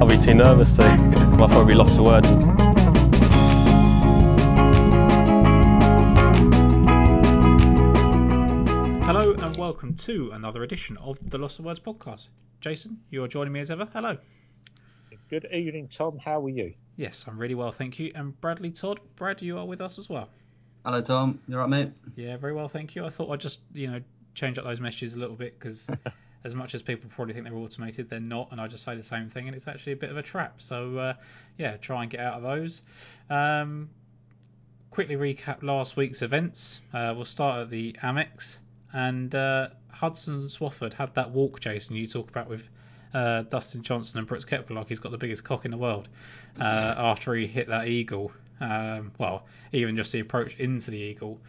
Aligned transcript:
I'll 0.00 0.08
be 0.08 0.18
too 0.18 0.34
nervous 0.34 0.72
to. 0.74 0.82
I'll 0.82 1.48
probably 1.48 1.72
be 1.72 1.74
lost 1.74 1.96
for 1.96 2.02
words. 2.02 2.28
Hello 9.06 9.34
and 9.34 9.56
welcome 9.56 9.94
to 9.94 10.30
another 10.32 10.62
edition 10.62 10.96
of 10.98 11.18
the 11.30 11.38
Lost 11.38 11.58
of 11.58 11.64
Words 11.64 11.80
podcast. 11.80 12.28
Jason, 12.60 13.00
you 13.10 13.24
are 13.24 13.28
joining 13.28 13.52
me 13.52 13.60
as 13.60 13.70
ever. 13.70 13.88
Hello. 13.92 14.18
Good 15.28 15.46
evening, 15.52 15.88
Tom. 15.96 16.18
How 16.18 16.44
are 16.44 16.48
you? 16.48 16.74
Yes, 16.96 17.24
I'm 17.26 17.38
really 17.38 17.54
well, 17.54 17.72
thank 17.72 17.98
you. 17.98 18.12
And 18.14 18.38
Bradley 18.40 18.70
Todd, 18.70 19.00
Brad, 19.16 19.42
you 19.42 19.58
are 19.58 19.66
with 19.66 19.80
us 19.80 19.98
as 19.98 20.08
well. 20.08 20.28
Hello, 20.84 21.00
Tom. 21.02 21.40
You 21.48 21.54
alright, 21.54 21.70
mate? 21.70 21.92
Yeah, 22.16 22.36
very 22.36 22.52
well, 22.52 22.68
thank 22.68 22.94
you. 22.94 23.04
I 23.04 23.10
thought 23.10 23.30
I'd 23.30 23.40
just, 23.40 23.60
you 23.72 23.90
know, 23.90 24.00
change 24.34 24.58
up 24.58 24.64
those 24.64 24.80
messages 24.80 25.14
a 25.14 25.18
little 25.18 25.36
bit 25.36 25.58
because 25.58 25.88
as 26.44 26.54
much 26.54 26.74
as 26.74 26.82
people 26.82 27.10
probably 27.14 27.34
think 27.34 27.44
they're 27.44 27.56
automated, 27.56 28.08
they're 28.08 28.20
not, 28.20 28.48
and 28.50 28.60
I 28.60 28.66
just 28.66 28.84
say 28.84 28.96
the 28.96 29.02
same 29.02 29.28
thing, 29.28 29.46
and 29.46 29.56
it's 29.56 29.68
actually 29.68 29.92
a 29.92 29.96
bit 29.96 30.10
of 30.10 30.16
a 30.16 30.22
trap. 30.22 30.62
So, 30.62 30.96
uh, 30.96 31.14
yeah, 31.58 31.76
try 31.76 32.02
and 32.02 32.10
get 32.10 32.20
out 32.20 32.34
of 32.34 32.42
those. 32.42 32.80
Um, 33.28 33.90
quickly 34.90 35.16
recap 35.16 35.62
last 35.62 35.96
week's 35.96 36.22
events. 36.22 36.80
Uh, 36.92 37.12
we'll 37.14 37.24
start 37.24 37.62
at 37.62 37.70
the 37.70 37.94
Amex, 38.02 38.56
and 38.92 39.34
uh, 39.34 39.68
Hudson 39.90 40.46
Swafford 40.46 40.94
had 40.94 41.14
that 41.14 41.30
walk, 41.30 41.60
Jason, 41.60 41.96
you 41.96 42.06
talk 42.06 42.30
about 42.30 42.48
with 42.48 42.62
uh, 43.12 43.42
Dustin 43.42 43.82
Johnson 43.82 44.18
and 44.18 44.26
Brooks 44.26 44.44
Koepka 44.44 44.70
like 44.70 44.88
he's 44.88 45.00
got 45.00 45.12
the 45.12 45.18
biggest 45.18 45.44
cock 45.44 45.64
in 45.64 45.70
the 45.70 45.76
world 45.76 46.08
uh, 46.60 46.94
after 46.96 47.34
he 47.34 47.46
hit 47.46 47.68
that 47.68 47.88
eagle. 47.88 48.32
Um, 48.60 49.12
well, 49.18 49.46
even 49.72 49.96
just 49.96 50.12
the 50.12 50.20
approach 50.20 50.56
into 50.56 50.90
the 50.90 50.98
eagle, 50.98 51.40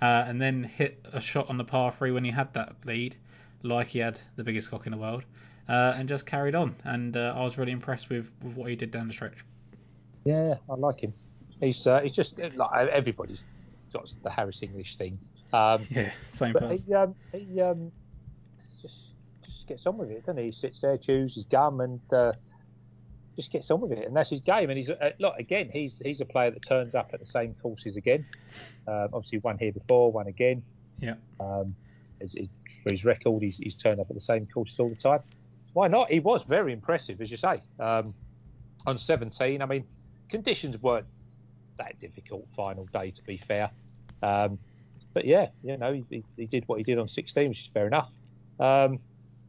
uh, 0.00 0.24
and 0.26 0.40
then 0.40 0.62
hit 0.62 1.04
a 1.12 1.20
shot 1.20 1.48
on 1.50 1.56
the 1.56 1.64
par 1.64 1.92
three 1.96 2.12
when 2.12 2.24
he 2.24 2.30
had 2.30 2.52
that 2.54 2.76
lead, 2.84 3.16
like 3.62 3.88
he 3.88 3.98
had 3.98 4.20
the 4.36 4.44
biggest 4.44 4.70
cock 4.70 4.86
in 4.86 4.92
the 4.92 4.98
world, 4.98 5.24
uh, 5.68 5.92
and 5.96 6.08
just 6.08 6.26
carried 6.26 6.54
on. 6.54 6.76
And 6.84 7.16
uh, 7.16 7.34
I 7.36 7.42
was 7.42 7.58
really 7.58 7.72
impressed 7.72 8.08
with, 8.08 8.30
with 8.42 8.56
what 8.56 8.70
he 8.70 8.76
did 8.76 8.90
down 8.90 9.08
the 9.08 9.12
stretch. 9.12 9.38
Yeah, 10.24 10.54
I 10.68 10.74
like 10.74 11.00
him. 11.00 11.14
He's 11.60 11.86
uh, 11.86 12.00
he's 12.00 12.12
just 12.12 12.38
like 12.38 12.88
everybody's 12.88 13.40
got 13.92 14.08
the 14.22 14.30
Harris 14.30 14.62
English 14.62 14.96
thing. 14.96 15.18
Um, 15.52 15.86
Yeah, 15.90 16.12
same 16.24 16.54
person. 16.54 16.86
he 16.86 16.94
um, 16.94 17.14
he 17.32 17.60
um, 17.60 17.92
just 18.80 18.94
just 19.44 19.66
gets 19.66 19.86
on 19.86 19.98
with 19.98 20.10
it, 20.10 20.24
doesn't 20.24 20.38
he? 20.38 20.46
He 20.46 20.52
sits 20.52 20.80
there, 20.80 20.96
chews 20.96 21.34
his 21.34 21.44
gum, 21.44 21.80
and 21.80 22.00
uh, 22.12 22.32
just 23.36 23.52
gets 23.52 23.70
on 23.70 23.80
with 23.80 23.92
it, 23.92 24.06
and 24.06 24.14
that's 24.14 24.30
his 24.30 24.40
game. 24.40 24.70
And 24.70 24.78
he's 24.78 24.90
uh, 24.90 25.10
look 25.18 25.34
again. 25.38 25.70
He's 25.72 25.92
he's 26.04 26.20
a 26.20 26.24
player 26.24 26.50
that 26.50 26.66
turns 26.66 26.94
up 26.94 27.10
at 27.12 27.20
the 27.20 27.26
same 27.26 27.54
courses 27.62 27.96
again. 27.96 28.26
Um, 28.86 29.08
obviously, 29.12 29.38
one 29.38 29.58
here 29.58 29.72
before, 29.72 30.12
one 30.12 30.26
again. 30.26 30.62
Yeah. 31.00 31.14
Um, 31.38 31.74
as, 32.20 32.34
as, 32.36 32.46
for 32.82 32.92
his 32.92 33.04
record, 33.04 33.42
he's, 33.42 33.56
he's 33.56 33.74
turned 33.74 34.00
up 34.00 34.08
at 34.10 34.16
the 34.16 34.22
same 34.22 34.46
courses 34.46 34.78
all 34.78 34.88
the 34.88 34.96
time. 34.96 35.20
Why 35.72 35.88
not? 35.88 36.10
He 36.10 36.20
was 36.20 36.42
very 36.48 36.72
impressive, 36.72 37.20
as 37.20 37.30
you 37.30 37.36
say. 37.36 37.62
Um, 37.78 38.04
on 38.86 38.98
17, 38.98 39.60
I 39.60 39.66
mean, 39.66 39.84
conditions 40.28 40.80
weren't 40.80 41.06
that 41.78 42.00
difficult. 42.00 42.46
Final 42.56 42.86
day, 42.92 43.10
to 43.10 43.22
be 43.22 43.40
fair. 43.46 43.70
Um, 44.22 44.58
but 45.12 45.24
yeah, 45.24 45.48
you 45.62 45.76
know, 45.76 45.92
he, 45.92 46.04
he, 46.08 46.24
he 46.36 46.46
did 46.46 46.64
what 46.66 46.78
he 46.78 46.84
did 46.84 46.98
on 46.98 47.08
16, 47.08 47.48
which 47.48 47.60
is 47.60 47.68
fair 47.72 47.86
enough. 47.86 48.08
Um, 48.58 48.98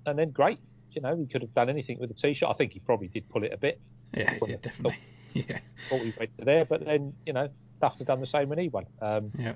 and 0.06 0.18
then 0.18 0.32
great, 0.32 0.60
you 0.94 1.02
know, 1.02 1.16
he 1.16 1.26
could 1.28 1.42
have 1.42 1.54
done 1.54 1.70
anything 1.70 2.00
with 2.00 2.10
the 2.10 2.16
tee 2.16 2.34
shot. 2.34 2.52
I 2.52 2.54
think 2.54 2.74
he 2.74 2.80
probably 2.80 3.08
did 3.08 3.28
pull 3.30 3.44
it 3.44 3.52
a 3.54 3.58
bit. 3.58 3.80
Yeah, 4.16 4.38
yeah, 4.48 4.56
definitely. 4.62 4.98
Yeah, 5.34 5.60
Thought 5.88 6.04
he 6.04 6.14
went 6.20 6.38
to 6.40 6.44
there, 6.46 6.66
but 6.66 6.84
then 6.84 7.14
you 7.26 7.32
know, 7.32 7.48
Duff 7.80 7.98
had 7.98 8.08
done 8.08 8.20
the 8.20 8.28
same 8.28 8.50
when 8.50 8.60
he 8.60 8.68
won. 8.68 8.86
Um, 9.02 9.32
yeah. 9.40 9.54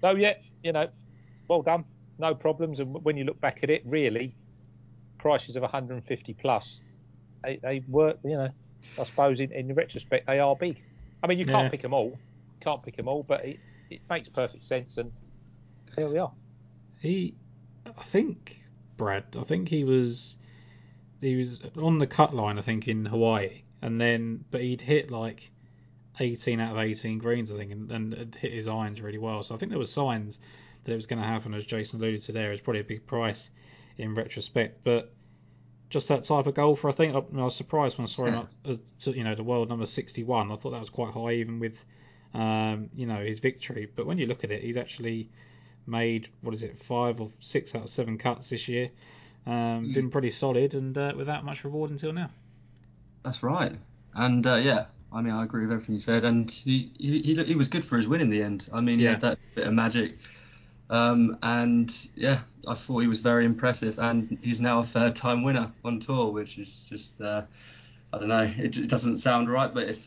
so 0.00 0.10
yeah, 0.10 0.34
you 0.62 0.70
know, 0.70 0.86
well 1.48 1.62
done, 1.62 1.84
no 2.20 2.36
problems. 2.36 2.78
And 2.78 2.94
when 3.04 3.16
you 3.16 3.24
look 3.24 3.40
back 3.40 3.58
at 3.64 3.68
it, 3.70 3.82
really, 3.84 4.36
prices 5.18 5.56
of 5.56 5.62
150 5.62 6.34
plus, 6.34 6.78
they, 7.42 7.58
they 7.64 7.82
were, 7.88 8.14
you 8.22 8.36
know, 8.36 8.48
I 8.96 9.02
suppose 9.04 9.40
in, 9.40 9.50
in 9.50 9.74
retrospect 9.74 10.28
they 10.28 10.38
are 10.38 10.54
big. 10.54 10.80
I 11.24 11.26
mean, 11.26 11.38
you 11.40 11.46
can't 11.46 11.64
Yeah. 11.64 11.70
pick 11.70 11.82
them 11.82 11.94
all, 11.94 12.16
can't 12.60 12.80
pick 12.84 12.96
them 12.96 13.08
all, 13.08 13.24
but 13.24 13.44
it, 13.44 13.58
it 13.90 14.00
makes 14.08 14.28
perfect 14.28 14.62
sense. 14.68 14.98
And 14.98 15.10
here 15.96 16.08
we 16.08 16.18
are. 16.18 16.30
He, 17.00 17.34
I 17.86 18.04
think 18.04 18.60
Brad. 18.96 19.24
I 19.36 19.42
think 19.42 19.68
he 19.68 19.82
was, 19.82 20.36
he 21.20 21.36
was 21.36 21.62
on 21.76 21.98
the 21.98 22.06
cut 22.06 22.34
line. 22.34 22.58
I 22.58 22.62
think 22.62 22.88
in 22.88 23.04
Hawaii, 23.04 23.62
and 23.82 24.00
then 24.00 24.44
but 24.50 24.60
he'd 24.60 24.80
hit 24.80 25.10
like 25.10 25.50
eighteen 26.20 26.60
out 26.60 26.72
of 26.72 26.78
eighteen 26.78 27.18
greens. 27.18 27.52
I 27.52 27.56
think, 27.56 27.72
and, 27.72 27.90
and 27.90 28.14
had 28.14 28.34
hit 28.34 28.52
his 28.52 28.68
irons 28.68 29.00
really 29.00 29.18
well. 29.18 29.42
So 29.42 29.54
I 29.54 29.58
think 29.58 29.70
there 29.70 29.78
were 29.78 29.84
signs 29.84 30.38
that 30.84 30.92
it 30.92 30.96
was 30.96 31.06
going 31.06 31.20
to 31.20 31.28
happen. 31.28 31.54
As 31.54 31.64
Jason 31.64 32.00
alluded 32.00 32.20
to, 32.22 32.32
there 32.32 32.52
it's 32.52 32.62
probably 32.62 32.80
a 32.80 32.84
big 32.84 33.06
price 33.06 33.50
in 33.96 34.14
retrospect, 34.14 34.84
but. 34.84 35.12
Just 35.90 36.08
that 36.08 36.22
type 36.24 36.46
of 36.46 36.52
golfer, 36.52 36.90
I 36.90 36.92
think. 36.92 37.14
I, 37.14 37.20
I 37.20 37.44
was 37.44 37.56
surprised 37.56 37.96
when 37.96 38.04
I 38.04 38.08
saw 38.08 38.26
him, 38.26 38.34
up, 38.34 38.50
uh, 38.66 38.74
to, 38.98 39.16
you 39.16 39.24
know, 39.24 39.34
the 39.34 39.42
world 39.42 39.70
number 39.70 39.86
sixty-one. 39.86 40.52
I 40.52 40.56
thought 40.56 40.72
that 40.72 40.80
was 40.80 40.90
quite 40.90 41.14
high, 41.14 41.32
even 41.32 41.58
with, 41.58 41.82
um, 42.34 42.90
you 42.94 43.06
know, 43.06 43.24
his 43.24 43.38
victory. 43.38 43.88
But 43.96 44.04
when 44.04 44.18
you 44.18 44.26
look 44.26 44.44
at 44.44 44.50
it, 44.50 44.62
he's 44.62 44.76
actually 44.76 45.30
made 45.86 46.28
what 46.42 46.52
is 46.52 46.62
it 46.62 46.78
five 46.78 47.22
or 47.22 47.30
six 47.40 47.74
out 47.74 47.84
of 47.84 47.88
seven 47.88 48.18
cuts 48.18 48.50
this 48.50 48.68
year. 48.68 48.90
Um, 49.46 49.92
been 49.92 50.10
pretty 50.10 50.30
solid 50.30 50.74
and 50.74 50.96
uh, 50.96 51.12
without 51.16 51.44
much 51.44 51.64
reward 51.64 51.90
until 51.90 52.12
now. 52.12 52.30
That's 53.24 53.42
right. 53.42 53.72
And 54.14 54.46
uh, 54.46 54.56
yeah, 54.56 54.86
I 55.12 55.20
mean, 55.22 55.32
I 55.32 55.44
agree 55.44 55.62
with 55.62 55.72
everything 55.72 55.94
you 55.94 56.00
said. 56.00 56.24
And 56.24 56.50
he, 56.50 56.90
he, 56.98 57.22
he, 57.22 57.44
he 57.44 57.54
was 57.54 57.68
good 57.68 57.84
for 57.84 57.96
his 57.96 58.08
win 58.08 58.20
in 58.20 58.30
the 58.30 58.42
end. 58.42 58.68
I 58.72 58.80
mean, 58.80 58.98
he 58.98 59.04
Yeah. 59.04 59.10
had 59.10 59.20
that 59.22 59.38
bit 59.54 59.66
of 59.66 59.74
magic. 59.74 60.18
Um, 60.90 61.38
and 61.42 61.94
yeah, 62.14 62.40
I 62.66 62.74
thought 62.74 63.00
he 63.00 63.08
was 63.08 63.18
very 63.18 63.44
impressive. 63.44 63.98
And 63.98 64.38
he's 64.42 64.60
now 64.60 64.80
a 64.80 64.84
third 64.84 65.16
time 65.16 65.42
winner 65.42 65.72
on 65.84 66.00
tour, 66.00 66.32
which 66.32 66.58
is 66.58 66.84
just, 66.88 67.20
uh, 67.20 67.42
I 68.12 68.18
don't 68.18 68.28
know, 68.28 68.42
it, 68.42 68.76
it 68.78 68.88
doesn't 68.88 69.18
sound 69.18 69.50
right, 69.50 69.72
but 69.72 69.88
it's 69.88 70.06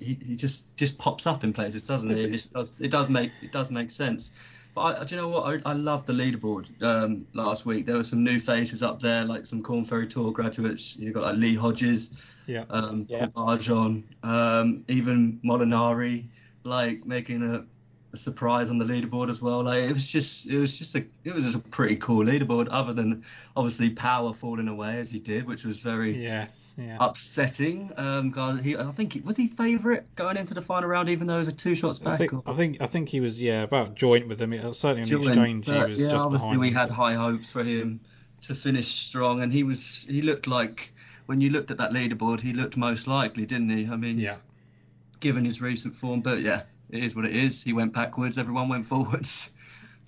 he, 0.00 0.18
he 0.24 0.36
just 0.36 0.76
just 0.76 0.98
pops 0.98 1.26
up 1.26 1.42
in 1.44 1.52
places, 1.52 1.86
doesn't 1.86 2.10
he? 2.10 2.22
It 2.22 2.48
does, 2.54 2.80
it 2.80 2.90
does 2.90 3.08
make 3.08 3.32
it 3.42 3.50
does 3.50 3.70
make 3.70 3.90
sense. 3.90 4.30
But 4.74 5.00
I, 5.00 5.04
do 5.04 5.14
you 5.14 5.20
know 5.20 5.28
what? 5.28 5.62
I, 5.66 5.70
I 5.70 5.72
love 5.72 6.06
the 6.06 6.12
leaderboard 6.12 6.80
um, 6.82 7.26
last 7.34 7.66
week. 7.66 7.86
There 7.86 7.96
were 7.96 8.04
some 8.04 8.22
new 8.22 8.38
faces 8.38 8.82
up 8.82 9.00
there, 9.00 9.24
like 9.24 9.46
some 9.46 9.62
Corn 9.62 9.84
Ferry 9.84 10.06
Tour 10.06 10.32
graduates. 10.32 10.96
You've 10.96 11.14
got 11.14 11.24
like 11.24 11.36
Lee 11.36 11.54
Hodges, 11.56 12.10
Yeah. 12.46 12.64
um, 12.70 13.06
Yeah. 13.08 13.26
Paul 13.26 13.56
Barjon, 13.56 14.04
um, 14.22 14.84
even 14.88 15.40
Molinari, 15.44 16.28
like 16.64 17.04
making 17.04 17.42
a, 17.42 17.64
a 18.12 18.16
surprise 18.16 18.70
on 18.70 18.78
the 18.78 18.84
leaderboard 18.84 19.30
as 19.30 19.40
well. 19.40 19.62
Like 19.62 19.84
it 19.84 19.92
was 19.92 20.06
just, 20.06 20.46
it 20.46 20.58
was 20.58 20.76
just 20.76 20.94
a, 20.96 21.04
it 21.24 21.34
was 21.34 21.44
just 21.44 21.56
a 21.56 21.60
pretty 21.60 21.96
cool 21.96 22.24
leaderboard. 22.24 22.66
Other 22.70 22.92
than 22.92 23.22
obviously 23.56 23.90
Power 23.90 24.32
falling 24.34 24.66
away 24.68 24.98
as 24.98 25.10
he 25.10 25.20
did, 25.20 25.46
which 25.46 25.64
was 25.64 25.80
very 25.80 26.20
Yes. 26.22 26.72
Yeah. 26.76 26.96
upsetting. 27.00 27.92
Um, 27.96 28.32
'cause 28.32 28.60
he, 28.60 28.76
I 28.76 28.90
think 28.92 29.12
he, 29.12 29.20
was 29.20 29.36
he 29.36 29.46
favourite 29.48 30.12
going 30.16 30.36
into 30.36 30.54
the 30.54 30.62
final 30.62 30.88
round, 30.88 31.08
even 31.08 31.26
though 31.26 31.34
he 31.34 31.38
was 31.38 31.48
a 31.48 31.52
two 31.52 31.74
shots 31.74 31.98
back. 31.98 32.14
I 32.14 32.16
think 32.16 32.32
or- 32.32 32.42
I 32.46 32.54
think 32.54 32.80
I 32.80 32.86
think 32.86 33.08
he 33.10 33.20
was 33.20 33.38
yeah 33.40 33.62
about 33.62 33.94
joint 33.94 34.26
with 34.28 34.38
them. 34.38 34.52
It- 34.52 34.74
Certainly 34.74 35.12
on 35.14 35.20
the 35.22 35.28
exchange 35.28 35.66
but, 35.66 35.86
he 35.86 35.92
was 35.92 36.00
yeah, 36.00 36.10
just 36.10 36.24
obviously 36.24 36.48
behind. 36.56 36.60
we 36.60 36.70
had 36.72 36.90
high 36.90 37.14
hopes 37.14 37.50
for 37.50 37.62
him 37.62 38.00
to 38.42 38.54
finish 38.54 38.86
strong, 38.88 39.42
and 39.42 39.52
he 39.52 39.62
was 39.62 40.06
he 40.08 40.22
looked 40.22 40.46
like 40.46 40.92
when 41.26 41.40
you 41.40 41.50
looked 41.50 41.70
at 41.70 41.78
that 41.78 41.92
leaderboard, 41.92 42.40
he 42.40 42.52
looked 42.54 42.76
most 42.76 43.06
likely, 43.06 43.46
didn't 43.46 43.68
he? 43.68 43.86
I 43.86 43.94
mean, 43.96 44.18
Yeah. 44.18 44.36
given 45.20 45.44
his 45.44 45.60
recent 45.60 45.94
form, 45.94 46.22
but 46.22 46.40
yeah, 46.40 46.62
it 46.92 47.04
is 47.04 47.14
what 47.16 47.24
it 47.24 47.34
is. 47.34 47.62
He 47.62 47.72
went 47.72 47.92
backwards, 47.92 48.38
everyone 48.38 48.68
went 48.68 48.86
forwards. 48.86 49.50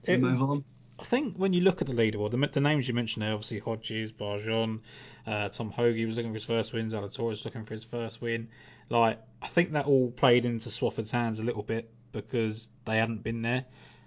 We 0.06 0.14
It 0.14 0.20
was- 0.20 0.38
move 0.38 0.50
on. 0.50 0.64
I 0.98 1.04
think 1.04 1.36
when 1.36 1.52
you 1.52 1.62
look 1.62 1.80
at 1.80 1.88
the 1.88 1.92
leaderboard, 1.94 2.30
the, 2.30 2.46
the 2.46 2.60
names 2.60 2.86
you 2.86 2.94
mentioned 2.94 3.22
there, 3.24 3.32
obviously 3.32 3.58
Hodges, 3.58 4.12
Barjon, 4.12 4.80
uh, 5.26 5.48
Tom 5.48 5.70
Hoge 5.72 6.04
was 6.06 6.16
looking 6.16 6.30
for 6.30 6.34
his 6.34 6.44
first 6.44 6.72
win, 6.72 6.88
Zalatoris 6.88 7.18
was 7.28 7.44
looking 7.44 7.64
for 7.64 7.74
his 7.74 7.82
first 7.82 8.20
win. 8.20 8.48
Like, 8.88 9.20
I 9.40 9.48
think 9.48 9.72
that 9.72 9.86
all 9.86 10.12
played 10.12 10.44
into 10.44 10.70
Swafford's 10.70 11.10
hands 11.10 11.40
a 11.40 11.42
little 11.44 11.62
bit 11.64 11.90
because 12.12 12.68
they 12.84 12.98
hadn't 12.98 13.24
been 13.24 13.42
there. 13.42 13.64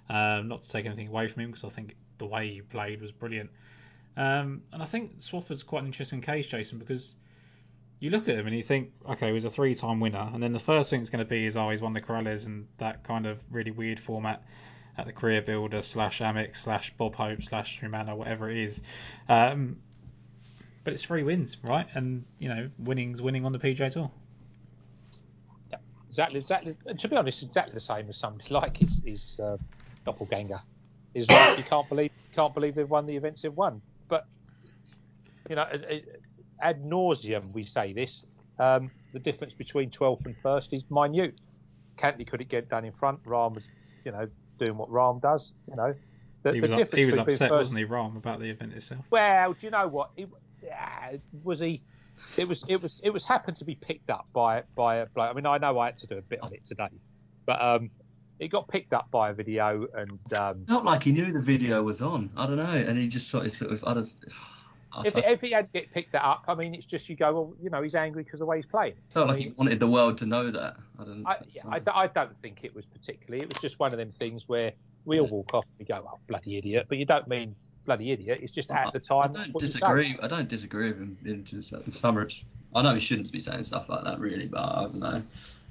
Um, 0.10 0.48
not 0.48 0.64
to 0.64 0.70
take 0.70 0.86
anything 0.86 1.08
away 1.10 1.28
from 1.28 1.42
him, 1.44 1.50
because 1.50 1.66
I 1.66 1.70
think 1.70 1.96
the 2.18 2.28
way 2.28 2.50
he 2.54 2.62
played 2.62 3.02
was 3.02 3.12
brilliant. 3.12 3.50
Um, 4.16 4.62
and 4.72 4.82
I 4.82 4.86
think 4.86 5.20
Swafford's 5.20 5.64
quite 5.64 5.80
an 5.82 5.88
interesting 5.88 6.22
case, 6.22 6.48
Jason, 6.48 6.80
because 6.80 7.14
you 8.06 8.12
look 8.12 8.30
at 8.30 8.38
him 8.38 8.46
and 8.46 8.56
you 8.56 8.62
think, 8.62 8.92
okay, 9.10 9.28
he 9.28 9.34
was 9.34 9.46
a 9.46 9.50
three-time 9.50 10.00
winner, 10.00 10.30
and 10.32 10.42
then 10.42 10.54
the 10.54 10.60
first 10.60 10.92
thing 10.92 11.02
it's 11.02 11.10
going 11.10 11.26
to 11.26 11.30
be 11.30 11.48
is, 11.48 11.58
oh, 11.58 11.72
he's 11.72 11.82
won 11.82 11.94
the 11.94 12.02
Corales 12.02 12.46
and 12.46 12.68
that 12.78 13.04
kind 13.04 13.26
of 13.26 13.44
really 13.50 13.72
weird 13.72 14.00
format 14.00 14.44
at 14.96 15.08
the 15.08 15.12
Career 15.12 15.42
Builder 15.42 15.82
slash 15.82 16.20
Amex 16.20 16.58
slash 16.58 16.94
Bob 16.98 17.16
Hope 17.16 17.42
slash 17.42 17.80
Humana, 17.80 18.16
whatever 18.16 18.48
it 18.48 18.58
is. 18.58 18.84
Um, 19.28 19.78
but 20.84 20.94
it's 20.94 21.04
three 21.04 21.24
wins, 21.24 21.58
right? 21.64 21.88
And 21.96 22.26
you 22.38 22.48
know, 22.48 22.70
winning's 22.78 23.24
winning 23.24 23.44
on 23.44 23.52
the 23.52 23.60
PGA 23.60 23.92
Tour. 23.92 24.12
Exactly, 26.12 26.40
exactly. 26.40 26.78
and 26.86 27.00
To 27.00 27.08
be 27.08 27.16
honest, 27.16 27.42
exactly 27.42 27.74
the 27.74 27.82
same 27.82 28.08
as 28.08 28.18
somebody 28.18 28.54
like 28.54 28.78
his, 28.78 29.02
his 29.04 29.40
uh, 29.40 29.58
doppelganger. 30.06 30.62
Is 31.16 31.28
like 31.30 31.58
you 31.58 31.64
can't 31.64 31.90
believe 31.90 32.12
can't 32.36 32.54
believe 32.54 32.76
they've 32.76 32.90
won 32.90 33.08
the 33.08 33.16
events 33.16 33.42
they've 33.42 33.52
won. 33.52 33.82
But 34.08 34.28
you 35.50 35.56
know, 35.56 35.64
ad- 35.64 35.86
ad- 35.90 36.04
ad 36.62 36.84
nauseum 36.84 37.52
we 37.52 37.66
say 37.66 37.94
this. 37.94 38.24
Um, 38.60 38.92
the 39.14 39.20
difference 39.20 39.54
between 39.54 39.90
12th 39.92 40.26
and 40.26 40.36
first 40.42 40.70
is 40.72 40.84
minute. 40.90 41.36
Cantlay 41.98 42.28
could 42.28 42.42
it 42.42 42.50
get 42.50 42.70
done 42.70 42.86
in 42.86 42.94
front. 42.94 43.24
Rahm 43.24 43.56
was, 43.56 43.64
you 44.04 44.12
know, 44.12 44.28
doing 44.60 44.78
what 44.78 44.90
Rahm 44.90 45.22
does. 45.22 45.52
You 45.70 45.76
know, 45.76 45.96
The, 46.44 46.54
He 46.54 46.60
the 46.60 46.62
was 46.62 46.72
up, 46.72 46.94
he 46.94 47.06
was 47.06 47.18
upset, 47.18 47.50
first- 47.50 47.52
wasn't 47.52 47.80
he, 47.80 47.86
Rahm, 47.86 48.18
about 48.18 48.40
the 48.40 48.50
event 48.50 48.74
itself? 48.74 49.06
Well, 49.10 49.54
do 49.54 49.60
you 49.62 49.72
know 49.72 49.88
what? 49.88 50.12
It, 50.18 50.30
yeah, 50.64 51.18
was 51.44 51.60
he? 51.60 51.82
It 52.38 52.48
was. 52.48 52.64
It 52.70 52.82
was. 52.82 53.00
It 53.04 53.10
was 53.12 53.26
happened 53.26 53.58
to 53.58 53.66
be 53.66 53.76
picked 53.76 54.10
up 54.10 54.26
by 54.34 54.64
by 54.76 54.98
a 54.98 55.06
bloke. 55.06 55.30
I 55.30 55.34
mean, 55.34 55.46
I 55.46 55.58
know 55.58 55.78
I 55.80 55.88
had 55.88 55.98
to 56.00 56.08
do 56.08 56.18
a 56.18 56.22
bit 56.22 56.40
on 56.42 56.54
it 56.54 56.66
today, 56.66 56.88
but 57.46 57.62
um, 57.62 57.90
it 58.40 58.48
got 58.50 58.68
picked 58.70 58.94
up 58.94 59.12
by 59.12 59.30
a 59.32 59.34
video, 59.34 59.86
and 59.94 60.34
um, 60.34 60.66
Felt 60.66 60.86
like 60.86 61.04
he 61.04 61.12
knew 61.12 61.32
the 61.32 61.42
video 61.42 61.84
was 61.84 62.02
on. 62.02 62.30
I 62.38 62.48
don't 62.48 62.56
know, 62.56 62.64
and 62.64 62.98
he 62.98 63.08
just 63.10 63.30
sort 63.30 63.46
of, 63.46 63.52
sort 63.52 63.74
of 63.74 63.84
I 63.86 63.94
don't. 63.96 64.14
I 64.92 65.08
if, 65.08 65.14
felt, 65.14 65.26
if 65.26 65.42
he 65.42 65.52
had 65.52 65.72
get 65.74 65.92
picked 65.92 66.14
that 66.14 66.24
up, 66.24 66.46
I 66.48 66.56
mean, 66.56 66.74
it's 66.74 66.86
just 66.86 67.10
you 67.10 67.16
go, 67.16 67.34
well, 67.34 67.54
you 67.62 67.70
know, 67.70 67.82
he's 67.82 67.96
angry 67.96 68.24
because 68.24 68.36
of 68.36 68.40
the 68.40 68.46
way 68.46 68.58
he's 68.58 68.66
playing. 68.66 68.94
felt 69.10 69.28
I 69.28 69.32
like 69.32 69.40
mean, 69.40 69.50
he 69.50 69.54
wanted 69.58 69.80
the 69.80 69.88
world 69.88 70.18
to 70.20 70.26
know 70.26 70.50
that. 70.52 70.78
I 71.00 71.04
don't. 71.04 71.26
I, 71.26 71.38
yeah, 71.54 71.62
I, 71.70 72.04
I 72.04 72.08
don't 72.08 72.40
think 72.42 72.60
it 72.64 72.74
was 72.74 72.86
particularly. 72.86 73.44
It 73.44 73.54
was 73.54 73.62
just 73.62 73.80
one 73.80 73.92
of 73.92 73.98
them 73.98 74.14
things 74.18 74.44
where 74.48 74.72
we 75.06 75.20
all 75.20 75.28
walk 75.28 75.54
off 75.54 75.66
and 75.66 75.80
we 75.80 75.86
go, 75.86 76.08
"Oh, 76.10 76.20
bloody 76.28 76.58
idiot!" 76.58 76.86
But 76.88 76.98
you 76.98 77.06
don't 77.06 77.28
mean 77.28 77.56
bloody 77.86 78.12
idiot. 78.12 78.40
It's 78.42 78.54
just 78.54 78.72
at 78.72 78.94
the 78.94 79.00
time. 79.00 79.30
I 79.30 79.32
don't 79.32 79.54
what 79.54 79.62
you 79.62 79.68
say. 79.68 79.80
disagree. 79.80 80.18
I 80.22 80.28
don't 80.28 80.48
disagree 80.48 80.88
with 80.88 80.98
him 80.98 81.18
into 81.26 81.62
some 81.62 82.18
rich. 82.18 82.46
I 82.74 82.82
know 82.82 82.94
he 82.94 83.00
shouldn't 83.00 83.32
be 83.32 83.40
saying 83.40 83.64
stuff 83.64 83.90
like 83.90 84.04
that, 84.04 84.20
really, 84.20 84.48
but 84.48 84.60
I 84.60 84.82
don't 84.84 84.96
know. 85.00 85.22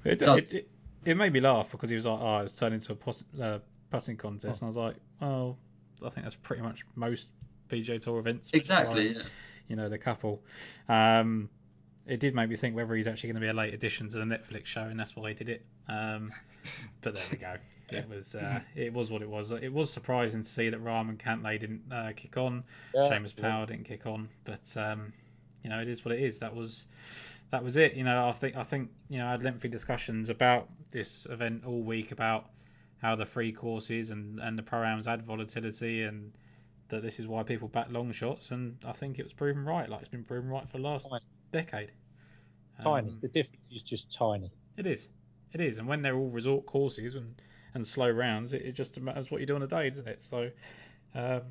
It, 0.05 0.19
Does- 0.19 0.43
it, 0.44 0.52
it, 0.52 0.69
it 1.05 1.16
made 1.16 1.32
me 1.32 1.40
laugh 1.40 1.70
because 1.70 1.90
he 1.90 1.96
was 1.96 2.06
like, 2.06 2.20
"Oh, 2.20 2.38
it's 2.38 2.56
turned 2.56 2.75
into 2.75 2.93
a 2.93 2.96
pos- 2.96 3.25
uh, 3.40 3.58
passing 3.90 4.16
contest," 4.16 4.61
and 4.62 4.66
I 4.66 4.69
was 4.69 4.76
like, 4.76 4.96
well, 5.20 5.56
I 6.05 6.11
think 6.11 6.25
that's 6.25 6.37
pretty 6.37 6.62
much 6.62 6.84
most 6.94 7.28
PGA 7.69 8.00
Tour 8.00 8.19
events." 8.19 8.50
Exactly. 8.52 9.14
Yeah. 9.14 9.22
You 9.69 9.76
know, 9.76 9.88
the 9.88 9.99
couple. 9.99 10.43
Um, 10.88 11.49
it 12.06 12.20
did 12.20 12.34
make 12.34 12.50
me 12.50 12.56
think 12.56 12.76
whether 12.76 12.94
he's 12.94 13.06
actually 13.06 13.28
going 13.28 13.40
to 13.40 13.46
be 13.46 13.49
a 13.49 13.55
late 13.55 13.72
addition 13.72 14.08
to 14.11 14.19
the 14.19 14.25
Netflix 14.25 14.66
show, 14.66 14.82
and 14.82 15.00
that's 15.00 15.16
why 15.16 15.31
he 15.31 15.34
did 15.34 15.49
it. 15.49 15.64
Um, 15.88 16.28
but 17.00 17.14
there 17.14 17.25
we 17.31 17.38
go. 17.38 17.55
It 17.93 18.08
was 18.08 18.34
uh, 18.34 18.61
it 18.75 18.93
was 18.93 19.11
what 19.11 19.20
it 19.20 19.28
was. 19.28 19.52
It 19.52 19.72
was 19.72 19.93
surprising 19.93 20.43
to 20.43 20.49
see 20.49 20.70
that 20.70 20.78
Rahman 20.78 21.19
Cantlay 21.19 21.61
didn't 21.61 21.82
uh, 21.93 22.12
kick 22.16 22.38
on. 22.38 22.64
Yeah, 22.94 23.02
Seamus 23.02 23.34
yeah. 23.37 23.43
Power 23.43 23.66
didn't 23.66 23.84
kick 23.84 24.06
on, 24.06 24.31
but 24.44 24.75
um, 24.76 25.12
you 25.62 25.69
know 25.69 25.81
it 25.81 25.88
is 25.88 26.02
what 26.02 26.14
it 26.14 26.20
is. 26.20 26.38
That 26.38 26.56
was 26.56 26.87
that 27.50 27.62
was 27.62 27.76
it. 27.76 27.93
You 27.94 28.02
know, 28.02 28.26
I 28.26 28.32
think 28.32 28.56
I 28.56 28.64
think 28.64 28.90
you 29.11 29.19
know 29.19 29.26
I 29.26 29.32
had 29.32 29.43
lengthy 29.43 29.69
discussions 29.69 30.31
about 30.31 30.69
this 30.93 31.26
event 31.31 31.64
all 31.66 31.82
week 31.82 32.11
about 32.11 32.46
how 33.02 33.14
the 33.14 33.26
free 33.26 33.52
courses 33.52 34.08
and 34.11 34.40
and 34.40 34.58
the 34.58 34.62
programs 34.62 35.06
add 35.06 35.22
volatility 35.26 36.05
and 36.05 36.32
that 36.89 37.03
this 37.03 37.19
is 37.19 37.27
why 37.27 37.43
people 37.43 37.69
back 37.69 37.87
long 37.91 38.13
shots 38.13 38.51
and 38.51 38.77
I 38.85 38.93
think 38.93 39.19
it 39.19 39.25
was 39.25 39.33
proven 39.33 39.65
right. 39.65 39.89
Like 39.89 40.01
it's 40.01 40.09
been 40.09 40.25
proven 40.25 40.49
right 40.51 40.69
for 40.69 40.79
the 40.79 40.83
last 40.85 41.09
Tiny. 41.09 41.23
decade. 41.53 41.93
Tiny. 42.83 43.11
Um, 43.11 43.19
the 43.23 43.29
difference 43.29 43.69
is 43.71 43.83
just 43.83 44.07
tiny. 44.17 44.51
it 44.77 44.87
is. 44.87 45.09
It 45.53 45.61
is. 45.61 45.79
And 45.79 45.87
when 45.87 46.03
they're 46.03 46.17
all 46.17 46.29
resort 46.31 46.67
courses 46.67 47.15
and, 47.15 47.41
and 47.75 47.87
slow 47.87 48.11
rounds, 48.11 48.53
it, 48.55 48.63
it 48.63 48.73
just 48.73 49.01
matters 49.01 49.31
what 49.31 49.41
you 49.41 49.47
do 49.47 49.55
on 49.55 49.63
a 49.63 49.67
day, 49.69 49.89
doesn't 49.91 50.09
it? 50.09 50.23
So 50.23 50.51
um, 51.15 51.43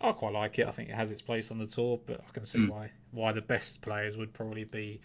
I 0.00 0.12
quite 0.12 0.32
like 0.32 0.58
it. 0.58 0.66
I 0.68 0.70
think 0.70 0.88
it 0.90 0.94
has 0.94 1.10
its 1.10 1.22
place 1.22 1.50
on 1.50 1.58
the 1.58 1.66
tour, 1.66 1.98
but 2.06 2.20
I 2.26 2.32
can 2.32 2.46
see 2.46 2.60
Mm. 2.60 2.70
why 2.70 2.90
why 3.10 3.32
the 3.32 3.40
best 3.42 3.80
players 3.80 4.16
would 4.16 4.32
probably 4.32 4.64
be 4.64 5.00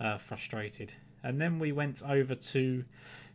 uh, 0.00 0.16
frustrated. 0.18 0.92
And 1.22 1.40
then 1.40 1.58
we 1.58 1.72
went 1.72 2.02
over 2.08 2.34
to 2.34 2.84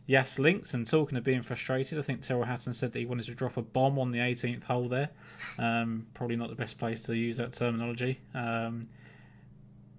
Yas 0.06 0.38
Links, 0.38 0.74
and 0.74 0.86
talking 0.86 1.16
of 1.16 1.24
being 1.24 1.42
frustrated, 1.42 1.98
I 1.98 2.02
think 2.02 2.22
Tyrrell 2.22 2.44
Hatton 2.44 2.72
said 2.72 2.92
that 2.92 2.98
he 2.98 3.06
wanted 3.06 3.26
to 3.26 3.34
drop 3.34 3.56
a 3.56 3.62
bomb 3.62 3.98
on 3.98 4.10
the 4.10 4.18
18th 4.18 4.64
hole 4.64 4.88
there. 4.88 5.10
Um, 5.58 6.06
probably 6.14 6.36
not 6.36 6.50
the 6.50 6.56
best 6.56 6.78
place 6.78 7.02
to 7.04 7.16
use 7.16 7.38
that 7.38 7.52
terminology. 7.52 8.18
Um, 8.34 8.88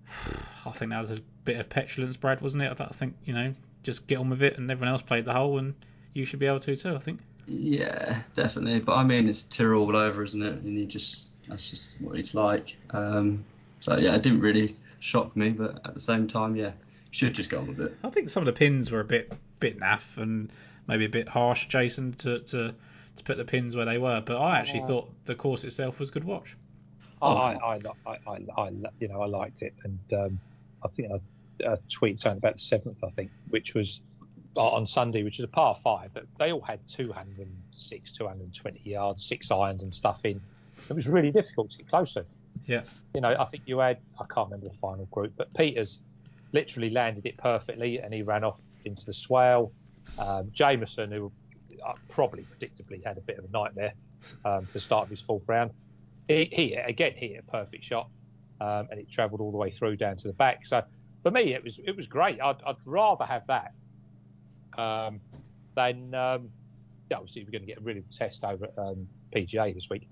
I 0.65 0.71
think 0.71 0.91
that 0.91 1.01
was 1.01 1.11
a 1.11 1.19
bit 1.43 1.59
of 1.59 1.69
petulance, 1.69 2.17
Brad, 2.17 2.41
wasn't 2.41 2.63
it? 2.63 2.79
I 2.79 2.85
think 2.87 3.15
you 3.25 3.33
know, 3.33 3.53
just 3.83 4.07
get 4.07 4.17
on 4.17 4.29
with 4.29 4.43
it, 4.43 4.57
and 4.57 4.69
everyone 4.69 4.89
else 4.89 5.01
played 5.01 5.25
the 5.25 5.33
hole, 5.33 5.57
and 5.57 5.73
you 6.13 6.25
should 6.25 6.39
be 6.39 6.47
able 6.47 6.59
to 6.61 6.75
too. 6.75 6.95
I 6.95 6.99
think. 6.99 7.19
Yeah, 7.47 8.21
definitely. 8.33 8.79
But 8.79 8.95
I 8.95 9.03
mean, 9.03 9.29
it's 9.29 9.43
Tyrrell 9.43 9.83
all 9.83 9.95
over, 9.95 10.23
isn't 10.23 10.41
it? 10.41 10.61
And 10.63 10.79
you 10.79 10.85
just 10.85 11.25
that's 11.47 11.69
just 11.69 12.01
what 12.01 12.17
he's 12.17 12.33
like. 12.33 12.77
Um, 12.91 13.45
so 13.79 13.97
yeah, 13.97 14.15
it 14.15 14.23
didn't 14.23 14.41
really 14.41 14.75
shock 14.99 15.35
me, 15.35 15.49
but 15.49 15.79
at 15.85 15.93
the 15.93 15.99
same 15.99 16.27
time, 16.27 16.55
yeah, 16.55 16.71
should 17.15 17.33
just 17.33 17.50
go 17.50 17.59
on 17.59 17.67
with 17.67 17.79
it. 17.79 17.95
I 18.03 18.09
think 18.09 18.29
some 18.29 18.41
of 18.41 18.45
the 18.45 18.53
pins 18.57 18.91
were 18.91 19.00
a 19.00 19.06
bit 19.06 19.31
bit 19.59 19.79
naff 19.79 20.17
and 20.17 20.51
maybe 20.88 21.06
a 21.06 21.09
bit 21.09 21.27
harsh, 21.29 21.67
Jason, 21.67 22.13
to 22.13 22.39
to, 22.41 22.75
to 23.15 23.23
put 23.23 23.38
the 23.38 23.45
pins 23.45 23.75
where 23.75 23.85
they 23.85 23.97
were. 23.97 24.21
But 24.21 24.38
I 24.41 24.59
actually 24.59 24.79
Yeah. 24.81 24.88
thought 24.88 25.25
the 25.25 25.35
course 25.35 25.63
itself 25.63 26.00
was 26.00 26.12
good 26.12 26.23
watch. 26.25 26.57
I, 27.21 27.27
Oh. 27.27 27.33
I, 27.35 27.53
I, 27.53 27.79
I, 28.06 28.17
I, 28.27 28.62
I, 28.62 28.69
you 29.00 29.07
know, 29.07 29.21
I 29.21 29.25
liked 29.27 29.62
it, 29.62 29.73
and 29.85 30.00
um, 30.13 30.39
I 30.83 30.89
think 30.89 31.12
I, 31.12 31.65
I 31.71 31.77
tweeted 31.89 32.19
something 32.19 32.38
about 32.39 32.56
the 32.56 32.59
seventh, 32.59 32.97
I 33.03 33.09
think, 33.12 33.31
which 33.50 33.73
was 33.73 34.01
uh, 34.57 34.69
on 34.69 34.85
Sunday, 34.85 35.23
which 35.23 35.39
is 35.39 35.45
a 35.45 35.47
par 35.47 35.77
five, 35.81 36.11
but 36.13 36.25
they 36.38 36.51
all 36.51 36.61
had 36.61 36.79
206, 36.89 38.11
220 38.18 38.81
yards, 38.83 39.25
six 39.25 39.50
irons 39.51 39.83
and 39.83 39.94
stuff 39.95 40.19
in. 40.25 40.41
It 40.89 40.94
was 40.95 41.07
really 41.07 41.31
difficult 41.31 41.71
to 41.71 41.77
get 41.77 41.88
close 41.89 42.13
to. 42.13 42.25
Yeah. 42.65 42.83
You 43.13 43.21
know, 43.21 43.35
I 43.39 43.45
think 43.45 43.63
you 43.65 43.79
had, 43.79 43.97
I 44.19 44.25
can't 44.33 44.50
remember 44.50 44.68
the 44.69 44.77
final 44.81 45.06
group, 45.06 45.33
but 45.38 45.53
Peters 45.53 45.97
literally 46.56 46.90
landed 46.90 47.25
it 47.28 47.38
perfectly, 47.38 48.00
and 48.00 48.12
he 48.13 48.24
ran 48.24 48.44
off 48.44 48.57
into 48.86 49.06
the 49.06 49.13
swale. 49.13 49.72
Um, 50.18 50.52
Jamieson, 50.54 51.12
who 51.12 51.31
uh, 51.86 51.94
probably 52.10 52.44
predictably 52.44 53.04
had 53.06 53.18
a 53.18 53.22
bit 53.22 53.38
of 53.38 53.46
a 53.46 53.50
nightmare 53.50 53.94
um, 54.46 54.66
to 54.74 54.80
start 54.80 55.10
his 55.10 55.22
fourth 55.22 55.44
round, 55.48 55.72
he, 56.28 56.50
he 56.52 56.74
again 56.74 57.13
hit 57.16 57.40
a 57.40 57.52
perfect 57.52 57.84
shot, 57.84 58.07
um, 58.62 58.88
and 58.90 59.00
it 59.00 59.07
travelled 59.12 59.42
all 59.42 59.52
the 59.52 59.57
way 59.57 59.72
through 59.78 59.98
down 59.98 60.18
to 60.18 60.28
the 60.28 60.34
back. 60.34 60.62
So 60.66 60.81
for 61.22 61.30
me, 61.31 61.54
it 61.54 61.63
was 61.63 61.78
it 61.86 61.96
was 61.96 62.07
great. 62.07 62.42
I'd, 62.42 62.62
I'd 62.66 62.75
rather 62.86 63.25
have 63.25 63.44
that 63.48 63.74
um, 64.78 65.19
than 65.75 66.13
um, 66.16 66.50
yeah, 67.12 67.18
obviously 67.18 67.44
we're 67.44 67.52
going 67.52 67.62
to 67.62 67.68
get 67.68 67.78
a 67.78 67.81
really 67.81 68.02
good 68.02 68.18
test 68.18 68.44
over 68.44 68.66
at 68.66 68.78
um, 68.78 69.07
PGA 69.36 69.74
this 69.74 69.88
week. 69.90 70.07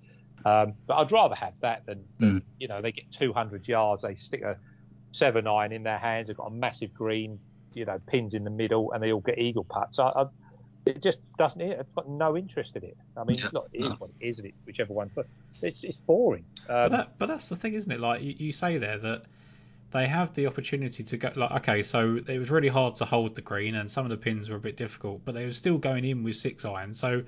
Um, 0.46 0.74
but 0.88 0.96
I'd 0.96 1.12
rather 1.12 1.36
have 1.36 1.54
that 1.62 1.86
than, 1.86 2.04
than 2.20 2.30
Mm. 2.36 2.42
you 2.60 2.68
know 2.68 2.82
they 2.82 2.92
get 2.92 3.10
200 3.12 3.68
yards, 3.68 4.02
they 4.02 4.16
stick 4.16 4.42
a 4.42 4.58
seven 5.14 5.48
iron 5.48 5.72
in 5.74 5.84
their 5.84 6.00
hands, 6.00 6.28
they've 6.28 6.38
got 6.38 6.48
a 6.48 6.56
massive 6.56 6.94
green, 6.94 7.40
you 7.74 7.86
know, 7.86 8.00
pins 8.08 8.34
in 8.36 8.44
the 8.44 8.50
middle, 8.52 8.92
and 8.94 9.04
they 9.04 9.12
all 9.14 9.22
get 9.22 9.40
eagle 9.40 9.66
putts. 9.70 10.00
I, 10.00 10.10
I, 10.10 10.26
it 10.86 11.04
just 11.04 11.20
doesn't. 11.38 11.62
I've 11.62 11.94
got 11.96 12.10
no 12.10 12.38
interest 12.38 12.76
in 12.76 12.86
it. 12.86 12.98
I 13.18 13.24
mean, 13.26 13.44
Yeah, 13.44 13.52
look, 13.52 13.68
it 13.74 13.80
is 13.86 13.96
no. 13.96 14.00
what 14.00 14.12
it 14.20 14.26
is, 14.28 14.40
and 14.40 14.48
it, 14.48 14.56
whichever 14.66 14.94
one. 14.94 15.12
But 15.16 15.28
it's 15.62 15.84
it's 15.84 16.00
boring. 16.08 16.46
But 16.82 16.90
Um, 16.90 16.92
that, 16.92 17.18
but 17.18 17.28
that's 17.28 17.50
the 17.50 17.56
thing, 17.56 17.74
isn't 17.74 17.92
it? 17.92 18.00
Like 18.00 18.22
you, 18.22 18.36
you 18.38 18.52
say 18.52 18.78
there 18.78 18.98
that 19.00 19.24
they 19.92 20.08
have 20.08 20.34
the 20.36 20.48
opportunity 20.48 21.04
to 21.04 21.18
go. 21.18 21.32
Like 21.36 21.52
okay, 21.52 21.84
so 21.84 22.20
it 22.28 22.40
was 22.40 22.52
really 22.52 22.70
hard 22.70 22.96
to 22.98 23.06
hold 23.06 23.36
the 23.36 23.42
green, 23.42 23.76
and 23.76 23.92
some 23.92 24.06
of 24.06 24.12
the 24.12 24.18
pins 24.18 24.50
were 24.50 24.58
a 24.58 24.62
bit 24.62 24.78
difficult, 24.78 25.26
but 25.26 25.36
they 25.36 25.46
were 25.46 25.54
still 25.54 25.78
going 25.78 26.06
in 26.06 26.24
with 26.24 26.38
six 26.38 26.66
iron. 26.66 26.94
So 26.94 27.24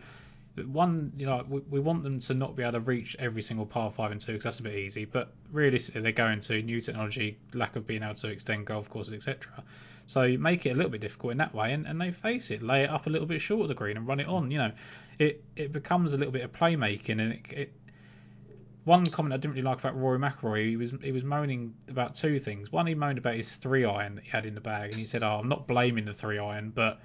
one, 0.63 1.11
you 1.17 1.25
know, 1.25 1.45
we, 1.47 1.59
we 1.69 1.79
want 1.79 2.03
them 2.03 2.19
to 2.19 2.33
not 2.33 2.55
be 2.55 2.63
able 2.63 2.73
to 2.73 2.79
reach 2.79 3.15
every 3.19 3.41
single 3.41 3.65
par 3.65 3.91
five 3.91 4.11
and 4.11 4.21
two 4.21 4.33
because 4.33 4.43
that's 4.45 4.59
a 4.59 4.63
bit 4.63 4.75
easy. 4.75 5.05
But 5.05 5.33
realistically, 5.51 6.01
they're 6.01 6.11
going 6.11 6.39
to 6.41 6.61
new 6.61 6.79
technology, 6.81 7.37
lack 7.53 7.75
of 7.75 7.85
being 7.85 8.03
able 8.03 8.15
to 8.15 8.27
extend 8.29 8.65
golf 8.65 8.89
courses, 8.89 9.13
etc. 9.13 9.63
So 10.07 10.37
make 10.37 10.65
it 10.65 10.71
a 10.71 10.75
little 10.75 10.91
bit 10.91 11.01
difficult 11.01 11.31
in 11.31 11.37
that 11.39 11.53
way, 11.53 11.73
and, 11.73 11.87
and 11.87 11.99
they 11.99 12.11
face 12.11 12.51
it, 12.51 12.61
lay 12.61 12.83
it 12.83 12.89
up 12.89 13.07
a 13.07 13.09
little 13.09 13.27
bit 13.27 13.41
short 13.41 13.63
of 13.63 13.67
the 13.69 13.73
green 13.73 13.97
and 13.97 14.07
run 14.07 14.19
it 14.19 14.27
on. 14.27 14.51
You 14.51 14.59
know, 14.59 14.71
it 15.19 15.43
it 15.55 15.71
becomes 15.73 16.13
a 16.13 16.17
little 16.17 16.31
bit 16.31 16.43
of 16.43 16.51
playmaking, 16.51 17.21
and 17.21 17.33
it, 17.33 17.41
it 17.49 17.73
one 18.85 19.05
comment 19.07 19.33
I 19.33 19.37
didn't 19.37 19.55
really 19.55 19.63
like 19.63 19.79
about 19.79 19.97
Rory 19.99 20.17
McIlroy, 20.19 20.69
he 20.69 20.77
was 20.77 20.93
he 21.03 21.11
was 21.11 21.23
moaning 21.23 21.73
about 21.89 22.15
two 22.15 22.39
things. 22.39 22.71
One, 22.71 22.87
he 22.87 22.95
moaned 22.95 23.17
about 23.17 23.35
his 23.35 23.53
three 23.55 23.83
iron 23.83 24.15
that 24.15 24.23
he 24.23 24.29
had 24.29 24.45
in 24.45 24.55
the 24.55 24.61
bag, 24.61 24.91
and 24.91 24.95
he 24.99 25.05
said, 25.05 25.23
"Oh, 25.23 25.39
I'm 25.39 25.49
not 25.49 25.67
blaming 25.67 26.05
the 26.05 26.13
three 26.13 26.37
iron, 26.39 26.71
but 26.73 26.99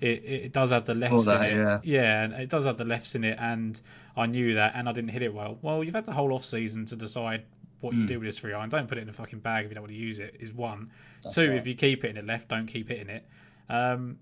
it, 0.00 0.24
it 0.24 0.52
does 0.52 0.70
have 0.70 0.86
the 0.86 0.94
lefts 0.94 1.26
that, 1.26 1.50
in 1.50 1.58
it. 1.66 1.84
yeah. 1.84 2.22
and 2.22 2.32
it 2.34 2.48
does 2.48 2.64
have 2.64 2.78
the 2.78 2.84
lefts 2.84 3.14
in 3.16 3.24
it, 3.24 3.36
and 3.40 3.80
I 4.16 4.26
knew 4.26 4.54
that, 4.54 4.72
and 4.76 4.88
I 4.88 4.92
didn't 4.92 5.10
hit 5.10 5.22
it 5.22 5.34
well. 5.34 5.58
Well, 5.60 5.82
you've 5.84 5.94
had 5.94 6.06
the 6.06 6.12
whole 6.12 6.32
off 6.32 6.44
season 6.44 6.84
to 6.86 6.96
decide 6.96 7.44
what 7.80 7.92
you 7.94 8.04
Mm. 8.04 8.08
do 8.08 8.18
with 8.20 8.28
this 8.28 8.38
three 8.38 8.52
iron. 8.54 8.70
Don't 8.70 8.88
put 8.88 8.96
it 8.98 9.02
in 9.02 9.08
a 9.08 9.12
fucking 9.12 9.40
bag 9.40 9.64
if 9.66 9.70
you 9.70 9.74
don't 9.74 9.82
want 9.82 9.92
to 9.92 9.98
use 9.98 10.18
it. 10.20 10.36
Is 10.40 10.52
one. 10.54 10.90
That's 11.22 11.34
Two, 11.34 11.48
right. 11.50 11.58
if 11.58 11.66
you 11.66 11.74
keep 11.74 12.04
it 12.04 12.10
in 12.10 12.14
the 12.16 12.22
left, 12.22 12.48
don't 12.48 12.66
keep 12.66 12.88
hitting 12.88 13.08
it. 13.10 13.26
Um, 13.68 14.18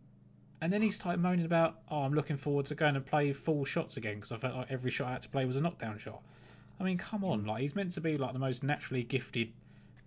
and 0.63 0.73
then 0.73 0.81
he 0.83 0.91
started 0.91 1.21
moaning 1.21 1.45
about, 1.45 1.81
oh, 1.91 2.01
I'm 2.03 2.15
looking 2.15 2.37
forward 2.39 2.67
to 2.67 2.75
going 2.75 2.97
and 2.97 3.05
play 3.05 3.33
full 3.33 3.65
shots 3.65 3.99
again 3.99 4.15
because 4.17 4.33
I 4.33 4.39
felt 4.39 4.55
like 4.57 4.71
every 4.71 4.91
shot 4.91 5.09
I 5.09 5.13
had 5.13 5.23
to 5.23 5.29
play 5.29 5.45
was 5.45 5.57
a 5.57 5.61
knockdown 5.61 5.99
shot. 5.99 6.23
I 6.83 6.85
mean, 6.85 6.99
come 6.99 7.23
on, 7.23 7.47
like 7.47 7.63
he's 7.63 7.77
meant 7.77 7.93
to 7.93 8.01
be 8.01 8.19
like 8.19 8.33
the 8.33 8.41
most 8.41 8.65
naturally 8.65 9.05
gifted 9.05 9.53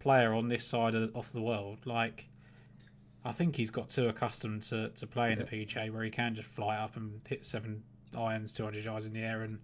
player 0.01 0.33
on 0.33 0.49
this 0.49 0.65
side 0.65 0.93
of, 0.93 1.15
of 1.15 1.31
the 1.31 1.41
world. 1.41 1.77
Like, 1.85 2.25
I 3.23 3.31
think 3.31 3.55
he's 3.55 3.71
got 3.71 3.89
too 3.89 4.09
accustomed 4.09 4.63
to, 4.63 4.89
to 4.89 5.07
playing 5.07 5.37
the 5.37 5.45
PGA 5.45 5.89
where 5.89 6.03
he 6.03 6.09
can 6.09 6.35
just 6.35 6.49
fly 6.49 6.75
up 6.75 6.97
and 6.97 7.21
hit 7.27 7.45
seven 7.45 7.81
irons, 8.15 8.51
200 8.51 8.83
yards 8.83 9.05
in 9.05 9.13
the 9.13 9.21
air, 9.21 9.43
and 9.43 9.57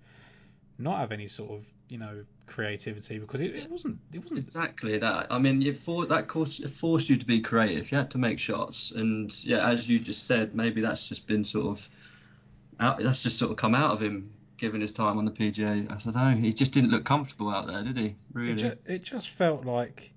not 0.77 0.99
have 0.99 1.11
any 1.11 1.27
sort 1.27 1.51
of 1.51 1.65
you 1.89 1.97
know 1.97 2.23
creativity 2.47 3.19
because 3.19 3.41
it, 3.41 3.53
it 3.53 3.69
wasn't 3.69 3.99
it 4.13 4.21
wasn't 4.21 4.37
Exactly 4.37 4.97
that. 4.97 5.27
I 5.29 5.37
mean, 5.37 5.61
you 5.61 5.73
for 5.73 6.05
that 6.05 6.29
course 6.29 6.61
it 6.61 6.69
forced 6.69 7.09
you 7.09 7.17
to 7.17 7.25
be 7.25 7.41
creative. 7.41 7.91
You 7.91 7.97
had 7.97 8.11
to 8.11 8.19
make 8.19 8.39
shots, 8.39 8.91
and 8.91 9.31
yeah, 9.43 9.67
as 9.67 9.89
you 9.89 9.99
just 9.99 10.27
said, 10.27 10.55
maybe 10.55 10.79
that's 10.79 11.09
just 11.09 11.27
been 11.27 11.43
sort 11.43 11.77
of 11.77 11.89
out. 12.79 13.03
That's 13.03 13.21
just 13.21 13.37
sort 13.37 13.51
of 13.51 13.57
come 13.57 13.75
out 13.75 13.91
of 13.91 14.01
him, 14.01 14.31
given 14.61 14.79
his 14.79 14.93
time 14.93 15.17
on 15.17 15.25
the 15.25 15.31
PGA. 15.31 15.91
I 15.91 15.95
don't 15.97 16.15
know. 16.15 16.29
He 16.39 16.53
just 16.53 16.71
didn't 16.71 16.91
look 16.91 17.03
comfortable 17.03 17.49
out 17.49 17.65
there, 17.67 17.83
did 17.83 17.97
he? 17.97 18.05
It, 18.05 18.15
Really? 18.31 18.53
ju- 18.53 18.77
it 18.85 19.03
just 19.03 19.31
felt 19.31 19.65
like 19.65 20.13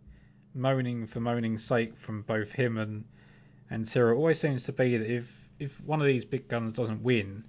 moaning 0.55 1.07
for 1.07 1.19
moaning's 1.19 1.65
sake 1.65 1.97
from 1.97 2.23
both 2.23 2.53
him 2.53 2.77
and 2.79 3.05
and 3.71 3.85
Tira. 3.87 4.13
It 4.15 4.19
always 4.19 4.39
seems 4.39 4.65
to 4.65 4.73
be 4.73 4.97
that 4.99 5.11
if 5.11 5.49
if 5.59 5.81
one 5.83 6.01
of 6.01 6.07
these 6.07 6.25
big 6.25 6.47
guns 6.47 6.73
doesn't 6.75 7.03
win, 7.03 7.43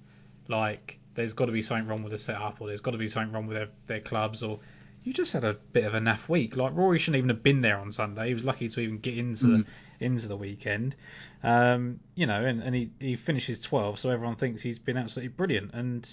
like 0.48 0.98
there's 1.16 1.34
got 1.34 1.46
to 1.46 1.52
be 1.52 1.62
something 1.62 1.88
wrong 1.88 2.02
with 2.02 2.14
the 2.14 2.18
setup, 2.18 2.62
or 2.62 2.68
there's 2.68 2.82
got 2.82 2.92
to 2.92 2.98
be 2.98 3.08
something 3.08 3.34
wrong 3.34 3.46
with 3.48 3.58
their, 3.58 3.70
their 3.88 4.00
clubs, 4.00 4.42
or 4.42 4.60
you 5.04 5.12
just 5.14 5.34
had 5.34 5.44
a 5.44 5.54
bit 5.74 5.84
of 5.84 5.94
a 5.96 6.00
naff 6.00 6.30
week. 6.30 6.56
Like 6.56 6.74
Rory 6.76 6.98
shouldn't 6.98 7.18
even 7.18 7.30
have 7.30 7.44
been 7.44 7.62
there 7.62 7.78
on 7.78 7.92
Sunday. 7.92 8.30
He 8.30 8.34
was 8.34 8.44
lucky 8.46 8.70
to 8.70 8.80
even 8.80 9.00
get 9.00 9.18
into 9.18 9.46
Mm. 9.46 9.66
the 10.00 10.06
into 10.06 10.28
the 10.28 10.36
weekend. 10.38 10.96
Um, 11.44 12.00
you 12.16 12.26
know, 12.26 12.44
and, 12.44 12.62
and 12.62 12.74
he, 12.76 12.90
he 13.00 13.16
finishes 13.16 13.60
12, 13.62 14.00
so 14.00 14.10
everyone 14.10 14.36
thinks 14.36 14.62
he's 14.62 14.80
been 14.80 14.98
absolutely 14.98 15.30
brilliant. 15.30 15.74
And 15.74 16.10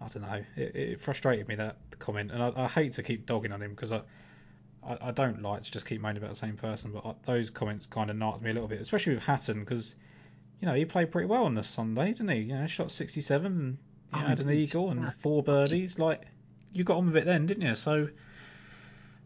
I 0.00 0.08
don't 0.08 0.22
know, 0.22 0.42
it, 0.56 0.74
it 0.76 1.00
frustrated 1.00 1.46
me 1.48 1.56
that 1.56 1.76
comment, 1.98 2.30
and 2.32 2.42
I, 2.42 2.52
I 2.56 2.66
hate 2.68 2.92
to 2.92 3.02
keep 3.02 3.26
dogging 3.26 3.52
on 3.52 3.60
him 3.62 3.70
because 3.72 3.92
I, 3.92 4.00
I 4.82 4.96
I 5.08 5.10
don't 5.10 5.42
like 5.42 5.62
to 5.62 5.70
just 5.70 5.86
keep 5.86 6.00
moaning 6.00 6.18
about 6.22 6.30
the 6.30 6.36
same 6.36 6.56
person, 6.56 6.92
but 6.92 7.04
I, 7.06 7.14
those 7.26 7.50
comments 7.50 7.86
kind 7.86 8.08
of 8.10 8.16
knocked 8.16 8.42
me 8.42 8.50
a 8.50 8.54
little 8.54 8.68
bit, 8.68 8.80
especially 8.80 9.14
with 9.14 9.24
Hatton 9.24 9.60
because. 9.60 9.94
You 10.62 10.66
know, 10.68 10.74
he 10.74 10.84
played 10.84 11.10
pretty 11.10 11.26
well 11.26 11.44
on 11.44 11.54
the 11.54 11.62
Sunday, 11.62 12.08
didn't 12.08 12.28
he? 12.28 12.40
You 12.40 12.54
know, 12.54 12.66
shot 12.66 12.90
67 12.90 13.46
and 13.46 13.72
you 13.72 13.78
Oh, 14.12 14.16
know, 14.18 14.22
he 14.24 14.28
had 14.28 14.40
an 14.40 14.50
eagle 14.50 14.90
and 14.90 15.00
Yeah. 15.04 15.10
four 15.22 15.42
birdies. 15.42 15.98
Like, 15.98 16.20
you 16.74 16.84
got 16.84 16.98
on 16.98 17.06
with 17.06 17.16
it 17.16 17.24
then, 17.24 17.46
didn't 17.46 17.62
you? 17.66 17.74
So, 17.76 18.10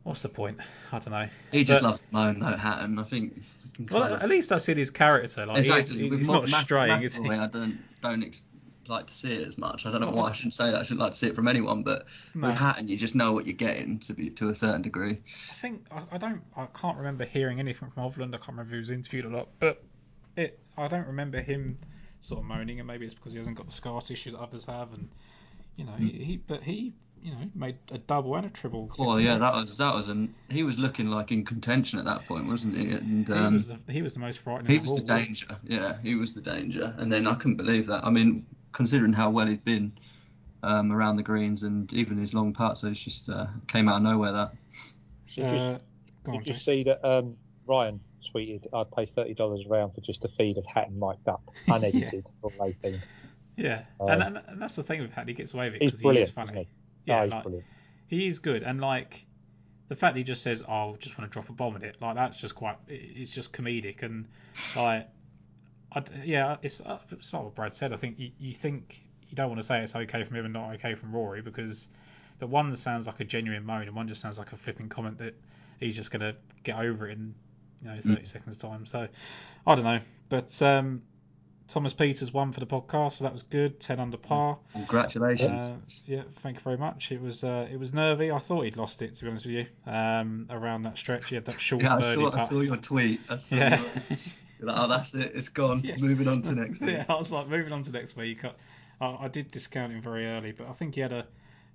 what's 0.04 0.22
the 0.22 0.28
point? 0.28 0.58
I 0.92 0.98
don't 1.00 1.10
know. 1.10 1.28
He 1.50 1.64
just 1.64 1.82
But- 1.82 1.88
loves 1.88 2.00
to 2.02 2.06
moan 2.12 2.38
though, 2.38 2.56
Hatton. 2.56 3.00
I 3.00 3.02
think. 3.02 3.42
Well, 3.90 4.04
of- 4.14 4.22
at 4.22 4.28
least 4.28 4.48
that's 4.50 4.68
in 4.68 4.78
his 4.78 4.90
character. 4.90 5.44
Like, 5.44 5.56
he 5.56 5.60
is- 5.62 5.68
exactly. 5.76 6.08
With 6.08 6.18
he's 6.20 6.28
Mo- 6.28 6.34
not 6.42 6.50
Mac- 6.50 6.62
straying, 6.66 7.02
is 7.02 7.16
he? 7.16 7.28
I 7.28 7.48
don't 7.48 7.78
don't 8.00 8.22
ex- 8.22 8.42
like 8.88 9.06
to 9.06 9.14
see 9.14 9.34
it 9.34 9.46
as 9.46 9.58
much. 9.58 9.86
I 9.86 9.90
don't 9.90 10.00
know 10.00 10.10
why 10.10 10.28
I 10.28 10.32
shouldn't 10.32 10.54
say 10.54 10.70
that. 10.70 10.80
I 10.80 10.82
shouldn't 10.82 11.00
like 11.00 11.12
to 11.12 11.18
see 11.18 11.28
it 11.28 11.34
from 11.34 11.48
anyone, 11.48 11.82
but 11.82 12.06
No. 12.34 12.48
with 12.48 12.56
Hatton, 12.56 12.88
you 12.88 12.96
just 12.96 13.14
know 13.14 13.32
what 13.32 13.46
you're 13.46 13.56
getting 13.56 13.98
to 14.00 14.14
be 14.14 14.30
to 14.30 14.50
a 14.50 14.54
certain 14.54 14.82
degree. 14.82 15.12
I 15.50 15.54
think 15.54 15.86
I, 15.90 16.02
I 16.12 16.18
don't. 16.18 16.42
I 16.56 16.66
can't 16.66 16.96
remember 16.96 17.24
hearing 17.24 17.60
anything 17.60 17.90
from 17.90 18.02
Hovland. 18.02 18.34
I 18.34 18.38
can't 18.38 18.48
remember 18.48 18.70
if 18.70 18.72
he 18.72 18.78
was 18.78 18.90
interviewed 18.90 19.24
a 19.24 19.30
lot, 19.30 19.48
But 19.58 19.82
it. 20.36 20.58
I 20.76 20.88
don't 20.88 21.06
remember 21.06 21.40
him 21.40 21.78
sort 22.20 22.40
of 22.40 22.46
moaning, 22.46 22.80
and 22.80 22.86
maybe 22.86 23.04
it's 23.04 23.14
because 23.14 23.32
he 23.32 23.38
hasn't 23.38 23.56
got 23.56 23.66
the 23.66 23.72
scar 23.72 24.00
tissue 24.00 24.32
that 24.32 24.40
others 24.40 24.64
have, 24.64 24.92
and 24.92 25.08
you 25.76 25.84
know, 25.84 25.92
he, 25.92 26.10
he. 26.10 26.36
But 26.36 26.62
he, 26.62 26.94
you 27.22 27.32
know, 27.32 27.50
made 27.54 27.78
a 27.90 27.98
double 27.98 28.34
and 28.36 28.46
a 28.46 28.50
triple. 28.50 28.90
Oh 28.98 29.16
yeah, 29.16 29.38
that 29.38 29.52
was 29.54 29.76
that 29.78 29.94
was 29.94 30.08
an 30.08 30.34
he 30.48 30.62
was 30.62 30.78
looking 30.78 31.08
like 31.08 31.32
in 31.32 31.44
contention 31.44 31.98
at 31.98 32.04
that 32.04 32.26
point, 32.26 32.46
wasn't 32.46 32.76
he? 32.76 32.90
And 32.90 33.26
he 33.26 33.32
um, 33.32 33.54
was 33.54 33.68
the 33.68 33.78
he 33.88 34.02
was 34.02 34.14
the 34.14 34.20
most 34.20 34.40
frightening. 34.40 34.70
he 34.70 34.78
was 34.78 34.90
all, 34.90 34.96
the 34.98 35.04
danger. 35.04 35.58
Yeah, 35.64 35.96
he 36.02 36.14
was 36.16 36.34
the 36.34 36.42
danger. 36.42 36.94
And 36.98 37.10
then 37.10 37.26
I 37.26 37.34
couldn't 37.34 37.56
believe 37.56 37.86
that. 37.86 38.04
I 38.04 38.10
mean, 38.10 38.44
considering 38.74 39.14
how 39.14 39.30
well 39.30 39.46
he's 39.46 39.56
been 39.58 39.92
um, 40.62 40.92
around 40.92 41.16
the 41.16 41.22
greens 41.22 41.62
and 41.62 41.90
even 41.94 42.18
his 42.18 42.34
long 42.34 42.52
putts, 42.52 42.82
so 42.82 42.88
it's 42.88 43.00
just 43.00 43.30
uh, 43.30 43.46
came 43.68 43.88
out 43.88 43.96
of 43.96 44.02
nowhere. 44.02 44.32
That 44.32 44.52
Did 45.34 45.36
you, 45.36 45.44
Uh, 45.44 45.78
go 46.24 46.32
on, 46.32 46.42
did 46.42 46.54
you 46.54 46.60
see 46.60 46.82
that 46.84 47.02
um, 47.06 47.36
Ryan 47.66 48.00
tweeted, 48.34 48.66
I'd 48.72 48.90
pay 48.92 49.06
$30 49.06 49.66
a 49.66 49.68
round 49.68 49.94
for 49.94 50.00
just 50.00 50.24
a 50.24 50.28
feed 50.36 50.58
of 50.58 50.64
Hatton 50.66 50.98
mic'd 50.98 51.28
up, 51.28 51.42
unedited, 51.68 52.28
from 52.40 52.52
18. 52.62 53.00
Yeah, 53.56 53.84
Um, 54.00 54.08
and, 54.08 54.22
and 54.22 54.40
and 54.48 54.60
that's 54.62 54.74
the 54.74 54.82
thing 54.82 55.00
with 55.00 55.12
Hat. 55.12 55.28
He 55.28 55.34
gets 55.34 55.54
away 55.54 55.66
with 55.70 55.76
it 55.76 55.80
because 55.80 56.00
he 56.00 56.08
is 56.18 56.30
funny. 56.30 56.60
he? 56.60 56.68
Yeah, 57.06 57.22
he's 57.22 57.30
like, 57.30 57.42
brilliant. 57.44 57.66
he 58.08 58.26
is 58.26 58.38
good, 58.40 58.62
and 58.64 58.80
like 58.80 59.24
the 59.88 59.94
fact 59.94 60.14
that 60.14 60.18
he 60.18 60.24
just 60.24 60.42
says, 60.42 60.64
"Oh, 60.68 60.94
I 60.94 60.96
just 60.98 61.16
want 61.16 61.30
to 61.30 61.32
drop 61.32 61.48
a 61.50 61.52
bomb 61.52 61.76
at 61.76 61.84
it," 61.84 61.96
like 62.00 62.16
that's 62.16 62.36
just 62.36 62.56
quite. 62.56 62.76
It's 62.88 63.30
just 63.30 63.52
comedic, 63.52 64.02
and 64.02 64.26
like, 64.76 65.08
I 65.94 66.00
d 66.00 66.12
yeah, 66.24 66.56
it's 66.62 66.80
uh, 66.80 66.98
it's 67.10 67.32
like 67.32 67.42
what 67.44 67.54
Brad 67.54 67.74
said. 67.74 67.92
I 67.92 67.96
think 67.96 68.18
you, 68.18 68.30
you 68.38 68.52
think 68.52 69.00
you 69.28 69.36
don't 69.36 69.48
want 69.48 69.60
to 69.60 69.66
say 69.66 69.80
it's 69.80 69.94
okay 69.94 70.24
from 70.24 70.36
him 70.36 70.44
and 70.44 70.54
not 70.54 70.74
okay 70.74 70.94
from 70.94 71.12
Rory 71.12 71.40
because 71.40 71.88
the 72.38 72.46
one 72.46 72.74
sounds 72.74 73.06
like 73.06 73.20
a 73.20 73.24
genuine 73.24 73.64
moan, 73.64 73.82
and 73.82 73.94
one 73.94 74.08
just 74.08 74.20
sounds 74.20 74.38
like 74.38 74.52
a 74.52 74.56
flipping 74.56 74.88
comment 74.88 75.18
that 75.18 75.34
he's 75.80 75.96
just 75.96 76.10
gonna 76.10 76.34
get 76.64 76.78
over 76.78 77.08
it 77.08 77.12
in 77.12 77.34
you 77.82 77.88
know 77.88 78.00
thirty 78.00 78.24
seconds 78.24 78.56
time. 78.56 78.84
So 78.84 79.06
I 79.66 79.74
don't 79.74 79.84
know, 79.84 80.00
but 80.28 80.60
um, 80.62 81.02
Thomas 81.66 81.94
Peters 81.94 82.32
won 82.32 82.52
for 82.52 82.60
the 82.60 82.66
podcast, 82.66 83.12
so 83.12 83.24
that 83.24 83.32
was 83.32 83.42
good. 83.42 83.80
Ten 83.80 83.98
under 83.98 84.16
par. 84.18 84.58
congratulations. 84.72 85.64
Uh, 85.66 85.76
yeah, 86.06 86.22
thank 86.42 86.56
you 86.56 86.62
very 86.62 86.76
much. 86.76 87.10
It 87.10 87.20
was 87.20 87.42
uh, 87.42 87.66
it 87.70 87.78
was 87.78 87.92
nervy. 87.92 88.30
I 88.30 88.38
thought 88.38 88.62
he'd 88.64 88.76
lost 88.76 89.02
it 89.02 89.14
to 89.16 89.24
be 89.24 89.30
honest 89.30 89.46
with 89.46 89.54
you. 89.54 89.66
Um, 89.90 90.46
around 90.50 90.82
that 90.82 90.98
stretch, 90.98 91.28
he 91.28 91.34
had 91.34 91.44
that 91.46 91.58
short 91.60 91.82
yeah, 91.84 91.94
I 91.96 92.00
birdie 92.00 92.14
saw, 92.14 92.26
I 92.28 92.30
putt. 92.38 92.48
saw 92.48 92.60
your 92.60 92.76
tweet. 92.76 93.20
I 93.30 93.36
saw 93.36 93.56
Yeah. 93.56 93.80
your, 94.10 94.68
like, 94.68 94.76
oh, 94.78 94.88
that's 94.88 95.14
it. 95.14 95.32
It's 95.34 95.48
gone. 95.48 95.80
Yeah. 95.84 95.96
Moving 95.98 96.28
on 96.28 96.42
to 96.42 96.52
next 96.54 96.80
week. 96.80 96.90
yeah, 96.92 97.04
I 97.08 97.14
was 97.16 97.32
like 97.32 97.48
moving 97.48 97.72
on 97.72 97.82
to 97.82 97.90
next 97.92 98.16
week. 98.16 98.44
I, 98.44 98.52
I, 99.00 99.24
I 99.24 99.28
did 99.28 99.50
discount 99.50 99.92
him 99.92 100.02
very 100.02 100.26
early, 100.26 100.52
but 100.52 100.68
I 100.68 100.72
think 100.72 100.94
he 100.94 101.00
had 101.00 101.12
a 101.12 101.26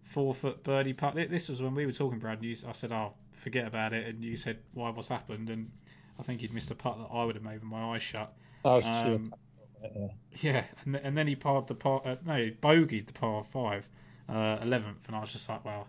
four 0.04 0.34
foot 0.34 0.64
birdie 0.64 0.94
putt. 0.94 1.16
Th- 1.16 1.30
This 1.30 1.50
was 1.50 1.62
when 1.62 1.74
we 1.76 1.86
were 1.86 1.92
talking, 1.92 2.20
Brad. 2.20 2.38
And 2.38 2.46
you, 2.46 2.56
I 2.68 2.72
said, 2.74 2.92
"Oh, 2.92 3.14
forget 3.34 3.66
about 3.68 3.94
it," 3.94 4.08
and 4.08 4.24
you 4.24 4.38
said, 4.38 4.60
"Why? 4.74 4.90
What's 4.92 5.08
happened?" 5.10 5.50
And 5.50 5.72
I 6.20 6.24
think 6.24 6.42
he'd 6.42 6.54
missed 6.54 6.70
a 6.72 6.76
putt 6.76 6.98
that 7.00 7.14
I 7.14 7.24
would 7.26 7.36
have 7.36 7.44
made 7.44 7.56
with 7.56 7.64
my 7.64 7.96
eyes 7.96 8.04
shut. 8.04 8.32
Oh, 8.64 8.82
Um, 8.82 9.30
shit. 9.30 9.40
Yeah. 9.84 10.08
Yeah, 10.42 10.64
and, 10.86 10.96
and 10.98 11.18
then 11.18 11.28
he 11.28 11.36
parred 11.36 11.68
the 11.68 11.76
par. 11.76 12.02
Uh, 12.06 12.16
no, 12.26 12.36
he 12.38 12.52
bogeyed 12.52 13.08
the 13.08 13.14
par 13.14 13.44
five, 13.52 13.88
uh, 14.30 14.58
eleventh, 14.62 15.08
and 15.08 15.16
I 15.16 15.20
was 15.22 15.32
just 15.32 15.50
like, 15.50 15.66
well, 15.66 15.88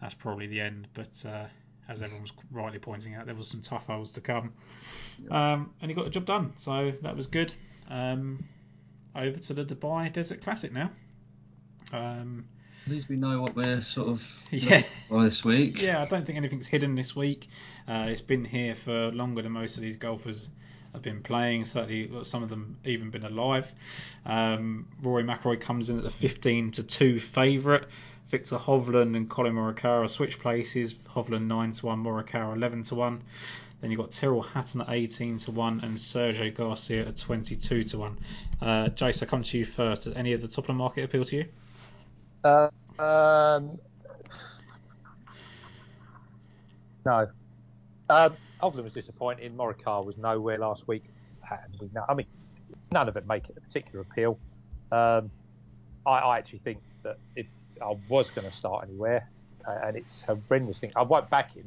that's 0.00 0.14
probably 0.14 0.46
the 0.46 0.60
end. 0.60 0.88
But 0.94 1.22
uh, 1.26 1.44
as 1.88 2.00
everyone 2.02 2.22
was 2.22 2.32
rightly 2.50 2.78
pointing 2.78 3.14
out, 3.14 3.26
there 3.26 3.34
was 3.34 3.48
some 3.48 3.60
tough 3.60 3.86
holes 3.86 4.12
to 4.12 4.20
come, 4.20 4.52
um, 5.30 5.72
and 5.80 5.90
he 5.90 5.94
got 5.94 6.04
the 6.04 6.10
job 6.10 6.24
done. 6.26 6.52
So 6.56 6.92
that 7.02 7.16
was 7.16 7.26
good. 7.26 7.52
Um, 7.90 8.44
over 9.14 9.38
to 9.38 9.52
the 9.54 9.64
Dubai 9.64 10.10
Desert 10.12 10.42
Classic 10.42 10.72
now. 10.72 10.90
Um, 11.92 12.46
At 12.86 12.92
least 12.92 13.08
we 13.08 13.16
know 13.16 13.40
what 13.42 13.54
we're 13.54 13.82
sort 13.82 14.08
of 14.08 14.42
Yeah. 14.50 14.82
for 15.08 15.22
this 15.22 15.44
week. 15.44 15.80
yeah, 15.82 16.00
I 16.02 16.06
don't 16.06 16.24
think 16.24 16.38
anything's 16.38 16.66
hidden 16.66 16.94
this 16.94 17.14
week. 17.14 17.48
Uh, 17.86 18.06
it's 18.08 18.20
been 18.22 18.44
here 18.44 18.74
for 18.74 19.10
longer 19.12 19.42
than 19.42 19.52
most 19.52 19.76
of 19.76 19.82
these 19.82 19.96
golfers 19.96 20.48
have 20.92 21.02
been 21.02 21.22
playing. 21.22 21.64
Certainly, 21.64 22.24
some 22.24 22.42
of 22.42 22.48
them 22.48 22.76
even 22.84 23.10
been 23.10 23.24
alive. 23.24 23.70
Um, 24.26 24.88
Rory 25.02 25.24
McIlroy 25.24 25.60
comes 25.60 25.90
in 25.90 25.98
at 25.98 26.04
the 26.04 26.10
15 26.10 26.72
to 26.72 26.82
two 26.82 27.20
favourite. 27.20 27.84
Victor 28.30 28.56
Hovland 28.56 29.14
and 29.14 29.28
Collin 29.28 29.54
Morikawa 29.54 30.08
switch 30.08 30.38
places. 30.38 30.94
Hovland 30.94 31.46
9 31.46 31.72
to 31.72 31.86
1, 31.86 32.02
Morikawa 32.02 32.56
11 32.56 32.84
to 32.84 32.94
1. 32.94 33.22
Then 33.82 33.90
you've 33.90 34.00
got 34.00 34.10
Tyrrell 34.12 34.42
Hatton 34.42 34.80
at 34.80 34.90
18 34.90 35.38
to 35.38 35.50
1 35.50 35.80
and 35.80 35.94
Sergio 35.94 36.54
Garcia 36.54 37.08
at 37.08 37.16
22 37.16 37.84
to 37.84 37.98
1. 37.98 38.18
Uh, 38.60 38.66
Jace, 38.90 39.22
I 39.22 39.26
come 39.26 39.42
to 39.42 39.58
you 39.58 39.64
first. 39.64 40.04
Does 40.04 40.14
any 40.14 40.32
of 40.32 40.40
the 40.40 40.48
top 40.48 40.64
of 40.64 40.66
the 40.68 40.72
market 40.74 41.04
appeal 41.04 41.24
to 41.26 41.36
you? 41.36 41.44
Uh, 42.44 42.68
um, 42.98 43.78
no. 47.04 47.28
Um, 48.08 48.36
Hovland 48.62 48.84
was 48.84 48.92
disappointing. 48.92 49.54
Morikawa 49.56 50.04
was 50.04 50.16
nowhere 50.16 50.58
last 50.58 50.86
week. 50.86 51.04
Hatton 51.40 51.74
was 51.80 51.90
no. 51.94 52.04
I 52.08 52.14
mean, 52.14 52.26
none 52.92 53.08
of 53.08 53.16
it 53.16 53.26
make 53.26 53.48
it 53.48 53.56
a 53.56 53.60
particular 53.60 54.00
appeal. 54.08 54.38
Um, 54.90 55.30
I, 56.06 56.18
I 56.18 56.38
actually 56.38 56.60
think 56.60 56.78
that 57.02 57.18
if 57.34 57.46
I 57.80 57.96
was 58.08 58.28
going 58.34 58.48
to 58.48 58.56
start 58.56 58.86
anywhere, 58.88 59.28
uh, 59.66 59.78
and 59.84 59.96
it's 59.96 60.24
a 60.28 60.36
horrendous 60.36 60.78
thing, 60.78 60.92
I 60.94 61.02
won't 61.02 61.28
back 61.30 61.54
him, 61.54 61.64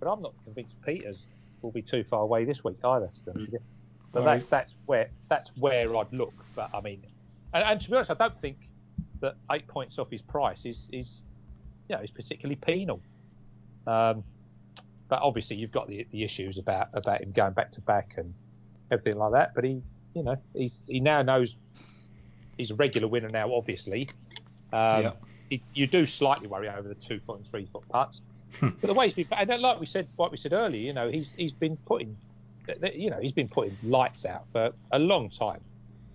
but 0.00 0.10
I'm 0.10 0.22
not 0.22 0.32
convinced 0.44 0.74
Peters 0.84 1.18
will 1.60 1.70
be 1.70 1.82
too 1.82 2.04
far 2.04 2.22
away 2.22 2.44
this 2.44 2.64
week 2.64 2.78
either. 2.84 3.08
To 3.08 3.20
be 3.20 3.30
honest 3.30 3.52
with. 3.52 3.62
But 4.12 4.22
Oh, 4.22 4.24
that's 4.24 4.44
that's 4.44 4.72
where 4.86 5.08
that's 5.28 5.50
where 5.58 5.96
I'd 5.96 6.12
look. 6.12 6.34
But 6.54 6.70
I 6.74 6.80
mean, 6.80 7.02
and, 7.54 7.64
and 7.64 7.80
to 7.80 7.90
be 7.90 7.96
honest, 7.96 8.10
I 8.10 8.14
don't 8.14 8.38
think 8.40 8.56
that 9.20 9.36
eight 9.50 9.66
points 9.68 9.98
off 9.98 10.10
his 10.10 10.22
price 10.22 10.58
is 10.64 10.76
is 10.92 11.08
you 11.88 11.96
know 11.96 12.02
is 12.02 12.10
particularly 12.10 12.56
penal. 12.56 13.00
Um, 13.86 14.22
but 15.12 15.20
obviously 15.20 15.56
you've 15.56 15.70
got 15.72 15.86
the 15.88 16.06
the 16.10 16.24
issues 16.24 16.56
about 16.56 16.88
about 16.94 17.20
him 17.20 17.32
going 17.32 17.52
back 17.52 17.70
to 17.70 17.82
back 17.82 18.14
and 18.16 18.32
everything 18.90 19.18
like 19.18 19.32
that. 19.32 19.54
But 19.54 19.64
he 19.64 19.82
you 20.14 20.22
know 20.22 20.36
he's 20.54 20.74
he 20.88 21.00
now 21.00 21.20
knows 21.20 21.54
he's 22.56 22.70
a 22.70 22.74
regular 22.76 23.08
winner 23.08 23.28
now. 23.28 23.52
Obviously, 23.54 24.08
um, 24.72 25.02
Yeah. 25.02 25.12
he, 25.50 25.62
you 25.74 25.86
do 25.86 26.06
slightly 26.06 26.46
worry 26.46 26.70
over 26.70 26.88
the 26.88 26.94
two 26.94 27.20
foot 27.26 27.40
and 27.40 27.46
three 27.50 27.68
foot 27.70 27.86
putts. 27.90 28.22
Hmm. 28.58 28.68
but 28.80 28.86
the 28.86 28.94
way 28.94 29.10
he's 29.10 29.26
been, 29.26 29.50
and 29.50 29.60
like 29.60 29.80
we 29.80 29.84
said, 29.84 30.08
what 30.16 30.30
we 30.30 30.38
said 30.38 30.54
earlier, 30.54 30.80
you 30.80 30.94
know, 30.94 31.10
he's 31.10 31.28
he's 31.36 31.52
been 31.52 31.76
putting, 31.84 32.16
you 32.94 33.10
know, 33.10 33.18
he's 33.20 33.32
been 33.32 33.48
putting 33.48 33.76
lights 33.82 34.24
out 34.24 34.46
for 34.50 34.70
a 34.92 34.98
long 34.98 35.28
time. 35.28 35.60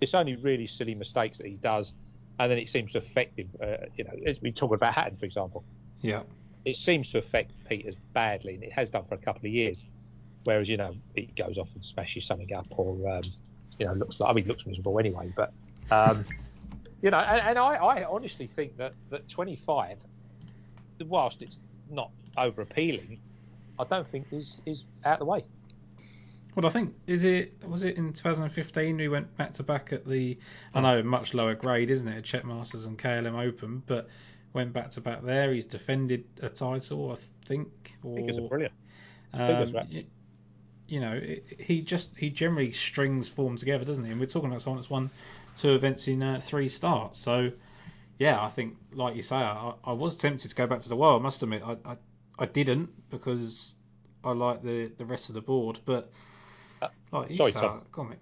It's 0.00 0.12
only 0.12 0.34
really 0.34 0.66
silly 0.66 0.96
mistakes 0.96 1.38
that 1.38 1.46
he 1.46 1.54
does, 1.54 1.92
and 2.40 2.50
then 2.50 2.58
it 2.58 2.68
seems 2.68 2.90
to 2.94 2.98
affect 2.98 3.38
him. 3.38 3.48
Uh, 3.62 3.76
you 3.96 4.02
know, 4.02 4.16
as 4.26 4.42
we 4.42 4.50
talk 4.50 4.74
about 4.74 4.92
Hatton, 4.94 5.18
for 5.18 5.24
example, 5.24 5.62
Yeah. 6.02 6.22
It 6.64 6.76
seems 6.76 7.10
to 7.12 7.18
affect 7.18 7.52
Peters 7.68 7.94
badly, 8.12 8.54
and 8.54 8.62
it 8.62 8.72
has 8.72 8.90
done 8.90 9.04
for 9.08 9.14
a 9.14 9.18
couple 9.18 9.46
of 9.46 9.52
years. 9.52 9.82
Whereas 10.44 10.68
you 10.68 10.76
know 10.76 10.94
he 11.14 11.28
goes 11.36 11.58
off 11.58 11.68
and 11.74 11.84
smashes 11.84 12.26
something 12.26 12.52
up, 12.54 12.66
or 12.70 13.08
um, 13.10 13.24
you 13.78 13.86
know 13.86 13.94
looks 13.94 14.18
like 14.20 14.30
I 14.30 14.32
mean 14.32 14.46
looks 14.46 14.66
miserable 14.66 14.98
anyway. 14.98 15.32
But 15.34 15.52
um, 15.90 16.24
you 17.02 17.10
know, 17.10 17.18
and, 17.18 17.40
and 17.40 17.58
I, 17.58 17.74
I 17.74 18.04
honestly 18.04 18.48
think 18.56 18.76
that 18.78 18.94
that 19.10 19.28
25, 19.28 19.98
whilst 21.06 21.42
it's 21.42 21.56
not 21.90 22.10
over 22.36 22.62
appealing, 22.62 23.20
I 23.78 23.84
don't 23.84 24.08
think 24.10 24.26
is 24.32 24.56
is 24.66 24.84
out 25.04 25.14
of 25.14 25.18
the 25.20 25.24
way. 25.26 25.44
Well, 26.54 26.66
I 26.66 26.70
think 26.70 26.94
is 27.06 27.24
it 27.24 27.54
was 27.68 27.84
it 27.84 27.96
in 27.96 28.12
2015 28.12 28.96
we 28.96 29.08
went 29.08 29.36
back 29.36 29.52
to 29.54 29.62
back 29.62 29.92
at 29.92 30.04
the 30.04 30.38
I 30.74 30.80
know 30.80 31.02
much 31.02 31.34
lower 31.34 31.54
grade, 31.54 31.90
isn't 31.90 32.08
it? 32.08 32.18
At 32.18 32.24
Czech 32.24 32.44
Masters 32.44 32.86
and 32.86 32.98
KLM 32.98 33.46
Open, 33.46 33.82
but 33.86 34.08
went 34.52 34.72
back 34.72 34.90
to 34.92 35.00
back 35.00 35.22
there. 35.22 35.52
He's 35.52 35.64
defended 35.66 36.24
a 36.42 36.48
title, 36.48 37.12
I 37.12 37.16
think. 37.46 37.68
Or, 38.02 38.12
I 38.12 38.14
think 38.16 38.28
it's 38.30 38.38
brilliant. 38.48 38.74
um, 39.34 39.46
figures, 39.46 39.72
right? 39.74 39.86
y- 39.92 40.06
you 40.88 41.00
know, 41.00 41.12
it- 41.14 41.44
he 41.58 41.82
just 41.82 42.16
he 42.16 42.30
generally 42.30 42.72
strings 42.72 43.28
form 43.28 43.56
together, 43.56 43.84
doesn't 43.84 44.04
he? 44.04 44.10
And 44.10 44.20
we're 44.20 44.26
talking 44.26 44.48
about 44.48 44.62
someone 44.62 44.78
that's 44.80 44.90
won 44.90 45.10
two 45.56 45.74
events 45.74 46.08
in 46.08 46.22
uh, 46.22 46.40
three 46.42 46.68
starts, 46.68 47.18
so 47.18 47.52
yeah, 48.18 48.42
I 48.42 48.48
think, 48.48 48.76
like 48.92 49.14
you 49.16 49.22
say, 49.22 49.36
I, 49.36 49.74
I 49.84 49.92
was 49.92 50.16
tempted 50.16 50.48
to 50.50 50.54
go 50.56 50.66
back 50.66 50.80
to 50.80 50.88
the 50.88 50.96
wild. 50.96 51.20
I 51.20 51.22
must 51.22 51.42
admit, 51.42 51.62
I, 51.64 51.76
I, 51.84 51.96
I 52.38 52.46
didn't 52.46 52.90
because 53.10 53.76
I 54.24 54.32
like 54.32 54.62
the, 54.62 54.86
the 54.96 55.04
rest 55.04 55.28
of 55.28 55.36
the 55.36 55.40
board. 55.40 55.78
But 55.84 56.10
like 57.12 57.30
you 57.30 57.36
sorry, 57.36 57.52
say, 57.52 57.60
Tom. 57.60 57.82
go 57.92 58.02
on, 58.02 58.10
mate. 58.10 58.18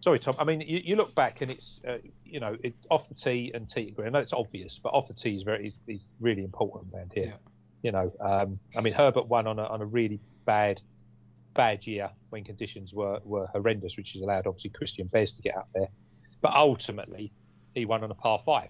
Sorry, 0.00 0.18
Tom. 0.18 0.36
I 0.38 0.44
mean, 0.44 0.60
you, 0.60 0.80
you 0.84 0.96
look 0.96 1.14
back 1.14 1.40
and 1.40 1.50
it's 1.50 1.80
uh, 1.86 1.98
you 2.24 2.40
know 2.40 2.56
it's 2.62 2.86
off 2.90 3.08
the 3.08 3.14
tee 3.14 3.50
and 3.54 3.68
tee 3.68 3.90
green. 3.90 4.08
I 4.08 4.10
know 4.10 4.18
it's 4.20 4.32
obvious, 4.32 4.78
but 4.82 4.90
off 4.90 5.08
the 5.08 5.14
tee 5.14 5.36
is 5.36 5.42
very 5.42 5.68
is, 5.68 5.74
is 5.86 6.02
really 6.20 6.44
important 6.44 6.94
around 6.94 7.12
here. 7.14 7.26
Yeah. 7.26 7.36
You 7.82 7.92
know, 7.92 8.12
um, 8.20 8.58
I 8.76 8.80
mean, 8.80 8.92
Herbert 8.92 9.26
won 9.28 9.46
on 9.46 9.58
a 9.58 9.64
on 9.64 9.80
a 9.80 9.86
really 9.86 10.20
bad 10.44 10.80
bad 11.54 11.86
year 11.86 12.10
when 12.30 12.44
conditions 12.44 12.92
were, 12.92 13.18
were 13.24 13.46
horrendous, 13.46 13.96
which 13.96 14.12
has 14.12 14.22
allowed 14.22 14.46
obviously 14.46 14.70
Christian 14.70 15.06
Bez 15.08 15.32
to 15.32 15.42
get 15.42 15.56
out 15.56 15.68
there. 15.74 15.88
But 16.42 16.52
ultimately, 16.52 17.32
he 17.74 17.86
won 17.86 18.04
on 18.04 18.10
a 18.10 18.14
par 18.14 18.40
five. 18.44 18.68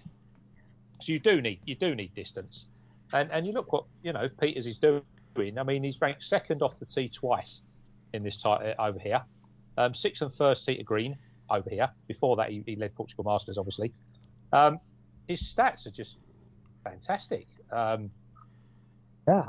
So 1.02 1.12
you 1.12 1.18
do 1.18 1.42
need 1.42 1.60
you 1.66 1.74
do 1.74 1.94
need 1.94 2.14
distance, 2.14 2.64
and 3.12 3.30
and 3.30 3.46
you 3.46 3.52
look 3.52 3.72
what 3.72 3.84
you 4.02 4.12
know 4.12 4.28
Peters 4.40 4.66
is 4.66 4.78
doing. 4.78 5.02
I 5.58 5.62
mean, 5.64 5.84
he's 5.84 6.00
ranked 6.00 6.24
second 6.24 6.62
off 6.62 6.78
the 6.78 6.86
tee 6.86 7.10
twice 7.10 7.60
in 8.14 8.22
this 8.22 8.38
tie 8.38 8.74
over 8.78 8.98
here, 8.98 9.22
um, 9.76 9.94
sixth 9.94 10.22
and 10.22 10.34
first 10.34 10.64
seat 10.64 10.80
of 10.80 10.86
green 10.86 11.16
over 11.50 11.70
here. 11.70 11.88
Before 12.06 12.36
that, 12.36 12.50
he, 12.50 12.62
he 12.66 12.76
led 12.76 12.94
Portugal 12.94 13.24
Masters, 13.24 13.58
obviously. 13.58 13.92
Um, 14.52 14.78
his 15.28 15.40
stats 15.40 15.86
are 15.86 15.90
just 15.90 16.16
fantastic. 16.84 17.46
Um, 17.72 18.10
yeah, 19.28 19.44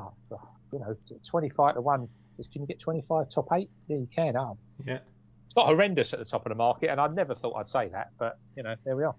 you 0.72 0.79
know, 0.79 0.98
25 1.29 1.75
to 1.75 1.81
1. 1.81 2.10
Can 2.51 2.62
you 2.62 2.67
get 2.67 2.79
25 2.79 3.27
top 3.34 3.48
eight? 3.53 3.69
Yeah, 3.88 3.98
you 3.98 4.07
can. 4.13 4.36
Oh. 4.36 4.57
Yeah. 4.86 5.00
It's 5.48 5.55
not 5.55 5.67
horrendous 5.67 6.13
at 6.13 6.19
the 6.19 6.25
top 6.25 6.46
of 6.46 6.50
the 6.50 6.55
market, 6.55 6.89
and 6.89 7.00
I 7.00 7.07
never 7.07 7.36
thought 7.36 7.55
I'd 7.55 7.69
say 7.69 7.89
that, 7.89 8.12
but, 8.19 8.38
you 8.55 8.63
know, 8.63 8.75
there 8.86 8.96
we 8.96 9.03
are. 9.03 9.15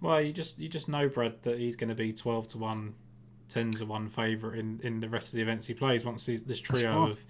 Well, 0.00 0.20
you 0.20 0.32
just 0.32 0.58
you 0.58 0.68
just 0.68 0.88
know, 0.88 1.08
Brad, 1.08 1.40
that 1.42 1.58
he's 1.58 1.76
going 1.76 1.90
to 1.90 1.94
be 1.94 2.12
12 2.12 2.48
to 2.48 2.58
1, 2.58 2.94
10 3.48 3.70
to 3.70 3.86
1 3.86 4.08
favourite 4.08 4.58
in, 4.58 4.80
in 4.82 5.00
the 5.00 5.08
rest 5.08 5.28
of 5.28 5.34
the 5.34 5.42
events 5.42 5.66
he 5.66 5.74
plays 5.74 6.04
once 6.04 6.26
these, 6.26 6.42
this 6.42 6.58
trio 6.58 7.02
right. 7.02 7.10
of 7.12 7.24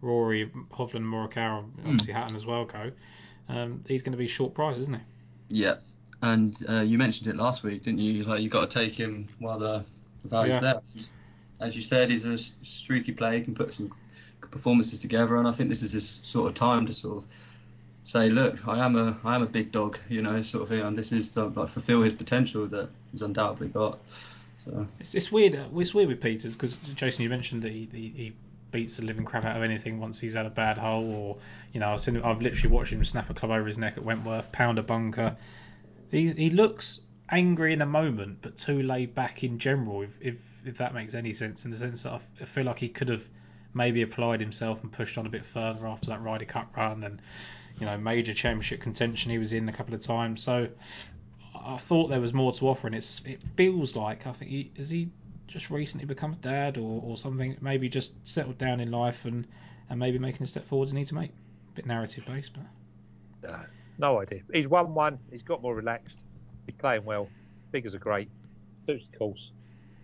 Rory, 0.00 0.50
Hovland, 0.72 1.04
Morikawa, 1.04 1.64
obviously 1.84 2.12
Hatton 2.12 2.36
as 2.36 2.46
well 2.46 2.64
go. 2.64 2.92
Um, 3.48 3.82
he's 3.86 4.02
going 4.02 4.12
to 4.12 4.18
be 4.18 4.26
short 4.28 4.54
price, 4.54 4.76
isn't 4.78 4.94
he? 4.94 5.00
Yeah, 5.48 5.76
and 6.22 6.56
uh, 6.68 6.80
you 6.80 6.98
mentioned 6.98 7.28
it 7.28 7.36
last 7.36 7.62
week, 7.62 7.84
didn't 7.84 8.00
you? 8.00 8.24
Like 8.24 8.40
you 8.40 8.48
got 8.48 8.70
to 8.70 8.78
take 8.78 8.92
him 8.92 9.28
while 9.38 9.58
the, 9.58 9.84
the 10.22 10.28
value's 10.28 10.54
Yeah. 10.54 10.60
there. 10.60 10.80
As 11.60 11.74
you 11.74 11.82
said, 11.82 12.10
he's 12.10 12.26
a 12.26 12.36
streaky 12.36 13.12
player. 13.12 13.38
He 13.38 13.44
can 13.44 13.54
put 13.54 13.72
some 13.72 13.90
performances 14.50 14.98
together, 14.98 15.36
and 15.36 15.48
I 15.48 15.52
think 15.52 15.68
this 15.70 15.82
is 15.82 15.92
his 15.92 16.20
sort 16.22 16.48
of 16.48 16.54
time 16.54 16.84
to 16.86 16.92
sort 16.92 17.18
of 17.18 17.26
say, 18.02 18.28
look, 18.28 18.66
I 18.68 18.84
am 18.84 18.96
a 18.96 19.16
I 19.24 19.34
am 19.34 19.42
a 19.42 19.46
big 19.46 19.72
dog, 19.72 19.98
you 20.08 20.22
know, 20.22 20.40
sort 20.42 20.64
of 20.64 20.68
thing, 20.68 20.80
and 20.82 20.96
this 20.96 21.12
is 21.12 21.32
to 21.34 21.46
like, 21.46 21.68
fulfil 21.68 22.02
his 22.02 22.12
potential 22.12 22.66
that 22.66 22.90
he's 23.10 23.22
undoubtedly 23.22 23.68
got. 23.68 23.98
So 24.58 24.86
It's, 25.00 25.14
it's 25.14 25.32
weird. 25.32 25.54
uh, 25.54 25.64
It's 25.76 25.94
weird 25.94 26.08
with 26.08 26.20
Peters 26.20 26.54
because 26.54 26.76
Jason, 26.94 27.22
you 27.22 27.28
mentioned 27.30 27.62
that 27.62 27.72
he, 27.72 27.88
he, 27.92 28.08
he 28.16 28.32
beats 28.76 28.98
the 28.98 29.04
living 29.06 29.24
crap 29.24 29.46
out 29.46 29.56
of 29.56 29.62
anything 29.62 29.98
once 29.98 30.20
he's 30.20 30.34
had 30.34 30.44
a 30.44 30.50
bad 30.50 30.76
hole, 30.76 31.10
or 31.10 31.38
you 31.72 31.80
know, 31.80 31.94
I've 31.94 32.00
seen, 32.00 32.20
I've 32.20 32.42
literally 32.42 32.74
watched 32.74 32.92
him 32.92 33.02
snap 33.04 33.30
a 33.30 33.34
club 33.34 33.50
over 33.50 33.66
his 33.66 33.78
neck 33.78 33.96
at 33.96 34.04
Wentworth, 34.04 34.52
pound 34.52 34.78
a 34.78 34.82
bunker. 34.82 35.34
He's, 36.10 36.34
he 36.34 36.50
looks 36.50 37.00
angry 37.30 37.72
in 37.72 37.80
a 37.80 37.86
moment, 37.86 38.38
but 38.42 38.58
too 38.58 38.82
laid 38.82 39.14
back 39.14 39.42
in 39.42 39.58
general. 39.58 40.02
If 40.02 40.18
if, 40.20 40.34
if 40.66 40.76
that 40.76 40.92
makes 40.92 41.14
any 41.14 41.32
sense, 41.32 41.64
in 41.64 41.70
the 41.70 41.76
sense 41.78 42.02
that 42.02 42.20
I 42.40 42.44
feel 42.44 42.64
like 42.64 42.78
he 42.78 42.90
could 42.90 43.08
have 43.08 43.26
maybe 43.72 44.02
applied 44.02 44.40
himself 44.40 44.82
and 44.82 44.92
pushed 44.92 45.16
on 45.16 45.24
a 45.24 45.30
bit 45.30 45.46
further 45.46 45.86
after 45.86 46.08
that 46.08 46.22
Ryder 46.22 46.44
Cup 46.44 46.76
run 46.76 47.02
and 47.04 47.20
you 47.80 47.86
know 47.86 47.96
major 47.96 48.34
championship 48.34 48.80
contention 48.80 49.30
he 49.30 49.38
was 49.38 49.54
in 49.54 49.68
a 49.70 49.72
couple 49.72 49.94
of 49.94 50.00
times. 50.00 50.42
So 50.42 50.68
I 51.54 51.78
thought 51.78 52.08
there 52.08 52.20
was 52.20 52.34
more 52.34 52.52
to 52.52 52.68
offer, 52.68 52.86
and 52.86 52.94
it's 52.94 53.22
it 53.24 53.40
feels 53.56 53.96
like 53.96 54.26
I 54.26 54.32
think 54.32 54.50
he 54.50 54.70
has 54.76 54.90
he 54.90 55.08
just 55.46 55.70
recently 55.70 56.06
become 56.06 56.32
a 56.32 56.36
dad 56.36 56.78
or, 56.78 57.02
or 57.04 57.16
something, 57.16 57.56
maybe 57.60 57.88
just 57.88 58.14
settled 58.26 58.58
down 58.58 58.80
in 58.80 58.90
life 58.90 59.24
and, 59.24 59.46
and 59.90 59.98
maybe 59.98 60.18
making 60.18 60.40
the 60.40 60.46
step 60.46 60.66
forwards 60.68 60.92
he 60.92 60.98
need 60.98 61.08
to 61.08 61.14
make. 61.14 61.30
A 61.30 61.76
bit 61.76 61.86
narrative 61.86 62.24
based, 62.26 62.52
but 63.42 63.50
Uh, 63.50 63.62
no 63.98 64.20
idea. 64.20 64.40
He's 64.52 64.68
won 64.68 64.94
one. 64.94 65.18
He's 65.30 65.42
got 65.42 65.62
more 65.62 65.74
relaxed. 65.74 66.16
He's 66.66 66.74
playing 66.76 67.04
well. 67.04 67.28
Figures 67.72 67.94
are 67.94 67.98
great. 67.98 68.28
Suits 68.86 69.04
the 69.10 69.18
course. 69.18 69.50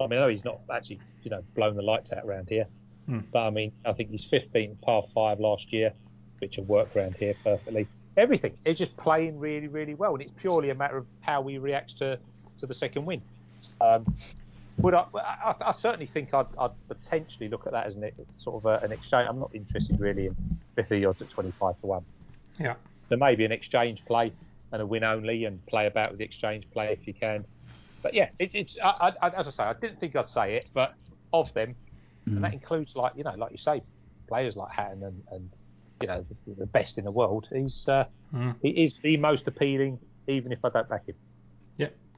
I 0.01 0.07
mean, 0.07 0.19
I 0.19 0.23
know 0.23 0.29
he's 0.29 0.45
not 0.45 0.61
actually, 0.73 1.01
you 1.23 1.31
know, 1.31 1.43
blown 1.55 1.77
the 1.77 1.83
lights 1.83 2.13
out 2.13 2.25
around 2.25 2.49
here. 2.49 2.67
Hmm. 3.07 3.21
But 3.33 3.47
I 3.47 3.51
mean, 3.51 3.73
I 3.85 3.93
think 3.93 4.11
he's 4.11 4.25
15 4.31 4.79
par 4.83 5.05
five 5.15 5.41
last 5.41 5.73
year, 5.73 5.93
which 6.39 6.57
will 6.57 6.65
work 6.65 6.95
around 6.97 7.17
here 7.17 7.35
perfectly. 7.43 7.87
Everything. 8.17 8.57
He's 8.65 8.79
just 8.79 8.97
playing 8.97 9.39
really, 9.39 9.69
really 9.69 9.95
well, 9.95 10.13
and 10.15 10.23
it's 10.23 10.41
purely 10.41 10.71
a 10.71 10.75
matter 10.75 10.99
of 10.99 11.07
how 11.21 11.43
he 11.47 11.59
reacts 11.59 11.95
to, 11.95 12.19
to 12.61 12.67
the 12.67 12.75
second 12.75 13.07
win. 13.07 13.23
Um, 13.81 14.05
would 14.79 14.95
I, 14.95 15.05
I, 15.15 15.55
I 15.61 15.75
certainly 15.79 16.07
think 16.07 16.33
I'd, 16.35 16.47
I'd 16.59 16.71
potentially 16.89 17.49
look 17.49 17.67
at 17.67 17.73
that 17.73 17.87
as 17.87 17.95
an, 17.97 18.11
sort 18.39 18.57
of 18.57 18.67
a, 18.67 18.85
an 18.85 18.93
exchange. 18.93 19.29
I'm 19.29 19.39
not 19.39 19.55
interested 19.55 20.01
really 20.01 20.27
in 20.27 20.37
50 20.77 21.05
odds 21.05 21.23
at 21.23 21.31
25 21.31 21.81
to 21.81 21.87
1. 21.87 22.05
Yeah. 22.59 22.75
There 23.09 23.19
may 23.19 23.35
be 23.35 23.45
an 23.45 23.53
exchange 23.53 24.03
play 24.07 24.33
and 24.73 24.81
a 24.81 24.87
win 24.87 25.05
only 25.05 25.45
and 25.45 25.65
play 25.67 25.87
about 25.87 26.11
with 26.11 26.19
the 26.19 26.25
exchange 26.25 26.65
play 26.73 26.93
if 26.93 27.07
you 27.07 27.15
can. 27.15 27.45
But 28.03 28.15
yeah, 28.15 28.31
it, 28.39 28.51
it's 28.55 28.77
I, 28.83 29.13
I, 29.23 29.29
as 29.29 29.47
I 29.47 29.51
say, 29.51 29.63
I 29.63 29.75
didn't 29.75 30.01
think 30.01 30.17
I'd 30.17 30.29
say 30.29 30.57
it, 30.57 30.69
but 30.75 30.95
of 31.33 31.53
them, 31.55 31.75
and 32.27 32.43
that 32.43 32.53
includes 32.53 32.97
like 32.97 33.13
you 33.17 33.25
know, 33.25 33.35
like 33.37 33.53
you 33.53 33.59
say, 33.59 33.83
players 34.29 34.57
like 34.57 34.73
Hatton 34.73 35.03
and, 35.03 35.23
and 35.31 35.51
you 36.01 36.09
know 36.09 36.25
the, 36.47 36.55
the 36.55 36.67
best 36.67 36.99
in 36.99 37.05
the 37.05 37.11
world. 37.11 37.47
He's 37.53 37.87
uh, 37.87 38.05
Mm. 38.35 38.55
he 38.63 38.71
is 38.71 38.95
the 39.03 39.19
most 39.19 39.47
appealing, 39.47 39.99
even 40.27 40.53
if 40.53 40.65
I 40.65 40.71
don't 40.71 40.89
back 40.89 41.07
him. 41.07 41.15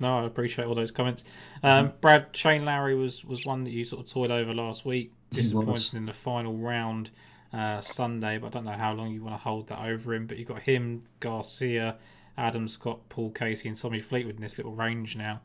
No, 0.01 0.19
I 0.19 0.27
appreciate 0.27 0.67
all 0.67 0.75
those 0.75 0.91
comments. 0.91 1.25
Um, 1.63 1.93
Brad 2.01 2.29
Shane 2.33 2.65
Lowry 2.65 2.95
was 2.95 3.25
was 3.25 3.45
one 3.45 3.65
that 3.65 3.71
you 3.71 3.85
sort 3.85 4.05
of 4.05 4.13
toyed 4.13 4.31
over 4.31 4.55
last 4.55 4.85
week, 4.85 5.13
disappointed 5.33 5.95
in 5.95 6.07
the 6.07 6.13
final 6.13 6.57
round 6.57 7.11
uh, 7.53 7.81
Sunday, 7.81 8.39
but 8.39 8.49
I 8.49 8.51
don't 8.51 8.65
know 8.65 8.73
how 8.73 8.95
long 8.95 9.13
you 9.13 9.23
want 9.23 9.35
to 9.35 9.43
hold 9.43 9.69
that 9.69 9.81
over 9.81 10.15
him. 10.15 10.27
But 10.27 10.39
you've 10.39 10.49
got 10.49 10.67
him, 10.67 11.03
Garcia, 11.21 11.97
Adam 12.37 12.67
Scott, 12.67 13.09
Paul 13.09 13.31
Casey, 13.31 13.69
and 13.69 13.79
Tommy 13.79 14.01
Fleetwood 14.01 14.37
in 14.37 14.43
this 14.43 14.59
little 14.59 14.73
range 14.73 15.17
now. 15.17 15.41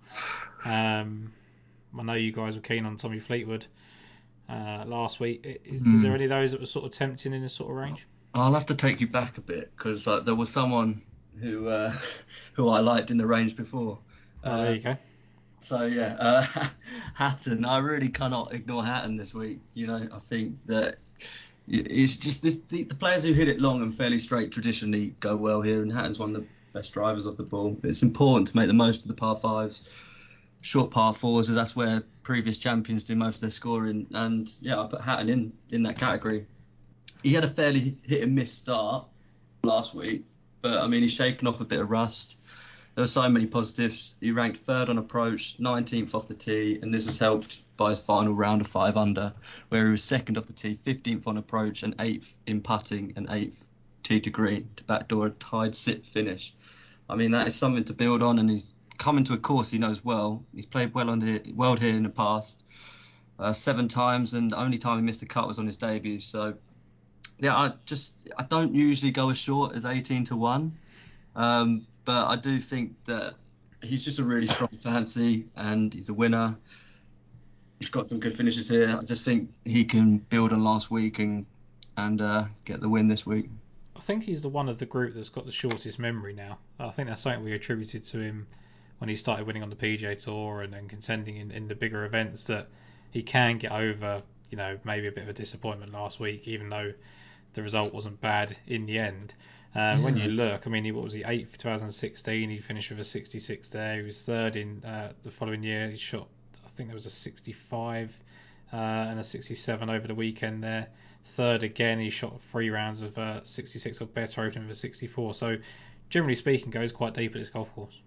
Um, 0.65 1.31
I 1.97 2.03
know 2.03 2.13
you 2.13 2.31
guys 2.31 2.55
were 2.55 2.61
keen 2.61 2.85
on 2.85 2.95
Tommy 2.95 3.19
Fleetwood 3.19 3.67
uh, 4.49 4.83
last 4.85 5.19
week. 5.19 5.61
Is, 5.65 5.81
is 5.81 6.01
there 6.01 6.13
any 6.13 6.25
of 6.25 6.29
those 6.29 6.51
that 6.51 6.59
were 6.59 6.65
sort 6.65 6.85
of 6.85 6.91
tempting 6.91 7.33
in 7.33 7.41
this 7.41 7.53
sort 7.53 7.69
of 7.69 7.77
range? 7.77 8.07
I'll 8.33 8.53
have 8.53 8.67
to 8.67 8.75
take 8.75 9.01
you 9.01 9.07
back 9.07 9.37
a 9.37 9.41
bit 9.41 9.71
because 9.75 10.07
uh, 10.07 10.19
there 10.19 10.35
was 10.35 10.49
someone 10.49 11.01
who 11.39 11.67
uh, 11.67 11.93
who 12.53 12.69
I 12.69 12.79
liked 12.79 13.11
in 13.11 13.17
the 13.17 13.27
range 13.27 13.55
before. 13.55 13.99
Uh, 14.43 14.63
there 14.63 14.75
you 14.75 14.81
go. 14.81 14.97
So 15.61 15.85
yeah, 15.85 16.15
uh, 16.19 16.45
Hatton. 17.13 17.65
I 17.65 17.79
really 17.79 18.09
cannot 18.09 18.53
ignore 18.53 18.83
Hatton 18.83 19.15
this 19.15 19.33
week. 19.33 19.59
You 19.73 19.87
know, 19.87 20.07
I 20.11 20.19
think 20.19 20.57
that 20.65 20.97
it's 21.67 22.15
just 22.15 22.41
this 22.41 22.57
the, 22.69 22.83
the 22.83 22.95
players 22.95 23.23
who 23.23 23.33
hit 23.33 23.47
it 23.47 23.59
long 23.59 23.81
and 23.81 23.93
fairly 23.93 24.19
straight 24.19 24.51
traditionally 24.51 25.15
go 25.19 25.35
well 25.35 25.61
here, 25.61 25.81
and 25.81 25.91
Hatton's 25.91 26.19
one 26.19 26.29
of 26.29 26.41
the 26.41 26.47
best 26.73 26.93
drivers 26.93 27.25
of 27.25 27.35
the 27.35 27.43
ball. 27.43 27.77
It's 27.83 28.03
important 28.03 28.47
to 28.49 28.55
make 28.55 28.67
the 28.67 28.73
most 28.73 29.01
of 29.01 29.07
the 29.09 29.13
par 29.13 29.35
fives, 29.35 29.93
short 30.61 30.91
par 30.91 31.13
fours, 31.13 31.49
as 31.49 31.55
that's 31.55 31.75
where 31.75 32.03
previous 32.23 32.57
champions 32.57 33.03
do 33.03 33.15
most 33.15 33.35
of 33.35 33.41
their 33.41 33.49
scoring. 33.49 34.07
And 34.13 34.49
yeah, 34.61 34.79
I 34.79 34.87
put 34.87 35.01
Hatton 35.01 35.29
in 35.29 35.53
in 35.71 35.83
that 35.83 35.97
category. 35.97 36.45
He 37.21 37.33
had 37.33 37.43
a 37.43 37.49
fairly 37.49 37.97
hit 38.05 38.23
and 38.23 38.33
miss 38.33 38.51
start 38.51 39.05
last 39.63 39.93
week, 39.93 40.23
but 40.61 40.81
I 40.81 40.87
mean 40.87 41.01
he's 41.01 41.11
shaken 41.11 41.47
off 41.47 41.59
a 41.59 41.65
bit 41.65 41.81
of 41.81 41.91
rust 41.91 42.37
there 42.99 43.05
were 43.05 43.07
so 43.07 43.29
many 43.29 43.45
positives. 43.45 44.17
He 44.19 44.33
ranked 44.33 44.57
third 44.57 44.89
on 44.89 44.97
approach, 44.97 45.57
19th 45.57 46.13
off 46.13 46.27
the 46.27 46.33
tee, 46.33 46.79
and 46.81 46.93
this 46.93 47.05
was 47.05 47.17
helped 47.17 47.61
by 47.77 47.91
his 47.91 48.01
final 48.01 48.33
round 48.33 48.59
of 48.59 48.67
five 48.67 48.97
under, 48.97 49.31
where 49.69 49.85
he 49.85 49.91
was 49.91 50.03
second 50.03 50.37
off 50.37 50.47
the 50.47 50.51
tee, 50.51 50.77
15th 50.85 51.25
on 51.25 51.37
approach, 51.37 51.83
and 51.83 51.95
eighth 52.01 52.35
in 52.45 52.59
putting, 52.59 53.13
and 53.15 53.27
eighth 53.29 53.63
tee 54.03 54.19
to 54.19 54.29
green 54.29 54.67
to 54.75 54.83
backdoor 54.83 55.27
a 55.27 55.29
tied 55.29 55.77
sit 55.77 56.05
finish. 56.05 56.53
I 57.09 57.15
mean 57.15 57.31
that 57.31 57.47
is 57.47 57.55
something 57.55 57.85
to 57.85 57.93
build 57.93 58.21
on, 58.21 58.37
and 58.37 58.49
he's 58.49 58.73
coming 58.97 59.23
to 59.23 59.33
a 59.33 59.37
course 59.37 59.71
he 59.71 59.77
knows 59.77 60.03
well. 60.03 60.43
He's 60.53 60.65
played 60.65 60.93
well 60.93 61.09
on 61.09 61.21
here, 61.21 61.41
well 61.55 61.77
here 61.77 61.95
in 61.95 62.03
the 62.03 62.09
past, 62.09 62.65
uh, 63.39 63.53
seven 63.53 63.87
times, 63.87 64.33
and 64.33 64.51
the 64.51 64.57
only 64.57 64.77
time 64.77 64.97
he 64.97 65.03
missed 65.03 65.21
a 65.21 65.25
cut 65.25 65.47
was 65.47 65.57
on 65.57 65.67
his 65.67 65.77
debut. 65.77 66.19
So 66.19 66.55
yeah, 67.37 67.55
I 67.55 67.71
just 67.85 68.29
I 68.37 68.43
don't 68.43 68.75
usually 68.75 69.11
go 69.11 69.29
as 69.29 69.37
short 69.37 69.73
as 69.73 69.85
18 69.85 70.25
to 70.25 70.35
one. 70.35 70.77
Um, 71.33 71.87
but 72.09 72.27
I 72.27 72.37
do 72.37 72.59
think 72.59 72.95
that 73.05 73.35
he's 73.83 74.03
just 74.03 74.17
a 74.17 74.23
really 74.23 74.47
strong 74.47 74.69
fancy 74.79 75.45
and 75.55 75.93
he's 75.93 76.09
a 76.09 76.13
winner. 76.15 76.57
He's 77.77 77.89
got 77.89 78.07
some 78.07 78.19
good 78.19 78.35
finishes 78.35 78.67
here. 78.67 78.97
I 78.99 79.05
just 79.05 79.23
think 79.23 79.51
he 79.63 79.85
can 79.85 80.17
build 80.17 80.51
on 80.51 80.63
last 80.63 80.89
week 80.89 81.19
and 81.19 81.45
and 81.97 82.19
uh, 82.19 82.45
get 82.65 82.81
the 82.81 82.89
win 82.89 83.07
this 83.07 83.27
week. 83.27 83.51
I 83.95 83.99
think 83.99 84.23
he's 84.23 84.41
the 84.41 84.49
one 84.49 84.69
of 84.69 84.79
the 84.79 84.87
group 84.87 85.13
that's 85.13 85.29
got 85.29 85.45
the 85.45 85.51
shortest 85.51 85.99
memory 85.99 86.33
now. 86.33 86.57
I 86.79 86.89
think 86.89 87.09
that's 87.09 87.21
something 87.21 87.43
we 87.43 87.53
attributed 87.53 88.03
to 88.05 88.17
him 88.17 88.47
when 88.97 89.07
he 89.07 89.15
started 89.15 89.45
winning 89.45 89.61
on 89.61 89.69
the 89.69 89.75
PGA 89.75 90.19
Tour 90.19 90.63
and, 90.63 90.73
and 90.73 90.89
contending 90.89 91.37
in, 91.37 91.51
in 91.51 91.67
the 91.67 91.75
bigger 91.75 92.05
events 92.05 92.45
that 92.45 92.69
he 93.11 93.21
can 93.21 93.59
get 93.59 93.71
over, 93.71 94.23
you 94.49 94.57
know, 94.57 94.79
maybe 94.83 95.05
a 95.05 95.11
bit 95.11 95.25
of 95.25 95.29
a 95.29 95.33
disappointment 95.33 95.91
last 95.91 96.19
week, 96.19 96.47
even 96.47 96.69
though 96.69 96.91
the 97.53 97.61
result 97.61 97.93
wasn't 97.93 98.19
bad 98.19 98.57
in 98.65 98.87
the 98.87 98.97
end. 98.97 99.35
Uh, 99.75 99.97
When 99.97 100.17
you 100.17 100.29
look, 100.29 100.65
I 100.65 100.69
mean, 100.69 100.83
he, 100.83 100.91
what 100.91 101.03
was 101.03 101.13
he 101.13 101.23
eighth 101.23 101.51
for 101.51 101.57
2016? 101.59 102.49
He 102.49 102.59
finished 102.59 102.89
with 102.89 102.99
a 102.99 103.03
66 103.03 103.67
there. 103.69 103.97
He 103.97 104.01
was 104.01 104.23
third 104.23 104.55
in 104.55 104.83
uh, 104.83 105.13
the 105.23 105.31
following 105.31 105.63
year. 105.63 105.89
He 105.89 105.97
shot, 105.97 106.27
I 106.65 106.69
think 106.69 106.89
there 106.89 106.95
was 106.95 107.05
a 107.05 107.11
65 107.11 108.19
uh, 108.73 108.75
and 108.75 109.19
a 109.19 109.23
67 109.23 109.89
over 109.89 110.07
the 110.07 110.15
weekend 110.15 110.63
there. 110.63 110.87
Third 111.25 111.63
again, 111.63 111.99
he 111.99 112.09
shot 112.09 112.41
three 112.41 112.69
rounds 112.69 113.01
of 113.01 113.17
uh, 113.17 113.43
66 113.43 114.01
or 114.01 114.05
better, 114.07 114.41
opening 114.43 114.67
with 114.67 114.77
a 114.77 114.79
64. 114.79 115.33
So, 115.35 115.57
generally 116.09 116.35
speaking, 116.35 116.71
goes 116.71 116.91
quite 116.91 117.13
deep 117.13 117.35
at 117.35 117.39
this 117.39 117.49
golf 117.49 117.71
course. 117.75 118.01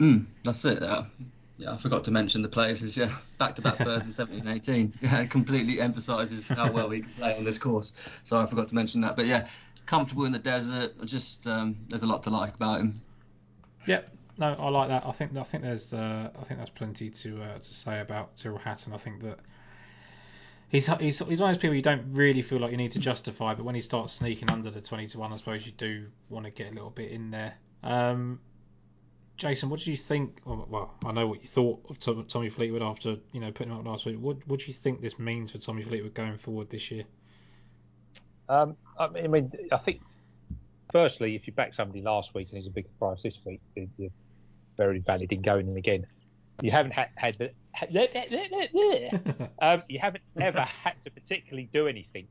Mm, 0.00 0.26
that's 0.44 0.64
it. 0.64 0.82
Yeah, 1.56 1.72
I 1.72 1.76
forgot 1.76 2.04
to 2.04 2.10
mention 2.10 2.42
the 2.42 2.48
places. 2.48 2.96
Yeah, 2.96 3.14
back 3.38 3.56
to 3.56 3.62
back 3.62 3.76
thirds 3.76 4.06
in 4.06 4.12
17 4.12 4.46
and 4.46 4.48
18. 4.56 4.94
Yeah, 5.00 5.20
it 5.20 5.30
completely 5.30 5.80
emphasises 5.80 6.48
how 6.48 6.72
well 6.72 6.90
he 6.90 7.00
can 7.00 7.10
play 7.12 7.36
on 7.36 7.44
this 7.44 7.58
course. 7.58 7.92
So 8.24 8.38
I 8.38 8.46
forgot 8.46 8.68
to 8.68 8.74
mention 8.74 9.02
that. 9.02 9.16
But 9.16 9.26
yeah, 9.26 9.46
comfortable 9.86 10.24
in 10.24 10.32
the 10.32 10.38
desert. 10.38 10.92
Just 11.04 11.46
um, 11.46 11.76
there's 11.88 12.02
a 12.02 12.06
lot 12.06 12.24
to 12.24 12.30
like 12.30 12.54
about 12.54 12.80
him. 12.80 13.00
Yep. 13.86 14.10
No, 14.36 14.54
I 14.54 14.68
like 14.68 14.88
that. 14.88 15.06
I 15.06 15.12
think 15.12 15.36
I 15.36 15.44
think 15.44 15.62
there's 15.62 15.92
uh, 15.92 16.30
I 16.36 16.44
think 16.44 16.58
there's 16.58 16.70
plenty 16.70 17.10
to 17.10 17.42
uh, 17.42 17.58
to 17.58 17.74
say 17.74 18.00
about 18.00 18.36
Tyrrell 18.36 18.58
Hatton. 18.58 18.92
I 18.92 18.96
think 18.96 19.22
that 19.22 19.38
he's 20.68 20.86
he's 20.86 21.20
he's 21.20 21.40
one 21.40 21.50
of 21.50 21.56
those 21.56 21.58
people 21.58 21.76
you 21.76 21.82
don't 21.82 22.12
really 22.12 22.42
feel 22.42 22.58
like 22.58 22.72
you 22.72 22.76
need 22.76 22.92
to 22.92 22.98
justify, 22.98 23.54
but 23.54 23.64
when 23.64 23.76
he 23.76 23.80
starts 23.80 24.12
sneaking 24.12 24.50
under 24.50 24.70
the 24.70 24.80
twenty 24.80 25.06
to 25.08 25.18
one, 25.20 25.32
I 25.32 25.36
suppose 25.36 25.64
you 25.64 25.72
do 25.72 26.06
want 26.28 26.46
to 26.46 26.50
get 26.50 26.72
a 26.72 26.74
little 26.74 26.90
bit 26.90 27.12
in 27.12 27.30
there. 27.30 27.54
Um, 27.84 28.40
Jason, 29.36 29.68
what 29.68 29.80
did 29.80 29.88
you 29.88 29.96
think? 29.96 30.40
Well, 30.44 30.94
I 31.04 31.12
know 31.12 31.26
what 31.26 31.42
you 31.42 31.48
thought 31.48 31.84
of 31.88 32.26
Tommy 32.28 32.50
Fleetwood 32.50 32.82
after 32.82 33.16
you 33.32 33.40
know 33.40 33.50
putting 33.50 33.72
him 33.72 33.78
up 33.78 33.86
last 33.86 34.06
week. 34.06 34.16
What 34.18 34.46
what 34.46 34.60
do 34.60 34.66
you 34.66 34.72
think 34.72 35.00
this 35.00 35.18
means 35.18 35.50
for 35.50 35.58
Tommy 35.58 35.82
Fleetwood 35.82 36.14
going 36.14 36.38
forward 36.38 36.70
this 36.70 36.90
year? 36.90 37.04
Um, 38.48 38.76
I 38.98 39.08
mean, 39.08 39.50
I 39.72 39.78
think 39.78 40.00
firstly, 40.92 41.34
if 41.34 41.46
you 41.46 41.52
back 41.52 41.74
somebody 41.74 42.02
last 42.02 42.34
week 42.34 42.48
and 42.50 42.58
he's 42.58 42.66
a 42.66 42.70
big 42.70 42.86
price 42.98 43.22
this 43.22 43.38
week, 43.44 43.60
you're 43.74 44.10
very 44.76 45.00
valid 45.00 45.32
in 45.32 45.42
going 45.42 45.68
in 45.68 45.76
again. 45.76 46.06
You 46.62 46.70
haven't 46.70 46.92
had, 46.92 47.08
had 47.16 47.36
the, 47.38 47.50
um, 49.60 49.80
you 49.88 49.98
haven't 49.98 50.22
ever 50.40 50.60
had 50.60 50.94
to 51.04 51.10
particularly 51.10 51.68
do 51.72 51.88
anything 51.88 52.28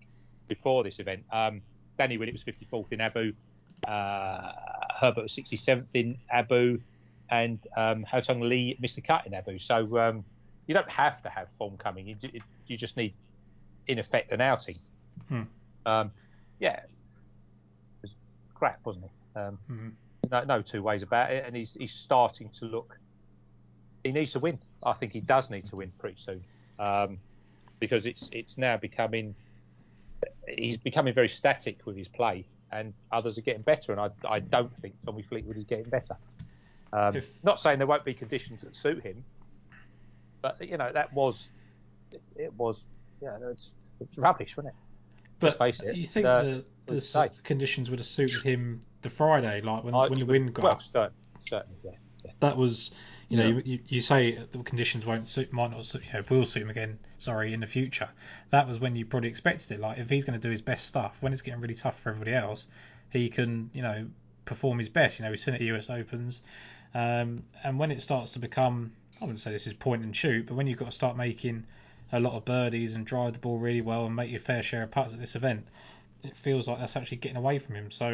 before 0.47 0.83
this 0.83 0.99
event. 0.99 1.25
Um, 1.31 1.61
Danny 1.97 2.17
Willett 2.17 2.33
was 2.33 2.43
54th 2.43 2.91
in 2.91 3.01
Abu. 3.01 3.33
Uh, 3.85 4.53
Herbert 5.01 5.23
was 5.23 5.35
67th 5.35 5.87
in 5.93 6.17
Abu 6.31 6.79
and 7.33 7.59
um, 7.75 8.05
Haotong 8.05 8.47
Li 8.47 8.77
missed 8.79 8.95
the 8.95 9.01
cut 9.01 9.25
in 9.25 9.33
Abu. 9.33 9.57
So 9.57 9.97
um, 9.97 10.23
you 10.67 10.75
don't 10.75 10.89
have 10.89 11.21
to 11.23 11.29
have 11.29 11.47
form 11.57 11.77
coming. 11.77 12.07
You, 12.07 12.15
you 12.67 12.77
just 12.77 12.95
need, 12.95 13.15
in 13.87 13.97
effect, 13.97 14.31
an 14.31 14.39
outing. 14.39 14.77
Hmm. 15.27 15.41
Um, 15.87 16.11
yeah, 16.59 16.75
it 16.75 16.89
was 18.03 18.11
crap, 18.53 18.79
wasn't 18.85 19.05
it? 19.05 19.39
Um, 19.39 19.57
mm-hmm. 19.69 19.89
no, 20.31 20.43
no 20.43 20.61
two 20.61 20.83
ways 20.83 21.01
about 21.01 21.31
it. 21.31 21.43
And 21.47 21.55
he's 21.55 21.75
he's 21.79 21.91
starting 21.91 22.51
to 22.59 22.65
look. 22.65 22.99
He 24.03 24.11
needs 24.11 24.33
to 24.33 24.39
win. 24.39 24.59
I 24.83 24.93
think 24.93 25.11
he 25.11 25.19
does 25.19 25.49
need 25.49 25.67
to 25.71 25.77
win 25.77 25.91
pretty 25.97 26.17
soon, 26.23 26.43
um, 26.77 27.17
because 27.79 28.05
it's 28.05 28.29
it's 28.31 28.57
now 28.57 28.77
becoming. 28.77 29.33
He's 30.47 30.77
becoming 30.77 31.15
very 31.15 31.29
static 31.29 31.79
with 31.85 31.97
his 31.97 32.07
play, 32.07 32.45
and 32.71 32.93
others 33.11 33.39
are 33.39 33.41
getting 33.41 33.63
better. 33.63 33.91
And 33.91 33.99
I, 33.99 34.09
I 34.29 34.39
don't 34.39 34.71
think 34.81 34.93
Tommy 35.03 35.23
Fleetwood 35.23 35.57
is 35.57 35.63
getting 35.63 35.89
better. 35.89 36.15
Um, 36.93 37.15
if, 37.15 37.29
not 37.43 37.59
saying 37.59 37.79
there 37.79 37.87
won't 37.87 38.05
be 38.05 38.13
conditions 38.13 38.61
that 38.61 38.75
suit 38.75 39.01
him, 39.01 39.23
but 40.41 40.61
you 40.67 40.77
know 40.77 40.91
that 40.93 41.11
was 41.11 41.47
it 42.35 42.53
was 42.53 42.77
yeah 43.21 43.37
it's, 43.51 43.71
it's 43.99 44.17
rubbish, 44.17 44.55
wasn't 44.55 44.75
it? 44.75 44.79
But 45.39 45.57
it, 45.59 45.95
you 45.95 46.05
think 46.05 46.25
uh, 46.25 46.41
the, 46.41 46.63
the 46.85 47.31
conditions 47.43 47.89
would 47.89 47.99
have 47.99 48.05
suited 48.05 48.43
him 48.43 48.81
the 49.01 49.09
Friday, 49.09 49.61
like 49.61 49.83
when, 49.83 49.95
I, 49.95 50.07
when 50.07 50.19
the 50.19 50.25
wind 50.25 50.53
got 50.53 50.63
well, 50.63 50.79
certainly, 50.79 51.13
certainly, 51.49 51.77
yeah, 51.83 51.91
yeah. 52.23 52.31
That 52.39 52.57
was, 52.57 52.91
you 53.27 53.37
know, 53.37 53.47
yeah. 53.47 53.61
you, 53.65 53.79
you 53.87 54.01
say 54.01 54.37
the 54.51 54.59
conditions 54.59 55.05
won't 55.05 55.27
suit, 55.27 55.51
might 55.51 55.71
not 55.71 55.85
suit, 55.85 56.03
you 56.05 56.13
know, 56.13 56.23
will 56.29 56.45
suit 56.45 56.61
him 56.61 56.69
again. 56.69 56.99
Sorry, 57.17 57.53
in 57.53 57.59
the 57.59 57.67
future. 57.67 58.09
That 58.51 58.67
was 58.67 58.79
when 58.79 58.95
you 58.95 59.05
probably 59.05 59.29
expected 59.29 59.71
it. 59.71 59.79
Like 59.79 59.97
if 59.97 60.09
he's 60.09 60.25
going 60.25 60.39
to 60.39 60.47
do 60.47 60.51
his 60.51 60.61
best 60.61 60.87
stuff, 60.87 61.17
when 61.19 61.33
it's 61.33 61.41
getting 61.41 61.59
really 61.59 61.75
tough 61.75 61.99
for 61.99 62.09
everybody 62.09 62.35
else, 62.35 62.67
he 63.09 63.29
can, 63.29 63.69
you 63.73 63.81
know, 63.81 64.05
perform 64.45 64.79
his 64.79 64.89
best. 64.89 65.19
You 65.19 65.25
know, 65.25 65.31
we've 65.31 65.39
seen 65.39 65.53
it 65.53 65.57
at 65.57 65.59
the 65.61 65.75
US 65.75 65.89
Opens. 65.89 66.41
Um, 66.93 67.43
and 67.63 67.79
when 67.79 67.91
it 67.91 68.01
starts 68.01 68.33
to 68.33 68.39
become, 68.39 68.91
I 69.19 69.25
wouldn't 69.25 69.39
say 69.39 69.51
this 69.51 69.67
is 69.67 69.73
point 69.73 70.03
and 70.03 70.15
shoot, 70.15 70.45
but 70.47 70.55
when 70.55 70.67
you've 70.67 70.79
got 70.79 70.85
to 70.85 70.91
start 70.91 71.17
making 71.17 71.65
a 72.11 72.19
lot 72.19 72.33
of 72.33 72.45
birdies 72.45 72.95
and 72.95 73.05
drive 73.05 73.33
the 73.33 73.39
ball 73.39 73.57
really 73.57 73.81
well 73.81 74.05
and 74.05 74.15
make 74.15 74.29
your 74.29 74.39
fair 74.39 74.61
share 74.61 74.83
of 74.83 74.91
putts 74.91 75.13
at 75.13 75.19
this 75.19 75.35
event, 75.35 75.65
it 76.23 76.35
feels 76.35 76.67
like 76.67 76.79
that's 76.79 76.95
actually 76.95 77.17
getting 77.17 77.37
away 77.37 77.59
from 77.59 77.75
him. 77.75 77.89
So 77.89 78.05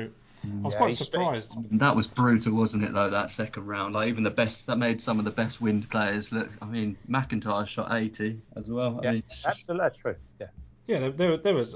I 0.44 0.48
was 0.64 0.74
yeah, 0.74 0.78
quite 0.78 0.94
surprised. 0.96 1.80
That 1.80 1.96
was 1.96 2.08
brutal, 2.08 2.54
wasn't 2.54 2.86
it? 2.86 2.94
Though 2.94 3.10
that 3.10 3.30
second 3.30 3.68
round, 3.68 3.94
like 3.94 4.08
even 4.08 4.24
the 4.24 4.30
best, 4.30 4.68
that 4.68 4.78
made 4.78 5.02
some 5.02 5.20
of 5.20 5.26
the 5.26 5.32
best 5.32 5.60
wind 5.60 5.90
players 5.90 6.32
look. 6.32 6.50
I 6.62 6.66
mean, 6.66 6.98
McIntyre 7.10 7.68
shot 7.68 7.92
80 7.92 8.40
as 8.56 8.70
well. 8.70 9.00
Yeah, 9.04 9.10
I 9.10 9.14
mean, 9.14 9.24
absolutely, 9.46 9.84
that's 9.84 9.98
true. 9.98 10.16
Yeah. 10.40 10.48
Yeah, 10.90 10.98
there, 10.98 11.12
there, 11.12 11.38
there 11.38 11.54
was 11.54 11.76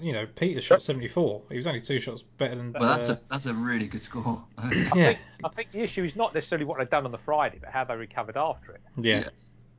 you 0.00 0.14
know 0.14 0.26
Peter 0.34 0.62
shot 0.62 0.80
74. 0.80 1.42
He 1.50 1.58
was 1.58 1.66
only 1.66 1.82
two 1.82 2.00
shots 2.00 2.22
better 2.22 2.54
than. 2.54 2.72
Well, 2.72 2.88
that's 2.88 3.10
uh, 3.10 3.12
a 3.12 3.20
that's 3.28 3.44
a 3.44 3.52
really 3.52 3.86
good 3.86 4.00
score. 4.00 4.42
I 4.56 4.72
yeah. 4.72 4.90
Think, 4.92 5.18
I 5.44 5.48
think 5.50 5.72
the 5.72 5.82
issue 5.82 6.04
is 6.04 6.16
not 6.16 6.32
necessarily 6.32 6.64
what 6.64 6.78
they've 6.78 6.88
done 6.88 7.04
on 7.04 7.12
the 7.12 7.18
Friday, 7.18 7.58
but 7.60 7.68
how 7.68 7.84
they 7.84 7.94
recovered 7.96 8.38
after 8.38 8.72
it. 8.72 8.80
Yeah. 8.96 9.18
yeah. 9.18 9.28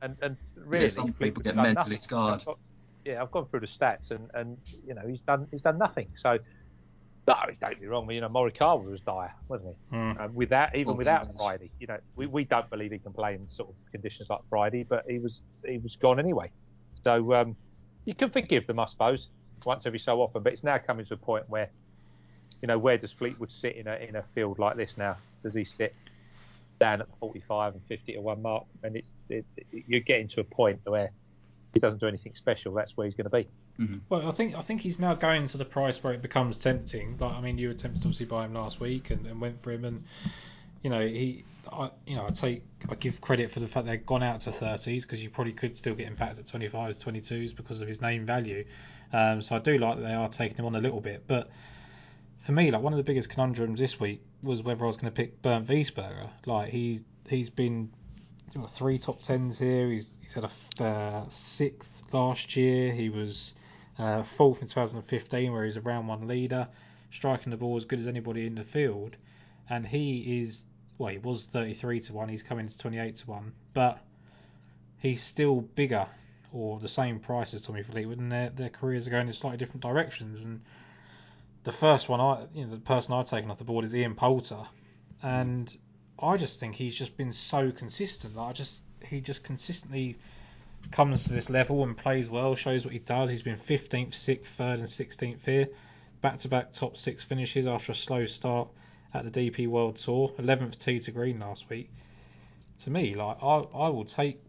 And 0.02 0.16
and 0.22 0.36
really, 0.54 0.84
yeah, 0.84 0.90
some 0.90 1.12
people 1.12 1.42
get 1.42 1.56
mentally 1.56 1.74
nothing. 1.74 1.98
scarred. 1.98 2.34
I've 2.34 2.44
got, 2.44 2.58
yeah, 3.04 3.20
I've 3.20 3.32
gone 3.32 3.46
through 3.46 3.60
the 3.60 3.66
stats, 3.66 4.12
and 4.12 4.30
and 4.34 4.56
you 4.86 4.94
know 4.94 5.02
he's 5.08 5.20
done 5.26 5.48
he's 5.50 5.62
done 5.62 5.78
nothing. 5.78 6.08
So. 6.22 6.38
No, 7.26 7.34
don't 7.60 7.72
get 7.72 7.82
me 7.82 7.88
wrong. 7.88 8.10
You 8.10 8.22
know, 8.22 8.30
Morikawa 8.30 8.90
was 8.90 9.02
dire, 9.02 9.34
wasn't 9.48 9.76
he? 9.90 9.96
Mm. 9.96 10.18
Um, 10.18 10.34
without 10.34 10.74
even 10.74 10.96
without 10.96 11.28
Friday, 11.36 11.70
you 11.78 11.86
know, 11.86 11.98
we, 12.16 12.26
we 12.26 12.44
don't 12.44 12.70
believe 12.70 12.90
he 12.90 12.98
can 12.98 13.12
play 13.12 13.34
in 13.34 13.46
sort 13.54 13.68
of 13.68 13.74
conditions 13.92 14.30
like 14.30 14.40
Friday, 14.48 14.82
but 14.82 15.04
he 15.06 15.18
was 15.18 15.40
he 15.66 15.76
was 15.76 15.94
gone 15.96 16.18
anyway. 16.18 16.50
So 17.04 17.34
um, 17.34 17.54
you 18.08 18.14
can 18.14 18.30
forgive 18.30 18.66
them, 18.66 18.80
I 18.80 18.86
suppose 18.86 19.26
once 19.66 19.84
every 19.84 19.98
so 19.98 20.22
often. 20.22 20.42
But 20.42 20.54
it's 20.54 20.64
now 20.64 20.78
coming 20.78 21.04
to 21.06 21.14
a 21.14 21.18
point 21.18 21.44
where, 21.48 21.68
you 22.62 22.68
know, 22.68 22.78
where 22.78 22.96
does 22.96 23.12
Fleetwood 23.12 23.50
sit 23.60 23.76
in 23.76 23.86
a 23.86 23.96
in 23.96 24.16
a 24.16 24.24
field 24.34 24.58
like 24.58 24.78
this 24.78 24.92
now? 24.96 25.16
Does 25.42 25.52
he 25.52 25.64
sit 25.64 25.94
down 26.80 27.02
at 27.02 27.08
45 27.20 27.74
and 27.74 27.82
50 27.86 28.14
to 28.14 28.20
one 28.20 28.40
mark? 28.40 28.64
And 28.82 28.96
it's 28.96 29.10
it, 29.28 29.44
it, 29.58 29.84
you're 29.86 30.00
getting 30.00 30.28
to 30.28 30.40
a 30.40 30.44
point 30.44 30.80
where 30.84 31.10
he 31.74 31.80
doesn't 31.80 32.00
do 32.00 32.06
anything 32.06 32.32
special. 32.34 32.72
That's 32.72 32.96
where 32.96 33.06
he's 33.06 33.14
going 33.14 33.30
to 33.30 33.30
be. 33.30 33.46
Mm-hmm. 33.78 33.98
Well, 34.08 34.26
I 34.26 34.32
think 34.32 34.54
I 34.54 34.62
think 34.62 34.80
he's 34.80 34.98
now 34.98 35.14
going 35.14 35.46
to 35.46 35.58
the 35.58 35.66
price 35.66 36.02
where 36.02 36.14
it 36.14 36.22
becomes 36.22 36.56
tempting. 36.56 37.18
Like 37.18 37.34
I 37.34 37.42
mean, 37.42 37.58
you 37.58 37.70
attempted 37.70 38.00
obviously 38.00 38.24
buy 38.24 38.46
him 38.46 38.54
last 38.54 38.80
week 38.80 39.10
and, 39.10 39.26
and 39.26 39.38
went 39.38 39.62
for 39.62 39.70
him, 39.70 39.84
and 39.84 40.04
you 40.82 40.90
know 40.90 41.00
he, 41.00 41.44
I, 41.72 41.90
you 42.06 42.16
know 42.16 42.26
I 42.26 42.30
take 42.30 42.62
I 42.88 42.94
give 42.94 43.20
credit 43.20 43.50
for 43.50 43.60
the 43.60 43.68
fact 43.68 43.86
they've 43.86 44.04
gone 44.04 44.22
out 44.22 44.40
to 44.40 44.50
30s 44.50 45.02
because 45.02 45.22
you 45.22 45.30
probably 45.30 45.52
could 45.52 45.76
still 45.76 45.94
get 45.94 46.06
him 46.06 46.14
back 46.14 46.30
at 46.30 46.44
25s, 46.44 47.02
22s 47.04 47.54
because 47.54 47.80
of 47.80 47.88
his 47.88 48.00
name 48.00 48.24
value. 48.24 48.64
Um, 49.12 49.42
so 49.42 49.56
I 49.56 49.58
do 49.58 49.78
like 49.78 49.96
that 49.96 50.02
they 50.02 50.14
are 50.14 50.28
taking 50.28 50.56
him 50.56 50.66
on 50.66 50.74
a 50.74 50.80
little 50.80 51.00
bit. 51.00 51.24
But 51.26 51.50
for 52.40 52.52
me, 52.52 52.70
like 52.70 52.82
one 52.82 52.92
of 52.92 52.96
the 52.98 53.02
biggest 53.02 53.28
conundrums 53.28 53.80
this 53.80 53.98
week 53.98 54.22
was 54.42 54.62
whether 54.62 54.84
I 54.84 54.86
was 54.86 54.96
going 54.96 55.12
to 55.12 55.16
pick 55.16 55.42
Bernd 55.42 55.66
Wiesberger. 55.66 56.30
Like 56.46 56.70
he's 56.70 57.02
he's 57.28 57.50
been 57.50 57.90
you 58.54 58.60
know, 58.60 58.66
three 58.66 58.98
top 58.98 59.20
tens 59.20 59.58
here. 59.58 59.90
He's 59.90 60.12
he's 60.22 60.34
had 60.34 60.44
a 60.44 60.82
uh, 60.82 61.24
sixth 61.28 62.02
last 62.12 62.56
year. 62.56 62.92
He 62.92 63.08
was 63.08 63.54
uh, 63.98 64.22
fourth 64.22 64.62
in 64.62 64.68
2015, 64.68 65.52
where 65.52 65.62
he 65.62 65.66
was 65.66 65.76
a 65.76 65.80
round 65.80 66.08
one 66.08 66.26
leader, 66.26 66.68
striking 67.10 67.50
the 67.50 67.56
ball 67.56 67.76
as 67.76 67.84
good 67.84 67.98
as 67.98 68.06
anybody 68.06 68.46
in 68.46 68.54
the 68.54 68.64
field. 68.64 69.16
And 69.70 69.86
he 69.86 70.42
is 70.42 70.64
well, 70.98 71.12
he 71.12 71.18
was 71.18 71.46
33 71.46 72.00
to 72.00 72.12
one. 72.12 72.28
He's 72.28 72.42
coming 72.42 72.66
to 72.66 72.78
28 72.78 73.16
to 73.16 73.30
one, 73.30 73.52
but 73.72 74.00
he's 74.98 75.22
still 75.22 75.60
bigger 75.60 76.06
or 76.52 76.80
the 76.80 76.88
same 76.88 77.20
price 77.20 77.54
as 77.54 77.62
Tommy 77.62 77.82
Fleetwood, 77.82 78.18
and 78.18 78.32
their 78.32 78.50
their 78.50 78.68
careers 78.68 79.06
are 79.06 79.10
going 79.10 79.26
in 79.26 79.32
slightly 79.32 79.58
different 79.58 79.82
directions. 79.82 80.42
And 80.42 80.60
the 81.64 81.72
first 81.72 82.08
one, 82.08 82.20
I 82.20 82.46
you 82.54 82.64
know, 82.64 82.70
the 82.70 82.80
person 82.80 83.14
I've 83.14 83.26
taken 83.26 83.50
off 83.50 83.58
the 83.58 83.64
board 83.64 83.84
is 83.84 83.94
Ian 83.94 84.14
Poulter, 84.14 84.66
and 85.22 85.74
I 86.18 86.36
just 86.36 86.58
think 86.58 86.74
he's 86.74 86.96
just 86.96 87.16
been 87.16 87.32
so 87.32 87.70
consistent. 87.70 88.36
I 88.36 88.52
just 88.52 88.82
he 89.04 89.20
just 89.20 89.44
consistently 89.44 90.16
comes 90.90 91.24
to 91.24 91.32
this 91.32 91.50
level 91.50 91.84
and 91.84 91.96
plays 91.96 92.28
well, 92.28 92.54
shows 92.54 92.84
what 92.84 92.92
he 92.92 93.00
does. 93.00 93.28
He's 93.28 93.42
been 93.42 93.56
15th, 93.56 94.10
6th, 94.10 94.46
3rd, 94.58 94.74
and 94.74 94.84
16th 94.84 95.44
here, 95.44 95.68
back 96.20 96.38
to 96.38 96.48
back 96.48 96.72
top 96.72 96.96
six 96.96 97.24
finishes 97.24 97.66
after 97.66 97.92
a 97.92 97.94
slow 97.94 98.26
start 98.26 98.68
at 99.14 99.30
the 99.30 99.50
DP 99.50 99.66
World 99.68 99.96
Tour, 99.96 100.32
11th 100.38 100.78
tee 100.78 101.00
to 101.00 101.10
green 101.10 101.40
last 101.40 101.68
week. 101.70 101.90
To 102.80 102.90
me, 102.90 103.14
like 103.14 103.42
I, 103.42 103.62
I 103.74 103.88
will 103.88 104.04
take 104.04 104.40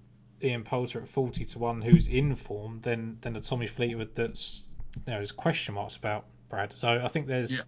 Ian 0.44 0.64
Poulter 0.64 1.02
at 1.02 1.08
forty 1.08 1.46
to 1.46 1.60
one, 1.60 1.82
who's 1.82 2.08
in 2.08 2.36
form, 2.36 2.80
than 2.82 3.18
than 3.22 3.34
the 3.34 3.40
Tommy 3.40 3.68
Fleetwood 3.68 4.14
that's 4.14 4.64
you 4.96 5.02
know 5.08 5.18
there's 5.18 5.32
question 5.32 5.74
marks 5.74 5.96
about 5.96 6.26
Brad. 6.50 6.72
So 6.74 7.02
I 7.04 7.08
think 7.08 7.28
there's 7.28 7.52
yeah. 7.52 7.62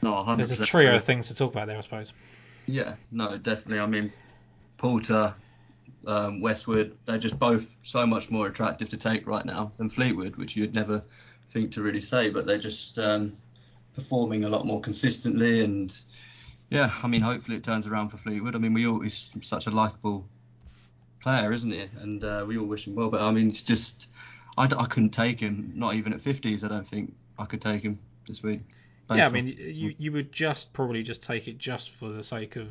no, 0.00 0.36
there's 0.36 0.50
a 0.50 0.64
trio 0.64 0.96
of 0.96 1.04
things 1.04 1.28
to 1.28 1.34
talk 1.34 1.52
about 1.52 1.66
there, 1.66 1.76
I 1.76 1.82
suppose. 1.82 2.12
Yeah, 2.66 2.94
no, 3.10 3.36
definitely. 3.36 3.80
I 3.80 3.86
mean, 3.86 4.12
Poulter, 4.78 5.34
um, 6.06 6.40
Westwood, 6.40 6.96
they're 7.04 7.18
just 7.18 7.38
both 7.38 7.68
so 7.82 8.06
much 8.06 8.30
more 8.30 8.46
attractive 8.46 8.88
to 8.90 8.96
take 8.96 9.26
right 9.26 9.44
now 9.44 9.72
than 9.76 9.90
Fleetwood, 9.90 10.36
which 10.36 10.56
you'd 10.56 10.74
never 10.74 11.02
think 11.50 11.72
to 11.72 11.82
really 11.82 12.00
say, 12.00 12.30
but 12.30 12.46
they 12.46 12.58
just 12.58 12.98
um, 12.98 13.36
performing 13.94 14.44
a 14.44 14.48
lot 14.48 14.66
more 14.66 14.80
consistently 14.80 15.64
and 15.64 16.02
yeah, 16.70 16.90
I 17.02 17.06
mean, 17.06 17.20
hopefully 17.20 17.58
it 17.58 17.64
turns 17.64 17.86
around 17.86 18.08
for 18.08 18.16
Fleetwood. 18.16 18.54
I 18.54 18.58
mean, 18.58 18.72
we 18.72 18.86
all 18.86 19.00
he's 19.00 19.30
such 19.42 19.66
a 19.66 19.70
likable 19.70 20.26
player, 21.20 21.52
isn't 21.52 21.70
he? 21.70 21.88
And 22.00 22.24
uh, 22.24 22.44
we 22.48 22.56
all 22.56 22.64
wish 22.66 22.86
him 22.86 22.94
well. 22.94 23.10
But 23.10 23.20
I 23.20 23.30
mean, 23.30 23.48
it's 23.48 23.62
just 23.62 24.08
I, 24.56 24.64
I 24.64 24.86
couldn't 24.86 25.10
take 25.10 25.38
him, 25.38 25.72
not 25.74 25.94
even 25.94 26.12
at 26.14 26.20
50s. 26.20 26.64
I 26.64 26.68
don't 26.68 26.86
think 26.86 27.14
I 27.38 27.44
could 27.44 27.60
take 27.60 27.82
him 27.82 27.98
this 28.26 28.42
week. 28.42 28.60
Yeah, 29.14 29.26
I 29.26 29.28
mean, 29.28 29.48
you 29.48 29.92
you 29.98 30.12
would 30.12 30.32
just 30.32 30.72
probably 30.72 31.02
just 31.02 31.22
take 31.22 31.46
it 31.46 31.58
just 31.58 31.90
for 31.90 32.08
the 32.08 32.22
sake 32.22 32.56
of 32.56 32.68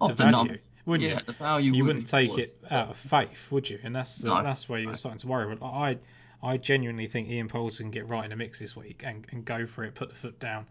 Of 0.00 0.16
the 0.16 0.24
the 0.24 0.30
value, 0.30 0.48
num- 0.52 0.58
wouldn't 0.86 1.10
yeah, 1.10 1.18
you? 1.18 1.24
the 1.26 1.32
value 1.32 1.72
you 1.72 1.84
would 1.84 1.88
wouldn't 1.88 2.04
be 2.04 2.10
take 2.10 2.38
it 2.38 2.50
out 2.70 2.90
of 2.90 2.96
faith, 2.96 3.50
would 3.50 3.68
you? 3.68 3.80
And 3.82 3.94
that's 3.96 4.22
No, 4.22 4.40
that's 4.42 4.68
where 4.68 4.78
you're 4.78 4.90
no. 4.90 4.94
starting 4.94 5.18
to 5.20 5.26
worry. 5.26 5.54
But 5.56 5.66
I 5.66 5.98
I 6.42 6.56
genuinely 6.56 7.06
think 7.06 7.28
Ian 7.28 7.48
Poulter 7.48 7.82
can 7.82 7.90
get 7.90 8.08
right 8.08 8.24
in 8.24 8.30
the 8.30 8.36
mix 8.36 8.58
this 8.58 8.74
week 8.76 9.02
and, 9.04 9.26
and 9.30 9.44
go 9.44 9.66
for 9.66 9.84
it, 9.84 9.94
put 9.94 10.08
the 10.08 10.14
foot 10.14 10.38
down. 10.40 10.66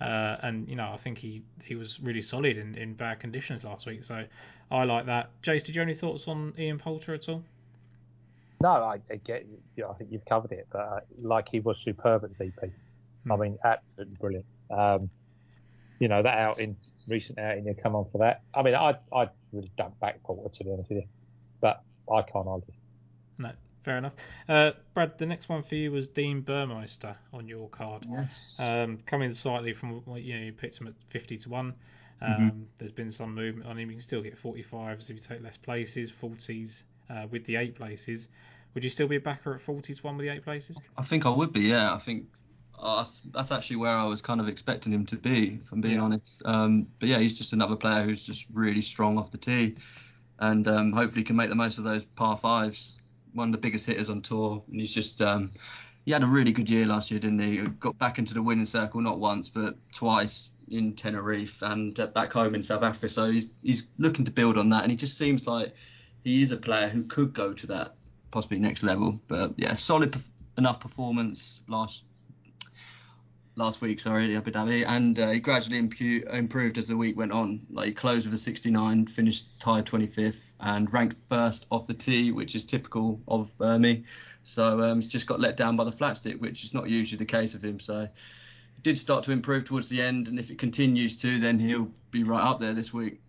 Uh, 0.00 0.36
and 0.42 0.66
you 0.68 0.76
know, 0.76 0.90
I 0.92 0.96
think 0.96 1.18
he, 1.18 1.42
he 1.62 1.74
was 1.74 2.00
really 2.00 2.22
solid 2.22 2.56
in, 2.56 2.74
in 2.74 2.94
bad 2.94 3.20
conditions 3.20 3.64
last 3.64 3.86
week. 3.86 4.02
So 4.02 4.24
I 4.70 4.84
like 4.84 5.06
that. 5.06 5.30
Jace, 5.42 5.62
did 5.62 5.74
you 5.74 5.80
have 5.80 5.88
any 5.88 5.96
thoughts 5.96 6.26
on 6.26 6.54
Ian 6.58 6.78
Poulter 6.78 7.12
at 7.12 7.28
all? 7.28 7.42
No, 8.62 8.70
I, 8.70 9.00
I 9.10 9.16
get. 9.16 9.46
You 9.76 9.84
know, 9.84 9.90
I 9.90 9.94
think 9.94 10.10
you've 10.12 10.24
covered 10.24 10.52
it, 10.52 10.66
but 10.72 10.78
uh, 10.78 11.00
like 11.22 11.48
he 11.48 11.60
was 11.60 11.78
superb 11.78 12.24
at 12.24 12.30
VP. 12.38 12.52
I 13.30 13.36
Hmm. 13.36 13.40
mean, 13.40 13.58
absolutely 13.64 14.16
brilliant. 14.18 14.46
Um, 14.70 15.10
you 15.98 16.08
know 16.08 16.22
that 16.22 16.38
outing, 16.38 16.76
recent 17.08 17.38
outing, 17.38 17.66
you 17.66 17.74
come 17.74 17.94
on 17.94 18.06
for 18.10 18.18
that. 18.18 18.42
I 18.54 18.62
mean, 18.62 18.74
I 18.74 18.96
I 19.12 19.28
really 19.52 19.70
don't 19.76 19.98
back 20.00 20.22
Poulter 20.22 20.54
to 20.56 20.64
be 20.64 20.72
honest 20.72 20.88
with 20.88 20.98
you, 20.98 21.08
but 21.60 21.82
I 22.10 22.22
can't 22.22 22.46
argue. 22.48 22.72
No, 23.38 23.52
fair 23.82 23.98
enough. 23.98 24.12
Uh, 24.48 24.72
Brad, 24.94 25.16
the 25.18 25.26
next 25.26 25.48
one 25.48 25.62
for 25.62 25.74
you 25.74 25.92
was 25.92 26.06
Dean 26.06 26.42
Burmester 26.42 27.16
on 27.32 27.46
your 27.48 27.68
card. 27.68 28.04
Yes. 28.08 28.58
Um, 28.60 28.98
coming 29.06 29.32
slightly 29.32 29.72
from 29.72 30.02
what 30.04 30.22
you 30.22 30.38
know, 30.38 30.44
you 30.44 30.52
picked 30.52 30.78
him 30.80 30.86
at 30.86 30.94
fifty 31.08 31.36
to 31.38 31.48
one. 31.48 31.74
Um, 32.22 32.30
Mhm. 32.30 32.64
There's 32.78 32.92
been 32.92 33.10
some 33.10 33.34
movement 33.34 33.66
on 33.68 33.78
him. 33.78 33.88
You 33.90 33.96
can 33.96 34.02
still 34.02 34.20
get 34.22 34.36
45s 34.36 35.08
if 35.08 35.16
you 35.16 35.22
take 35.22 35.42
less 35.42 35.56
places, 35.56 36.12
40s 36.12 36.84
uh, 37.08 37.26
with 37.30 37.44
the 37.46 37.56
eight 37.56 37.74
places. 37.74 38.28
Would 38.74 38.84
you 38.84 38.90
still 38.90 39.08
be 39.08 39.16
a 39.16 39.20
backer 39.20 39.54
at 39.54 39.62
40 39.62 39.94
to 39.94 40.02
one 40.02 40.16
with 40.16 40.26
the 40.26 40.32
eight 40.32 40.44
places? 40.44 40.76
I 40.98 41.02
think 41.02 41.24
I 41.26 41.30
would 41.30 41.52
be. 41.52 41.60
Yeah, 41.62 41.94
I 41.94 41.98
think 41.98 42.26
uh, 42.78 43.06
that's 43.32 43.50
actually 43.50 43.76
where 43.76 43.96
I 43.96 44.04
was 44.04 44.20
kind 44.20 44.40
of 44.40 44.48
expecting 44.48 44.92
him 44.92 45.06
to 45.06 45.16
be, 45.16 45.60
if 45.62 45.72
I'm 45.72 45.80
being 45.80 45.96
Yeah. 45.96 46.02
honest. 46.02 46.42
Um, 46.44 46.86
but 46.98 47.08
yeah, 47.08 47.18
he's 47.18 47.36
just 47.38 47.52
another 47.52 47.76
player 47.76 48.02
who's 48.04 48.22
just 48.22 48.46
really 48.52 48.82
strong 48.82 49.18
off 49.18 49.30
the 49.30 49.38
tee, 49.38 49.76
and 50.38 50.68
um, 50.68 50.92
hopefully 50.92 51.24
can 51.24 51.36
make 51.36 51.48
the 51.48 51.54
most 51.56 51.78
of 51.78 51.84
those 51.84 52.04
par 52.04 52.36
fives. 52.36 52.99
One 53.34 53.48
of 53.48 53.52
the 53.52 53.58
biggest 53.58 53.86
hitters 53.86 54.10
on 54.10 54.22
tour, 54.22 54.62
and 54.70 54.80
he's 54.80 54.92
just 54.92 55.22
um, 55.22 55.50
he 56.04 56.12
had 56.12 56.22
a 56.22 56.26
really 56.26 56.52
good 56.52 56.68
year 56.68 56.86
last 56.86 57.10
year, 57.10 57.20
didn't 57.20 57.40
he? 57.40 57.58
Got 57.58 57.98
back 57.98 58.18
into 58.18 58.34
the 58.34 58.42
winning 58.42 58.64
circle 58.64 59.00
not 59.00 59.18
once 59.18 59.48
but 59.48 59.76
twice 59.92 60.50
in 60.68 60.94
Tenerife 60.94 61.62
and 61.62 61.94
back 62.14 62.32
home 62.32 62.54
in 62.54 62.62
South 62.62 62.82
Africa. 62.82 63.08
So 63.08 63.30
he's 63.30 63.46
he's 63.62 63.86
looking 63.98 64.24
to 64.24 64.30
build 64.30 64.58
on 64.58 64.68
that, 64.70 64.82
and 64.82 64.90
he 64.90 64.96
just 64.96 65.18
seems 65.18 65.46
like 65.46 65.74
he 66.24 66.42
is 66.42 66.52
a 66.52 66.56
player 66.56 66.88
who 66.88 67.04
could 67.04 67.32
go 67.32 67.52
to 67.52 67.66
that 67.68 67.94
possibly 68.30 68.58
next 68.58 68.82
level. 68.82 69.20
But 69.28 69.54
yeah, 69.56 69.74
solid 69.74 70.16
enough 70.58 70.80
performance 70.80 71.62
last 71.68 72.04
last 73.56 73.80
week, 73.80 74.00
sorry, 74.00 74.36
Abu 74.36 74.50
Dhabi, 74.50 74.86
and 74.86 75.18
uh, 75.18 75.30
he 75.30 75.40
gradually 75.40 75.80
impu- 75.80 76.22
improved 76.32 76.78
as 76.78 76.86
the 76.88 76.96
week 76.96 77.16
went 77.16 77.32
on. 77.32 77.60
Like 77.70 77.86
he 77.88 77.92
closed 77.92 78.26
with 78.26 78.34
a 78.34 78.38
69, 78.38 79.06
finished 79.06 79.60
tied 79.60 79.86
25th, 79.86 80.40
and 80.60 80.92
ranked 80.92 81.16
first 81.28 81.66
off 81.70 81.86
the 81.86 81.94
tee, 81.94 82.32
which 82.32 82.54
is 82.54 82.64
typical 82.64 83.20
of 83.28 83.50
Burmy. 83.58 84.04
So 84.42 84.80
um, 84.80 85.00
he's 85.00 85.10
just 85.10 85.26
got 85.26 85.40
let 85.40 85.56
down 85.56 85.76
by 85.76 85.84
the 85.84 85.92
flat 85.92 86.16
stick, 86.16 86.40
which 86.40 86.64
is 86.64 86.72
not 86.72 86.88
usually 86.88 87.18
the 87.18 87.26
case 87.26 87.54
of 87.54 87.62
him. 87.62 87.78
So 87.80 88.08
he 88.74 88.82
did 88.82 88.96
start 88.96 89.24
to 89.24 89.32
improve 89.32 89.64
towards 89.64 89.88
the 89.88 90.00
end, 90.00 90.28
and 90.28 90.38
if 90.38 90.50
it 90.50 90.58
continues 90.58 91.16
to, 91.18 91.38
then 91.38 91.58
he'll 91.58 91.90
be 92.10 92.22
right 92.24 92.42
up 92.42 92.60
there 92.60 92.72
this 92.72 92.92
week. 92.92 93.20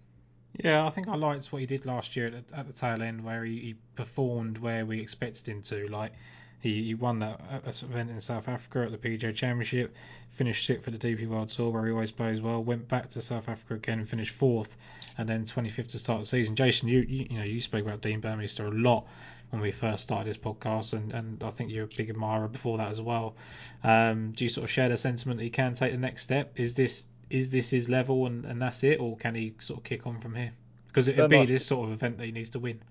Yeah, 0.64 0.86
I 0.86 0.90
think 0.90 1.08
I 1.08 1.16
liked 1.16 1.52
what 1.52 1.60
he 1.60 1.66
did 1.66 1.86
last 1.86 2.16
year 2.16 2.28
at, 2.28 2.48
the- 2.48 2.58
at 2.58 2.68
the 2.68 2.74
tail 2.74 3.02
end, 3.02 3.24
where 3.24 3.44
he, 3.44 3.58
he 3.60 3.76
performed 3.96 4.58
where 4.58 4.86
we 4.86 5.00
expected 5.00 5.48
him 5.48 5.62
to. 5.64 5.88
Like 5.88 6.12
he, 6.62 6.84
he 6.84 6.94
won 6.94 7.20
that 7.20 7.42
uh, 7.52 7.70
event 7.70 8.12
in 8.12 8.22
South 8.22 8.48
Africa 8.48 8.84
at 8.84 8.92
the 8.92 8.98
PGA 8.98 9.34
Championship, 9.34 9.96
finished 10.30 10.66
sixth 10.66 10.86
for 10.86 10.92
the 10.92 10.98
DP 10.98 11.28
World 11.28 11.50
Tour, 11.50 11.72
where 11.72 11.86
he 11.86 11.92
always 11.92 12.12
plays 12.12 12.40
well. 12.40 12.64
Went 12.64 12.88
back 12.88 13.10
to 13.10 13.22
South 13.22 13.50
Africa 13.50 13.74
again 13.76 14.00
and 14.00 14.08
finished 14.08 14.34
fourth, 14.34 14.78
and 15.18 15.28
then 15.28 15.44
25th 15.44 15.88
to 15.88 16.00
start 16.00 16.20
the 16.22 16.26
season. 16.26 16.56
Jason, 16.56 16.88
you 16.88 17.00
you, 17.02 17.28
you 17.30 17.38
know 17.38 17.44
you 17.44 17.60
spoke 17.60 17.84
about 17.84 18.02
Dean 18.02 18.22
Burmester 18.22 18.68
a 18.68 18.76
lot 18.76 19.08
when 19.50 19.62
we 19.62 19.72
first 19.72 20.04
started 20.04 20.30
this 20.30 20.38
podcast, 20.38 20.94
and, 20.94 21.12
and 21.14 21.44
I 21.44 21.50
think 21.50 21.72
you're 21.72 21.86
a 21.86 21.96
big 21.98 22.10
admirer 22.10 22.48
before 22.48 22.78
that 22.78 22.90
as 22.90 23.02
well. 23.02 23.36
Um, 23.84 24.32
do 24.32 24.46
you 24.46 24.50
sort 24.50 24.64
of 24.64 24.70
share 24.70 24.88
the 24.88 24.98
sentiment 24.98 25.40
that 25.40 25.44
he 25.44 25.50
can 25.50 25.74
take 25.74 25.92
the 25.92 25.98
next 25.98 26.22
step? 26.22 26.54
Is 26.56 26.74
this 26.74 27.06
is 27.30 27.50
this 27.50 27.70
his 27.70 27.88
level 27.88 28.28
and, 28.28 28.46
and 28.46 28.62
that's 28.62 28.84
it, 28.84 29.00
or 29.00 29.18
can 29.18 29.36
he 29.36 29.54
sort 29.60 29.80
of 29.80 29.84
kick 29.84 30.06
on 30.06 30.20
from 30.20 30.36
here? 30.36 30.52
Because 30.88 31.08
it'd 31.08 31.30
be 31.30 31.46
this 31.46 31.66
sort 31.66 31.88
of 31.88 31.94
event 31.94 32.18
that 32.18 32.26
he 32.26 32.32
needs 32.32 32.50
to 32.52 32.60
win. 32.60 32.82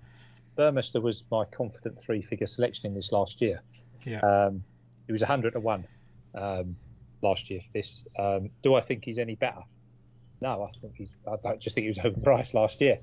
Burmester 0.61 1.01
was 1.01 1.23
my 1.31 1.43
confident 1.45 1.99
three-figure 1.99 2.45
selection 2.45 2.85
in 2.85 2.93
this 2.93 3.11
last 3.11 3.41
year. 3.41 3.63
Yeah. 4.05 4.19
Um, 4.19 4.63
he 5.07 5.11
was 5.11 5.21
100 5.21 5.53
to 5.53 5.59
one 5.59 5.87
um, 6.35 6.75
last 7.23 7.49
year. 7.49 7.61
For 7.61 7.79
this, 7.79 8.01
um, 8.19 8.51
do 8.61 8.75
I 8.75 8.81
think 8.81 9.03
he's 9.03 9.17
any 9.17 9.33
better? 9.35 9.63
No, 10.39 10.63
I 10.63 10.79
think 10.79 10.93
he's. 10.95 11.09
I 11.27 11.55
just 11.55 11.75
think 11.75 11.85
he 11.85 11.89
was 11.89 11.97
overpriced 11.97 12.53
last 12.53 12.79
year. 12.79 12.99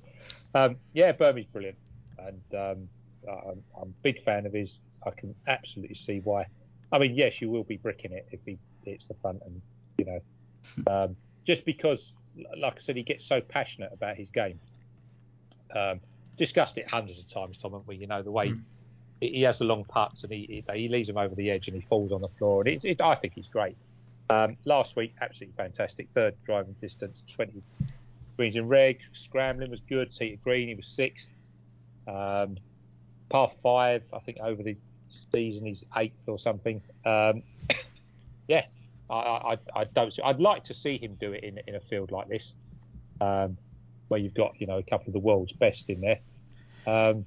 Um, 0.55 0.77
yeah, 0.92 1.11
Burmese 1.12 1.47
brilliant, 1.53 1.79
and 2.18 2.42
um, 2.55 2.88
I'm, 3.29 3.62
I'm 3.81 3.88
a 3.88 4.03
big 4.03 4.23
fan 4.25 4.47
of 4.47 4.53
his. 4.53 4.79
I 5.05 5.11
can 5.11 5.35
absolutely 5.49 5.97
see 5.97 6.21
why. 6.23 6.47
I 6.92 6.99
mean, 6.99 7.14
yes, 7.14 7.40
you 7.40 7.51
will 7.51 7.64
be 7.64 7.77
bricking 7.77 8.12
it 8.12 8.29
if 8.31 8.40
he 8.47 8.59
hits 8.85 9.07
the 9.07 9.14
front, 9.14 9.42
and 9.44 9.61
you 9.99 10.05
know, 10.05 10.92
um, 10.92 11.16
just 11.44 11.64
because, 11.64 12.12
like 12.57 12.77
I 12.77 12.81
said, 12.81 12.97
he 12.97 13.03
gets 13.03 13.27
so 13.27 13.40
passionate 13.40 13.90
about 13.92 14.16
his 14.16 14.31
game. 14.31 14.61
Um, 15.75 16.01
discussed 16.38 16.79
it 16.79 16.88
hundreds 16.88 17.18
of 17.18 17.29
times, 17.31 17.57
Tom, 17.61 17.72
haven't 17.72 17.87
we? 17.88 17.96
You 17.96 18.07
know 18.07 18.22
the 18.22 18.31
way 18.31 18.48
Mm. 18.48 18.62
he, 19.20 19.42
has 19.42 19.59
the 19.59 19.64
long 19.64 19.85
putts 19.85 20.22
and 20.22 20.33
he, 20.33 20.64
he 20.72 20.81
he 20.81 20.88
leaves 20.88 21.09
them 21.09 21.18
over 21.18 21.35
the 21.35 21.51
edge 21.51 21.66
and 21.68 21.74
he 21.74 21.83
falls 21.88 22.12
on 22.12 22.20
the 22.22 22.29
floor, 22.38 22.62
and 22.62 22.68
it, 22.68 22.85
it, 22.85 23.01
I 23.01 23.14
think 23.16 23.35
he's 23.35 23.46
great. 23.48 23.77
Um, 24.31 24.57
last 24.64 24.94
week, 24.96 25.14
absolutely 25.20 25.55
fantastic. 25.57 26.07
Third 26.14 26.35
driving 26.44 26.74
distance, 26.81 27.22
20 27.35 27.62
greens 28.37 28.57
in 28.57 28.68
reg. 28.68 28.98
Scrambling 29.24 29.70
was 29.70 29.81
good. 29.88 30.12
Seated 30.14 30.42
green, 30.44 30.68
he 30.68 30.74
was 30.74 30.87
sixth. 30.87 31.29
Um, 32.07 32.59
par 33.31 33.51
five, 33.62 34.03
I 34.12 34.18
think 34.20 34.38
over 34.40 34.62
the 34.62 34.77
season 35.33 35.64
he's 35.66 35.85
eighth 35.96 36.12
or 36.27 36.38
something. 36.38 36.81
Um, 37.05 37.42
yeah, 38.48 38.64
I, 39.11 39.14
I, 39.14 39.53
I- 39.55 39.81
I 39.81 39.85
don't. 39.85 40.12
see- 40.12 40.22
I'd 40.22 40.40
like 40.40 40.64
to 40.64 40.74
see 40.74 40.98
him 40.98 41.16
do 41.20 41.33
it 41.33 41.42
in 41.44 41.59
in 41.66 41.74
a 41.74 41.81
field 41.81 42.11
like 42.11 42.29
this, 42.29 42.53
um, 43.20 43.57
where 44.09 44.21
you've 44.21 44.35
got 44.35 44.53
you 44.59 44.66
know 44.66 44.79
a 44.79 44.83
couple 44.83 45.07
of 45.09 45.12
the 45.12 45.18
world's 45.18 45.53
best 45.53 45.85
in 45.88 46.01
there. 46.01 46.18
Um, 46.87 47.25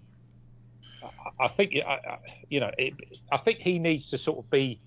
I, 1.03 1.45
I 1.45 1.47
think 1.47 1.75
I, 1.75 2.17
you 2.49 2.59
know 2.59 2.71
it, 2.77 2.93
I 3.31 3.37
think 3.37 3.59
he 3.59 3.79
needs 3.79 4.09
to 4.09 4.17
sort 4.17 4.39
of 4.39 4.49
be 4.51 4.79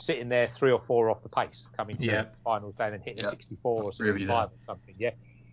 sitting 0.00 0.28
there 0.28 0.50
three 0.58 0.72
or 0.72 0.80
four 0.86 1.10
off 1.10 1.22
the 1.22 1.28
pace 1.28 1.64
coming 1.76 1.96
to 1.98 2.04
Yeah. 2.04 2.22
the 2.22 2.28
finals 2.44 2.74
down 2.74 2.94
and 2.94 3.02
hitting 3.02 3.22
Yeah. 3.24 3.30
64 3.30 3.82
or 3.82 3.90
Agree 3.90 4.20
65 4.20 4.48
or 4.48 4.52
something. 4.66 4.94
Yeah. 4.98 5.10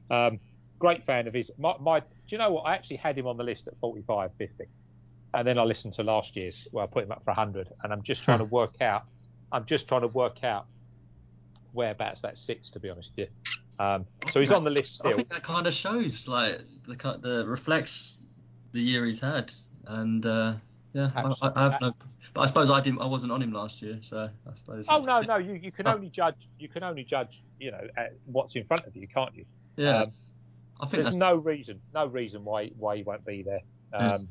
Um, 0.09 0.39
great 0.79 1.05
fan 1.05 1.27
of 1.27 1.33
his. 1.33 1.51
My, 1.57 1.75
my, 1.81 1.99
do 1.99 2.05
you 2.29 2.37
know 2.37 2.51
what? 2.51 2.61
I 2.61 2.73
actually 2.73 2.95
had 2.95 3.17
him 3.17 3.27
on 3.27 3.35
the 3.35 3.43
list 3.43 3.67
at 3.67 3.73
45, 3.81 4.31
50. 4.37 4.63
And 5.33 5.45
then 5.45 5.59
I 5.59 5.63
listened 5.63 5.95
to 5.95 6.03
last 6.03 6.33
year's 6.37 6.65
where 6.71 6.85
I 6.85 6.87
put 6.87 7.03
him 7.03 7.11
up 7.11 7.25
for 7.25 7.31
100. 7.31 7.67
And 7.83 7.91
I'm 7.91 8.03
just 8.03 8.23
trying 8.23 8.37
to 8.39 8.45
work 8.45 8.81
out, 8.81 9.03
I'm 9.51 9.65
just 9.65 9.85
trying 9.89 10.01
to 10.01 10.07
work 10.07 10.41
out 10.45 10.65
whereabouts 11.73 12.21
that 12.21 12.37
sits, 12.37 12.69
to 12.69 12.79
be 12.79 12.89
honest 12.89 13.11
with 13.17 13.27
you. 13.27 13.51
Um, 13.79 14.05
so 14.31 14.39
he's 14.39 14.51
on 14.51 14.63
the 14.63 14.71
list 14.71 15.05
I 15.05 15.13
think 15.13 15.29
that 15.29 15.43
kind 15.43 15.67
of 15.67 15.73
shows, 15.73 16.27
like, 16.27 16.61
the 16.87 16.95
the 17.21 17.45
reflects 17.47 18.15
the 18.71 18.79
year 18.79 19.05
he's 19.05 19.19
had, 19.19 19.53
and 19.85 20.25
uh, 20.25 20.55
yeah, 20.93 21.11
I, 21.15 21.33
I, 21.41 21.63
have 21.63 21.81
no. 21.81 21.93
But 22.33 22.41
I 22.41 22.45
suppose 22.47 22.71
I 22.71 22.81
didn't. 22.81 23.01
I 23.01 23.05
wasn't 23.05 23.31
on 23.31 23.41
him 23.41 23.51
last 23.51 23.81
year, 23.81 23.99
so 24.01 24.29
I 24.49 24.53
suppose. 24.53 24.87
Oh 24.89 24.99
no, 24.99 25.21
no, 25.21 25.37
you, 25.37 25.53
you 25.53 25.71
can 25.71 25.85
tough. 25.85 25.95
only 25.95 26.09
judge. 26.09 26.35
You 26.59 26.69
can 26.69 26.83
only 26.83 27.03
judge. 27.03 27.41
You 27.59 27.71
know 27.71 27.87
what's 28.25 28.55
in 28.55 28.65
front 28.65 28.85
of 28.85 28.95
you, 28.95 29.07
can't 29.07 29.35
you? 29.35 29.45
Yeah, 29.75 30.03
Um, 30.03 30.13
I 30.79 30.85
think 30.85 31.03
There's 31.03 31.05
that's 31.05 31.17
no 31.17 31.35
reason, 31.35 31.79
no 31.93 32.05
reason 32.05 32.43
why 32.43 32.67
why 32.77 32.97
he 32.97 33.03
won't 33.03 33.25
be 33.25 33.41
there. 33.41 33.61
Um, 33.93 34.27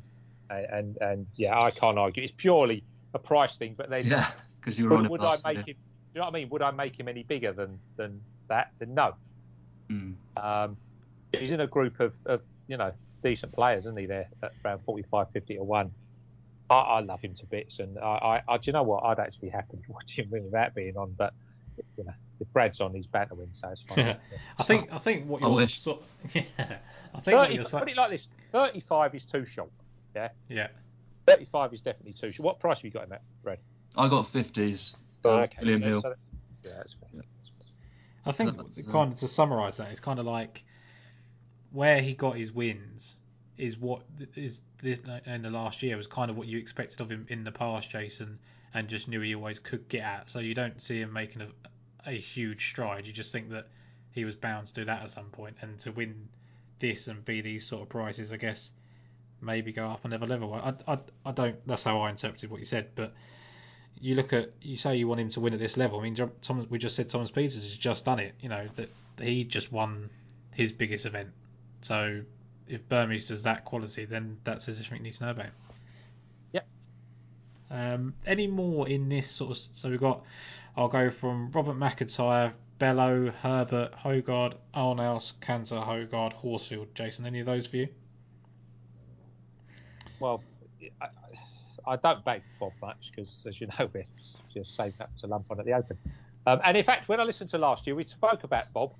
and, 0.50 0.66
and 0.66 0.96
and 1.00 1.26
yeah, 1.36 1.58
I 1.60 1.70
can't 1.70 1.98
argue. 1.98 2.22
It's 2.22 2.34
purely 2.36 2.84
a 3.14 3.18
price 3.18 3.56
thing. 3.58 3.74
But 3.76 3.90
then, 3.90 4.06
yeah, 4.06 4.30
because 4.60 4.78
you 4.78 4.86
were 4.86 4.96
on 4.96 5.08
would, 5.08 5.20
him 5.20 5.26
would 5.28 5.44
I 5.44 5.54
make 5.54 5.66
year. 5.66 5.74
him? 5.74 5.76
Do 5.76 6.18
you 6.18 6.20
know 6.20 6.26
what 6.26 6.34
I 6.34 6.38
mean? 6.38 6.48
Would 6.50 6.62
I 6.62 6.70
make 6.70 6.98
him 6.98 7.08
any 7.08 7.24
bigger 7.24 7.52
than 7.52 7.78
than 7.96 8.20
that? 8.48 8.72
Then 8.78 8.94
no. 8.94 9.14
Mm. 9.90 10.14
Um, 10.36 10.76
he's 11.32 11.52
in 11.52 11.60
a 11.60 11.66
group 11.66 12.00
of, 12.00 12.12
of 12.26 12.40
you 12.68 12.76
know 12.76 12.92
decent 13.22 13.52
players, 13.52 13.84
isn't 13.84 13.98
he? 13.98 14.06
There 14.06 14.28
at 14.42 14.52
around 14.64 14.80
45, 14.84 15.28
50 15.32 15.56
to 15.56 15.62
one. 15.64 15.92
I, 16.68 16.74
I 16.74 17.00
love 17.00 17.20
him 17.20 17.34
to 17.36 17.46
bits, 17.46 17.78
and 17.78 17.98
I, 17.98 18.02
I, 18.48 18.54
I, 18.54 18.56
do 18.56 18.62
you 18.66 18.72
know 18.72 18.82
what? 18.82 19.04
I'd 19.04 19.18
actually 19.20 19.50
happen 19.50 19.78
happily 19.78 19.84
watch 19.94 20.10
him 20.16 20.28
win 20.30 20.44
without 20.44 20.74
being 20.74 20.96
on, 20.96 21.14
but 21.16 21.32
you 21.96 22.04
know, 22.04 22.14
if 22.40 22.52
Brad's 22.52 22.80
on, 22.80 22.94
he's 22.94 23.06
bound 23.06 23.28
to 23.28 23.34
win, 23.36 23.50
so 23.60 23.68
it's 23.68 23.82
fine. 23.82 24.16
I 24.58 24.62
think 24.62 24.92
I 24.92 24.98
think 24.98 25.26
what 25.26 25.42
I 25.42 25.46
you're 25.46 25.54
wish. 25.56 25.78
sort 25.78 26.02
yeah, 26.34 26.42
I 27.14 27.20
think 27.20 27.36
what 27.38 27.46
30, 27.48 27.54
you're 27.54 27.64
saying. 27.64 27.80
put 27.84 27.90
it 27.90 27.96
like 27.96 28.10
this: 28.10 28.26
thirty-five 28.52 29.14
is 29.14 29.22
too 29.30 29.46
short. 29.46 29.70
Yeah. 30.14 30.28
Yeah. 30.48 30.68
Thirty-five 31.26 31.72
is 31.74 31.80
definitely 31.80 32.14
too 32.20 32.32
short. 32.32 32.44
What 32.44 32.60
price 32.60 32.78
have 32.78 32.84
you 32.84 32.90
got 32.90 33.04
in 33.04 33.10
that, 33.10 33.22
Brad? 33.42 33.58
I 33.96 34.08
got 34.08 34.26
fifties. 34.26 34.96
Oh, 35.24 35.30
Oh, 35.30 35.36
okay. 35.42 35.56
William 35.60 35.82
Yeah, 35.82 35.88
Hill. 35.88 36.02
so- 36.02 36.14
yeah, 36.64 36.72
that's 36.76 36.94
fair. 36.94 37.22
I 38.26 38.32
think 38.32 38.56
kind 38.90 39.12
of 39.12 39.18
to 39.20 39.28
summarise 39.28 39.76
that, 39.76 39.90
it's 39.90 40.00
kind 40.00 40.18
of 40.18 40.26
like 40.26 40.64
where 41.70 42.00
he 42.00 42.14
got 42.14 42.36
his 42.36 42.52
wins 42.52 43.14
is 43.56 43.78
what 43.78 44.02
is 44.34 44.60
this 44.82 45.00
in 45.24 45.42
the 45.42 45.50
last 45.50 45.82
year 45.82 45.96
was 45.96 46.06
kind 46.06 46.30
of 46.30 46.36
what 46.36 46.46
you 46.46 46.58
expected 46.58 47.00
of 47.00 47.10
him 47.10 47.26
in 47.28 47.44
the 47.44 47.52
past, 47.52 47.90
Jason, 47.90 48.38
and 48.74 48.88
just 48.88 49.08
knew 49.08 49.20
he 49.20 49.34
always 49.34 49.58
could 49.58 49.88
get 49.88 50.02
at. 50.02 50.30
So 50.30 50.40
you 50.40 50.54
don't 50.54 50.82
see 50.82 51.00
him 51.00 51.12
making 51.12 51.42
a, 51.42 51.48
a 52.06 52.12
huge 52.12 52.68
stride. 52.68 53.06
You 53.06 53.12
just 53.12 53.32
think 53.32 53.50
that 53.50 53.68
he 54.12 54.24
was 54.24 54.34
bound 54.34 54.66
to 54.66 54.74
do 54.74 54.84
that 54.84 55.02
at 55.02 55.10
some 55.10 55.26
point, 55.26 55.56
and 55.60 55.78
to 55.80 55.92
win 55.92 56.28
this 56.78 57.08
and 57.08 57.24
be 57.24 57.40
these 57.40 57.66
sort 57.66 57.82
of 57.82 57.88
prices, 57.88 58.32
I 58.32 58.36
guess 58.36 58.72
maybe 59.40 59.72
go 59.72 59.88
up 59.88 60.04
another 60.04 60.26
level. 60.26 60.52
I, 60.54 60.74
I, 60.86 60.98
I 61.24 61.32
don't. 61.32 61.66
That's 61.66 61.82
how 61.82 62.00
I 62.00 62.10
interpreted 62.10 62.50
what 62.50 62.58
you 62.58 62.66
said, 62.66 62.90
but 62.94 63.14
you 64.00 64.14
look 64.14 64.32
at 64.32 64.52
you 64.60 64.76
say 64.76 64.96
you 64.96 65.08
want 65.08 65.20
him 65.20 65.28
to 65.30 65.40
win 65.40 65.54
at 65.54 65.58
this 65.58 65.76
level. 65.76 65.98
I 66.00 66.02
mean, 66.02 66.14
Thomas, 66.42 66.66
we 66.68 66.78
just 66.78 66.96
said 66.96 67.08
Thomas 67.08 67.30
Pieters 67.30 67.54
has 67.54 67.76
just 67.76 68.04
done 68.04 68.18
it. 68.18 68.34
You 68.40 68.48
know 68.48 68.68
that 68.76 68.90
he 69.20 69.44
just 69.44 69.72
won 69.72 70.10
his 70.54 70.72
biggest 70.72 71.06
event. 71.06 71.30
So 71.82 72.22
if 72.68 72.88
Burmese 72.88 73.28
does 73.28 73.44
that 73.44 73.64
quality, 73.64 74.04
then 74.04 74.38
that's 74.44 74.68
everything 74.68 74.98
you 74.98 75.02
need 75.04 75.12
to 75.14 75.24
know 75.24 75.30
about. 75.30 75.46
Yep. 76.52 76.66
Um, 77.70 78.14
any 78.26 78.46
more 78.46 78.88
in 78.88 79.08
this 79.08 79.30
sort 79.30 79.52
of? 79.52 79.58
So 79.74 79.90
we've 79.90 80.00
got. 80.00 80.24
I'll 80.76 80.88
go 80.88 81.10
from 81.10 81.50
Robert 81.52 81.74
MacIntyre, 81.74 82.52
Bello, 82.78 83.30
Herbert, 83.30 83.92
Hojgaard, 83.92 84.56
Arnaus, 84.74 85.32
Canter, 85.40 85.76
Hojgaard, 85.76 86.34
Horsfield. 86.34 86.88
Jason, 86.94 87.24
any 87.24 87.40
of 87.40 87.46
those 87.46 87.66
for 87.66 87.78
you? 87.78 87.88
Well, 90.20 90.42
I, 91.00 91.08
I 91.86 91.96
don't 91.96 92.24
back 92.24 92.42
Bob 92.58 92.72
much 92.80 93.10
because, 93.14 93.28
as 93.46 93.60
you 93.60 93.66
know, 93.78 93.88
we're 93.92 94.04
just 94.52 94.76
saving 94.76 95.00
up 95.00 95.10
to 95.18 95.26
lump 95.26 95.46
on 95.50 95.60
at 95.60 95.66
the 95.66 95.72
Open. 95.72 95.96
Um, 96.46 96.60
and 96.64 96.76
in 96.76 96.84
fact, 96.84 97.08
when 97.08 97.20
I 97.20 97.24
listened 97.24 97.50
to 97.50 97.58
last 97.58 97.86
year, 97.86 97.96
we 97.96 98.04
spoke 98.04 98.44
about 98.44 98.72
Bob 98.72 98.92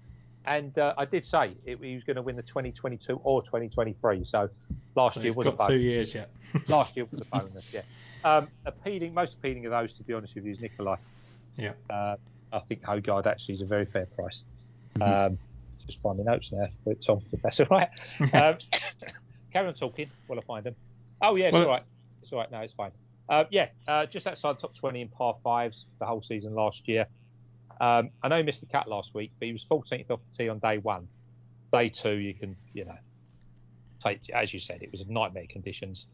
and 0.47 0.79
uh, 0.79 0.95
I 0.97 1.05
did 1.05 1.27
say 1.27 1.57
it, 1.65 1.79
he 1.83 1.95
was 1.95 2.05
going 2.05 2.17
to 2.17 2.23
win 2.23 2.37
the 2.37 2.43
2022 2.43 3.21
or 3.25 3.43
2023. 3.43 4.25
So 4.25 4.49
last 4.95 5.15
so 5.15 5.21
year 5.21 5.33
was 5.35 5.45
got 5.45 5.55
a 5.55 5.57
bonus. 5.57 5.67
two 5.67 5.79
years 5.79 6.15
yet. 6.15 6.31
last 6.69 6.97
year 6.97 7.07
was 7.11 7.27
a 7.27 7.31
bonus, 7.39 7.75
yeah. 7.75 7.83
Um, 8.25 8.49
appealing, 8.65 9.13
most 9.13 9.35
appealing 9.35 9.67
of 9.67 9.73
those, 9.73 9.93
to 9.95 10.05
be 10.05 10.15
honest 10.15 10.35
with 10.35 10.45
you, 10.45 10.53
is 10.53 10.61
Nikolai. 10.61 10.97
Yeah. 11.57 11.73
Uh, 11.91 12.17
I 12.53 12.61
think 12.61 12.83
Hojgaard 12.83 13.27
actually 13.27 13.57
is 13.57 13.61
a 13.61 13.67
very 13.67 13.87
fair 13.87 14.07
price. 14.07 14.43
Mm-hmm. 14.97 15.33
Um, 15.33 15.39
just 15.87 16.01
find 16.01 16.19
my 16.19 16.25
notes 16.25 16.49
now, 16.53 16.69
but 16.85 17.03
Tom, 17.05 17.23
if 17.33 17.43
that's 17.43 17.61
all 17.61 17.67
right. 17.71 17.89
um, 18.33 18.59
carry 19.53 19.69
on 19.69 19.75
talking 19.75 20.11
while 20.29 20.39
I 20.39 20.43
find 20.43 20.65
them. 20.65 20.77
Oh 21.21 21.37
yeah, 21.37 21.51
Well- 21.51 21.63
all 21.63 21.69
right. 21.69 21.83
It's 22.27 22.33
all 22.33 22.41
right. 22.41 22.51
No, 22.51 22.59
it's 22.59 22.73
fine. 22.73 22.91
Uh, 23.29 23.45
yeah, 23.51 23.69
uh, 23.87 24.05
just 24.07 24.27
outside 24.27 24.59
top 24.59 24.75
20 24.77 25.01
in 25.01 25.09
par 25.09 25.37
fives 25.45 25.87
the 26.01 26.07
whole 26.07 26.23
season 26.23 26.55
last 26.55 26.89
year. 26.89 27.07
Um, 27.81 28.11
I 28.21 28.27
know 28.27 28.39
he 28.39 28.43
missed 28.43 28.61
the 28.61 28.67
cut 28.67 28.89
last 28.89 29.15
week, 29.15 29.31
but 29.39 29.47
he 29.47 29.53
was 29.53 29.65
14th 29.71 30.11
off 30.11 30.19
the 30.33 30.37
tee 30.37 30.49
on 30.49 30.59
day 30.59 30.79
one. 30.79 31.07
Day 31.73 31.89
two, 31.89 32.15
you 32.15 32.35
can, 32.35 32.57
you 32.73 32.85
know, 32.85 32.99
take 34.03 34.29
as 34.31 34.53
you 34.53 34.59
said, 34.59 34.83
it 34.83 34.91
was 34.91 35.05
nightmare 35.07 35.47
conditions. 35.49 36.07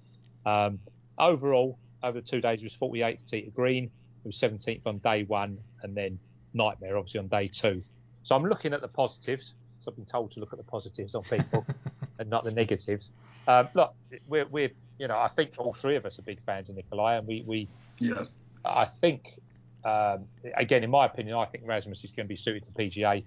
Um, 0.45 0.81
overall, 1.19 1.79
over 2.03 2.21
the 2.21 2.27
two 2.27 2.43
days, 2.43 2.61
he 2.61 2.67
was 2.67 2.77
48th 2.77 3.31
tee 3.31 3.43
to 3.43 3.51
green. 3.51 3.91
He 4.23 4.29
was 4.29 4.39
17th 4.39 4.83
on 4.85 4.99
day 4.99 5.25
one, 5.25 5.57
and 5.83 5.97
then 5.97 6.19
nightmare 6.53 6.99
obviously 6.99 7.21
on 7.21 7.29
day 7.29 7.49
two. 7.49 7.83
So 8.25 8.35
I'm 8.35 8.45
looking 8.45 8.75
at 8.75 8.83
the 8.83 8.89
positives. 8.89 9.55
So 9.81 9.91
I've 9.91 9.97
been 9.97 10.05
told 10.05 10.33
to 10.33 10.41
look 10.41 10.53
at 10.53 10.59
the 10.59 10.65
positives 10.65 11.15
on 11.15 11.23
people 11.23 11.67
and 12.19 12.29
not 12.29 12.45
the 12.45 12.53
negatives. 12.53 13.09
Um, 13.49 13.69
look, 13.75 13.95
we're, 14.29 14.47
we're, 14.47 14.71
you 15.03 15.09
know, 15.09 15.17
I 15.17 15.29
think 15.35 15.51
all 15.59 15.73
three 15.75 15.97
of 15.97 16.07
us 16.07 16.17
are 16.21 16.23
big 16.23 16.39
fans 16.47 16.69
of 16.69 16.77
Nikolai, 16.77 17.17
and 17.17 17.27
we, 17.27 17.43
we 17.45 17.69
Yeah. 17.99 18.23
I 18.65 18.85
think, 19.01 19.41
um, 19.85 20.27
again, 20.57 20.85
in 20.85 20.91
my 20.91 21.07
opinion, 21.07 21.37
I 21.37 21.45
think 21.47 21.65
Rasmus 21.67 22.05
is 22.05 22.11
going 22.17 22.29
to 22.29 22.33
be 22.33 22.37
suited 22.37 22.65
to 22.67 22.73
PGA, 22.81 23.25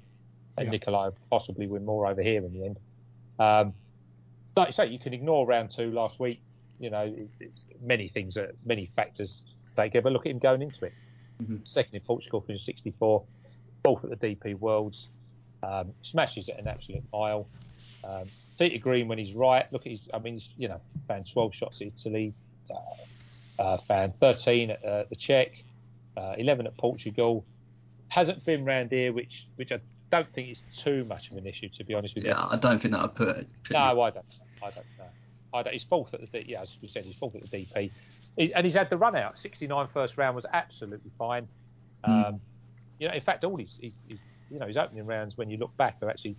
and 0.58 0.68
Yeah. 0.68 0.72
Nikolai 0.72 1.10
possibly 1.30 1.68
win 1.68 1.84
more 1.84 2.08
over 2.08 2.22
here 2.22 2.46
in 2.46 2.54
the 2.54 2.66
end. 2.66 2.78
Um, 3.40 3.74
like 4.56 4.70
you 4.70 4.74
say, 4.74 4.86
you 4.86 5.00
can 5.00 5.14
ignore 5.14 5.46
round 5.46 5.74
two 5.76 5.92
last 5.92 6.18
week. 6.18 6.40
You 6.80 6.92
know, 6.92 7.02
it, 7.02 7.28
it's 7.42 7.60
many 7.82 8.08
things, 8.08 8.36
that, 8.36 8.52
many 8.66 8.90
factors 8.96 9.44
take 9.76 9.96
it, 9.96 10.04
but 10.04 10.14
look 10.14 10.26
at 10.26 10.32
him 10.32 10.40
going 10.40 10.62
into 10.62 10.86
it. 10.86 10.94
Mhm. 11.44 11.68
Second 11.68 11.94
in 11.96 12.02
Portugal, 12.04 12.40
finished 12.40 12.66
64, 12.66 13.22
fourth 13.84 14.06
at 14.06 14.18
the 14.18 14.36
DP 14.36 14.58
Worlds, 14.58 15.10
um, 15.66 15.92
smashes 16.04 16.48
it 16.48 16.56
an 16.58 16.68
absolute 16.68 17.04
mile. 17.12 17.48
Um, 18.04 18.30
Peter 18.58 18.78
Green 18.78 19.08
when 19.08 19.18
he's 19.18 19.34
right. 19.34 19.72
Look 19.72 19.86
at 19.86 19.92
his, 19.92 20.02
I 20.14 20.20
mean, 20.20 20.36
he's, 20.36 20.48
you 20.58 20.68
know, 20.68 20.80
found 21.08 21.28
12 21.32 21.54
shots 21.56 21.82
at 21.82 21.88
Italy, 21.88 22.34
uh, 22.70 23.62
uh, 23.62 23.78
found 23.88 24.14
13 24.20 24.72
at 24.72 24.86
uh, 24.86 25.04
the 25.10 25.16
Czech, 25.16 25.52
uh, 26.16 26.36
11 26.38 26.68
at 26.68 26.78
Portugal. 26.78 27.44
Hasn't 28.08 28.46
been 28.46 28.64
round 28.64 28.92
here, 28.92 29.12
which 29.12 29.48
which 29.56 29.72
I 29.72 29.80
don't 30.12 30.28
think 30.34 30.50
is 30.50 30.58
too 30.78 31.04
much 31.06 31.32
of 31.32 31.38
an 31.38 31.48
issue, 31.48 31.68
to 31.78 31.84
be 31.84 31.94
honest 31.96 32.16
with 32.16 32.24
you. 32.24 32.30
Yeah, 32.30 32.48
I 32.50 32.56
don't 32.56 32.80
think 32.80 32.94
that 32.94 33.02
would 33.02 33.16
put 33.16 33.30
it. 33.30 33.48
put 33.64 33.74
No, 33.74 34.02
I 34.02 34.12
don't. 34.12 34.26
I 34.64 34.70
don't 34.70 34.86
know. 34.98 35.10
I 35.54 35.64
don't. 35.64 35.74
He's 35.74 35.84
fourth 35.84 36.14
at 36.14 36.22
the 36.32 36.48
yeah, 36.48 36.62
as 36.62 36.70
we 36.82 36.88
said, 36.88 37.04
he's 37.04 37.16
fourth 37.16 37.36
at 37.36 37.50
the 37.50 37.66
DP, 37.66 37.92
he, 38.38 38.54
and 38.54 38.66
he's 38.66 38.76
had 38.76 38.90
the 38.90 38.98
run 38.98 39.16
out. 39.16 39.38
69 39.40 39.88
first 39.94 40.18
round 40.18 40.36
was 40.36 40.46
absolutely 40.54 41.12
fine. 41.18 41.48
Um, 42.04 42.40
You 43.00 43.08
know, 43.10 43.14
in 43.14 43.22
fact, 43.22 43.44
all 43.44 43.58
his, 43.58 43.72
his, 43.82 43.92
his 44.08 44.20
you 44.56 44.60
know 44.62 44.68
his 44.68 44.78
opening 44.78 45.06
rounds, 45.06 45.38
when 45.38 45.50
you 45.50 45.58
look 45.58 45.76
back, 45.78 45.98
are 46.02 46.10
actually 46.10 46.38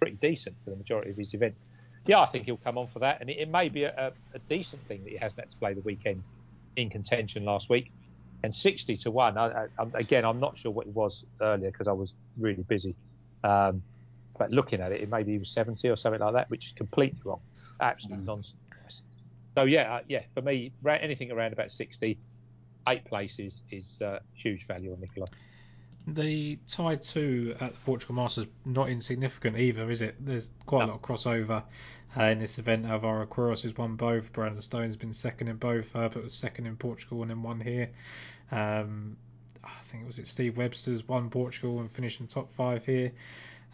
pretty 0.00 0.16
decent 0.22 0.56
for 0.64 0.70
the 0.70 0.76
majority 0.76 1.10
of 1.10 1.16
his 1.16 1.34
events. 1.34 1.60
Yeah, 2.06 2.20
I 2.20 2.26
think 2.26 2.46
he'll 2.46 2.56
come 2.56 2.78
on 2.78 2.88
for 2.92 3.00
that, 3.00 3.20
and 3.20 3.28
it, 3.28 3.38
it 3.38 3.48
may 3.50 3.68
be 3.68 3.84
a, 3.84 3.92
a, 3.98 4.12
a 4.36 4.38
decent 4.48 4.86
thing 4.88 5.02
that 5.04 5.10
he 5.10 5.18
hasn't 5.18 5.40
had 5.40 5.50
to 5.50 5.56
play 5.58 5.74
the 5.74 5.82
weekend 5.82 6.22
in 6.76 6.88
contention 6.88 7.44
last 7.44 7.68
week. 7.68 7.92
And 8.42 8.56
60 8.56 8.96
to 8.98 9.10
one. 9.10 9.36
I, 9.36 9.66
I, 9.78 9.84
again, 9.94 10.24
I'm 10.24 10.40
not 10.40 10.56
sure 10.56 10.70
what 10.72 10.86
it 10.86 10.94
was 10.94 11.24
earlier 11.42 11.70
because 11.70 11.88
I 11.88 11.92
was 11.92 12.14
really 12.38 12.62
busy. 12.62 12.96
Um, 13.44 13.82
but 14.38 14.50
looking 14.50 14.80
at 14.80 14.92
it, 14.92 15.02
it 15.02 15.10
maybe 15.10 15.32
he 15.32 15.38
was 15.38 15.50
70 15.52 15.86
or 15.90 15.96
something 15.98 16.20
like 16.22 16.32
that, 16.32 16.48
which 16.48 16.68
is 16.68 16.72
completely 16.72 17.20
wrong. 17.24 17.40
Absolute 17.82 18.20
Mm. 18.20 18.24
nonsense. 18.24 18.54
So 19.58 19.64
yeah, 19.64 19.96
uh, 19.96 20.00
yeah, 20.08 20.22
for 20.32 20.40
me, 20.40 20.72
anything 20.86 21.30
around 21.32 21.52
about 21.52 21.70
sixty, 21.70 22.18
eight 22.88 23.04
places 23.04 23.60
is 23.70 24.00
uh, 24.00 24.20
huge 24.32 24.66
value 24.66 24.92
on 24.92 25.00
Nikolai. 25.00 25.26
The 26.06 26.58
tie 26.66 26.96
two 26.96 27.54
at 27.60 27.74
the 27.74 27.80
Portugal 27.80 28.14
Masters 28.14 28.46
not 28.64 28.88
insignificant 28.88 29.58
either, 29.58 29.90
is 29.90 30.02
it? 30.02 30.16
There's 30.18 30.50
quite 30.66 30.84
a 30.84 30.86
lot 30.86 30.96
of 30.96 31.02
crossover 31.02 31.62
uh, 32.16 32.22
in 32.24 32.38
this 32.38 32.58
event. 32.58 32.86
Alvaro 32.86 33.26
Quiros 33.26 33.62
has 33.62 33.76
won 33.76 33.96
both. 33.96 34.32
Brandon 34.32 34.62
Stone's 34.62 34.96
been 34.96 35.12
second 35.12 35.48
in 35.48 35.56
both. 35.56 35.92
Herbert 35.92 36.24
was 36.24 36.34
second 36.34 36.66
in 36.66 36.76
Portugal 36.76 37.22
and 37.22 37.30
then 37.30 37.42
one 37.42 37.60
here. 37.60 37.90
Um, 38.50 39.16
I 39.62 39.70
think 39.84 40.04
it 40.04 40.06
was 40.06 40.18
it 40.18 40.26
Steve 40.26 40.56
Webster's 40.56 41.06
won 41.06 41.30
Portugal 41.30 41.80
and 41.80 41.90
finished 41.90 42.20
in 42.20 42.26
top 42.26 42.52
five 42.54 42.84
here. 42.84 43.12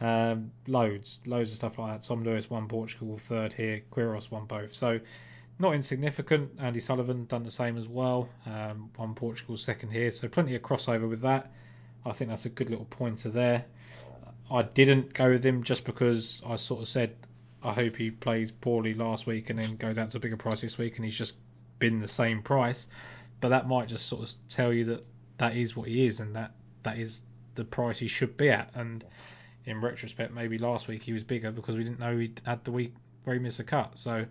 Um, 0.01 0.51
loads, 0.67 1.21
loads 1.27 1.51
of 1.51 1.57
stuff 1.57 1.79
like 1.79 1.93
that. 2.01 2.07
Tom 2.07 2.23
Lewis 2.23 2.51
won 2.51 2.69
Portugal 2.69 3.17
third 3.17 3.53
here. 3.53 3.83
Quiros 3.91 4.31
won 4.31 4.45
both. 4.47 4.75
So 4.75 5.01
not 5.59 5.75
insignificant. 5.75 6.51
Andy 6.59 6.81
Sullivan 6.81 7.25
done 7.27 7.45
the 7.45 7.51
same 7.51 7.79
as 7.79 7.89
well. 7.89 8.29
Um, 8.45 8.91
won 8.99 9.15
Portugal 9.15 9.57
second 9.57 9.91
here. 9.91 10.11
So 10.13 10.29
plenty 10.29 10.55
of 10.55 10.63
crossover 10.63 11.09
with 11.09 11.23
that. 11.23 11.53
I 12.07 12.13
think 12.13 12.31
that's 12.31 12.47
a 12.47 12.51
good 12.51 12.71
little 12.71 12.87
pointer 12.87 13.29
there. 13.29 13.65
I 14.51 14.63
didn't 14.63 15.13
go 15.13 15.31
with 15.31 15.45
him 15.45 15.65
just 15.65 15.85
because 15.85 16.43
I 16.47 16.57
sort 16.57 16.81
of 16.81 16.89
said 16.89 17.17
I 17.63 17.73
hope 17.73 17.97
he 17.97 18.13
plays 18.13 18.53
poorly 18.53 18.95
last 18.95 19.27
week 19.27 19.51
and 19.51 19.59
then 19.59 19.77
goes 19.79 19.99
out 19.99 20.11
to 20.11 20.19
a 20.19 20.21
bigger 20.21 20.37
price 20.37 20.61
this 20.61 20.79
week 20.79 20.97
and 20.97 21.05
he's 21.05 21.19
just 21.19 21.37
been 21.81 22.01
the 22.01 22.09
same 22.09 22.43
price. 22.43 22.87
But 23.41 23.49
that 23.49 23.67
might 23.67 23.89
just 23.89 24.07
sort 24.07 24.23
of 24.23 24.35
tell 24.49 24.73
you 24.73 24.85
that 24.87 25.09
that 25.39 25.57
is 25.57 25.77
what 25.77 25.89
he 25.89 26.07
is 26.07 26.21
and 26.21 26.37
that 26.37 26.53
that 26.85 26.99
is 26.99 27.23
the 27.57 27.65
price 27.65 27.99
he 27.99 28.07
should 28.07 28.37
be 28.37 28.51
at. 28.51 28.71
And 28.75 29.05
in 29.65 29.81
retrospect, 29.81 30.33
maybe 30.33 30.59
last 30.59 30.87
week 30.87 31.03
he 31.03 31.13
was 31.13 31.25
bigger 31.25 31.51
because 31.51 31.77
we 31.77 31.83
didn't 31.83 31.99
know 31.99 32.17
he 32.17 32.33
had 32.45 32.65
the 32.65 32.71
week 32.71 32.95
where 33.25 33.35
he 33.35 33.41
missed 33.41 33.59
a 33.59 33.65
cut. 33.65 33.99
So, 33.99 34.27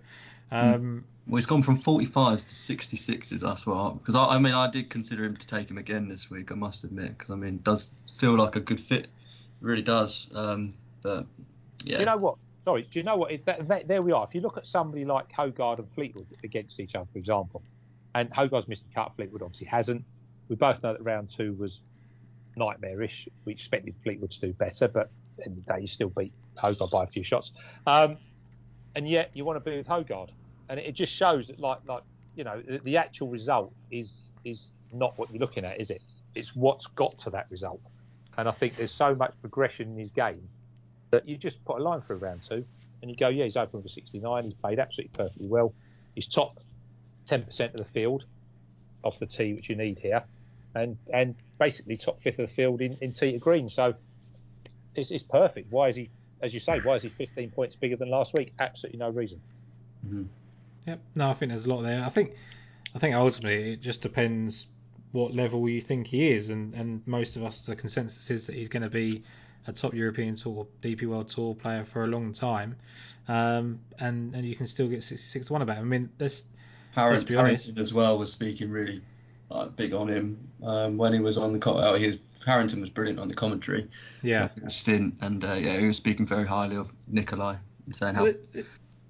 um, 0.49 1.03
Well, 1.27 1.37
he's 1.37 1.45
gone 1.47 1.63
from 1.63 1.79
45s 1.79 2.67
to 2.67 2.75
66s. 2.75 3.41
That's 3.41 3.65
what. 3.65 3.99
Because 3.99 4.15
I, 4.15 4.25
I 4.25 4.39
mean, 4.39 4.53
I 4.53 4.69
did 4.69 4.89
consider 4.89 5.25
him 5.25 5.35
to 5.35 5.47
take 5.47 5.69
him 5.71 5.77
again 5.77 6.07
this 6.07 6.29
week. 6.29 6.51
I 6.51 6.55
must 6.55 6.83
admit, 6.83 7.17
because 7.17 7.31
I 7.31 7.35
mean, 7.35 7.55
it 7.55 7.63
does 7.63 7.93
feel 8.17 8.35
like 8.35 8.55
a 8.55 8.59
good 8.59 8.79
fit. 8.79 9.05
It 9.05 9.09
really 9.61 9.81
does. 9.81 10.29
Um, 10.35 10.75
but 11.01 11.25
yeah. 11.83 11.99
You 11.99 12.05
know 12.05 12.17
what? 12.17 12.35
Sorry, 12.63 12.83
do 12.83 12.99
you 12.99 13.03
know 13.03 13.15
what? 13.15 13.31
That, 13.45 13.67
that, 13.67 13.87
there 13.87 14.01
we 14.01 14.11
are. 14.11 14.25
If 14.27 14.35
you 14.35 14.41
look 14.41 14.57
at 14.57 14.65
somebody 14.65 15.05
like 15.05 15.31
Hojgaard 15.31 15.79
and 15.79 15.87
Fleetwood 15.93 16.27
against 16.43 16.79
each 16.79 16.95
other, 16.95 17.07
for 17.11 17.19
example, 17.19 17.61
and 18.15 18.31
Hojgaard's 18.31 18.67
missed 18.67 18.85
the 18.87 18.93
cut, 18.93 19.11
Fleetwood 19.15 19.41
obviously 19.41 19.67
hasn't. 19.67 20.03
We 20.49 20.55
both 20.55 20.81
know 20.81 20.93
that 20.93 21.03
round 21.03 21.29
two 21.35 21.53
was 21.53 21.79
nightmarish. 22.55 23.27
We 23.45 23.53
expected 23.53 23.93
Fleetwood 24.03 24.31
to 24.31 24.39
do 24.39 24.53
better, 24.53 24.87
but 24.87 25.01
at 25.03 25.09
the 25.37 25.45
end 25.45 25.57
of 25.57 25.65
the 25.65 25.73
day, 25.73 25.81
you 25.81 25.87
still 25.87 26.09
beat 26.09 26.31
Hojgaard 26.57 26.91
by 26.91 27.03
a 27.03 27.07
few 27.07 27.23
shots. 27.23 27.51
Um, 27.85 28.17
and 28.95 29.07
yet, 29.07 29.31
you 29.33 29.43
want 29.45 29.63
to 29.63 29.69
be 29.69 29.77
with 29.77 29.87
Hojgaard, 29.87 30.29
and 30.69 30.79
it, 30.79 30.93
just 30.93 31.13
shows 31.13 31.47
that, 31.47 31.59
like, 31.59 31.79
like 31.87 32.03
you 32.35 32.43
know, 32.43 32.61
the, 32.61 32.79
the 32.79 32.97
actual 32.97 33.27
result 33.27 33.73
is 33.91 34.11
is 34.43 34.67
not 34.93 35.17
what 35.17 35.31
you're 35.31 35.39
looking 35.39 35.65
at, 35.65 35.79
is 35.79 35.89
it? 35.89 36.01
It's 36.33 36.55
what's 36.55 36.87
got 36.87 37.17
to 37.19 37.29
that 37.31 37.47
result. 37.49 37.81
And 38.37 38.47
I 38.47 38.51
think 38.51 38.75
there's 38.75 38.91
so 38.91 39.15
much 39.15 39.33
progression 39.41 39.91
in 39.91 39.97
his 39.97 40.11
game 40.11 40.47
that 41.11 41.27
you 41.27 41.37
just 41.37 41.63
put 41.65 41.79
a 41.79 41.83
line 41.83 42.01
through 42.01 42.17
round 42.17 42.41
two 42.47 42.65
and 43.01 43.09
you 43.09 43.15
go, 43.15 43.29
yeah, 43.29 43.45
he's 43.45 43.55
open 43.55 43.81
for 43.81 43.87
69. 43.87 44.43
He's 44.43 44.53
played 44.55 44.79
absolutely 44.79 45.15
perfectly 45.15 45.47
well. 45.47 45.73
He's 46.15 46.27
top 46.27 46.59
10% 47.27 47.59
of 47.59 47.77
the 47.77 47.85
field 47.85 48.25
off 49.03 49.19
the 49.19 49.25
tee, 49.25 49.53
which 49.53 49.69
you 49.69 49.75
need 49.75 49.99
here, 49.99 50.23
and 50.73 50.97
and 51.13 51.35
basically 51.59 51.97
top 51.97 52.21
fifth 52.23 52.39
of 52.39 52.49
the 52.49 52.55
field 52.55 52.81
in, 52.81 52.97
in 53.01 53.13
tee 53.13 53.31
to 53.33 53.37
green. 53.37 53.69
So 53.69 53.93
it's, 54.95 55.11
it's 55.11 55.23
perfect. 55.23 55.71
Why 55.71 55.89
is 55.89 55.95
he, 55.95 56.09
as 56.41 56.53
you 56.53 56.59
say, 56.59 56.79
why 56.79 56.95
is 56.95 57.03
he 57.03 57.09
15 57.09 57.51
points 57.51 57.75
bigger 57.75 57.95
than 57.95 58.09
last 58.09 58.33
week? 58.33 58.53
Absolutely 58.59 58.99
no 58.99 59.09
reason. 59.09 59.39
Mm-hmm. 60.05 60.23
Yep. 60.87 60.99
No, 61.15 61.29
I 61.29 61.33
think 61.33 61.49
there's 61.51 61.65
a 61.65 61.69
lot 61.69 61.81
there. 61.81 62.03
I 62.03 62.09
think, 62.09 62.33
I 62.93 62.99
think 62.99 63.15
ultimately 63.15 63.73
it 63.73 63.81
just 63.81 64.01
depends 64.01 64.67
what 65.11 65.33
level 65.33 65.67
you 65.69 65.81
think 65.81 66.07
he 66.07 66.29
is, 66.31 66.49
and 66.49 66.73
and 66.75 67.01
most 67.07 67.35
of 67.37 67.43
us 67.43 67.61
the 67.61 67.75
consensus 67.75 68.29
is 68.29 68.47
that 68.47 68.55
he's 68.55 68.69
going 68.69 68.83
to 68.83 68.89
be 68.89 69.21
a 69.67 69.73
top 69.73 69.93
European 69.93 70.35
Tour, 70.35 70.67
DP 70.81 71.07
World 71.07 71.29
Tour 71.29 71.55
player 71.55 71.85
for 71.85 72.03
a 72.03 72.07
long 72.07 72.33
time, 72.33 72.75
um, 73.27 73.79
and 73.99 74.35
and 74.35 74.45
you 74.45 74.55
can 74.55 74.67
still 74.67 74.87
get 74.87 75.03
66 75.03 75.47
to 75.47 75.53
one 75.53 75.61
about 75.61 75.77
him. 75.77 75.85
I 75.85 75.87
mean, 75.87 76.09
this 76.17 76.43
Harrington. 76.93 77.35
Harrington 77.35 77.79
as 77.79 77.93
well 77.93 78.17
was 78.17 78.31
speaking 78.31 78.69
really 78.69 79.01
like, 79.49 79.75
big 79.75 79.93
on 79.93 80.07
him 80.07 80.49
um, 80.63 80.97
when 80.97 81.13
he 81.13 81.19
was 81.19 81.37
on 81.37 81.53
the 81.53 81.59
co- 81.59 81.79
oh, 81.79 81.95
he 81.95 82.07
was 82.07 82.17
Harrington 82.45 82.79
was 82.79 82.89
brilliant 82.89 83.19
on 83.19 83.27
the 83.27 83.33
commentary. 83.33 83.87
yeah. 84.21 84.49
stint, 84.67 85.15
and 85.21 85.43
uh, 85.43 85.53
yeah, 85.53 85.77
he 85.77 85.87
was 85.87 85.97
speaking 85.97 86.25
very 86.25 86.45
highly 86.45 86.75
of 86.75 86.91
Nikolai, 87.07 87.55
and 87.85 87.95
saying 87.95 88.15
how 88.15 88.25
The, 88.25 88.65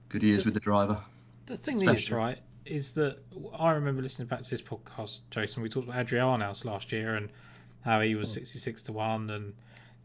good 0.09 0.21
he 0.21 0.31
is 0.31 0.45
with 0.45 0.53
the 0.53 0.59
driver. 0.59 0.99
The 1.45 1.57
thing 1.57 1.79
is, 1.95 2.11
right, 2.11 2.39
is 2.65 2.91
that 2.91 3.17
I 3.57 3.71
remember 3.71 4.01
listening 4.01 4.27
back 4.27 4.41
to 4.41 4.49
this 4.49 4.61
podcast, 4.61 5.19
Jason. 5.29 5.61
We 5.61 5.69
talked 5.69 5.87
about 5.87 6.05
Adri 6.05 6.19
Arnaus 6.19 6.65
last 6.65 6.91
year 6.91 7.15
and 7.15 7.29
how 7.81 8.01
he 8.01 8.15
was 8.15 8.31
66 8.33 8.81
to 8.83 8.93
one, 8.93 9.29
and 9.29 9.53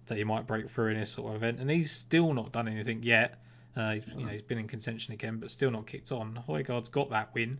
that 0.07 0.19
he 0.19 0.25
might 0.25 0.47
break 0.47 0.69
through 0.69 0.89
in 0.89 1.01
this 1.01 1.13
sort 1.13 1.31
of 1.31 1.37
event, 1.37 1.61
and 1.61 1.71
he's 1.71 1.91
still 1.91 2.35
not 2.35 2.53
done 2.53 2.69
anything 2.69 3.03
yet. 3.03 3.39
Uh, 3.77 3.93
he's, 3.93 4.07
you 4.09 4.25
know, 4.27 4.33
he's 4.33 4.43
been 4.43 4.59
in 4.59 4.67
contention 4.69 5.15
again, 5.15 5.39
but 5.39 5.51
still 5.51 5.71
not 5.71 5.87
kicked 5.87 6.13
on. 6.13 6.39
Hojgaard's 6.47 6.89
got 6.91 7.09
that 7.11 7.33
win. 7.35 7.59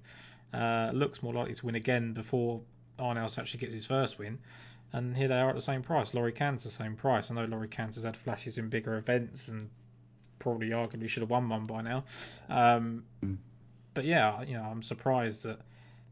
Uh, 0.53 0.91
looks 0.93 1.23
more 1.23 1.33
likely 1.33 1.55
to 1.55 1.65
win 1.67 1.77
again 1.77 2.13
before 2.13 2.61
Arnaus 2.99 3.39
actually 3.39 3.61
gets 3.61 3.73
his 3.73 3.87
first 3.87 4.19
win. 4.19 4.39
And 4.93 5.17
here 5.17 5.29
they 5.29 5.37
are 5.39 5.49
at 5.49 5.55
the 5.55 5.61
same 5.61 5.83
price. 5.83 6.13
Laurie 6.13 6.33
Can's 6.33 6.65
the 6.65 6.71
same 6.71 6.97
price. 6.97 7.31
I 7.31 7.35
know 7.35 7.45
Laurie 7.45 7.69
Canter 7.69 7.95
has 7.95 8.05
had 8.05 8.17
flashes 8.17 8.59
in 8.59 8.69
bigger 8.69 8.97
events 8.97 9.47
and 9.47 9.71
probably 10.41 10.71
arguably 10.71 11.09
should 11.09 11.23
have 11.23 11.31
won 11.31 11.49
one 11.49 11.67
by 11.67 11.81
now. 11.83 12.05
Um, 12.49 13.05
Mm. 13.25 13.37
But 13.95 14.05
yeah, 14.05 14.43
you 14.43 14.55
know, 14.55 14.63
I'm 14.63 14.83
surprised 14.83 15.45
that 15.45 15.59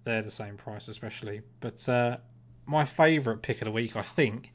they're 0.05 0.23
the 0.23 0.31
same 0.31 0.57
price, 0.57 0.89
especially. 0.89 1.43
But 1.61 1.89
uh, 1.89 2.19
my 2.67 2.85
favourite 2.85 3.43
pick 3.43 3.61
of 3.61 3.67
the 3.67 3.73
week, 3.73 3.97
I 3.97 4.03
think, 4.03 4.53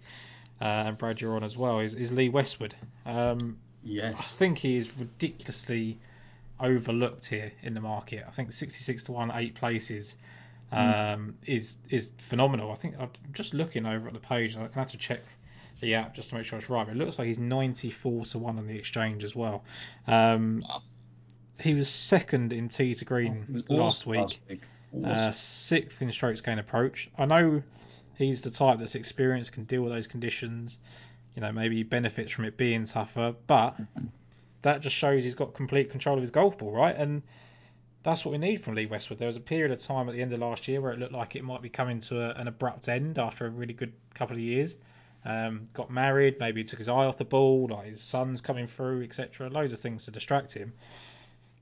uh, 0.61 0.65
and 0.65 0.97
Brad, 0.97 1.21
you're 1.21 1.36
on 1.36 1.43
as 1.43 1.57
well, 1.57 1.80
is, 1.80 1.95
is 1.95 2.11
Lee 2.11 2.30
Westwood. 2.30 2.76
Um, 3.05 3.59
I 4.19 4.21
think 4.21 4.57
he 4.59 4.78
is 4.78 4.91
ridiculously 4.97 5.99
overlooked 6.59 7.26
here 7.26 7.51
in 7.61 7.74
the 7.74 7.82
market. 7.82 8.24
I 8.28 8.32
think 8.32 8.51
66 8.51 9.03
to 9.03 9.11
1, 9.11 9.32
eight 9.36 9.55
places 9.55 10.15
um, 10.71 11.36
is 11.45 11.78
is 11.89 12.11
phenomenal. 12.17 12.71
I 12.71 12.76
think 12.76 12.95
I'm 12.99 13.09
just 13.32 13.53
looking 13.53 13.86
over 13.86 14.07
at 14.07 14.13
the 14.13 14.19
page, 14.19 14.55
and 14.55 14.63
I 14.63 14.67
can 14.67 14.80
have 14.80 14.91
to 14.91 14.97
check 14.97 15.21
the 15.82 15.95
app 15.95 16.15
just 16.15 16.30
to 16.30 16.36
make 16.36 16.45
sure 16.45 16.57
it's 16.57 16.69
right. 16.69 16.86
But 16.86 16.95
it 16.95 16.99
looks 16.99 17.19
like 17.19 17.28
he's 17.28 17.38
94 17.38 18.26
to 18.26 18.39
1 18.39 18.57
on 18.57 18.67
the 18.67 18.78
exchange 18.78 19.24
as 19.24 19.36
well. 19.36 19.63
Um. 20.07 20.63
He 21.61 21.73
was 21.73 21.89
second 21.89 22.53
in 22.53 22.69
T 22.69 22.95
to 22.95 23.05
green 23.05 23.45
was 23.51 23.69
last 23.69 24.05
week. 24.05 24.19
Last 24.19 24.39
week. 24.49 24.61
Uh, 25.05 25.31
sixth 25.31 26.01
in 26.01 26.11
strokes 26.11 26.41
gain 26.41 26.59
approach. 26.59 27.09
I 27.17 27.25
know 27.25 27.63
he's 28.15 28.41
the 28.41 28.51
type 28.51 28.79
that's 28.79 28.95
experienced, 28.95 29.51
can 29.51 29.63
deal 29.63 29.81
with 29.81 29.91
those 29.91 30.07
conditions. 30.07 30.79
You 31.35 31.41
know, 31.41 31.51
maybe 31.51 31.77
he 31.77 31.83
benefits 31.83 32.31
from 32.31 32.45
it 32.45 32.57
being 32.57 32.85
tougher, 32.85 33.35
but 33.47 33.75
that 34.61 34.81
just 34.81 34.95
shows 34.95 35.23
he's 35.23 35.35
got 35.35 35.53
complete 35.53 35.89
control 35.89 36.15
of 36.17 36.21
his 36.21 36.31
golf 36.31 36.57
ball, 36.57 36.71
right? 36.71 36.95
And 36.95 37.23
that's 38.03 38.25
what 38.25 38.31
we 38.31 38.37
need 38.37 38.61
from 38.61 38.75
Lee 38.75 38.85
Westwood. 38.85 39.17
There 39.17 39.27
was 39.27 39.37
a 39.37 39.41
period 39.41 39.71
of 39.71 39.81
time 39.81 40.09
at 40.09 40.15
the 40.15 40.21
end 40.21 40.33
of 40.33 40.39
last 40.39 40.67
year 40.67 40.81
where 40.81 40.91
it 40.91 40.99
looked 40.99 41.13
like 41.13 41.35
it 41.35 41.43
might 41.43 41.61
be 41.61 41.69
coming 41.69 41.99
to 42.01 42.21
a, 42.21 42.33
an 42.39 42.47
abrupt 42.47 42.89
end 42.89 43.17
after 43.17 43.45
a 43.45 43.49
really 43.49 43.73
good 43.73 43.93
couple 44.13 44.35
of 44.35 44.41
years. 44.41 44.75
Um, 45.25 45.69
got 45.73 45.89
married, 45.89 46.35
maybe 46.39 46.61
he 46.61 46.65
took 46.65 46.79
his 46.79 46.89
eye 46.89 47.05
off 47.05 47.17
the 47.17 47.23
ball, 47.25 47.69
like 47.71 47.85
his 47.85 48.01
son's 48.01 48.41
coming 48.41 48.67
through, 48.67 49.03
etc. 49.03 49.49
Loads 49.49 49.71
of 49.71 49.79
things 49.79 50.05
to 50.05 50.11
distract 50.11 50.53
him. 50.53 50.73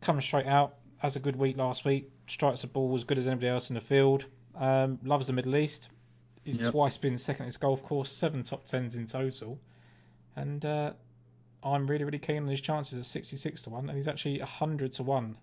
Comes 0.02 0.24
straight 0.24 0.48
out, 0.48 0.76
has 0.98 1.16
a 1.16 1.20
good 1.20 1.36
week 1.36 1.58
last 1.58 1.86
week, 1.86 2.10
strikes 2.28 2.62
the 2.62 2.68
ball 2.68 2.94
as 2.96 3.04
good 3.04 3.18
as 3.18 3.28
anybody 3.28 3.48
else 3.48 3.70
in 3.70 3.76
the 3.76 3.82
field. 3.82 4.26
Um, 4.56 5.00
loves 5.04 5.28
the 5.28 5.34
Middle 5.34 5.56
East. 5.56 5.90
He's 6.44 6.60
Yep. 6.60 6.72
twice 6.72 6.98
been 6.98 7.18
second 7.18 7.44
at 7.44 7.48
his 7.48 7.58
golf 7.58 7.84
course, 7.84 8.12
seven 8.12 8.42
top 8.44 8.66
tens 8.66 8.96
in 8.96 9.06
total. 9.06 9.60
And 10.36 10.66
uh, 10.66 10.94
I'm 11.64 11.86
really, 11.86 12.04
really 12.04 12.18
keen 12.20 12.38
on 12.44 12.48
his 12.48 12.62
chances 12.62 12.98
at 12.98 13.06
66 13.06 13.62
to 13.64 13.70
1, 13.70 13.90
and 13.90 13.96
he's 13.98 14.08
actually 14.08 14.40
100 14.40 14.94
to 14.94 15.04
1 15.04 15.38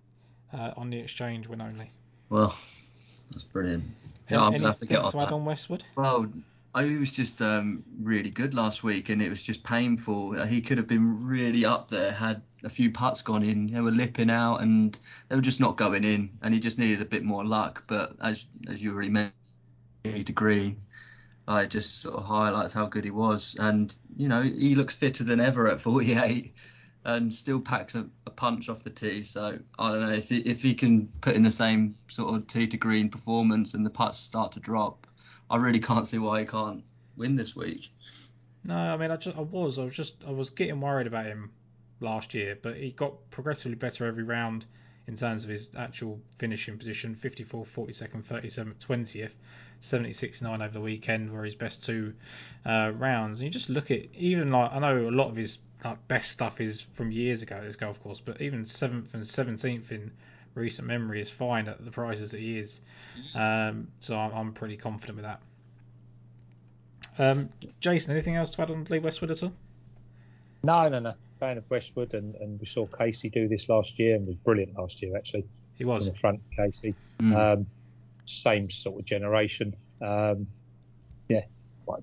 uh, 0.53 0.71
on 0.75 0.89
the 0.89 0.99
exchange 0.99 1.47
win 1.47 1.61
only. 1.61 1.85
Well, 2.29 2.53
that's 3.31 3.43
brilliant. 3.43 3.85
Yeah, 4.29 4.41
I'm 4.41 4.51
gonna 4.51 4.67
have 4.67 4.79
to 4.81 4.85
get 4.85 4.99
to 5.01 5.07
add 5.19 5.29
that. 5.29 5.31
on 5.33 5.45
Westwood? 5.45 5.83
Well, 5.95 6.27
I 6.73 6.83
he 6.85 6.97
was 6.97 7.11
just 7.11 7.41
um, 7.41 7.83
really 8.01 8.31
good 8.31 8.53
last 8.53 8.83
week, 8.83 9.09
and 9.09 9.21
it 9.21 9.29
was 9.29 9.41
just 9.41 9.63
painful. 9.63 10.39
Uh, 10.39 10.45
He 10.45 10.61
could 10.61 10.77
have 10.77 10.87
been 10.87 11.23
really 11.25 11.65
up 11.65 11.89
there 11.89 12.11
had 12.11 12.43
a 12.63 12.69
few 12.69 12.91
putts 12.91 13.21
gone 13.21 13.43
in. 13.43 13.67
They 13.67 13.81
were 13.81 13.91
lipping 13.91 14.29
out, 14.29 14.57
and 14.61 14.97
they 15.27 15.35
were 15.35 15.41
just 15.41 15.59
not 15.59 15.77
going 15.77 16.03
in. 16.03 16.37
And 16.41 16.53
he 16.53 16.59
just 16.59 16.77
needed 16.79 17.01
a 17.01 17.05
bit 17.05 17.23
more 17.23 17.45
luck. 17.45 17.83
But 17.87 18.15
as 18.21 18.45
as 18.67 18.81
you 18.81 18.93
already 18.93 19.09
mentioned, 19.09 20.35
green, 20.35 20.81
it 21.49 21.67
just 21.69 22.01
sort 22.01 22.15
of 22.15 22.25
highlights 22.25 22.73
how 22.73 22.87
good 22.87 23.05
he 23.05 23.11
was. 23.11 23.55
And 23.59 23.95
you 24.17 24.27
know, 24.27 24.41
he 24.43 24.75
looks 24.75 24.95
fitter 24.95 25.23
than 25.23 25.39
ever 25.39 25.67
at 25.69 25.81
48, 25.81 26.53
and 27.05 27.33
still 27.33 27.61
packs 27.61 27.95
a, 27.95 28.09
a 28.27 28.31
punch 28.31 28.69
off 28.69 28.83
the 28.83 28.91
tee. 28.91 29.23
So 29.23 29.59
I 29.79 29.91
don't 29.91 30.01
know 30.01 30.13
if 30.13 30.29
he, 30.29 30.39
if 30.39 30.61
he 30.61 30.75
can 30.75 31.07
put 31.21 31.35
in 31.35 31.43
the 31.43 31.51
same 31.51 31.95
sort 32.09 32.35
of 32.35 32.47
tee 32.47 32.67
to 32.67 32.77
green 32.77 33.09
performance, 33.09 33.73
and 33.73 33.85
the 33.85 33.91
putts 33.91 34.19
start 34.19 34.53
to 34.53 34.61
drop. 34.61 35.07
I 35.49 35.57
really 35.57 35.79
can't 35.79 36.05
see 36.05 36.19
why 36.19 36.41
he 36.41 36.45
can't 36.45 36.83
win 37.17 37.35
this 37.35 37.55
week. 37.55 37.89
No, 38.63 38.75
I 38.75 38.97
mean, 38.97 39.11
I, 39.11 39.17
just, 39.17 39.37
I 39.37 39.41
was, 39.41 39.79
I 39.79 39.83
was 39.83 39.95
just, 39.95 40.15
I 40.27 40.31
was 40.31 40.49
getting 40.49 40.81
worried 40.81 41.07
about 41.07 41.25
him 41.25 41.51
last 42.01 42.33
year, 42.33 42.57
but 42.61 42.75
he 42.77 42.91
got 42.91 43.29
progressively 43.31 43.75
better 43.75 44.05
every 44.05 44.23
round 44.23 44.65
in 45.07 45.15
terms 45.15 45.43
of 45.43 45.49
his 45.49 45.71
actual 45.75 46.19
finishing 46.37 46.77
position 46.77 47.15
54, 47.15 47.65
42nd, 47.65 48.23
37th, 48.23 48.85
20th, 48.85 49.31
76 49.79 50.41
9 50.41 50.61
over 50.61 50.73
the 50.73 50.81
weekend 50.81 51.31
were 51.31 51.43
his 51.43 51.55
best 51.55 51.83
two 51.83 52.13
uh, 52.65 52.91
rounds. 52.95 53.39
And 53.39 53.45
you 53.45 53.49
just 53.49 53.69
look 53.69 53.91
at, 53.91 54.05
even 54.13 54.51
like, 54.51 54.71
I 54.71 54.79
know 54.79 55.09
a 55.09 55.09
lot 55.09 55.29
of 55.29 55.35
his 55.35 55.57
like, 55.83 56.07
best 56.07 56.31
stuff 56.31 56.61
is 56.61 56.81
from 56.81 57.11
years 57.11 57.41
ago 57.41 57.55
at 57.55 57.63
this 57.63 57.75
golf 57.75 58.01
course, 58.03 58.19
but 58.19 58.41
even 58.41 58.61
7th 58.63 59.13
and 59.13 59.23
17th 59.23 59.91
in 59.91 60.11
recent 60.55 60.87
memory 60.87 61.21
is 61.21 61.29
fine 61.29 61.67
at 61.67 61.83
the 61.83 61.91
prices 61.91 62.31
that 62.31 62.39
he 62.39 62.57
is. 62.57 62.81
Um, 63.35 63.87
so 63.99 64.17
I'm, 64.17 64.31
I'm 64.33 64.53
pretty 64.53 64.77
confident 64.77 65.17
with 65.17 65.25
that. 65.25 65.41
Um, 67.17 67.49
Jason, 67.81 68.11
anything 68.11 68.35
else 68.35 68.51
to 68.51 68.61
add 68.61 68.71
on 68.71 68.87
Lee 68.89 68.99
Westwood 68.99 69.31
at 69.31 69.43
all? 69.43 69.53
No, 70.63 70.87
no, 70.89 70.99
no. 70.99 71.13
Fan 71.39 71.57
of 71.57 71.69
Westwood, 71.69 72.13
and, 72.13 72.35
and 72.35 72.59
we 72.59 72.65
saw 72.65 72.85
Casey 72.85 73.29
do 73.29 73.47
this 73.47 73.69
last 73.69 73.97
year, 73.97 74.15
and 74.15 74.27
was 74.27 74.35
brilliant 74.37 74.77
last 74.77 75.01
year 75.01 75.15
actually. 75.15 75.45
He 75.75 75.85
On 75.85 75.91
was. 75.91 76.09
the 76.09 76.17
front, 76.17 76.41
Casey. 76.57 76.93
Mm. 77.19 77.35
Um, 77.35 77.65
same 78.25 78.69
sort 78.69 78.99
of 78.99 79.05
generation. 79.05 79.75
Um, 80.01 80.47
yeah, 81.29 81.43
why, 81.85 81.97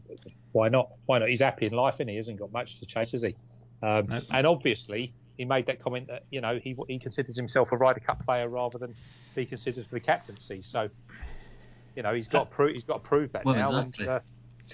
why 0.53 0.68
not? 0.68 0.90
Why 1.05 1.18
not? 1.18 1.28
He's 1.28 1.40
happy 1.40 1.66
in 1.66 1.72
life, 1.72 1.97
and 2.01 2.09
he 2.09 2.16
hasn't 2.16 2.38
got 2.38 2.53
much 2.53 2.78
to 2.80 2.86
chase, 2.86 3.12
has 3.12 3.22
he? 3.22 3.36
Um, 3.82 4.07
Nope. 4.09 4.24
And 4.30 4.47
obviously, 4.47 5.12
he 5.37 5.45
made 5.45 5.66
that 5.66 5.82
comment 5.82 6.09
that 6.09 6.24
you 6.30 6.41
know 6.41 6.59
he 6.62 6.76
he 6.89 6.99
considers 6.99 7.37
himself 7.37 7.72
a 7.72 7.76
Ryder 7.76 8.01
Cup 8.01 8.24
player 8.24 8.49
rather 8.49 8.78
than 8.78 8.95
be 9.34 9.47
considered 9.47 9.87
for 9.87 9.95
the 9.95 10.01
captaincy. 10.01 10.62
So, 10.68 10.89
you 11.95 12.03
know, 12.03 12.14
he's 12.14 12.28
got 12.28 12.51
to 12.51 12.57
prove 12.57 12.74
he's 12.74 12.84
got 12.84 13.03
to 13.03 13.09
prove 13.09 13.32
that 13.32 13.45
Well, 13.45 13.55
now, 13.55 13.78
exactly. 13.80 14.07
and 14.07 14.14
uh, 14.14 14.20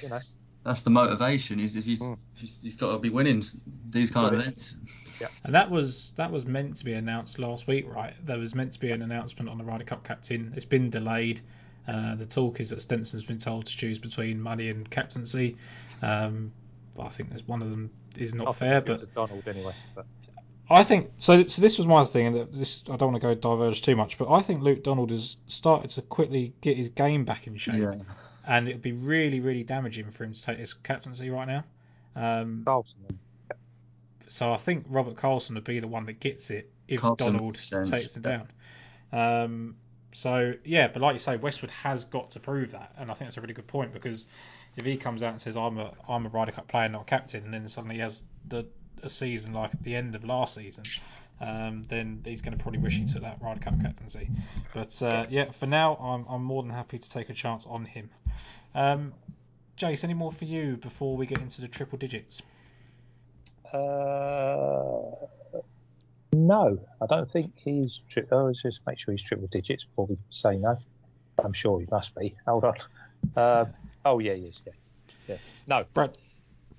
you 0.03 0.09
know, 0.09 0.19
That's 0.65 0.83
the 0.83 0.91
motivation. 0.91 1.61
Is 1.61 1.77
if 1.77 1.85
he's, 1.85 2.01
Mm. 2.01 2.19
he's 2.37 2.59
he's 2.63 2.77
got 2.77 2.93
to 2.93 2.99
be 2.99 3.09
winning 3.11 3.43
these 3.91 4.11
kind 4.11 4.27
of 4.27 4.33
Got 4.33 4.39
it. 4.39 4.43
events. 4.43 4.77
And 5.45 5.55
that 5.55 5.71
was 5.71 6.13
that 6.17 6.33
was 6.33 6.45
meant 6.47 6.77
to 6.77 6.85
be 6.85 6.95
announced 6.95 7.39
last 7.39 7.67
week, 7.69 7.87
right? 7.93 8.15
There 8.27 8.39
was 8.39 8.55
meant 8.55 8.73
to 8.73 8.81
be 8.81 8.91
an 8.91 9.03
announcement 9.03 9.49
on 9.49 9.59
the 9.59 9.65
Ryder 9.65 9.85
Cup 9.85 10.03
captain. 10.05 10.53
It's 10.57 10.65
been 10.65 10.91
delayed. 10.91 11.41
Uh, 11.87 12.15
the 12.17 12.27
talk 12.27 12.61
is 12.61 12.71
that 12.71 12.81
Stenson's 12.81 13.25
been 13.25 13.39
told 13.39 13.67
to 13.67 13.77
choose 13.77 13.99
between 13.99 14.41
money 14.41 14.69
and 14.69 14.89
captaincy. 14.89 15.57
Um, 16.03 16.53
but 16.95 17.05
I 17.07 17.09
think 17.09 17.29
there's 17.31 17.47
one 17.47 17.63
of 17.63 17.71
them 17.71 17.91
is 18.17 18.35
not 18.35 18.49
I 18.49 18.53
fair. 18.53 18.81
But 18.81 19.15
Donald 19.15 19.47
anyway. 19.47 19.75
But 19.95 20.07
I 20.73 20.85
think 20.85 21.11
so. 21.19 21.45
So 21.45 21.61
this 21.63 21.79
was 21.79 21.87
my 21.87 22.05
thing, 22.05 22.27
and 22.27 22.53
this 22.53 22.83
I 22.91 22.97
don't 22.97 23.13
want 23.13 23.23
to 23.23 23.29
go 23.29 23.35
diverge 23.35 23.83
too 23.83 23.97
much, 23.97 24.19
but 24.19 24.31
I 24.31 24.43
think 24.43 24.63
Luke 24.63 24.83
Donald 24.83 25.11
has 25.11 25.37
started 25.47 25.91
to 25.91 26.03
quickly 26.03 26.55
get 26.61 26.77
his 26.77 26.89
game 26.89 27.25
back 27.25 27.47
in 27.47 27.57
shape, 27.57 27.75
Yeah. 27.77 27.95
and 28.47 28.69
it 28.69 28.73
would 28.75 28.83
be 28.83 28.93
really, 28.93 29.41
really 29.41 29.65
damaging 29.65 30.11
for 30.11 30.25
him 30.25 30.33
to 30.33 30.43
take 30.43 30.59
his 30.59 30.73
captaincy 30.75 31.31
right 31.31 31.47
now. 31.47 31.65
Um, 32.15 32.63
Karlsson, 32.67 33.17
So 34.29 34.53
I 34.53 34.57
think 34.57 34.87
Robert 34.89 35.17
Karlsson 35.17 35.55
would 35.55 35.65
be 35.65 35.81
the 35.81 35.89
one 35.89 36.07
that 36.07 36.21
gets 36.21 36.51
it 36.51 36.71
if 36.89 37.01
Karlsson 37.01 37.17
Donald 37.19 37.55
takes 37.55 38.17
it 38.17 38.23
down. 38.23 38.49
Um, 39.13 39.77
so 40.13 40.55
yeah, 40.65 40.89
but 40.89 41.03
like 41.03 41.15
you 41.15 41.19
say, 41.19 41.37
Westwood 41.37 41.71
has 41.71 42.05
got 42.05 42.31
to 42.33 42.41
prove 42.41 42.73
that, 42.73 42.93
and 42.99 43.11
I 43.11 43.15
think 43.15 43.29
that's 43.29 43.37
a 43.37 43.41
really 43.41 43.55
good 43.55 43.67
point 43.67 43.93
because 43.93 44.27
if 44.77 44.85
he 44.85 44.97
comes 44.97 45.23
out 45.23 45.33
and 45.33 45.41
says 45.41 45.57
I'm 45.57 45.79
a 45.79 45.93
I'm 46.09 46.27
a 46.27 46.29
Ryder 46.29 46.53
Cup 46.53 46.69
player, 46.69 46.89
not 46.89 47.03
a 47.03 47.05
captain, 47.05 47.45
and 47.45 47.53
then 47.55 47.69
suddenly 47.69 47.97
he 47.97 48.01
has 48.01 48.23
the 48.49 48.67
a 49.03 49.09
season 49.11 49.53
like 49.53 49.75
at 49.75 49.83
the 49.83 49.95
end 49.95 50.15
of 50.15 50.25
last 50.25 50.55
season, 50.55 50.85
um, 51.41 51.85
then 51.89 52.23
he's 52.25 52.43
going 52.43 52.57
to 52.57 52.63
probably 52.63 52.81
wish 52.81 52.95
he 52.95 53.05
took 53.05 53.23
that 53.23 53.39
Ryder 53.43 53.61
Cup 53.61 53.81
captaincy. 53.81 54.29
But 54.75 55.01
uh, 55.03 55.27
yeah, 55.29 55.51
for 55.51 55.67
now, 55.67 55.97
I'm 55.97 56.25
I'm 56.29 56.45
more 56.45 56.63
than 56.63 56.73
happy 56.73 56.99
to 56.99 57.11
take 57.11 57.31
a 57.31 57.35
chance 57.35 57.67
on 57.67 57.85
him. 57.85 58.11
Um, 58.75 59.13
Jace, 59.77 60.05
any 60.05 60.15
more 60.15 60.33
for 60.33 60.45
you 60.45 60.77
before 60.77 61.17
we 61.17 61.27
get 61.27 61.39
into 61.39 61.61
the 61.61 61.69
triple 61.69 61.99
digits? 61.99 62.43
Uh, 63.73 65.11
no, 66.33 66.79
I 67.01 67.07
don't 67.09 67.31
think 67.31 67.53
he's. 67.57 67.99
Tri- 68.11 68.25
oh, 68.31 68.45
let's 68.45 68.63
just 68.63 68.81
make 68.87 68.99
sure 68.99 69.13
he's 69.13 69.23
triple 69.23 69.49
digits 69.51 69.85
before 69.85 70.07
we 70.07 70.19
say 70.31 70.57
no. 70.57 70.79
I'm 71.43 71.53
sure 71.53 71.81
he 71.81 71.87
must 71.91 72.15
be. 72.15 72.37
Hold 72.47 72.65
on. 72.65 72.75
Uh, 73.35 73.65
oh 74.05 74.19
yeah, 74.19 74.35
he 74.35 74.43
is. 74.43 74.61
Yeah, 74.67 74.73
yeah. 75.29 75.37
No, 75.67 75.85
Brad, 75.95 76.17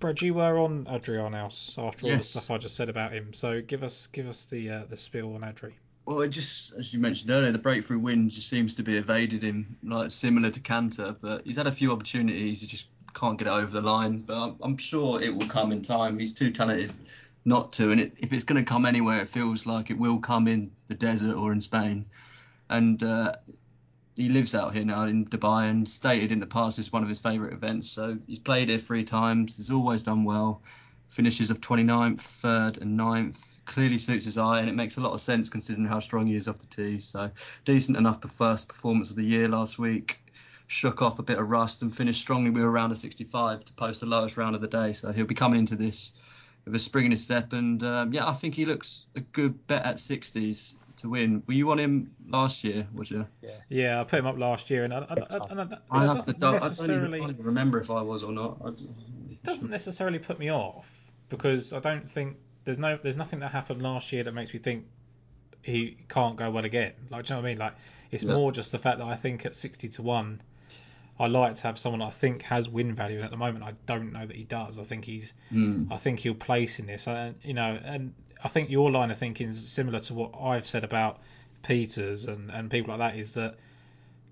Brad, 0.03 0.21
you 0.21 0.33
were 0.33 0.59
on 0.59 0.83
Adri 0.83 1.17
Arnaus 1.17 1.77
after 1.81 2.07
all 2.07 2.17
the 2.17 2.23
stuff 2.23 2.51
I 2.51 2.57
just 2.57 2.75
said 2.75 2.89
about 2.89 3.13
him. 3.13 3.31
So 3.31 3.61
give 3.61 3.83
us 3.83 4.07
give 4.07 4.27
us 4.27 4.43
the 4.43 4.69
uh, 4.69 4.81
the 4.89 4.97
spiel 4.97 5.33
on 5.33 5.43
Adri. 5.43 5.71
Well, 6.05 6.19
it 6.23 6.27
just 6.27 6.73
as 6.73 6.93
you 6.93 6.99
mentioned 6.99 7.29
earlier, 7.29 7.53
the 7.53 7.57
breakthrough 7.57 7.99
win 7.99 8.29
just 8.29 8.49
seems 8.49 8.73
to 8.73 8.83
be 8.83 8.97
evaded 8.97 9.43
him, 9.43 9.77
like 9.81 10.11
similar 10.11 10.49
to 10.49 10.59
Canter. 10.59 11.15
But 11.21 11.45
he's 11.45 11.55
had 11.55 11.67
a 11.67 11.71
few 11.71 11.93
opportunities, 11.93 12.59
he 12.59 12.67
just 12.67 12.87
can't 13.13 13.39
get 13.39 13.47
it 13.47 13.51
over 13.51 13.71
the 13.71 13.79
line. 13.79 14.23
But 14.23 14.43
I'm, 14.43 14.55
I'm 14.61 14.77
sure 14.77 15.21
it 15.21 15.33
will 15.33 15.47
come 15.47 15.71
in 15.71 15.81
time. 15.81 16.19
He's 16.19 16.33
too 16.33 16.51
talented 16.51 16.91
not 17.45 17.71
to, 17.73 17.91
and 17.91 18.01
it, 18.01 18.13
if 18.17 18.33
it's 18.33 18.43
going 18.43 18.61
to 18.61 18.69
come 18.69 18.85
anywhere, 18.85 19.21
it 19.21 19.29
feels 19.29 19.65
like 19.65 19.89
it 19.89 19.97
will 19.97 20.19
come 20.19 20.49
in 20.49 20.69
the 20.87 20.95
desert 20.95 21.37
or 21.37 21.53
in 21.53 21.61
Spain. 21.61 22.07
And 22.69 23.01
uh, 23.01 23.35
he 24.15 24.29
lives 24.29 24.53
out 24.53 24.73
here 24.73 24.85
now 24.85 25.05
in 25.05 25.25
Dubai, 25.25 25.69
and 25.69 25.87
stated 25.87 26.31
in 26.31 26.39
the 26.39 26.45
past 26.45 26.77
it's 26.77 26.91
one 26.91 27.03
of 27.03 27.09
his 27.09 27.19
favourite 27.19 27.53
events. 27.53 27.89
So 27.89 28.17
he's 28.27 28.39
played 28.39 28.69
here 28.69 28.77
three 28.77 29.03
times. 29.03 29.57
He's 29.57 29.71
always 29.71 30.03
done 30.03 30.23
well. 30.23 30.61
Finishes 31.09 31.49
of 31.49 31.61
29th, 31.61 32.21
3rd, 32.41 32.81
and 32.81 32.99
9th 32.99 33.35
clearly 33.65 33.97
suits 33.97 34.25
his 34.25 34.37
eye, 34.37 34.59
and 34.59 34.69
it 34.69 34.75
makes 34.75 34.97
a 34.97 35.01
lot 35.01 35.13
of 35.13 35.21
sense 35.21 35.49
considering 35.49 35.87
how 35.87 35.99
strong 35.99 36.27
he 36.27 36.35
is 36.35 36.47
off 36.47 36.59
the 36.59 36.67
tee. 36.67 36.99
So 36.99 37.31
decent 37.65 37.97
enough 37.97 38.21
the 38.21 38.27
first 38.27 38.67
performance 38.67 39.09
of 39.09 39.15
the 39.15 39.23
year 39.23 39.47
last 39.47 39.79
week. 39.79 40.19
Shook 40.67 41.01
off 41.01 41.19
a 41.19 41.23
bit 41.23 41.37
of 41.37 41.49
rust 41.49 41.81
and 41.81 41.95
finished 41.95 42.21
strongly 42.21 42.49
with 42.49 42.63
a 42.63 42.69
round 42.69 42.91
of 42.91 42.97
65 42.97 43.65
to 43.65 43.73
post 43.73 43.99
the 43.99 44.07
lowest 44.07 44.37
round 44.37 44.55
of 44.55 44.61
the 44.61 44.67
day. 44.67 44.93
So 44.93 45.11
he'll 45.11 45.25
be 45.25 45.35
coming 45.35 45.59
into 45.59 45.75
this 45.75 46.13
with 46.65 46.73
a 46.73 46.79
spring 46.79 47.05
in 47.05 47.11
his 47.11 47.21
step, 47.21 47.53
and 47.53 47.83
um, 47.83 48.13
yeah, 48.13 48.27
I 48.27 48.33
think 48.33 48.55
he 48.55 48.65
looks 48.65 49.05
a 49.15 49.19
good 49.19 49.67
bet 49.67 49.85
at 49.85 49.97
60s 49.97 50.75
to 50.97 51.09
win. 51.09 51.43
Were 51.47 51.53
you 51.53 51.71
on 51.71 51.79
him 51.79 52.11
last 52.27 52.63
year? 52.63 52.87
Was 52.93 53.11
you? 53.11 53.27
Yeah, 53.41 53.49
Yeah, 53.69 54.01
I 54.01 54.03
put 54.03 54.19
him 54.19 54.25
up 54.25 54.37
last 54.37 54.69
year, 54.69 54.83
and 54.83 54.93
I, 54.93 54.99
I, 54.99 55.01
I, 55.01 55.39
and 55.49 55.61
I, 55.61 55.77
I 55.91 56.05
have 56.05 56.25
to. 56.25 56.31
I 56.31 56.33
don't, 56.33 56.55
even, 56.55 56.69
necessarily 56.69 57.19
I 57.19 57.21
don't 57.21 57.29
even 57.31 57.45
remember 57.45 57.79
if 57.79 57.89
I 57.91 58.01
was 58.01 58.23
or 58.23 58.31
not. 58.31 58.57
I, 58.65 58.71
doesn't 59.43 59.69
necessarily 59.69 60.19
put 60.19 60.39
me 60.39 60.49
off 60.51 60.89
because 61.29 61.73
I 61.73 61.79
don't 61.79 62.09
think 62.09 62.37
there's 62.63 62.77
no 62.77 62.97
there's 63.01 63.17
nothing 63.17 63.39
that 63.39 63.51
happened 63.51 63.81
last 63.81 64.11
year 64.11 64.23
that 64.23 64.33
makes 64.33 64.53
me 64.53 64.59
think 64.59 64.85
he 65.61 65.97
can't 66.09 66.35
go 66.35 66.49
well 66.51 66.65
again. 66.65 66.93
Like, 67.09 67.25
do 67.25 67.33
you 67.33 67.37
know 67.37 67.41
what 67.41 67.47
I 67.47 67.51
mean? 67.51 67.57
Like, 67.59 67.73
it's 68.11 68.23
Yeah. 68.23 68.33
more 68.33 68.51
just 68.51 68.71
the 68.71 68.79
fact 68.79 68.99
that 68.99 69.07
I 69.07 69.15
think 69.15 69.45
at 69.45 69.55
sixty 69.55 69.89
to 69.89 70.01
one, 70.01 70.41
I 71.19 71.27
like 71.27 71.55
to 71.55 71.61
have 71.63 71.77
someone 71.77 72.01
I 72.01 72.09
think 72.09 72.43
has 72.43 72.69
win 72.69 72.93
value, 72.95 73.17
and 73.17 73.25
at 73.25 73.31
the 73.31 73.37
moment 73.37 73.63
I 73.63 73.73
don't 73.85 74.13
know 74.13 74.25
that 74.25 74.35
he 74.35 74.43
does. 74.43 74.79
I 74.79 74.83
think 74.83 75.05
he's 75.05 75.33
Hmm. 75.49 75.91
I 75.91 75.97
think 75.97 76.19
he'll 76.19 76.35
place 76.35 76.79
in 76.79 76.85
this, 76.85 77.07
and 77.07 77.35
you 77.43 77.53
know, 77.53 77.79
and 77.83 78.13
I 78.43 78.49
think 78.49 78.69
your 78.69 78.91
line 78.91 79.09
of 79.09 79.17
thinking 79.17 79.49
is 79.49 79.67
similar 79.67 79.99
to 80.01 80.13
what 80.13 80.31
I've 80.39 80.67
said 80.67 80.83
about 80.83 81.19
Pieters 81.63 82.27
and 82.27 82.51
and 82.51 82.69
people 82.69 82.95
like 82.95 83.13
that. 83.13 83.19
Is 83.19 83.35
that 83.35 83.55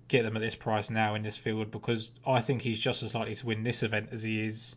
get 0.08 0.24
them 0.24 0.36
at 0.36 0.40
this 0.40 0.54
price 0.54 0.90
now 0.90 1.14
in 1.14 1.22
this 1.22 1.38
field 1.38 1.70
because 1.70 2.10
I 2.26 2.42
think 2.42 2.60
he's 2.60 2.78
just 2.78 3.02
as 3.02 3.14
likely 3.14 3.34
to 3.34 3.46
win 3.46 3.62
this 3.62 3.82
event 3.82 4.10
as 4.12 4.22
he 4.22 4.46
is 4.46 4.76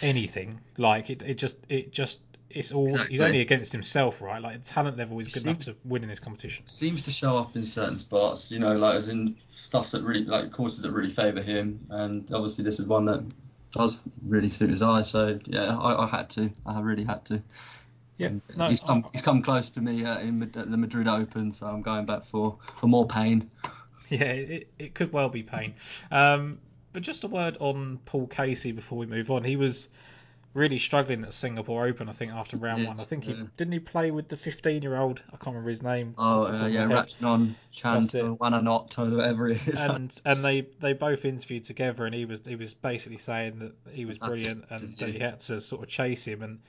anything. 0.00 0.60
Like 0.78 1.10
it, 1.10 1.22
it 1.22 1.34
just 1.34 1.56
it 1.68 1.92
just 1.92 2.20
it's 2.50 2.72
all 2.72 2.96
he's 3.04 3.20
only 3.20 3.40
against 3.42 3.72
himself, 3.72 4.22
right? 4.22 4.40
Like 4.40 4.64
the 4.64 4.70
talent 4.70 4.96
level 4.96 5.18
is 5.20 5.28
good 5.28 5.44
enough 5.44 5.58
to 5.58 5.76
win 5.84 6.02
in 6.02 6.08
this 6.08 6.18
competition. 6.18 6.66
seems 6.66 7.02
to 7.02 7.10
show 7.10 7.36
up 7.36 7.54
in 7.56 7.62
certain 7.62 7.98
spots, 7.98 8.50
you 8.50 8.58
know, 8.58 8.74
like 8.74 8.96
as 8.96 9.10
in 9.10 9.36
stuff 9.50 9.90
that 9.90 10.02
really 10.02 10.24
like 10.24 10.50
courses 10.50 10.82
that 10.82 10.92
really 10.92 11.10
favour 11.10 11.42
him, 11.42 11.86
and 11.90 12.32
obviously 12.32 12.64
this 12.64 12.80
is 12.80 12.86
one 12.86 13.04
that 13.04 13.22
does 13.72 14.00
really 14.26 14.48
suit 14.48 14.70
his 14.70 14.80
eye. 14.80 15.02
So 15.02 15.38
yeah, 15.44 15.78
I, 15.78 16.04
I 16.04 16.06
had 16.06 16.30
to, 16.30 16.50
I 16.64 16.80
really 16.80 17.04
had 17.04 17.24
to. 17.26 17.42
Yeah, 18.18 18.30
no, 18.56 18.68
he's 18.68 18.80
come, 18.80 19.04
he's 19.12 19.22
come 19.22 19.42
close 19.42 19.70
to 19.70 19.80
me 19.80 20.04
uh, 20.04 20.18
in 20.18 20.40
Mad- 20.40 20.56
at 20.56 20.70
the 20.70 20.76
Madrid 20.76 21.06
Open, 21.08 21.52
so 21.52 21.68
I'm 21.68 21.82
going 21.82 22.04
back 22.04 22.24
for 22.24 22.58
for 22.78 22.86
more 22.88 23.06
pain. 23.06 23.50
Yeah, 24.10 24.24
it, 24.24 24.72
it 24.78 24.94
could 24.94 25.12
well 25.12 25.28
be 25.28 25.42
pain. 25.42 25.74
Um, 26.10 26.58
but 26.92 27.02
just 27.02 27.24
a 27.24 27.28
word 27.28 27.58
on 27.60 28.00
Paul 28.06 28.26
Casey 28.26 28.72
before 28.72 28.96
we 28.98 29.04
move 29.06 29.30
on. 29.30 29.44
He 29.44 29.56
was 29.56 29.88
really 30.54 30.78
struggling 30.78 31.24
at 31.24 31.34
Singapore 31.34 31.86
Open, 31.86 32.08
I 32.08 32.12
think, 32.12 32.32
after 32.32 32.56
round 32.56 32.80
Yes, 32.80 32.88
one. 32.88 33.00
I 33.00 33.04
think 33.04 33.26
he 33.26 33.32
yeah. 33.32 33.44
didn't 33.56 33.72
he 33.72 33.78
play 33.78 34.10
with 34.10 34.28
the 34.28 34.36
15 34.36 34.82
year 34.82 34.96
old. 34.96 35.22
I 35.28 35.36
can't 35.36 35.48
remember 35.48 35.70
his 35.70 35.82
name. 35.82 36.14
Oh 36.18 36.44
off 36.44 36.52
the 36.52 36.56
top 36.56 36.64
uh, 36.64 36.68
yeah, 36.68 36.86
my 36.86 36.94
head. 36.96 37.06
Ratchanon, 37.06 37.54
That's 37.82 38.14
it. 38.14 38.22
Chant, 38.22 38.38
Wananot, 38.38 38.98
or 38.98 39.16
whatever 39.16 39.50
it 39.50 39.68
is. 39.68 39.78
and 39.78 40.20
and 40.24 40.44
they 40.44 40.62
they 40.80 40.94
both 40.94 41.24
interviewed 41.24 41.64
together, 41.64 42.06
and 42.06 42.14
he 42.14 42.24
was 42.24 42.40
he 42.46 42.56
was 42.56 42.74
basically 42.74 43.18
saying 43.18 43.58
that 43.58 43.72
he 43.92 44.06
was 44.06 44.18
That's 44.18 44.30
brilliant 44.32 44.64
it, 44.64 44.70
and 44.70 44.96
that 44.96 45.06
you? 45.06 45.12
he 45.12 45.18
had 45.18 45.40
to 45.40 45.60
sort 45.60 45.82
of 45.82 45.88
chase 45.88 46.24
him 46.26 46.42
and. 46.42 46.60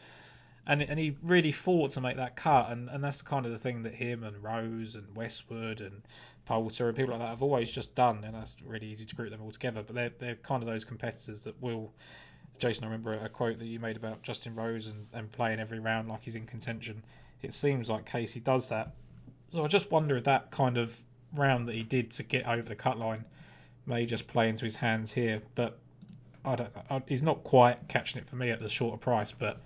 And, 0.68 0.82
and 0.82 1.00
he 1.00 1.18
really 1.24 1.52
fought 1.52 1.92
to 1.92 2.02
make 2.02 2.18
that 2.18 2.36
cut, 2.36 2.72
and, 2.72 2.90
and 2.90 3.04
that's 3.04 3.22
kind 3.22 3.46
of 3.46 3.52
the 3.52 3.58
thing 3.58 3.84
that 3.84 3.94
him 3.96 4.24
and 4.24 4.42
Rose 4.44 4.96
and 4.96 5.16
Westwood 5.16 5.82
and 5.82 6.04
Poulter 6.46 6.88
and 6.88 6.98
people 6.98 7.12
like 7.12 7.22
that 7.22 7.30
have 7.30 7.44
always 7.44 7.72
just 7.72 7.96
done, 7.96 8.24
and 8.24 8.36
that's 8.36 8.56
really 8.66 8.88
easy 8.88 9.06
to 9.06 9.16
group 9.16 9.30
them 9.30 9.42
all 9.42 9.52
together. 9.52 9.84
But 9.84 9.96
they're 9.96 10.12
they're 10.18 10.36
kind 10.36 10.64
of 10.64 10.68
those 10.68 10.84
competitors 10.84 11.42
that 11.42 11.62
will. 11.62 11.94
Jason, 12.58 12.84
I 12.84 12.88
remember 12.88 13.14
a 13.14 13.30
quote 13.30 13.58
that 13.60 13.66
you 13.66 13.80
made 13.80 13.96
about 13.96 14.22
Justin 14.22 14.54
Rose 14.54 14.88
and, 14.88 15.08
and 15.14 15.32
playing 15.32 15.60
every 15.62 15.80
round 15.80 16.10
like 16.10 16.24
he's 16.24 16.36
in 16.36 16.46
contention. 16.46 17.06
It 17.42 17.54
seems 17.54 17.90
like 17.90 18.06
Casey 18.06 18.42
does 18.42 18.68
that. 18.68 18.92
So 19.52 19.64
I 19.64 19.68
just 19.68 19.92
wonder 19.92 20.18
if 20.18 20.26
that 20.26 20.52
kind 20.52 20.78
of 20.78 21.02
round 21.34 21.70
that 21.70 21.76
he 21.76 21.84
did 21.84 22.12
to 22.12 22.24
get 22.24 22.46
over 22.46 22.64
the 22.64 22.76
cut 22.76 22.98
line 22.98 23.24
may 23.86 24.06
just 24.06 24.28
play 24.28 24.50
into 24.50 24.66
his 24.66 24.76
hands 24.76 25.14
here. 25.14 25.42
But 25.56 25.80
I 26.44 26.56
don't. 26.56 26.72
I, 26.90 27.02
he's 27.08 27.24
not 27.24 27.44
quite 27.44 27.88
catching 27.88 28.22
it 28.22 28.28
for 28.28 28.36
me 28.36 28.50
at 28.50 28.60
the 28.60 28.70
shorter 28.70 28.98
price, 28.98 29.32
but 29.32 29.62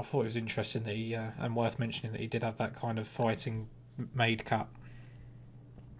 I 0.00 0.02
thought 0.02 0.22
it 0.22 0.24
was 0.26 0.36
interesting 0.36 0.82
that 0.84 0.94
he 0.94 1.14
uh, 1.14 1.30
and 1.38 1.54
worth 1.54 1.78
mentioning 1.78 2.12
that 2.12 2.20
he 2.20 2.26
did 2.26 2.42
have 2.42 2.56
that 2.58 2.74
kind 2.74 2.98
of 2.98 3.06
fighting 3.06 3.68
made 4.14 4.44
cut. 4.44 4.66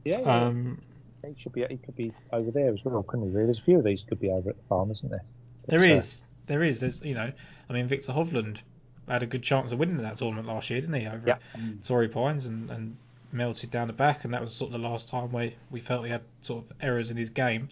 yeah, 0.04 0.20
yeah. 0.20 0.46
Um, 0.46 0.80
he 1.22 1.34
should 1.38 1.52
be. 1.52 1.64
He 1.68 1.76
could 1.76 1.96
be 1.96 2.12
over 2.32 2.50
there 2.50 2.72
as 2.72 2.84
well, 2.84 3.02
couldn't 3.02 3.28
he? 3.28 3.34
Really, 3.34 3.46
there's 3.46 3.58
a 3.58 3.62
few 3.62 3.78
of 3.78 3.84
these 3.84 4.02
could 4.08 4.20
be 4.20 4.30
over 4.30 4.50
at 4.50 4.56
the 4.56 4.62
farm, 4.68 4.90
isn't 4.90 5.10
there? 5.10 5.24
There 5.66 5.80
But, 5.80 5.90
uh, 5.90 6.02
there 6.46 6.62
is. 6.62 6.80
There's, 6.80 7.02
you 7.02 7.14
know, 7.14 7.30
I 7.68 7.72
mean, 7.72 7.86
Viktor 7.86 8.12
Hovland 8.12 8.58
had 9.06 9.22
a 9.22 9.26
good 9.26 9.42
chance 9.42 9.72
of 9.72 9.78
winning 9.78 9.98
that 9.98 10.16
tournament 10.16 10.48
last 10.48 10.70
year, 10.70 10.80
didn't 10.80 10.98
he? 10.98 11.06
Over 11.06 11.28
Yeah. 11.28 11.34
at 11.54 11.84
Torrey 11.84 12.08
Pines 12.08 12.46
and, 12.46 12.70
and 12.70 12.96
melted 13.32 13.70
down 13.70 13.86
the 13.88 13.92
back, 13.92 14.24
and 14.24 14.32
that 14.34 14.40
was 14.40 14.54
sort 14.54 14.72
of 14.72 14.80
the 14.80 14.88
last 14.88 15.08
time 15.08 15.30
we 15.32 15.54
we 15.70 15.80
felt 15.80 16.04
he 16.04 16.10
had 16.10 16.22
sort 16.40 16.64
of 16.64 16.76
errors 16.80 17.10
in 17.10 17.16
his 17.16 17.30
game. 17.30 17.68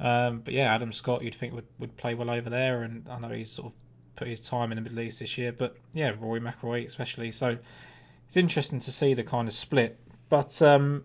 Um, 0.00 0.40
but 0.40 0.52
yeah, 0.52 0.74
Adam 0.74 0.92
Scott, 0.92 1.22
you'd 1.22 1.34
think 1.36 1.54
would 1.54 1.66
would 1.78 1.96
play 1.96 2.14
well 2.14 2.30
over 2.30 2.50
there, 2.50 2.82
and 2.82 3.06
I 3.08 3.18
know 3.20 3.28
he's 3.28 3.50
sort 3.52 3.66
of 3.68 3.72
put 4.16 4.28
his 4.28 4.40
time 4.40 4.72
in 4.72 4.76
the 4.76 4.82
Middle 4.82 5.00
East 5.00 5.20
this 5.20 5.36
year. 5.38 5.52
But 5.52 5.76
yeah, 5.92 6.14
Rory 6.18 6.40
McIlroy 6.40 6.86
especially. 6.86 7.32
So 7.32 7.56
it's 8.26 8.36
interesting 8.36 8.80
to 8.80 8.92
see 8.92 9.14
the 9.14 9.24
kind 9.24 9.48
of 9.48 9.54
split. 9.54 9.98
But 10.28 10.60
um, 10.62 11.04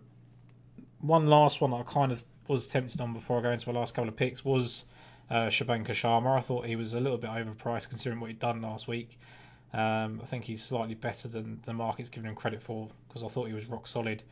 one 1.00 1.26
last 1.26 1.60
one 1.60 1.70
that 1.70 1.78
I 1.78 1.82
kind 1.82 2.12
of 2.12 2.24
was 2.48 2.66
tempted 2.68 3.00
on 3.00 3.12
before 3.12 3.38
I 3.38 3.42
go 3.42 3.50
into 3.50 3.72
my 3.72 3.78
last 3.78 3.94
couple 3.94 4.08
of 4.08 4.16
picks 4.16 4.44
was 4.44 4.84
uh, 5.30 5.46
Shubhankar 5.46 5.90
Sharma. 5.90 6.36
I 6.36 6.40
thought 6.40 6.66
he 6.66 6.76
was 6.76 6.94
a 6.94 7.00
little 7.00 7.18
bit 7.18 7.30
overpriced 7.30 7.88
considering 7.88 8.20
what 8.20 8.28
he'd 8.28 8.38
done 8.38 8.60
last 8.62 8.88
week. 8.88 9.18
Um, 9.72 10.20
I 10.20 10.26
think 10.26 10.44
he's 10.44 10.62
slightly 10.62 10.94
better 10.94 11.28
than 11.28 11.60
the 11.64 11.72
market's 11.72 12.08
giving 12.08 12.28
him 12.28 12.34
credit 12.34 12.60
for 12.60 12.88
because 13.06 13.22
I 13.22 13.28
thought 13.28 13.46
he 13.46 13.54
was 13.54 13.66
rock 13.66 13.86
solid 13.86 14.22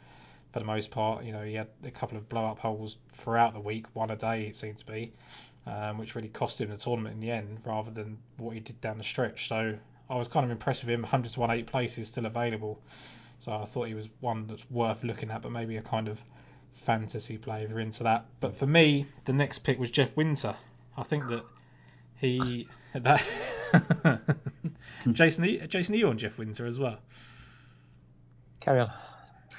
for 0.52 0.58
the 0.58 0.64
most 0.64 0.90
part. 0.90 1.24
You 1.24 1.32
know, 1.32 1.42
he 1.44 1.54
had 1.54 1.68
a 1.84 1.90
couple 1.90 2.16
of 2.16 2.28
blow 2.28 2.46
up 2.46 2.58
holes 2.58 2.98
throughout 3.12 3.54
the 3.54 3.60
week, 3.60 3.86
one 3.94 4.10
a 4.10 4.16
day 4.16 4.46
it 4.46 4.56
seemed 4.56 4.78
to 4.78 4.86
be, 4.86 5.12
um, 5.66 5.98
which 5.98 6.14
really 6.14 6.28
cost 6.28 6.60
him 6.60 6.70
the 6.70 6.76
tournament 6.76 7.14
in 7.14 7.20
the 7.20 7.30
end 7.30 7.58
rather 7.64 7.90
than 7.90 8.18
what 8.36 8.54
he 8.54 8.60
did 8.60 8.80
down 8.80 8.98
the 8.98 9.04
stretch. 9.04 9.48
So 9.48 9.74
I 10.10 10.16
was 10.16 10.28
kind 10.28 10.44
of 10.44 10.50
impressed 10.50 10.84
with 10.84 10.90
him. 10.90 11.02
100 11.02 11.32
to 11.32 11.40
1 11.40 11.50
8 11.50 11.66
places 11.66 12.08
still 12.08 12.26
available. 12.26 12.80
So 13.40 13.52
I 13.52 13.64
thought 13.64 13.88
he 13.88 13.94
was 13.94 14.08
one 14.20 14.46
that's 14.46 14.68
worth 14.70 15.04
looking 15.04 15.30
at, 15.30 15.42
but 15.42 15.52
maybe 15.52 15.76
a 15.76 15.82
kind 15.82 16.08
of 16.08 16.20
fantasy 16.72 17.38
play 17.38 17.62
if 17.62 17.70
you're 17.70 17.80
into 17.80 18.02
that. 18.04 18.26
But 18.40 18.56
for 18.56 18.66
me, 18.66 19.06
the 19.24 19.32
next 19.32 19.60
pick 19.60 19.78
was 19.78 19.90
Jeff 19.90 20.16
Winther. 20.16 20.56
I 20.96 21.02
think 21.02 21.28
that 21.28 21.44
he 22.16 22.68
that 22.94 23.22
Jason, 25.12 25.68
Jason, 25.68 25.94
are 25.94 25.98
you 25.98 26.08
on 26.08 26.18
Jeff 26.18 26.38
Winther 26.38 26.66
as 26.66 26.78
well? 26.78 26.98
Carry 28.60 28.80
on. 28.80 28.92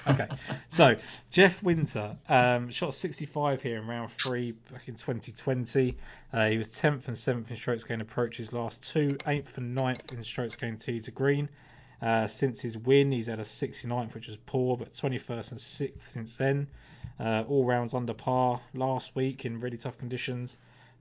Okay, 0.06 0.28
so 0.70 0.96
Jeff 1.30 1.62
Winther 1.62 2.16
um, 2.28 2.70
shot 2.70 2.94
65 2.94 3.62
here 3.62 3.78
in 3.78 3.86
round 3.86 4.10
three 4.12 4.52
back 4.72 4.88
in 4.88 4.94
2020. 4.94 5.96
Uh, 6.32 6.48
he 6.48 6.56
was 6.56 6.68
10th 6.68 7.08
and 7.08 7.16
7th 7.16 7.50
in 7.50 7.56
strokes 7.56 7.84
gained 7.84 8.00
approaches 8.00 8.52
last 8.52 8.82
two, 8.82 9.18
8th 9.26 9.58
and 9.58 9.76
9th 9.76 10.12
in 10.12 10.22
strokes 10.22 10.56
gained 10.56 10.80
tee 10.80 11.00
to 11.00 11.10
green. 11.10 11.48
Uh, 12.00 12.26
since 12.26 12.60
his 12.62 12.78
win, 12.78 13.12
he's 13.12 13.26
had 13.26 13.40
a 13.40 13.44
69th, 13.44 14.14
which 14.14 14.28
was 14.28 14.38
poor, 14.46 14.76
but 14.76 14.92
21st 14.92 15.50
and 15.50 15.60
6th 15.60 16.12
since 16.12 16.36
then. 16.36 16.66
Uh, 17.18 17.44
all 17.46 17.66
rounds 17.66 17.92
under 17.92 18.14
par 18.14 18.60
last 18.72 19.14
week 19.14 19.44
in 19.44 19.60
really 19.60 19.76
tough 19.76 19.98
conditions. 19.98 20.56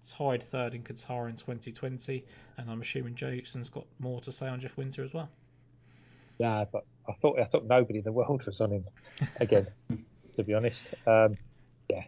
Tied 0.07 0.43
third 0.43 0.75
in 0.75 0.83
Qatar 0.83 1.29
in 1.29 1.35
2020, 1.35 2.25
and 2.57 2.69
I'm 2.69 2.81
assuming 2.81 3.15
Jason's 3.15 3.69
got 3.69 3.85
more 3.99 4.19
to 4.21 4.31
say 4.31 4.47
on 4.47 4.59
Jeff 4.59 4.75
Winther 4.75 5.03
as 5.03 5.13
well. 5.13 5.29
Yeah, 6.39 6.65
but 6.71 6.85
I 7.07 7.13
thought 7.21 7.39
I 7.39 7.43
thought 7.43 7.65
nobody 7.65 7.99
in 7.99 8.05
the 8.05 8.11
world 8.11 8.45
was 8.45 8.59
on 8.61 8.71
him 8.71 8.85
again. 9.39 9.67
to 10.35 10.43
be 10.43 10.53
honest, 10.53 10.83
um, 11.05 11.37
yeah, 11.89 12.03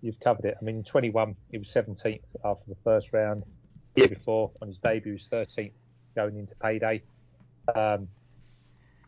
you've 0.00 0.18
covered 0.20 0.46
it. 0.46 0.56
I 0.60 0.64
mean, 0.64 0.82
21, 0.82 1.36
he 1.50 1.58
was 1.58 1.68
17th 1.68 2.20
after 2.42 2.64
the 2.68 2.76
first 2.82 3.12
round. 3.12 3.44
The 3.94 4.02
year 4.02 4.08
before, 4.08 4.50
on 4.62 4.68
his 4.68 4.78
debut, 4.78 5.12
he 5.12 5.22
was 5.36 5.46
13th 5.48 5.72
going 6.16 6.38
into 6.38 6.54
payday. 6.56 7.02
Um, 7.74 8.08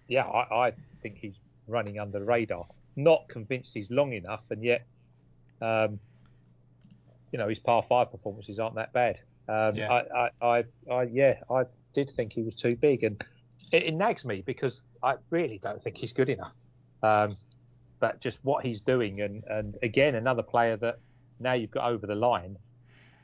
yeah, 0.07 0.25
I, 0.25 0.67
I 0.67 0.73
think 1.03 1.17
he's 1.19 1.35
running 1.67 1.99
under 1.99 2.19
the 2.19 2.25
radar. 2.25 2.67
Not 2.95 3.27
convinced 3.29 3.71
he's 3.73 3.91
long 3.91 4.13
enough, 4.13 4.43
and 4.51 4.63
yet, 4.63 4.85
um, 5.63 5.99
you 7.33 7.39
know, 7.39 7.49
his 7.49 7.59
par 7.59 7.83
five 7.89 8.11
performances 8.11 8.59
aren't 8.59 8.75
that 8.75 8.93
bad. 8.93 9.19
Um, 9.49 9.77
Yeah. 9.77 9.91
I, 9.91 10.29
I, 10.43 10.47
I, 10.47 10.65
I, 10.93 11.03
yeah, 11.05 11.37
I 11.51 11.65
did 11.95 12.11
think 12.17 12.35
he 12.35 12.43
was 12.43 12.55
too 12.55 12.77
big, 12.77 13.03
and 13.03 13.25
it, 13.73 13.85
it 13.85 13.95
nags 13.95 14.25
me 14.25 14.43
because 14.45 14.81
I 15.03 15.15
really 15.31 15.59
don't 15.59 15.83
think 15.83 15.97
he's 15.97 16.13
good 16.13 16.29
enough. 16.29 16.53
Um, 17.03 17.37
but 17.99 18.21
just 18.21 18.39
what 18.43 18.65
he's 18.65 18.81
doing, 18.81 19.21
and, 19.21 19.43
and 19.45 19.77
again, 19.83 20.15
another 20.15 20.43
player 20.43 20.77
that 20.79 20.99
now 21.41 21.55
you've 21.55 21.71
got 21.71 21.91
over 21.91 22.07
the 22.07 22.15
line 22.15 22.57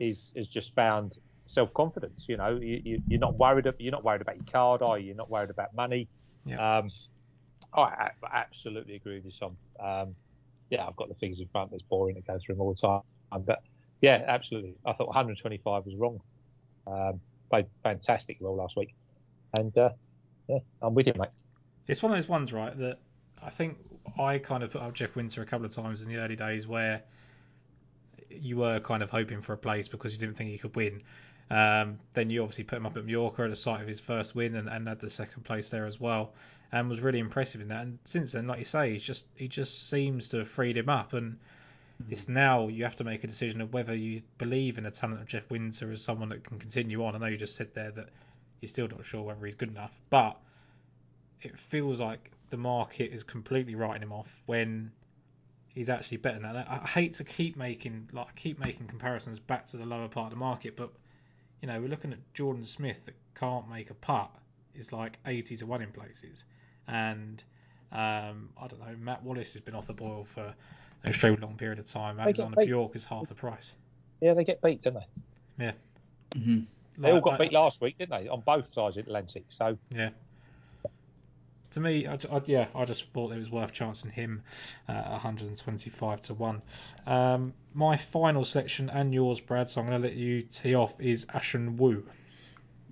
is 0.00 0.32
has 0.36 0.46
just 0.46 0.74
found 0.74 1.14
self 1.48 1.72
confidence. 1.74 2.24
You 2.26 2.36
know, 2.36 2.58
you, 2.60 2.80
you, 2.84 3.02
you're 3.08 3.20
not 3.20 3.36
worried. 3.36 3.66
You're 3.78 3.92
not 3.92 4.04
worried 4.04 4.22
about 4.22 4.36
your 4.36 4.44
card, 4.50 4.82
are 4.82 4.98
you? 4.98 5.08
You're 5.08 5.16
not 5.16 5.30
worried 5.30 5.50
about 5.50 5.74
money. 5.74 6.08
Yeah. 6.44 6.78
Um, 6.78 6.90
I 7.74 8.10
absolutely 8.32 8.94
agree 8.94 9.16
with 9.16 9.26
you, 9.26 9.32
Son. 9.38 9.56
Um, 9.84 10.14
yeah, 10.70 10.86
I've 10.86 10.96
got 10.96 11.08
the 11.08 11.14
figures 11.16 11.40
in 11.40 11.48
front. 11.48 11.72
It's 11.72 11.82
boring 11.82 12.14
to 12.14 12.20
go 12.22 12.38
through 12.44 12.54
them 12.54 12.62
all 12.62 12.74
the 12.74 12.80
time, 12.80 13.42
but 13.44 13.62
yeah, 14.00 14.24
absolutely. 14.26 14.74
I 14.86 14.92
thought 14.92 15.08
125 15.08 15.86
was 15.86 15.94
wrong. 15.96 16.20
Um, 16.86 17.20
played 17.50 17.66
fantastic 17.82 18.38
role 18.40 18.56
last 18.56 18.76
week, 18.76 18.94
and 19.54 19.76
uh, 19.76 19.90
yeah, 20.48 20.58
I'm 20.82 20.94
with 20.94 21.06
you, 21.06 21.14
mate. 21.16 21.28
It's 21.86 22.02
one 22.02 22.12
of 22.12 22.18
those 22.18 22.28
ones, 22.28 22.52
right, 22.52 22.76
that 22.78 22.98
I 23.42 23.50
think 23.50 23.78
I 24.18 24.38
kind 24.38 24.62
of 24.62 24.70
put 24.70 24.82
up 24.82 24.94
Jeff 24.94 25.14
Winther 25.14 25.42
a 25.42 25.46
couple 25.46 25.66
of 25.66 25.72
times 25.72 26.02
in 26.02 26.08
the 26.08 26.16
early 26.16 26.36
days 26.36 26.66
where 26.66 27.02
you 28.30 28.56
were 28.58 28.80
kind 28.80 29.02
of 29.02 29.10
hoping 29.10 29.42
for 29.42 29.52
a 29.52 29.58
place 29.58 29.88
because 29.88 30.12
you 30.12 30.18
didn't 30.18 30.36
think 30.36 30.50
he 30.50 30.58
could 30.58 30.76
win. 30.76 31.02
Um, 31.50 31.98
then 32.12 32.28
you 32.28 32.42
obviously 32.42 32.64
put 32.64 32.76
him 32.76 32.86
up 32.86 32.96
at 32.96 33.06
Mallorca 33.06 33.42
at 33.42 33.50
the 33.50 33.56
site 33.56 33.80
of 33.80 33.88
his 33.88 34.00
first 34.00 34.34
win 34.34 34.54
and, 34.54 34.68
and 34.68 34.86
had 34.86 35.00
the 35.00 35.08
second 35.08 35.44
place 35.44 35.70
there 35.70 35.86
as 35.86 35.98
well, 35.98 36.34
and 36.70 36.88
was 36.88 37.00
really 37.00 37.20
impressive 37.20 37.60
in 37.60 37.68
that. 37.68 37.82
And 37.82 37.98
since 38.04 38.32
then, 38.32 38.46
like 38.46 38.58
you 38.58 38.64
say, 38.66 38.92
he's 38.92 39.02
just 39.02 39.26
he 39.34 39.48
just 39.48 39.88
seems 39.88 40.28
to 40.30 40.38
have 40.38 40.48
freed 40.48 40.76
him 40.76 40.90
up, 40.90 41.14
and 41.14 41.38
it's 42.10 42.28
now 42.28 42.68
you 42.68 42.84
have 42.84 42.96
to 42.96 43.04
make 43.04 43.24
a 43.24 43.26
decision 43.26 43.62
of 43.62 43.72
whether 43.72 43.94
you 43.94 44.22
believe 44.36 44.76
in 44.76 44.84
the 44.84 44.90
talent 44.90 45.20
of 45.20 45.26
Jeff 45.26 45.50
Winter 45.50 45.90
as 45.90 46.02
someone 46.02 46.28
that 46.28 46.44
can 46.44 46.58
continue 46.58 47.02
on. 47.04 47.14
I 47.14 47.18
know 47.18 47.26
you 47.26 47.38
just 47.38 47.56
said 47.56 47.72
there 47.74 47.92
that 47.92 48.10
you're 48.60 48.68
still 48.68 48.88
not 48.88 49.04
sure 49.04 49.22
whether 49.22 49.44
he's 49.46 49.54
good 49.54 49.70
enough, 49.70 49.92
but 50.10 50.36
it 51.42 51.58
feels 51.58 52.00
like 52.00 52.30
the 52.50 52.56
market 52.56 53.12
is 53.12 53.22
completely 53.22 53.74
writing 53.74 54.02
him 54.02 54.12
off 54.12 54.28
when 54.46 54.90
he's 55.74 55.88
actually 55.90 56.16
better 56.16 56.38
than 56.40 56.52
that. 56.54 56.68
I 56.68 56.80
I 56.82 56.86
hate 56.88 57.12
to 57.14 57.24
keep 57.24 57.56
making 57.56 58.08
like 58.12 58.34
keep 58.36 58.58
making 58.58 58.86
comparisons 58.88 59.38
back 59.38 59.66
to 59.66 59.76
the 59.76 59.86
lower 59.86 60.08
part 60.08 60.26
of 60.26 60.30
the 60.30 60.36
market, 60.36 60.76
but 60.76 60.90
you 61.62 61.68
know 61.68 61.80
we're 61.80 61.88
looking 61.88 62.12
at 62.12 62.18
Jordan 62.34 62.64
Smith 62.64 63.04
that 63.06 63.14
can't 63.34 63.68
make 63.68 63.90
a 63.90 63.94
putt 63.94 64.30
is 64.74 64.92
like 64.92 65.18
eighty 65.26 65.56
to 65.56 65.66
one 65.66 65.82
in 65.82 65.90
places, 65.92 66.44
and 66.88 67.42
um, 67.92 68.50
I 68.60 68.66
don't 68.68 68.80
know 68.80 68.96
Matt 68.98 69.22
Wallace 69.22 69.52
has 69.52 69.62
been 69.62 69.74
off 69.74 69.86
the 69.86 69.92
boil 69.92 70.24
for 70.34 70.42
an 71.04 71.10
extremely 71.10 71.40
long 71.40 71.56
period 71.56 71.78
of 71.78 71.86
time. 71.86 72.16
They 72.16 72.22
Alexander 72.24 72.56
get- 72.56 72.62
they- 72.62 72.66
Bjork 72.66 72.96
is 72.96 73.04
half 73.04 73.28
the 73.28 73.34
price. 73.34 73.72
Yeah, 74.20 74.34
they 74.34 74.42
get 74.44 74.60
beat, 74.60 74.82
don't 74.82 74.94
they? 74.94 75.64
Yeah. 75.64 75.72
hmm 76.34 76.60
They 76.98 77.12
all 77.12 77.20
got 77.20 77.34
I- 77.34 77.44
beat 77.44 77.52
last 77.52 77.80
week, 77.80 77.98
didn't 77.98 78.22
they? 78.22 78.28
On 78.28 78.40
both 78.40 78.66
sides 78.74 78.96
of 78.96 79.04
the 79.04 79.10
Atlantic. 79.10 79.44
So 79.56 79.78
Yeah. 79.90 80.10
To 81.72 81.80
me, 81.80 82.06
I, 82.06 82.14
I- 82.14 82.42
yeah, 82.46 82.66
I 82.74 82.84
just 82.86 83.12
thought 83.12 83.32
it 83.32 83.38
was 83.38 83.50
worth 83.50 83.72
chancing 83.72 84.10
him 84.10 84.42
uh, 84.88 85.02
125 85.10 86.20
to 86.22 86.34
1. 86.34 86.62
Um, 87.06 87.52
my 87.74 87.96
final 87.98 88.44
selection 88.44 88.88
and 88.88 89.12
yours, 89.12 89.38
Brad, 89.40 89.68
so 89.70 89.80
I'm 89.80 89.86
going 89.86 90.00
to 90.00 90.08
let 90.08 90.16
you 90.16 90.42
tee 90.42 90.74
off, 90.74 90.94
is 90.98 91.26
Ashun 91.26 91.76
Wu. 91.76 92.04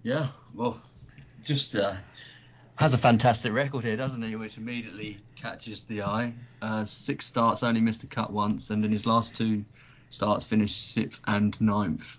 Yeah, 0.02 0.28
well, 0.54 0.80
just 1.42 1.74
uh, 1.74 1.94
has 2.76 2.92
a 2.92 2.98
fantastic 2.98 3.52
record 3.54 3.82
here, 3.82 3.96
doesn't 3.96 4.22
he? 4.22 4.36
Which 4.36 4.58
immediately 4.58 5.18
catches 5.36 5.84
the 5.84 6.02
eye. 6.02 6.34
Uh, 6.60 6.84
six 6.84 7.26
starts, 7.26 7.62
only 7.62 7.80
missed 7.80 8.04
a 8.04 8.06
cut 8.06 8.30
once, 8.30 8.68
and 8.70 8.84
in 8.84 8.92
his 8.92 9.06
last 9.06 9.36
two 9.36 9.64
starts 10.10 10.44
finished 10.44 10.92
sixth 10.92 11.20
and 11.26 11.58
ninth. 11.60 12.18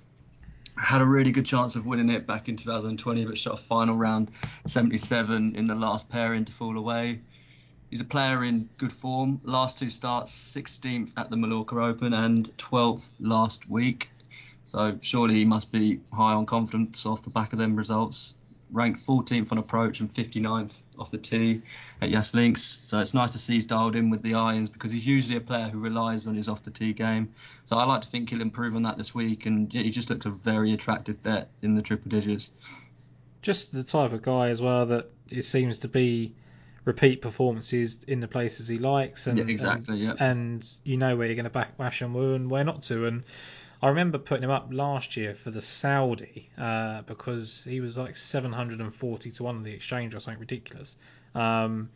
Had 0.80 1.02
a 1.02 1.06
really 1.06 1.32
good 1.32 1.46
chance 1.46 1.76
of 1.76 1.86
winning 1.86 2.10
it 2.10 2.28
back 2.28 2.50
in 2.50 2.56
2020, 2.56 3.26
but 3.26 3.38
shot 3.38 3.60
a 3.60 3.62
final 3.62 3.96
round 3.96 4.32
77 4.66 5.56
in 5.56 5.66
the 5.66 5.76
last 5.76 6.10
pairing 6.10 6.46
to 6.46 6.54
fall 6.54 6.78
away. 6.78 7.20
He's 7.90 8.02
a 8.02 8.06
player 8.06 8.44
in 8.44 8.70
good 8.78 8.94
form. 8.94 9.42
Last 9.44 9.80
two 9.80 9.90
starts, 9.90 10.32
16th 10.32 11.12
at 11.18 11.30
the 11.30 11.38
Mallorca 11.38 11.80
Open 11.80 12.14
and 12.14 12.46
12th 12.58 13.04
last 13.20 13.70
week. 13.70 14.10
So 14.66 14.98
surely 15.02 15.36
he 15.36 15.46
must 15.46 15.72
be 15.72 16.02
high 16.14 16.34
on 16.34 16.46
confidence 16.46 17.06
off 17.06 17.24
the 17.24 17.30
back 17.30 17.54
of 17.54 17.60
them 17.60 17.76
results. 17.76 18.36
Ranked 18.72 19.06
14th 19.06 19.52
on 19.52 19.58
approach 19.58 20.00
and 20.00 20.14
59th 20.14 20.82
off 21.00 21.12
the 21.12 21.18
tee 21.18 21.62
at 22.02 22.10
Yas 22.10 22.34
Links. 22.34 22.62
So 22.62 23.00
it's 23.00 23.14
nice 23.14 23.32
to 23.32 23.40
see 23.40 23.54
he's 23.54 23.66
dialed 23.66 23.96
in 23.96 24.10
with 24.10 24.22
the 24.22 24.34
irons 24.34 24.70
because 24.70 24.92
he's 24.92 25.06
usually 25.06 25.38
a 25.38 25.42
player 25.42 25.70
who 25.70 25.80
relies 25.80 26.28
on 26.28 26.36
his 26.36 26.50
off 26.50 26.64
the 26.64 26.72
tee 26.72 26.94
game. 26.94 27.34
So 27.66 27.78
I 27.78 27.86
like 27.86 28.02
to 28.02 28.08
think 28.08 28.30
he'll 28.30 28.42
improve 28.42 28.76
on 28.76 28.84
that 28.84 28.98
this 28.98 29.16
week 29.16 29.46
and 29.46 29.72
he 29.72 29.90
just 29.90 30.10
looks 30.10 30.26
a 30.26 30.30
very 30.30 30.74
attractive 30.74 31.22
bet 31.24 31.50
in 31.62 31.76
the 31.76 31.82
triple 31.82 32.10
digits. 32.10 32.52
Just 33.42 33.72
the 33.72 33.84
type 33.84 34.12
of 34.12 34.22
guy 34.22 34.50
as 34.50 34.62
well 34.62 34.86
that 34.88 35.10
it 35.30 35.44
seems 35.44 35.80
to 35.80 35.88
be 35.88 36.34
repeat 36.88 37.22
performances 37.22 38.04
in 38.06 38.22
the 38.22 38.28
places 38.28 38.68
he 38.68 38.78
likes. 38.78 39.28
And, 39.28 39.38
yeah, 39.38 39.46
exactly. 39.48 40.06
and, 40.06 40.20
yeah. 40.20 40.26
and 40.26 40.78
you 40.84 40.98
know 40.98 41.16
where 41.16 41.28
you're 41.28 41.36
going 41.36 41.44
to 41.44 41.50
back 41.50 41.78
Ashun 41.78 42.14
Wu 42.14 42.34
and 42.34 42.50
where 42.50 42.64
not 42.64 42.82
to. 42.84 43.06
And 43.06 43.24
I 43.82 43.90
remember 43.90 44.18
putting 44.18 44.44
him 44.44 44.50
up 44.50 44.70
last 44.72 45.16
year 45.16 45.36
for 45.36 45.52
the 45.52 45.62
Saudi 45.62 46.50
uh, 46.58 47.04
because 47.04 47.64
he 47.64 47.80
was 47.80 47.98
like 47.98 48.16
740 48.16 49.32
to 49.32 49.44
1 49.44 49.56
on 49.56 49.64
the 49.64 49.72
exchange 49.72 50.16
or 50.16 50.20
something 50.20 50.40
ridiculous. 50.40 50.96
Um, 51.36 51.90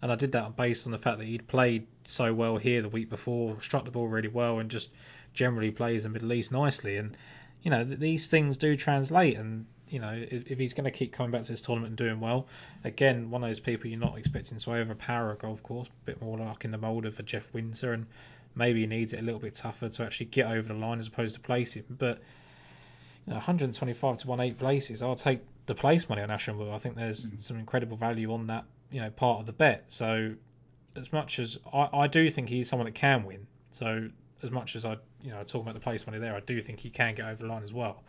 and 0.00 0.10
I 0.10 0.14
did 0.14 0.32
that 0.32 0.56
based 0.56 0.86
on 0.86 0.92
the 0.92 0.98
fact 0.98 1.18
that 1.18 1.26
he'd 1.26 1.46
played 1.46 1.86
so 2.04 2.32
well 2.32 2.56
here 2.56 2.80
the 2.80 2.88
week 2.88 3.10
before, 3.10 3.60
struck 3.60 3.84
the 3.84 3.90
ball 3.90 4.08
really 4.08 4.28
well, 4.28 4.60
and 4.60 4.70
just 4.70 4.90
generally 5.34 5.70
plays 5.70 6.04
the 6.04 6.08
Middle 6.08 6.32
East 6.32 6.52
nicely. 6.52 6.96
And, 6.96 7.16
you 7.62 7.70
know, 7.70 7.84
th- 7.84 7.98
these 7.98 8.28
things 8.28 8.56
do 8.56 8.76
translate. 8.76 9.36
And, 9.36 9.66
you 9.96 10.02
know, 10.02 10.12
if, 10.12 10.50
if 10.50 10.58
he's 10.58 10.74
going 10.74 10.84
to 10.84 10.90
keep 10.90 11.10
coming 11.14 11.32
back 11.32 11.40
to 11.40 11.48
this 11.48 11.62
tournament 11.62 11.92
and 11.92 11.96
doing 11.96 12.20
well, 12.20 12.48
again, 12.84 13.30
one 13.30 13.42
of 13.42 13.48
those 13.48 13.60
people 13.60 13.88
you're 13.88 13.98
not 13.98 14.18
expecting 14.18 14.58
to 14.58 14.72
overpower 14.74 15.32
a 15.32 15.36
golf 15.36 15.62
course, 15.62 15.88
a 15.88 16.04
bit 16.04 16.20
more 16.20 16.36
like 16.36 16.66
in 16.66 16.70
the 16.70 16.76
mould 16.76 17.06
of 17.06 17.18
a 17.18 17.22
Jeff 17.22 17.50
Winther. 17.54 17.94
And 17.94 18.04
maybe 18.54 18.80
he 18.80 18.86
needs 18.86 19.14
it 19.14 19.20
a 19.20 19.22
little 19.22 19.40
bit 19.40 19.54
tougher 19.54 19.88
to 19.88 20.02
actually 20.02 20.26
get 20.26 20.48
over 20.48 20.68
the 20.68 20.74
line 20.74 20.98
as 20.98 21.06
opposed 21.06 21.36
to 21.36 21.40
place 21.40 21.72
him. 21.72 21.86
But 21.88 22.18
you 23.26 23.30
know, 23.30 23.36
125 23.36 24.18
to 24.18 24.26
1 24.26 24.38
8 24.38 24.58
places, 24.58 25.00
I'll 25.00 25.14
take 25.14 25.40
the 25.64 25.74
place 25.74 26.10
money 26.10 26.20
on 26.20 26.28
Ashun 26.28 26.58
Wu. 26.58 26.70
I 26.70 26.78
think 26.78 26.94
there's 26.94 27.24
mm-hmm. 27.24 27.38
some 27.38 27.56
incredible 27.56 27.96
value 27.96 28.34
on 28.34 28.48
that, 28.48 28.66
you 28.90 29.00
know, 29.00 29.08
part 29.08 29.40
of 29.40 29.46
the 29.46 29.54
bet. 29.54 29.84
So 29.88 30.34
as 30.94 31.10
much 31.10 31.38
as 31.38 31.58
I, 31.72 31.88
I 31.90 32.06
do 32.06 32.30
think 32.30 32.50
he's 32.50 32.68
someone 32.68 32.84
that 32.84 32.94
can 32.94 33.24
win. 33.24 33.46
So 33.70 34.10
as 34.42 34.50
much 34.50 34.76
as 34.76 34.84
I, 34.84 34.98
you 35.22 35.30
know, 35.30 35.42
talking 35.42 35.62
about 35.62 35.72
the 35.72 35.80
place 35.80 36.06
money 36.06 36.18
there, 36.18 36.36
I 36.36 36.40
do 36.40 36.60
think 36.60 36.80
he 36.80 36.90
can 36.90 37.14
get 37.14 37.24
over 37.24 37.42
the 37.42 37.48
line 37.48 37.62
as 37.62 37.72
well. 37.72 38.02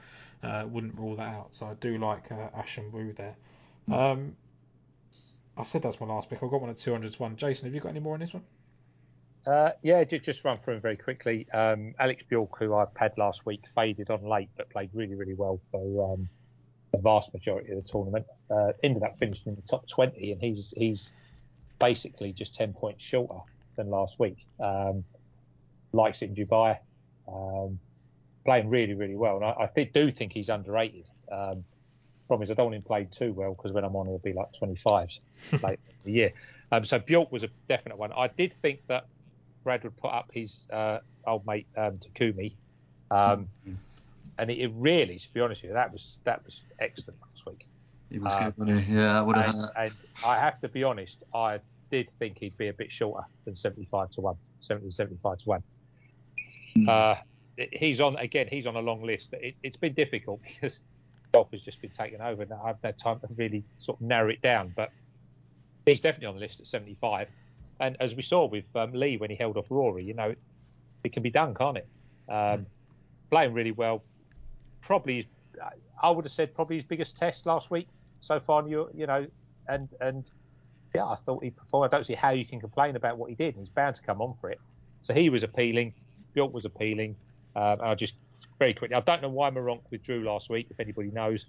Uh, 0.43 0.65
wouldn't 0.67 0.97
rule 0.97 1.15
that 1.15 1.27
out. 1.27 1.47
So 1.51 1.65
I 1.65 1.73
do 1.75 1.97
like 1.97 2.31
uh, 2.31 2.49
Ashun 2.57 2.91
Wu 2.91 3.13
there. 3.13 3.35
Um, 3.91 4.35
I 5.57 5.63
said 5.63 5.81
that's 5.81 5.99
my 5.99 6.05
last 6.05 6.29
pick. 6.29 6.43
I've 6.43 6.51
got 6.51 6.61
one 6.61 6.69
at 6.69 6.77
200 6.77 7.13
to 7.13 7.21
1. 7.21 7.35
Jason, 7.37 7.65
have 7.67 7.73
you 7.73 7.81
got 7.81 7.89
any 7.89 7.99
more 7.99 8.13
on 8.13 8.19
this 8.19 8.33
one? 8.33 8.43
Uh, 9.47 9.71
yeah, 9.81 10.03
ju- 10.03 10.19
just 10.19 10.43
run 10.43 10.59
through 10.63 10.75
them 10.75 10.81
very 10.81 10.97
quickly. 10.97 11.47
Um, 11.53 11.95
Alex 11.99 12.21
Bjork, 12.29 12.59
who 12.59 12.73
I 12.75 12.85
had 12.97 13.17
last 13.17 13.45
week, 13.45 13.61
faded 13.73 14.09
on 14.09 14.23
late, 14.23 14.49
but 14.57 14.69
played 14.69 14.89
really, 14.93 15.15
really 15.15 15.33
well 15.33 15.59
for 15.71 16.13
um, 16.13 16.29
the 16.91 16.99
vast 16.99 17.33
majority 17.33 17.71
of 17.71 17.83
the 17.83 17.89
tournament. 17.89 18.25
Uh, 18.51 18.73
ended 18.83 19.03
up 19.03 19.17
finishing 19.17 19.47
in 19.47 19.55
the 19.55 19.61
top 19.67 19.87
20, 19.87 20.33
and 20.33 20.41
he's 20.41 20.73
he's 20.75 21.09
basically 21.79 22.33
just 22.33 22.55
10 22.55 22.73
points 22.73 23.03
shorter 23.03 23.39
than 23.77 23.89
last 23.89 24.19
week. 24.19 24.37
Um, 24.59 25.05
likes 25.93 26.21
it 26.21 26.29
in 26.29 26.35
Dubai, 26.35 26.77
um, 27.27 27.79
playing 28.47 28.69
really, 28.69 28.93
really 28.93 29.17
well. 29.17 29.35
And 29.35 29.45
I, 29.45 29.69
I 29.75 29.83
do 29.93 30.09
think 30.09 30.31
he's 30.31 30.47
underrated. 30.47 31.03
Um, 31.29 31.65
problem 32.27 32.45
is, 32.45 32.49
I 32.49 32.53
don't 32.53 32.67
want 32.67 32.77
him 32.77 32.81
played 32.81 33.11
too 33.11 33.33
well 33.33 33.53
because 33.53 33.73
when 33.73 33.83
I'm 33.83 33.93
on, 33.97 34.07
it'll 34.07 34.19
be 34.19 34.31
like 34.31 34.47
25s 34.61 35.19
late 35.63 35.79
in 35.89 35.95
the 36.05 36.11
year. 36.13 36.33
Um, 36.71 36.85
so 36.85 36.97
Bjork 36.97 37.29
was 37.29 37.43
a 37.43 37.49
definite 37.67 37.97
one. 37.97 38.13
I 38.13 38.27
did 38.29 38.53
think 38.61 38.79
that 38.87 39.07
Brad 39.65 39.83
would 39.83 39.97
put 39.97 40.13
up 40.13 40.29
his 40.31 40.59
uh, 40.71 40.99
old 41.25 41.45
mate 41.45 41.67
um, 41.75 41.99
Takumi, 41.99 42.53
um, 43.11 43.49
and 44.37 44.49
it, 44.49 44.59
it 44.59 44.71
really, 44.75 45.19
to 45.19 45.33
be 45.33 45.41
honest 45.41 45.61
with 45.61 45.69
you, 45.69 45.73
that 45.73 45.91
was 45.91 46.15
that 46.23 46.45
was 46.45 46.61
excellent 46.79 47.19
last 47.19 47.45
week. 47.45 47.65
He 48.09 48.19
was 48.19 48.31
Uh, 48.31 48.45
good, 48.45 48.57
wasn't 48.57 48.83
he? 48.85 48.95
Yeah, 48.95 49.19
I 49.19 49.21
would 49.21 49.35
have. 49.35 49.55
And, 49.55 49.71
and 49.77 49.93
I 50.25 50.39
have 50.39 50.57
to 50.61 50.69
be 50.69 50.85
honest, 50.85 51.17
I 51.33 51.59
did 51.91 52.07
think 52.17 52.37
he'd 52.39 52.57
be 52.57 52.69
a 52.69 52.73
bit 52.73 52.91
shorter 52.93 53.25
than 53.43 53.57
75 53.57 54.11
to 54.11 54.21
1, 54.21 54.35
70 54.61 54.91
75 54.91 55.37
to 55.39 55.49
1. 55.49 55.63
Hmm. 56.75 56.89
Uh, 56.89 57.15
he's 57.71 57.99
on, 57.99 58.15
again, 58.17 58.47
he's 58.49 58.65
on 58.65 58.75
a 58.75 58.81
long 58.81 59.03
list. 59.03 59.27
It, 59.33 59.55
it's 59.63 59.77
been 59.77 59.93
difficult 59.93 60.41
because 60.43 60.79
golf 61.33 61.51
has 61.51 61.61
just 61.61 61.81
been 61.81 61.91
taken 61.91 62.21
over 62.21 62.43
and 62.43 62.53
I 62.53 62.67
haven't 62.67 62.83
had 62.83 62.99
time 62.99 63.19
to 63.19 63.27
really 63.35 63.63
sort 63.79 63.99
of 63.99 64.07
narrow 64.07 64.29
it 64.29 64.41
down. 64.41 64.73
But 64.75 64.91
he's 65.85 66.01
definitely 66.01 66.27
on 66.27 66.35
the 66.35 66.41
list 66.41 66.59
at 66.59 66.67
75. 66.67 67.27
And 67.79 67.95
as 67.99 68.13
we 68.15 68.23
saw 68.23 68.45
with 68.45 68.65
um, 68.75 68.93
Lee 68.93 69.17
when 69.17 69.29
he 69.29 69.35
held 69.35 69.57
off 69.57 69.65
Rory, 69.69 70.03
you 70.03 70.13
know, 70.13 70.33
it 71.03 71.13
can 71.13 71.23
be 71.23 71.29
done, 71.29 71.53
can't 71.53 71.77
it? 71.77 71.87
Um, 72.29 72.65
Playing 73.29 73.53
really 73.53 73.71
well. 73.71 74.03
Probably, 74.81 75.27
I 76.01 76.09
would 76.09 76.25
have 76.25 76.31
said 76.31 76.55
probably 76.55 76.77
his 76.77 76.85
biggest 76.85 77.17
test 77.17 77.45
last 77.45 77.69
week 77.69 77.87
so 78.21 78.39
far. 78.39 78.65
You 78.67 78.89
you 78.95 79.05
know, 79.05 79.27
and 79.67 79.89
and 79.99 80.23
yeah, 80.95 81.05
I 81.05 81.17
thought 81.25 81.43
he 81.43 81.49
performed. 81.49 81.93
I 81.93 81.97
don't 81.97 82.07
see 82.07 82.13
how 82.13 82.29
you 82.29 82.45
can 82.45 82.61
complain 82.61 82.95
about 82.95 83.17
what 83.17 83.29
he 83.29 83.35
did. 83.35 83.55
He's 83.55 83.67
bound 83.67 83.97
to 83.97 84.01
come 84.01 84.21
on 84.21 84.35
for 84.39 84.49
it. 84.49 84.59
So 85.03 85.13
he 85.13 85.29
was 85.29 85.43
appealing. 85.43 85.93
Bjork 86.33 86.53
was 86.53 86.63
appealing. 86.63 87.15
Um, 87.57 87.79
I 87.81 87.95
just 87.95 88.13
very 88.59 88.73
quickly. 88.73 88.95
I 88.95 89.01
don't 89.01 89.21
know 89.21 89.29
why 89.29 89.49
Meronk 89.49 89.81
withdrew 89.91 90.23
last 90.23 90.49
week. 90.49 90.67
If 90.69 90.79
anybody 90.79 91.09
knows, 91.11 91.43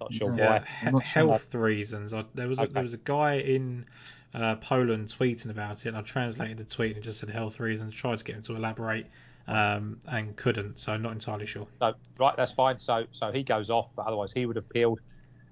not 0.00 0.12
sure 0.12 0.34
Yeah, 0.36 0.64
why. 0.82 0.90
not 0.90 1.04
sure. 1.04 1.28
health 1.28 1.54
reasons. 1.54 2.12
I, 2.14 2.24
there 2.34 2.48
was 2.48 2.58
a, 2.58 2.62
Okay. 2.62 2.72
there 2.72 2.82
was 2.82 2.94
a 2.94 2.98
guy 2.98 3.34
in 3.34 3.84
uh, 4.34 4.56
Poland 4.56 5.08
tweeting 5.08 5.50
about 5.50 5.84
it, 5.84 5.90
and 5.90 5.96
I 5.96 6.02
translated 6.02 6.56
the 6.56 6.64
tweet 6.64 6.96
and 6.96 6.98
it 6.98 7.04
just 7.04 7.18
said 7.20 7.30
health 7.30 7.60
reasons. 7.60 7.94
Tried 7.94 8.18
to 8.18 8.24
get 8.24 8.36
him 8.36 8.42
to 8.42 8.56
elaborate, 8.56 9.06
um, 9.46 9.98
and 10.08 10.34
couldn't. 10.36 10.80
So 10.80 10.96
not 10.96 11.12
entirely 11.12 11.46
sure. 11.46 11.66
So 11.78 11.94
right, 12.18 12.34
that's 12.36 12.52
fine. 12.52 12.78
So 12.80 13.04
so 13.12 13.30
he 13.30 13.42
goes 13.42 13.68
off, 13.70 13.88
but 13.96 14.06
otherwise 14.06 14.30
he 14.34 14.46
would 14.46 14.56
have 14.56 14.64
appealed. 14.70 15.00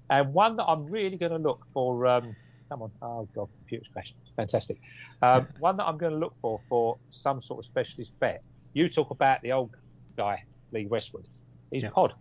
And 0.09 0.33
one 0.33 0.57
that 0.57 0.65
I'm 0.65 0.85
really 0.87 1.17
going 1.17 1.31
to 1.31 1.37
look 1.37 1.65
for. 1.73 2.05
Um, 2.07 2.35
come 2.69 2.81
on, 2.81 2.91
oh 3.01 3.27
god, 3.35 3.47
computer's 3.59 3.87
crashed. 3.93 4.15
Fantastic. 4.35 4.79
Um, 5.21 5.47
one 5.59 5.77
that 5.77 5.85
I'm 5.85 5.97
going 5.97 6.13
to 6.13 6.19
look 6.19 6.33
for 6.41 6.59
for 6.67 6.97
some 7.11 7.41
sort 7.41 7.59
of 7.59 7.65
specialist 7.65 8.11
bet. 8.19 8.43
You 8.73 8.89
talk 8.89 9.11
about 9.11 9.41
the 9.43 9.51
old 9.51 9.69
guy, 10.15 10.43
Lee 10.71 10.85
Westwood. 10.85 11.27
He's 11.71 11.83
Yeah. 11.83 11.89
Pod. 11.89 12.13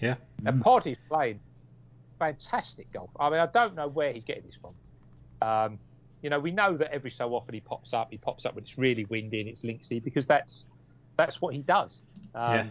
Yeah. 0.00 0.16
And 0.44 0.62
Pod 0.62 0.86
is 0.86 0.96
playing 1.08 1.40
fantastic 2.18 2.92
golf. 2.92 3.10
I 3.18 3.30
mean, 3.30 3.40
I 3.40 3.46
don't 3.46 3.74
know 3.74 3.88
where 3.88 4.12
he's 4.12 4.24
getting 4.24 4.44
this 4.44 4.56
from. 4.60 4.74
Um, 5.40 5.78
you 6.22 6.30
know, 6.30 6.40
we 6.40 6.50
know 6.50 6.76
that 6.76 6.92
every 6.92 7.10
so 7.10 7.34
often 7.34 7.54
he 7.54 7.60
pops 7.60 7.92
up. 7.92 8.08
He 8.10 8.18
pops 8.18 8.44
up 8.44 8.54
when 8.54 8.64
it's 8.64 8.76
really 8.76 9.04
windy 9.04 9.40
and 9.40 9.48
it's 9.48 9.62
linksy 9.62 10.02
because 10.02 10.26
that's 10.26 10.64
that's 11.16 11.40
what 11.40 11.54
he 11.54 11.62
does. 11.62 11.98
Um, 12.34 12.54
Yeah. 12.54 12.66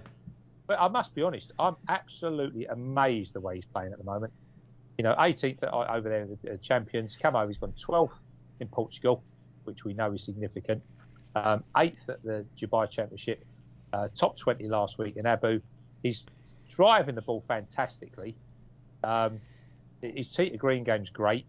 But 0.67 0.81
I 0.81 0.89
must 0.89 1.15
be 1.15 1.21
honest, 1.21 1.53
I'm 1.57 1.77
absolutely 1.87 2.65
amazed 2.65 3.31
the 3.33 3.39
way 3.39 3.55
he's 3.55 3.65
playing 3.65 3.93
at 3.93 3.97
the 3.99 4.03
moment. 4.03 4.33
You 4.97 5.03
know, 5.05 5.15
18th 5.15 5.63
over 5.63 6.09
there, 6.09 6.27
the 6.43 6.53
uh, 6.53 6.57
champions. 6.57 7.17
Come 7.21 7.37
over, 7.37 7.47
he's 7.47 7.57
gone 7.57 7.73
12th 7.87 8.11
in 8.59 8.67
Portugal, 8.67 9.23
which 9.63 9.85
we 9.85 9.93
know 9.93 10.11
is 10.11 10.23
significant. 10.23 10.83
Um, 11.35 11.63
eighth 11.77 12.09
at 12.09 12.21
the 12.23 12.45
Dubai 12.59 12.89
Championship, 12.89 13.45
uh, 13.93 14.07
top 14.17 14.37
20 14.37 14.67
last 14.67 14.97
week 14.97 15.17
in 15.17 15.25
Abu. 15.25 15.61
He's 16.03 16.23
driving 16.75 17.15
the 17.15 17.21
ball 17.21 17.43
fantastically. 17.47 18.35
Um, 19.03 19.39
his 20.01 20.27
tee 20.29 20.49
to 20.49 20.57
green 20.57 20.83
game's 20.83 21.09
great. 21.09 21.45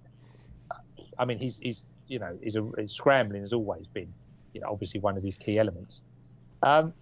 I 1.18 1.24
mean, 1.24 1.38
he's, 1.38 1.58
he's 1.60 1.80
you 2.06 2.18
know, 2.18 2.38
he's 2.42 2.56
a, 2.56 2.88
scrambling 2.88 3.42
has 3.42 3.52
always 3.52 3.86
been, 3.86 4.12
you 4.52 4.60
know, 4.60 4.68
obviously 4.70 5.00
one 5.00 5.16
of 5.16 5.22
his 5.22 5.36
key 5.36 5.58
elements. 5.58 6.00
Um, 6.62 6.92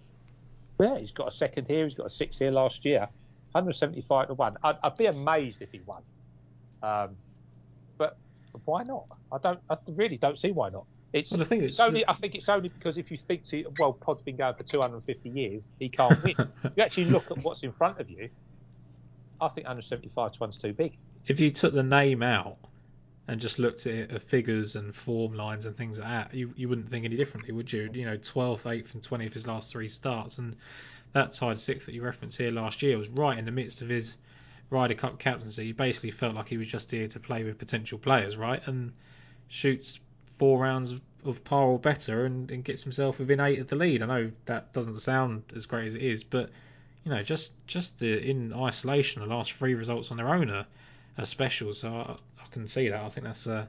yeah, 0.80 0.98
he's 0.98 1.12
got 1.12 1.32
a 1.32 1.36
second 1.36 1.66
here. 1.66 1.84
He's 1.84 1.94
got 1.94 2.06
a 2.06 2.10
six 2.10 2.38
here 2.38 2.50
last 2.50 2.84
year. 2.84 3.08
175 3.52 4.28
to 4.28 4.34
one. 4.34 4.56
I'd, 4.62 4.76
I'd 4.82 4.96
be 4.96 5.06
amazed 5.06 5.58
if 5.60 5.70
he 5.72 5.80
won. 5.86 6.02
Um, 6.82 7.16
but 7.96 8.18
why 8.64 8.82
not? 8.82 9.04
I 9.32 9.38
don't. 9.38 9.60
I 9.70 9.76
really 9.88 10.18
don't 10.18 10.38
see 10.38 10.52
why 10.52 10.68
not. 10.68 10.84
It's, 11.16 11.30
Well, 11.30 11.38
the 11.38 11.46
thing 11.46 11.62
is, 11.62 11.80
only. 11.80 12.06
I 12.06 12.12
think 12.14 12.34
it's 12.34 12.48
only 12.48 12.68
because 12.68 12.98
if 12.98 13.10
you 13.10 13.18
think 13.26 13.48
to 13.48 13.64
well, 13.78 13.94
Pod's 13.94 14.22
been 14.22 14.36
going 14.36 14.54
for 14.54 14.64
250 14.64 15.28
years. 15.30 15.62
He 15.78 15.88
can't 15.88 16.22
win. 16.22 16.34
you 16.76 16.82
actually 16.82 17.06
look 17.06 17.30
at 17.30 17.38
what's 17.38 17.62
in 17.62 17.72
front 17.72 17.98
of 18.00 18.10
you. 18.10 18.28
I 19.40 19.48
think 19.48 19.66
175 19.66 20.32
to 20.32 20.38
one's 20.38 20.58
too 20.58 20.72
big. 20.74 20.96
if 21.26 21.40
you 21.40 21.50
took 21.50 21.72
the 21.72 21.82
name 21.82 22.22
out 22.22 22.58
and 23.28 23.40
just 23.40 23.58
looked 23.58 23.86
at 23.86 23.94
it 23.94 24.12
of 24.12 24.22
figures 24.22 24.76
and 24.76 24.94
form 24.94 25.34
lines 25.34 25.66
and 25.66 25.76
things 25.76 25.98
like 25.98 26.08
that, 26.08 26.34
you, 26.34 26.52
you 26.56 26.68
wouldn't 26.68 26.88
think 26.88 27.04
any 27.04 27.16
differently, 27.16 27.52
would 27.52 27.72
you? 27.72 27.90
You 27.92 28.04
know, 28.04 28.16
12th, 28.16 28.62
8th, 28.62 28.94
and 28.94 29.02
20th 29.02 29.32
his 29.32 29.46
last 29.46 29.72
three 29.72 29.88
starts, 29.88 30.38
and 30.38 30.54
that 31.12 31.32
tied 31.32 31.58
sixth 31.58 31.86
that 31.86 31.94
you 31.94 32.02
referenced 32.02 32.38
here 32.38 32.50
last 32.50 32.82
year 32.82 32.98
was 32.98 33.08
right 33.08 33.38
in 33.38 33.44
the 33.46 33.50
midst 33.50 33.80
of 33.80 33.88
his 33.88 34.16
Ryder 34.70 34.94
Cup 34.94 35.18
captaincy. 35.18 35.64
He 35.64 35.72
basically 35.72 36.10
felt 36.10 36.34
like 36.34 36.48
he 36.48 36.58
was 36.58 36.68
just 36.68 36.90
here 36.90 37.08
to 37.08 37.20
play 37.20 37.42
with 37.42 37.58
potential 37.58 37.98
players, 37.98 38.36
right? 38.36 38.60
And 38.66 38.92
shoots 39.48 39.98
four 40.38 40.58
rounds 40.58 40.92
of, 40.92 41.00
of 41.24 41.44
par 41.44 41.64
or 41.64 41.78
better 41.78 42.26
and, 42.26 42.50
and 42.50 42.64
gets 42.64 42.82
himself 42.82 43.18
within 43.18 43.40
eight 43.40 43.58
of 43.58 43.68
the 43.68 43.76
lead. 43.76 44.02
I 44.02 44.06
know 44.06 44.30
that 44.46 44.72
doesn't 44.72 44.98
sound 44.98 45.44
as 45.54 45.66
great 45.66 45.88
as 45.88 45.94
it 45.94 46.02
is, 46.02 46.24
but 46.24 46.50
you 47.04 47.12
know, 47.12 47.22
just 47.22 47.52
just 47.66 47.98
the, 47.98 48.18
in 48.18 48.52
isolation, 48.52 49.22
the 49.22 49.28
last 49.28 49.52
three 49.52 49.74
results 49.74 50.10
on 50.10 50.16
their 50.16 50.28
own 50.28 50.50
are, 50.50 50.66
are 51.18 51.26
special. 51.26 51.72
So 51.72 51.88
I, 51.94 52.12
I 52.12 52.46
can 52.50 52.66
see 52.66 52.88
that. 52.88 53.00
I 53.00 53.08
think 53.08 53.26
that's 53.26 53.46
a, 53.46 53.68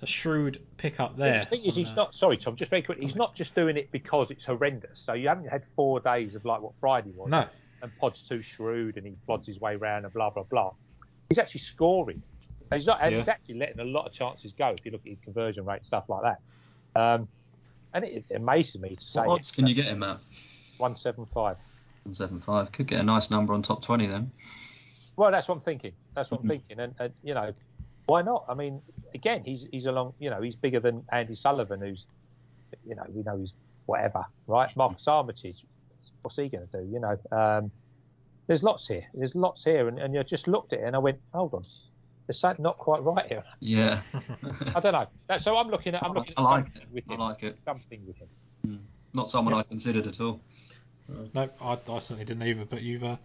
a 0.00 0.06
shrewd 0.06 0.60
pick 0.78 0.98
up 0.98 1.16
there. 1.16 1.44
The 1.44 1.50
thing 1.50 1.64
is, 1.64 1.76
he's 1.76 1.88
uh, 1.88 1.94
not. 1.94 2.14
Sorry, 2.14 2.36
Tom. 2.36 2.56
Just 2.56 2.70
very 2.70 2.82
quick. 2.82 2.98
He's 2.98 3.14
not 3.14 3.34
just 3.34 3.54
doing 3.54 3.76
it 3.76 3.92
because 3.92 4.30
it's 4.30 4.44
horrendous. 4.44 5.02
So 5.04 5.12
you 5.12 5.28
haven't 5.28 5.48
had 5.48 5.62
four 5.76 6.00
days 6.00 6.34
of 6.34 6.44
like 6.44 6.62
what 6.62 6.72
Friday 6.80 7.12
was. 7.14 7.28
No, 7.28 7.46
and 7.82 7.92
Pod's 7.98 8.22
too 8.22 8.42
shrewd 8.42 8.96
and 8.96 9.06
he 9.06 9.14
plods 9.26 9.46
his 9.46 9.60
way 9.60 9.74
around 9.74 10.04
and 10.04 10.12
blah 10.12 10.30
blah 10.30 10.44
blah. 10.44 10.72
He's 11.28 11.38
actually 11.38 11.60
scoring. 11.60 12.22
And 12.70 12.78
he's 12.78 12.86
not. 12.86 12.98
And 13.02 13.14
he's 13.14 13.28
actually 13.28 13.56
letting 13.56 13.80
a 13.80 13.84
lot 13.84 14.06
of 14.06 14.12
chances 14.12 14.52
go. 14.56 14.68
If 14.68 14.84
you 14.84 14.92
look 14.92 15.02
at 15.04 15.10
his 15.10 15.18
conversion 15.24 15.64
rate, 15.64 15.84
stuff 15.84 16.04
like 16.08 16.22
that. 16.22 17.00
Um, 17.00 17.28
and 17.92 18.04
it, 18.04 18.24
it 18.28 18.36
amazes 18.36 18.80
me 18.80 18.96
to 18.96 19.02
say 19.02 19.20
What 19.20 19.28
odds 19.28 19.50
can 19.50 19.66
you 19.66 19.74
get 19.74 19.86
him 19.86 20.02
at? 20.02 20.18
One 20.78 20.96
seven 20.96 21.26
five. 21.34 21.56
One 22.04 22.14
seven 22.14 22.40
five 22.40 22.72
could 22.72 22.86
get 22.86 23.00
a 23.00 23.02
nice 23.02 23.30
number 23.30 23.52
on 23.52 23.62
top 23.62 23.82
twenty 23.82 24.06
then. 24.06 24.30
Well, 25.16 25.30
that's 25.30 25.48
what 25.48 25.56
I'm 25.56 25.60
thinking. 25.62 25.92
That's 26.14 26.30
what. 26.30 26.40
I'm 26.40 26.48
thinking. 26.48 26.78
And, 26.80 26.94
and 26.98 27.12
you 27.22 27.34
know, 27.34 27.52
why 28.06 28.22
not? 28.22 28.44
I 28.48 28.54
mean, 28.54 28.80
again, 29.14 29.42
he's 29.44 29.66
he's 29.72 29.86
along. 29.86 30.14
You 30.18 30.30
know, 30.30 30.40
he's 30.40 30.54
bigger 30.54 30.80
than 30.80 31.04
Andy 31.12 31.34
Sullivan, 31.34 31.80
who's, 31.80 32.04
you 32.86 32.94
know, 32.94 33.04
we 33.08 33.22
know 33.22 33.36
he's 33.38 33.52
whatever, 33.86 34.24
right? 34.46 34.74
Marcus 34.76 35.06
Armitage, 35.08 35.64
what's 36.22 36.36
he 36.36 36.48
going 36.48 36.66
to 36.68 36.80
do? 36.80 36.88
You 36.90 37.00
know, 37.00 37.36
um, 37.36 37.70
there's 38.46 38.62
lots 38.62 38.86
here. 38.86 39.04
There's 39.14 39.34
lots 39.34 39.64
here, 39.64 39.88
and, 39.88 39.98
and 39.98 40.14
you 40.14 40.22
just 40.24 40.46
looked 40.46 40.72
at 40.72 40.80
it 40.80 40.84
and 40.84 40.96
I 40.96 40.98
went, 40.98 41.18
hold 41.32 41.54
on, 41.54 41.64
there's 42.30 42.38
something 42.38 42.62
not 42.62 42.78
quite 42.78 43.02
right 43.02 43.26
here. 43.26 43.42
Yeah. 43.58 44.02
I 44.76 44.78
don't 44.78 44.92
know. 44.92 45.04
That, 45.26 45.42
so 45.42 45.56
I'm 45.56 45.68
looking 45.68 45.96
at 45.96 46.04
I'm 46.04 46.12
looking 46.12 46.34
I 46.36 46.40
at 46.42 46.44
like 46.44 46.64
something 46.64 46.82
it. 46.82 46.88
with 46.94 47.04
I 47.10 47.14
like 47.16 47.42
it. 47.42 47.58
Something 47.64 48.06
with 48.06 48.16
him. 48.16 48.28
Not 49.14 49.28
someone 49.30 49.54
Yeah. 49.54 49.60
I 49.60 49.62
considered 49.64 50.06
at 50.06 50.20
all. 50.20 50.40
no, 51.34 51.48
I, 51.60 51.72
I 51.72 51.98
certainly 51.98 52.24
didn't 52.24 52.44
either. 52.44 52.64
But 52.64 52.82
you've 52.82 53.02
uh, 53.02 53.16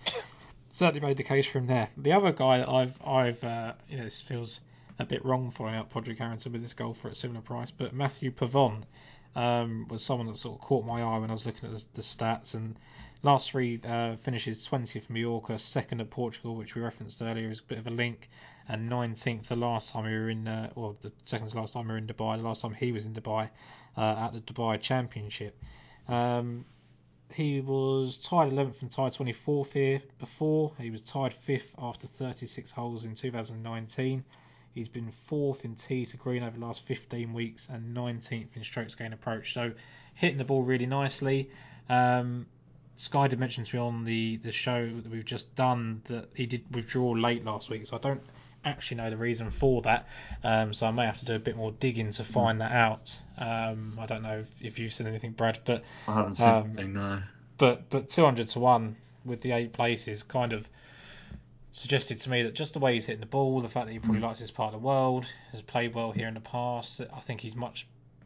certainly 0.69 1.01
made 1.05 1.17
the 1.17 1.23
case 1.23 1.45
for 1.45 1.59
him 1.59 1.67
there. 1.67 1.87
The 1.97 2.13
other 2.13 2.31
guy 2.31 2.57
that 2.57 2.67
I've 2.69 2.99
I've 3.05 3.43
uh, 3.43 3.73
you 3.87 3.97
know 3.97 4.05
this 4.05 4.21
feels 4.21 4.59
a 4.97 5.05
bit 5.05 5.23
wrong 5.23 5.51
following 5.51 5.75
out 5.75 5.91
Padraig 5.91 6.17
Harrington 6.17 6.51
with 6.53 6.63
this 6.63 6.73
goal 6.73 6.95
for 6.95 7.09
a 7.09 7.15
similar 7.15 7.41
price, 7.41 7.69
but 7.69 7.93
Matthieu 7.93 8.31
Pavon 8.31 8.81
um, 9.35 9.87
was 9.87 10.03
someone 10.03 10.25
that 10.27 10.37
sort 10.37 10.55
of 10.57 10.61
caught 10.65 10.83
my 10.85 11.03
eye 11.03 11.17
when 11.19 11.29
I 11.29 11.33
was 11.33 11.45
looking 11.45 11.69
at 11.69 11.75
the, 11.77 11.85
the 11.93 12.01
stats 12.01 12.55
and. 12.55 12.75
Last 13.23 13.49
three 13.49 13.79
uh, 13.83 14.17
finishes 14.17 14.67
20th 14.67 15.01
for 15.07 15.11
Mallorca, 15.13 15.57
second 15.57 15.99
at 15.99 16.11
Portugal, 16.11 16.55
which 16.55 16.75
we 16.75 16.83
referenced 16.83 17.23
earlier, 17.23 17.49
is 17.49 17.59
a 17.59 17.63
bit 17.63 17.79
of 17.79 17.87
a 17.87 17.89
link, 17.89 18.29
and 18.67 18.89
19th 18.89 19.47
the 19.47 19.55
last 19.55 19.89
time 19.89 20.05
we 20.05 20.11
were 20.11 20.29
in, 20.29 20.47
uh, 20.47 20.71
or 20.75 20.95
the 21.01 21.11
second 21.23 21.47
to 21.47 21.57
last 21.57 21.73
time 21.73 21.87
we 21.87 21.93
were 21.93 21.97
in 21.97 22.07
Dubai, 22.07 22.37
the 22.37 22.43
last 22.43 22.61
time 22.61 22.73
he 22.73 22.91
was 22.91 23.05
in 23.05 23.13
Dubai 23.13 23.49
uh, 23.97 24.01
at 24.01 24.33
the 24.33 24.41
Dubai 24.41 24.79
Championship. 24.79 25.61
Um, 26.07 26.65
he 27.33 27.59
was 27.61 28.17
tied 28.17 28.51
11th 28.51 28.81
and 28.81 28.91
tied 28.91 29.13
24th 29.13 29.73
here 29.73 30.01
before. 30.19 30.73
He 30.79 30.89
was 30.89 31.01
tied 31.01 31.35
5th 31.47 31.69
after 31.77 32.07
36 32.07 32.71
holes 32.71 33.05
in 33.05 33.15
2019. 33.15 34.23
He's 34.73 34.89
been 34.89 35.11
4th 35.29 35.63
in 35.65 35.75
tee 35.75 36.05
to 36.05 36.17
green 36.17 36.43
over 36.43 36.57
the 36.57 36.65
last 36.65 36.85
15 36.85 37.33
weeks 37.33 37.69
and 37.69 37.95
19th 37.95 38.55
in 38.55 38.63
strokes 38.63 38.95
gained 38.95 39.13
approach. 39.13 39.53
So 39.53 39.71
hitting 40.13 40.37
the 40.37 40.43
ball 40.43 40.63
really 40.63 40.85
nicely. 40.85 41.49
Um, 41.89 42.45
Sky 42.97 43.27
did 43.27 43.39
mention 43.39 43.63
to 43.63 43.75
me 43.75 43.81
on 43.81 44.03
the, 44.03 44.37
the 44.37 44.51
show 44.51 44.87
that 44.87 45.09
we've 45.09 45.25
just 45.25 45.53
done 45.55 46.01
that 46.05 46.29
he 46.33 46.45
did 46.45 46.63
withdraw 46.73 47.11
late 47.11 47.43
last 47.43 47.69
week, 47.69 47.85
so 47.87 47.97
I 47.97 47.99
don't 47.99 48.21
actually 48.65 48.97
know 48.97 49.09
the 49.09 49.17
reason 49.17 49.51
for 49.51 49.81
that. 49.83 50.07
Um, 50.43 50.73
so 50.73 50.87
I 50.87 50.91
may 50.91 51.05
have 51.05 51.19
to 51.19 51.25
do 51.25 51.33
a 51.35 51.39
bit 51.39 51.55
more 51.55 51.71
digging 51.71 52.11
to 52.11 52.23
find 52.23 52.61
that 52.61 52.71
out. 52.71 53.17
Um, 53.37 53.97
I 53.99 54.05
don't 54.05 54.21
know 54.23 54.39
if, 54.39 54.65
if 54.65 54.79
you've 54.79 54.93
seen 54.93 55.07
anything, 55.07 55.31
Brad, 55.31 55.59
but 55.65 55.83
I 56.07 56.13
haven't 56.13 56.35
seen 56.35 56.47
Um, 56.49 56.63
anything, 56.65 56.93
no. 56.93 57.21
but 57.57 57.89
but 57.89 58.09
200 58.09 58.49
to 58.49 58.59
1 58.59 58.95
with 59.25 59.41
the 59.41 59.51
eight 59.51 59.73
places 59.73 60.23
kind 60.23 60.53
of 60.53 60.67
suggested 61.71 62.19
to 62.21 62.29
me 62.29 62.43
that 62.43 62.53
just 62.55 62.73
the 62.73 62.79
way 62.79 62.93
he's 62.93 63.05
hitting 63.05 63.19
the 63.19 63.25
ball, 63.25 63.61
the 63.61 63.69
fact 63.69 63.87
that 63.87 63.91
he 63.93 63.99
probably 63.99 64.21
likes 64.21 64.39
this 64.39 64.51
part 64.51 64.73
of 64.73 64.79
the 64.81 64.85
world, 64.87 65.25
has 65.51 65.61
played 65.61 65.93
well 65.93 66.11
here 66.11 66.27
in 66.27 66.33
the 66.33 66.39
past, 66.39 67.01
I 67.13 67.19
think 67.21 67.41
he's 67.41 67.55
much, 67.55 67.85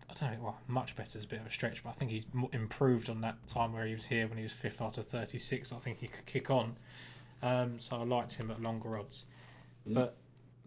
I 0.09 0.13
don't 0.13 0.33
know, 0.37 0.43
well, 0.45 0.57
much 0.67 0.95
better 0.95 1.17
is 1.17 1.23
a 1.23 1.27
bit 1.27 1.39
of 1.39 1.47
a 1.47 1.51
stretch, 1.51 1.83
but 1.83 1.89
I 1.89 1.93
think 1.93 2.11
he's 2.11 2.27
improved 2.53 3.09
on 3.09 3.21
that 3.21 3.35
time 3.47 3.73
where 3.73 3.85
he 3.87 3.93
was 3.93 4.05
here 4.05 4.27
when 4.27 4.37
he 4.37 4.43
was 4.43 4.51
fifth 4.53 4.81
after 4.81 5.01
36. 5.01 5.73
I 5.73 5.77
think 5.77 5.99
he 5.99 6.07
could 6.07 6.25
kick 6.27 6.51
on. 6.51 6.75
Um, 7.41 7.79
so 7.79 7.95
I 7.95 8.03
liked 8.03 8.35
him 8.35 8.51
at 8.51 8.61
longer 8.61 8.97
odds. 8.97 9.25
Yeah. 9.85 9.93
But 9.95 10.17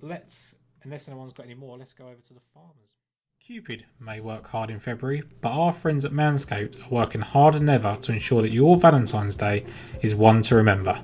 let's, 0.02 0.54
unless 0.82 1.08
anyone's 1.08 1.32
got 1.32 1.46
any 1.46 1.54
more, 1.54 1.78
let's 1.78 1.94
go 1.94 2.04
over 2.04 2.20
to 2.20 2.34
the 2.34 2.40
farmers. 2.52 2.96
Cupid 3.40 3.84
may 3.98 4.20
work 4.20 4.46
hard 4.48 4.70
in 4.70 4.78
February, 4.78 5.22
but 5.40 5.50
our 5.50 5.72
friends 5.72 6.04
at 6.04 6.12
Manscaped 6.12 6.76
are 6.80 6.90
working 6.90 7.20
harder 7.20 7.58
than 7.58 7.68
ever 7.68 7.96
to 8.02 8.12
ensure 8.12 8.42
that 8.42 8.52
your 8.52 8.76
Valentine's 8.76 9.36
Day 9.36 9.64
is 10.00 10.14
one 10.14 10.42
to 10.42 10.56
remember. 10.56 11.00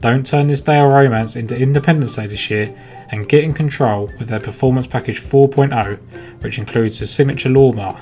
Don't 0.00 0.26
turn 0.26 0.48
this 0.48 0.60
day 0.60 0.80
of 0.80 0.90
romance 0.90 1.36
into 1.36 1.56
Independence 1.56 2.16
Day 2.16 2.26
this 2.26 2.50
year 2.50 2.76
and 3.10 3.28
get 3.28 3.44
in 3.44 3.54
control 3.54 4.10
with 4.18 4.28
their 4.28 4.40
Performance 4.40 4.86
Package 4.86 5.20
4.0, 5.22 6.42
which 6.42 6.58
includes 6.58 6.98
the 6.98 7.06
signature 7.06 7.48
lawnmower. 7.48 8.00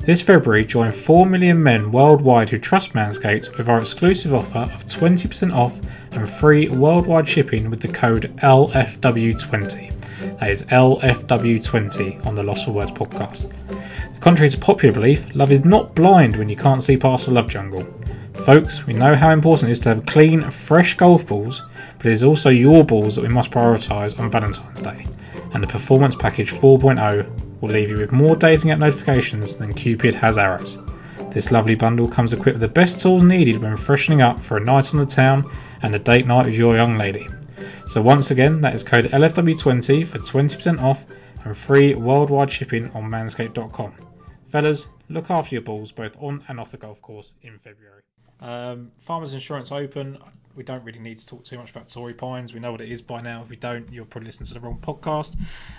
This 0.00 0.22
February, 0.22 0.64
join 0.64 0.92
4 0.92 1.26
million 1.26 1.62
men 1.62 1.92
worldwide 1.92 2.48
who 2.48 2.58
trust 2.58 2.94
Manscaped 2.94 3.56
with 3.56 3.68
our 3.68 3.78
exclusive 3.78 4.34
offer 4.34 4.58
of 4.58 4.86
20% 4.86 5.54
off 5.54 5.78
and 6.12 6.28
free 6.28 6.68
worldwide 6.68 7.28
shipping 7.28 7.70
with 7.70 7.80
the 7.80 7.88
code 7.88 8.36
LFW20. 8.38 10.38
That 10.38 10.50
is 10.50 10.64
LFW20 10.64 12.26
on 12.26 12.34
the 12.34 12.42
Lost 12.42 12.64
for 12.64 12.72
Words 12.72 12.90
podcast. 12.90 13.50
Contrary 14.20 14.50
to 14.50 14.58
popular 14.58 14.92
belief, 14.92 15.34
love 15.34 15.52
is 15.52 15.64
not 15.64 15.94
blind 15.94 16.36
when 16.36 16.48
you 16.48 16.56
can't 16.56 16.82
see 16.82 16.96
past 16.96 17.26
the 17.26 17.32
love 17.32 17.48
jungle. 17.48 17.86
Folks, 18.44 18.86
we 18.86 18.92
know 18.92 19.14
how 19.14 19.30
important 19.30 19.68
it 19.68 19.72
is 19.72 19.80
to 19.80 19.90
have 19.90 20.06
clean, 20.06 20.50
fresh 20.50 20.96
golf 20.96 21.26
balls, 21.26 21.62
but 21.98 22.06
it 22.06 22.12
is 22.12 22.24
also 22.24 22.50
your 22.50 22.84
balls 22.84 23.16
that 23.16 23.22
we 23.22 23.28
must 23.28 23.50
prioritise 23.50 24.18
on 24.18 24.30
Valentine's 24.30 24.80
Day. 24.80 25.06
And 25.52 25.62
the 25.62 25.66
Performance 25.66 26.16
Package 26.16 26.52
4.0 26.52 27.60
will 27.60 27.68
leave 27.68 27.90
you 27.90 27.98
with 27.98 28.12
more 28.12 28.36
dating 28.36 28.70
app 28.70 28.78
notifications 28.78 29.56
than 29.56 29.74
Cupid 29.74 30.14
has 30.14 30.38
arrows. 30.38 30.78
This 31.30 31.50
lovely 31.50 31.74
bundle 31.74 32.08
comes 32.08 32.32
equipped 32.32 32.58
with 32.58 32.60
the 32.60 32.68
best 32.68 33.00
tools 33.00 33.22
needed 33.22 33.62
when 33.62 33.76
freshening 33.76 34.22
up 34.22 34.40
for 34.40 34.56
a 34.56 34.64
night 34.64 34.92
on 34.92 35.00
the 35.00 35.06
town 35.06 35.50
and 35.82 35.94
a 35.94 35.98
date 35.98 36.26
night 36.26 36.46
with 36.46 36.54
your 36.54 36.76
young 36.76 36.98
lady. 36.98 37.28
So 37.86 38.02
once 38.02 38.30
again, 38.30 38.60
that 38.62 38.74
is 38.74 38.84
code 38.84 39.06
LFW20 39.06 40.06
for 40.06 40.18
20% 40.18 40.82
off 40.82 41.04
and 41.44 41.56
free 41.56 41.94
worldwide 41.94 42.50
shipping 42.50 42.90
on 42.92 43.04
manscaped.com. 43.04 43.94
Fellas, 44.50 44.86
look 45.08 45.30
after 45.30 45.54
your 45.54 45.62
balls 45.62 45.92
both 45.92 46.16
on 46.20 46.44
and 46.48 46.60
off 46.60 46.70
the 46.70 46.76
golf 46.76 47.00
course 47.02 47.32
in 47.42 47.58
February. 47.58 48.02
Um, 48.40 48.92
Farmers 49.00 49.34
Insurance 49.34 49.72
Open. 49.72 50.18
We 50.56 50.64
don't 50.64 50.84
really 50.84 50.98
need 50.98 51.18
to 51.18 51.26
talk 51.26 51.44
too 51.44 51.58
much 51.58 51.70
about 51.70 51.88
Torrey 51.88 52.14
Pines. 52.14 52.52
We 52.52 52.60
know 52.60 52.72
what 52.72 52.80
it 52.80 52.90
is 52.90 53.02
by 53.02 53.20
now. 53.20 53.42
If 53.42 53.50
we 53.50 53.56
don't, 53.56 53.92
you're 53.92 54.04
probably 54.04 54.26
listening 54.26 54.46
to 54.48 54.54
the 54.54 54.60
wrong 54.60 54.78
podcast. 54.80 55.36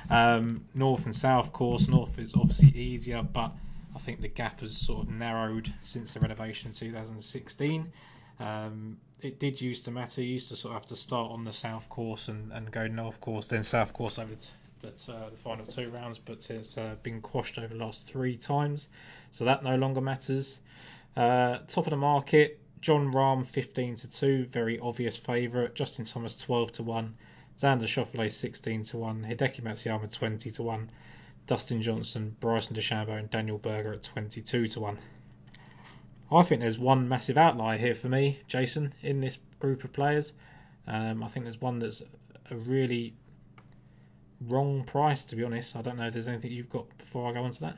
Um, 0.09 0.65
North 0.73 1.05
and 1.05 1.15
South 1.15 1.51
course. 1.51 1.87
North 1.87 2.17
is 2.19 2.33
obviously 2.35 2.69
easier, 2.69 3.23
but 3.23 3.51
I 3.95 3.99
think 3.99 4.21
the 4.21 4.29
gap 4.29 4.61
has 4.61 4.77
sort 4.77 5.07
of 5.07 5.09
narrowed 5.13 5.73
since 5.81 6.13
the 6.13 6.19
renovation 6.21 6.69
in 6.69 6.73
2016. 6.73 7.91
Um, 8.39 8.97
it 9.21 9.39
did 9.39 9.61
used 9.61 9.85
to 9.85 9.91
matter. 9.91 10.21
You 10.21 10.33
used 10.33 10.49
to 10.49 10.55
sort 10.55 10.75
of 10.75 10.81
have 10.81 10.87
to 10.87 10.95
start 10.95 11.31
on 11.31 11.43
the 11.43 11.53
South 11.53 11.87
course 11.89 12.27
and, 12.27 12.51
and 12.51 12.71
go 12.71 12.87
North 12.87 13.19
course, 13.19 13.47
then 13.47 13.63
South 13.63 13.93
course 13.93 14.19
over 14.19 14.35
to 14.35 14.47
that 14.81 15.07
uh, 15.09 15.29
the 15.29 15.37
final 15.37 15.65
two 15.65 15.89
rounds, 15.89 16.17
but 16.17 16.49
it's 16.49 16.77
uh, 16.77 16.95
been 17.03 17.21
quashed 17.21 17.59
over 17.59 17.67
the 17.67 17.79
last 17.79 18.07
three 18.11 18.35
times, 18.35 18.87
so 19.31 19.45
that 19.45 19.63
no 19.63 19.75
longer 19.75 20.01
matters. 20.01 20.59
Uh, 21.15 21.59
top 21.67 21.85
of 21.85 21.91
the 21.91 21.97
market, 21.97 22.59
Jon 22.81 23.11
Rahm 23.13 23.45
15 23.45 23.95
to 23.95 24.09
two, 24.09 24.45
very 24.45 24.79
obvious 24.79 25.17
favourite. 25.17 25.75
Justin 25.75 26.05
Thomas 26.05 26.37
12 26.39 26.71
to 26.73 26.83
one, 26.83 27.15
Xander 27.57 27.83
Schauffele 27.83 28.31
16 28.31 28.83
to 28.85 28.97
one, 28.97 29.23
Hideki 29.23 29.61
Matsuyama 29.61 30.11
20 30.11 30.49
to 30.51 30.63
one, 30.63 30.89
Dustin 31.45 31.81
Johnson, 31.81 32.35
Bryson 32.39 32.75
DeChambeau, 32.75 33.19
and 33.19 33.29
Daniel 33.29 33.59
Berger 33.59 33.93
at 33.93 34.03
22 34.03 34.67
to 34.67 34.79
one. 34.79 34.97
I 36.31 36.43
think 36.43 36.61
there's 36.61 36.79
one 36.79 37.09
massive 37.09 37.37
outlier 37.37 37.77
here 37.77 37.95
for 37.95 38.07
me, 38.07 38.39
Jason, 38.47 38.93
in 39.01 39.19
this 39.19 39.37
group 39.59 39.83
of 39.83 39.91
players. 39.91 40.33
Um, 40.87 41.23
I 41.23 41.27
think 41.27 41.45
there's 41.45 41.59
one 41.59 41.79
that's 41.79 42.01
a 42.49 42.55
really 42.55 43.13
wrong 44.47 44.83
price, 44.83 45.25
to 45.25 45.35
be 45.35 45.43
honest. 45.43 45.75
I 45.75 45.81
don't 45.81 45.97
know 45.97 46.07
if 46.07 46.13
there's 46.13 46.27
anything 46.27 46.51
you've 46.51 46.69
got 46.69 46.85
before 46.97 47.29
I 47.29 47.33
go 47.33 47.43
on 47.43 47.51
to 47.51 47.61
that. 47.61 47.77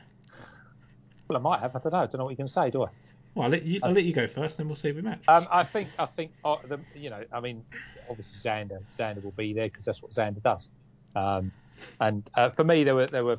Well, 1.28 1.38
I 1.38 1.40
might 1.40 1.60
have. 1.60 1.74
I 1.74 1.78
don't 1.80 1.92
know. 1.92 1.98
I 1.98 2.06
don't 2.06 2.18
know 2.18 2.24
what 2.24 2.30
you 2.30 2.36
can 2.36 2.48
say, 2.48 2.70
do 2.70 2.84
I? 2.84 2.88
Well, 3.34 3.44
I'll 3.44 3.50
let 3.50 3.64
you, 3.64 3.80
I'll 3.82 3.92
let 3.92 4.04
you 4.04 4.12
go 4.12 4.28
first, 4.28 4.58
then 4.58 4.68
we'll 4.68 4.76
see 4.76 4.90
if 4.90 4.96
we 4.96 5.02
match. 5.02 5.22
Um, 5.26 5.46
I 5.50 5.64
think, 5.64 5.88
I 5.98 6.06
think, 6.06 6.30
uh, 6.44 6.56
the, 6.68 6.78
you 6.94 7.10
know, 7.10 7.24
I 7.32 7.40
mean, 7.40 7.64
obviously 8.08 8.38
Xander, 8.44 8.78
Xander 8.96 9.24
will 9.24 9.32
be 9.32 9.52
there 9.52 9.66
because 9.66 9.84
that's 9.84 10.00
what 10.00 10.14
Xander 10.14 10.40
does. 10.42 10.68
Um, 11.16 11.50
and 12.00 12.28
uh, 12.36 12.50
for 12.50 12.62
me, 12.62 12.84
there 12.84 12.94
were 12.94 13.08
there 13.08 13.24
were, 13.24 13.38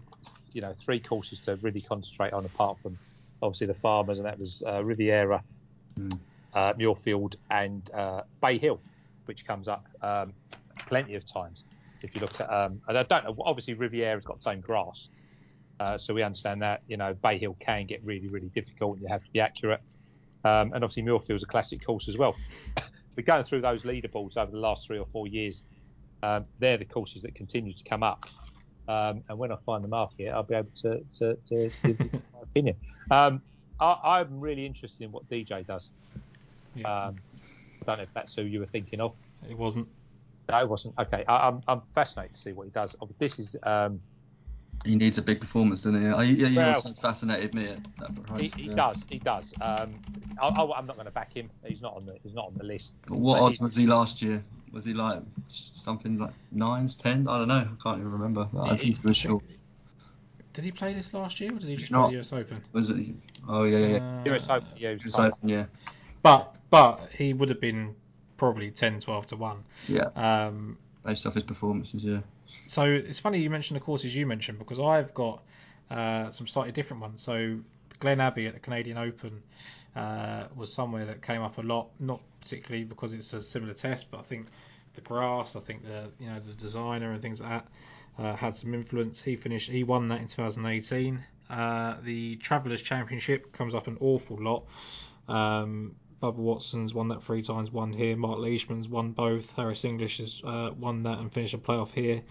you 0.51 0.59
know, 0.61 0.76
three 0.84 0.99
courses 0.99 1.39
to 1.45 1.55
really 1.57 1.80
concentrate 1.80 2.34
on, 2.34 2.43
apart 2.43 2.78
from 2.84 2.97
obviously 3.42 3.68
the 3.68 3.74
Farmers, 3.76 4.18
and 4.18 4.26
that 4.26 4.40
was 4.40 4.64
uh, 4.66 4.84
Riviera, 4.84 5.44
Mm. 5.98 6.20
uh, 6.54 6.74
Muirfield, 6.74 7.36
and 7.50 7.90
uh, 7.94 8.22
Bay 8.42 8.58
Hill, 8.58 8.82
which 9.26 9.46
comes 9.48 9.68
up 9.70 9.86
um, 10.02 10.34
plenty 10.88 11.16
of 11.16 11.26
times. 11.32 11.64
If 12.02 12.14
you 12.14 12.20
look 12.22 12.40
at, 12.42 12.52
um, 12.52 12.82
and 12.90 12.98
I 12.98 13.04
don't 13.04 13.24
know, 13.24 13.36
obviously 13.46 13.76
Riviera's 13.76 14.26
got 14.26 14.38
the 14.40 14.44
same 14.44 14.60
grass, 14.60 15.08
uh, 15.80 15.98
so 15.98 16.14
we 16.14 16.22
understand 16.22 16.62
that. 16.64 16.82
You 16.88 16.98
know, 16.98 17.14
Bay 17.14 17.38
Hill 17.38 17.56
can 17.62 17.86
get 17.86 18.04
really, 18.04 18.28
really 18.28 18.50
difficult, 18.50 18.96
and 18.98 19.04
you 19.04 19.08
have 19.08 19.24
to 19.24 19.32
be 19.32 19.40
accurate. 19.40 19.80
Um, 20.44 20.74
and 20.74 20.84
obviously 20.84 21.04
Muirfield's 21.04 21.44
a 21.44 21.48
classic 21.48 21.84
course 21.86 22.08
as 22.10 22.18
well. 22.18 22.36
We're 23.16 23.24
going 23.24 23.46
through 23.46 23.62
those 23.62 23.82
leaderboards 23.84 24.36
over 24.36 24.52
the 24.52 24.60
last 24.60 24.86
three 24.86 25.00
or 25.00 25.08
four 25.14 25.28
years. 25.28 25.62
Um, 26.24 26.46
they're 26.60 26.78
the 26.78 26.86
courses 26.86 27.22
that 27.22 27.34
continue 27.36 27.74
to 27.74 27.84
come 27.90 28.04
up. 28.04 28.26
Um, 28.90 29.24
and 29.30 29.38
when 29.38 29.52
I 29.52 29.56
find 29.66 29.82
the 29.84 29.88
market, 29.88 30.28
I'll 30.30 30.44
be 30.44 30.56
able 30.56 30.70
to, 30.82 31.02
to, 31.20 31.36
to 31.50 31.72
give 31.84 32.00
opinion. 32.56 32.76
Um, 33.12 33.41
I, 33.80 34.20
I'm 34.20 34.39
really 34.39 34.66
interested 34.66 35.03
in 35.03 35.12
what 35.12 35.30
DJ 35.30 35.66
does. 35.68 35.89
Yeah, 36.76 36.88
Um, 37.08 37.16
I 37.82 37.86
don't 37.86 37.97
know 37.97 38.03
if 38.03 38.14
that's 38.14 38.34
who 38.36 38.43
you 38.43 38.60
were 38.62 38.66
thinking 38.66 39.01
of. 39.01 39.14
it 39.49 39.58
wasn't. 39.58 39.88
No, 40.49 40.60
it 40.62 40.70
wasn't. 40.70 40.93
Okay, 40.99 41.26
I, 41.28 41.47
I'm, 41.47 41.62
I'm 41.68 41.82
fascinated 41.93 42.36
to 42.36 42.41
see 42.41 42.51
what 42.53 42.66
he 42.66 42.70
does. 42.72 42.95
Oh, 43.01 43.10
This 43.20 43.39
is 43.39 43.56
um, 43.64 43.99
He 44.86 44.95
needs 44.95 45.18
a 45.18 45.22
big 45.22 45.41
performance, 45.41 45.82
doesn't 45.82 45.99
he? 46.01 46.08
I, 46.08 46.24
yeah, 46.24 46.47
he 46.47 46.58
Well- 46.58 46.74
also 46.76 46.93
fascinated 46.93 47.53
me 47.53 47.70
at 47.70 47.80
that 47.97 48.12
he, 48.12 48.16
price. 48.22 48.53
he 48.53 48.64
yeah. 48.64 48.74
does. 48.76 48.97
He 49.10 49.20
does. 49.20 49.43
Um, 49.62 49.95
I, 50.41 50.47
I, 50.47 50.78
I'm 50.78 50.86
not 50.86 50.95
going 50.95 51.06
to 51.08 51.12
back 51.12 51.34
him. 51.34 51.49
He's 51.66 51.82
not 51.82 51.95
on 51.95 52.06
the. 52.06 52.16
He's 52.24 52.34
not 52.34 52.45
on 52.47 52.53
the 52.58 52.64
list. 52.64 52.91
But 53.08 53.18
what 53.18 53.39
But 53.39 53.43
odds 53.45 53.60
was 53.60 53.76
he 53.76 53.88
last 53.88 54.22
year? 54.22 54.43
Was 54.72 54.86
he 54.86 54.93
like 54.93 55.22
something 55.47 56.18
like 56.20 56.34
nines, 56.51 56.95
ten? 56.95 57.28
I 57.28 57.39
don't 57.39 57.47
know. 57.47 57.56
I 57.56 57.84
can't 57.84 57.99
even 57.99 58.12
remember. 58.12 58.47
I 58.60 58.76
think 58.78 58.97
he 58.99 59.08
was 59.08 59.18
short. 59.18 59.43
Did 60.56 60.64
he 60.64 60.72
play 60.72 60.93
this 60.93 61.14
last 61.14 61.39
year, 61.41 61.51
or 61.53 61.60
did 61.60 61.68
he 61.70 61.76
just 61.76 61.91
Not- 61.91 62.08
play 62.08 62.16
the 62.16 62.20
US 62.22 62.32
Open? 62.34 62.64
Was 62.72 62.89
it? 62.89 63.08
Oh 63.47 63.66
yeah, 63.66 63.78
yeah. 63.78 63.88
yeah. 63.88 64.22
Uh, 64.32 64.36
US 64.36 64.43
Open, 64.49 64.68
yeah, 64.78 64.89
he 64.91 64.95
was 64.95 65.06
US. 65.06 65.20
Open, 65.20 65.49
yeah, 65.49 65.66
But 66.24 66.56
but 66.70 67.10
he 67.12 67.34
would 67.34 67.49
have 67.49 67.60
been 67.62 67.93
probably 68.38 68.72
10, 68.72 68.99
12 69.01 69.26
to 69.28 69.36
one. 69.36 69.64
yeah. 69.88 70.06
Um, 70.16 70.78
Based 71.06 71.26
off 71.28 71.34
his 71.36 71.43
performances, 71.43 72.03
yeah. 72.03 72.22
so 72.66 72.84
it's 72.86 73.20
funny 73.20 73.39
you 73.39 73.49
mentioned 73.49 73.76
the 73.80 73.84
courses 73.84 74.16
you 74.16 74.26
mentioned 74.26 74.58
because 74.58 74.80
I've 74.80 75.14
got 75.14 75.43
uh, 75.91 76.30
some 76.32 76.47
slightly 76.47 76.72
different 76.72 77.01
ones. 77.01 77.22
So 77.22 77.60
Glen 77.99 78.20
Abbey 78.22 78.47
at 78.47 78.53
the 78.56 78.60
Canadian 78.60 78.97
Open 78.97 79.43
uh, 79.95 80.45
was 80.56 80.74
somewhere 80.74 81.06
that 81.06 81.22
came 81.22 81.41
up 81.43 81.58
a 81.58 81.62
lot, 81.62 81.89
not 81.99 82.22
particularly 82.41 82.86
because 82.86 83.14
it's 83.14 83.34
a 83.34 83.43
similar 83.43 83.74
test, 83.74 84.10
but 84.10 84.20
I 84.20 84.24
think 84.24 84.47
the 84.95 85.01
grass, 85.01 85.56
I 85.56 85.60
think 85.60 85.84
the 85.84 86.10
you 86.20 86.28
know 86.28 86.39
the 86.39 86.53
designer 86.53 87.12
and 87.12 87.22
things 87.22 87.41
like 87.41 87.49
that 87.51 87.68
uh, 88.18 88.36
had 88.36 88.55
some 88.55 88.74
influence. 88.74 89.22
He 89.22 89.36
finished, 89.36 89.70
he 89.70 89.84
won 89.84 90.07
that 90.09 90.22
in 90.22 90.28
2018. 90.28 91.24
Uh, 91.49 91.97
the 92.03 92.38
Travellers 92.38 92.82
Championship 92.82 93.51
comes 93.53 93.76
up 93.76 93.88
an 93.88 93.97
awful 93.99 94.38
lot. 94.41 94.66
Um, 95.28 95.95
Bubba 96.22 96.38
Watson's 96.38 96.93
won 96.93 97.09
that 97.09 97.22
three 97.22 97.41
times, 97.41 97.72
won 97.72 97.93
here. 97.93 98.16
Mark 98.16 98.39
Leishman's 98.39 98.88
won 98.88 99.11
both. 99.11 99.51
Harris 99.51 99.86
English 99.86 100.18
has 100.18 100.41
uh, 100.43 100.72
won 100.78 101.03
that 101.03 101.20
and 101.20 101.32
finished 101.32 101.53
a 101.53 101.57
playoff 101.57 101.91
here. 101.91 102.24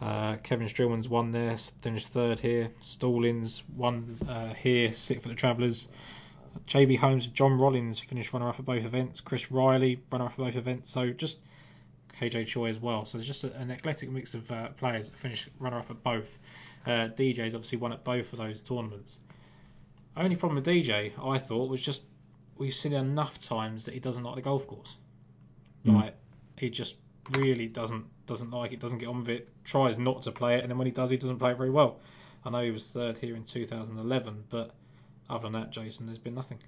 Uh, 0.00 0.36
Kevin 0.36 0.68
Streelman's 0.68 1.08
won 1.08 1.32
there, 1.32 1.56
finished 1.82 2.08
third 2.08 2.38
here. 2.38 2.70
Stallings 2.80 3.62
won 3.76 4.16
uh, 4.28 4.54
here, 4.54 4.92
sixth 4.92 5.22
for 5.24 5.28
the 5.28 5.34
Travellers. 5.34 5.88
JB 6.66 6.98
Holmes 6.98 7.26
John 7.26 7.58
Rollins 7.58 8.00
finished 8.00 8.32
runner 8.32 8.48
up 8.48 8.58
at 8.58 8.64
both 8.64 8.84
events. 8.84 9.20
Chris 9.20 9.50
Riley, 9.50 10.00
runner 10.10 10.26
up 10.26 10.32
at 10.32 10.38
both 10.38 10.56
events. 10.56 10.90
So 10.90 11.10
just 11.10 11.38
KJ 12.20 12.46
Choi 12.46 12.68
as 12.68 12.78
well. 12.78 13.04
So 13.04 13.18
it's 13.18 13.26
just 13.26 13.44
a, 13.44 13.54
an 13.56 13.70
eclectic 13.70 14.10
mix 14.10 14.34
of 14.34 14.50
uh, 14.50 14.68
players 14.70 15.10
that 15.10 15.18
finished 15.18 15.48
runner 15.58 15.78
up 15.78 15.90
at 15.90 16.02
both. 16.02 16.38
Uh, 16.86 17.08
DJ's 17.08 17.54
obviously 17.54 17.78
won 17.78 17.92
at 17.92 18.04
both 18.04 18.32
of 18.32 18.38
those 18.38 18.60
tournaments. 18.60 19.18
Only 20.16 20.36
problem 20.36 20.56
with 20.56 20.66
DJ, 20.66 21.12
I 21.22 21.38
thought, 21.38 21.68
was 21.70 21.80
just 21.80 22.04
we've 22.56 22.74
seen 22.74 22.92
enough 22.92 23.38
times 23.40 23.84
that 23.84 23.94
he 23.94 24.00
doesn't 24.00 24.24
like 24.24 24.34
the 24.34 24.42
golf 24.42 24.66
course. 24.66 24.96
Mm. 25.86 25.94
Like 25.94 26.14
he 26.56 26.70
just 26.70 26.96
really 27.32 27.66
doesn't 27.66 28.04
doesn't 28.26 28.50
like 28.50 28.72
it, 28.72 28.80
doesn't 28.80 28.98
get 28.98 29.08
on 29.08 29.20
with 29.20 29.28
it, 29.28 29.48
tries 29.64 29.96
not 29.96 30.22
to 30.22 30.32
play 30.32 30.56
it, 30.56 30.62
and 30.62 30.70
then 30.70 30.78
when 30.78 30.86
he 30.86 30.92
does, 30.92 31.10
he 31.10 31.16
doesn't 31.16 31.38
play 31.38 31.52
it 31.52 31.56
very 31.56 31.70
well. 31.70 32.00
I 32.44 32.50
know 32.50 32.62
he 32.62 32.70
was 32.70 32.88
third 32.88 33.18
here 33.18 33.36
in 33.36 33.44
2011, 33.44 34.44
but 34.50 34.72
other 35.30 35.44
than 35.44 35.52
that, 35.52 35.70
Jason, 35.70 36.06
there's 36.06 36.18
been 36.18 36.34
nothing. 36.34 36.58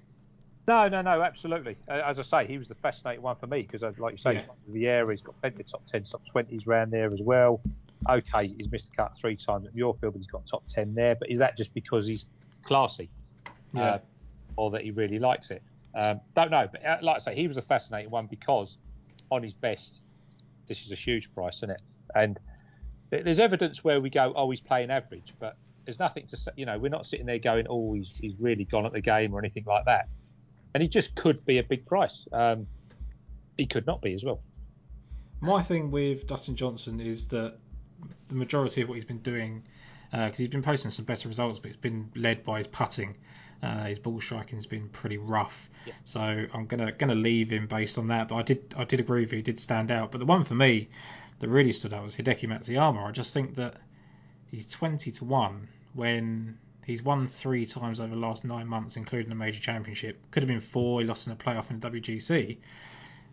No, 0.67 0.87
no, 0.87 1.01
no, 1.01 1.21
absolutely. 1.21 1.75
As 1.87 2.19
I 2.19 2.23
say, 2.23 2.47
he 2.47 2.57
was 2.57 2.67
the 2.67 2.75
fascinating 2.75 3.21
one 3.21 3.35
for 3.35 3.47
me 3.47 3.63
because, 3.63 3.81
like 3.97 4.13
you 4.13 4.17
say, 4.19 4.33
Yeah. 4.33 5.01
won 5.01 5.11
he's 5.11 5.21
got 5.21 5.39
plenty 5.41 5.61
of 5.61 5.69
top 5.69 5.85
10, 5.87 6.03
top 6.05 6.21
20s 6.33 6.67
round 6.67 6.91
there 6.91 7.11
as 7.11 7.19
well. 7.21 7.61
Okay, 8.09 8.47
he's 8.47 8.71
missed 8.71 8.89
the 8.89 8.95
cut 8.95 9.13
three 9.19 9.35
times 9.35 9.65
at 9.67 9.75
Muirfield, 9.75 10.13
but 10.13 10.15
he's 10.15 10.27
got 10.27 10.45
top 10.47 10.63
10 10.67 10.93
there. 10.93 11.15
But 11.15 11.29
is 11.29 11.39
that 11.39 11.57
just 11.57 11.73
because 11.73 12.07
he's 12.07 12.25
classy 12.63 13.09
Yeah, 13.73 13.81
uh, 13.83 13.99
or 14.55 14.71
that 14.71 14.83
he 14.83 14.91
really 14.91 15.19
likes 15.19 15.49
it? 15.51 15.61
Um, 15.95 16.21
don't 16.35 16.51
know. 16.51 16.67
But 16.71 16.85
uh, 16.85 16.97
like 17.01 17.17
I 17.17 17.19
say, 17.19 17.35
he 17.35 17.47
was 17.47 17.57
a 17.57 17.61
fascinating 17.63 18.11
one 18.11 18.27
because 18.27 18.77
on 19.31 19.43
his 19.43 19.53
best, 19.53 19.99
this 20.67 20.79
is 20.85 20.91
a 20.91 20.95
huge 20.95 21.33
price, 21.33 21.57
isn't 21.57 21.71
it? 21.71 21.81
And 22.15 22.39
there's 23.09 23.39
evidence 23.39 23.83
where 23.83 23.99
we 23.99 24.09
go, 24.09 24.31
oh, 24.35 24.49
he's 24.51 24.61
playing 24.61 24.89
average, 24.89 25.33
but 25.39 25.57
there's 25.85 25.99
nothing 25.99 26.27
to 26.27 26.37
say. 26.37 26.51
You 26.55 26.65
know, 26.65 26.77
we're 26.79 26.89
not 26.89 27.05
sitting 27.05 27.25
there 27.25 27.39
going, 27.39 27.65
oh, 27.69 27.93
he's, 27.93 28.17
he's 28.19 28.33
really 28.39 28.65
gone 28.65 28.85
at 28.85 28.93
the 28.93 29.01
game 29.01 29.33
or 29.33 29.39
anything 29.39 29.65
like 29.65 29.85
that. 29.85 30.07
And 30.73 30.81
he 30.81 30.89
just 30.89 31.15
could 31.15 31.45
be 31.45 31.57
a 31.57 31.63
big 31.63 31.85
price. 31.85 32.25
Um, 32.31 32.67
he 33.57 33.65
could 33.65 33.85
not 33.85 34.01
be 34.01 34.13
as 34.13 34.23
well. 34.23 34.41
My 35.41 35.61
thing 35.61 35.91
with 35.91 36.27
Dustin 36.27 36.55
Johnson 36.55 36.99
is 36.99 37.27
that 37.29 37.57
the 38.29 38.35
majority 38.35 38.81
of 38.81 38.87
what 38.89 38.95
he's 38.95 39.03
been 39.05 39.19
doing 39.19 39.63
because 40.11 40.37
he's 40.37 40.47
been 40.49 40.61
posting 40.61 40.91
some 40.91 41.05
better 41.05 41.27
results, 41.29 41.59
but 41.59 41.69
it's 41.69 41.79
been 41.79 42.09
led 42.15 42.43
by 42.43 42.57
his 42.57 42.67
putting. 42.67 43.15
Uh, 43.63 43.83
his 43.85 43.99
ball 43.99 44.19
striking 44.19 44.57
has 44.57 44.65
been 44.65 44.89
pretty 44.89 45.17
rough, 45.17 45.69
Yeah. 45.85 45.93
so 46.03 46.19
I'm 46.53 46.65
gonna 46.65 46.91
gonna 46.93 47.13
leave 47.15 47.51
him 47.51 47.67
based 47.67 47.97
on 47.99 48.07
that. 48.07 48.27
But 48.27 48.35
I 48.37 48.41
did 48.41 48.73
I 48.75 48.83
did 48.85 48.99
agree 48.99 49.21
with 49.21 49.31
you, 49.31 49.37
he 49.37 49.43
did 49.43 49.59
stand 49.59 49.91
out. 49.91 50.11
But 50.11 50.17
the 50.17 50.25
one 50.25 50.43
for 50.43 50.55
me 50.55 50.89
that 51.39 51.47
really 51.47 51.71
stood 51.71 51.93
out 51.93 52.03
was 52.03 52.15
Hideki 52.15 52.47
Matsuyama. 52.49 53.05
I 53.07 53.11
just 53.11 53.33
think 53.33 53.55
that 53.55 53.75
he's 54.47 54.67
20 54.67 55.11
to 55.11 55.25
one 55.25 55.67
when 55.93 56.57
he's 56.91 57.03
won 57.03 57.27
three 57.27 57.65
times 57.65 57.99
over 57.99 58.13
the 58.13 58.21
last 58.21 58.45
nine 58.45 58.67
months, 58.67 58.97
including 58.97 59.31
a 59.31 59.35
major 59.35 59.59
championship. 59.59 60.19
Could 60.31 60.43
have 60.43 60.47
been 60.47 60.59
four. 60.59 61.01
He 61.01 61.07
lost 61.07 61.27
in 61.27 61.33
a 61.33 61.35
playoff 61.35 61.71
in 61.71 61.79
the 61.79 61.89
WGC, 61.89 62.57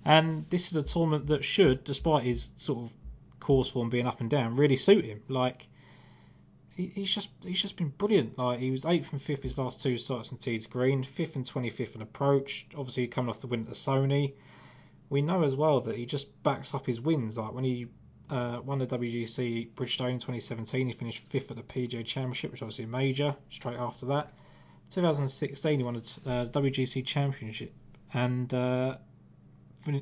and 0.04 0.48
this 0.48 0.70
is 0.70 0.76
a 0.76 0.82
tournament 0.82 1.26
that 1.26 1.44
should, 1.44 1.84
despite 1.84 2.24
his 2.24 2.50
sort 2.56 2.84
of 2.84 2.92
course 3.40 3.68
form 3.68 3.90
being 3.90 4.06
up 4.06 4.20
and 4.20 4.30
down, 4.30 4.56
really 4.56 4.76
suit 4.76 5.04
him. 5.04 5.22
Like 5.28 5.68
he, 6.74 6.92
he's 6.94 7.14
just 7.14 7.30
he's 7.44 7.60
just 7.60 7.76
been 7.76 7.88
brilliant. 7.88 8.38
Like 8.38 8.60
he 8.60 8.70
was 8.70 8.84
eighth 8.84 9.12
and 9.12 9.20
fifth 9.20 9.42
his 9.42 9.58
last 9.58 9.82
two 9.82 9.98
starts 9.98 10.30
in 10.32 10.38
Tees 10.38 10.66
Green, 10.66 11.02
fifth 11.02 11.36
and 11.36 11.46
twenty 11.46 11.70
fifth 11.70 11.96
in 11.96 12.02
approach. 12.02 12.66
Obviously 12.76 13.06
coming 13.08 13.28
off 13.28 13.40
the 13.40 13.48
win 13.48 13.60
at 13.60 13.68
the 13.68 13.74
Sony. 13.74 14.34
We 15.10 15.22
know 15.22 15.42
as 15.42 15.56
well 15.56 15.80
that 15.80 15.96
he 15.96 16.06
just 16.06 16.42
backs 16.42 16.74
up 16.74 16.86
his 16.86 17.00
wins. 17.00 17.38
Like 17.38 17.52
when 17.52 17.64
he 17.64 17.88
uh, 18.30 18.60
won 18.64 18.78
the 18.78 18.86
WGC 18.86 19.70
Bridgestone 19.74 20.10
in 20.10 20.18
2017, 20.18 20.86
he 20.86 20.92
finished 20.92 21.22
fifth 21.28 21.50
at 21.50 21.56
the 21.56 21.62
PGA 21.62 22.04
Championship, 22.04 22.50
which 22.50 22.60
was 22.60 22.66
obviously 22.66 22.84
a 22.84 22.88
major. 22.88 23.34
Straight 23.50 23.78
after 23.78 24.06
that, 24.06 24.32
2016 24.90 25.78
he 25.78 25.84
won 25.84 25.94
the 25.94 26.00
uh, 26.30 26.46
WGC 26.46 27.04
Championship 27.04 27.72
and 28.14 28.52
uh, 28.54 28.96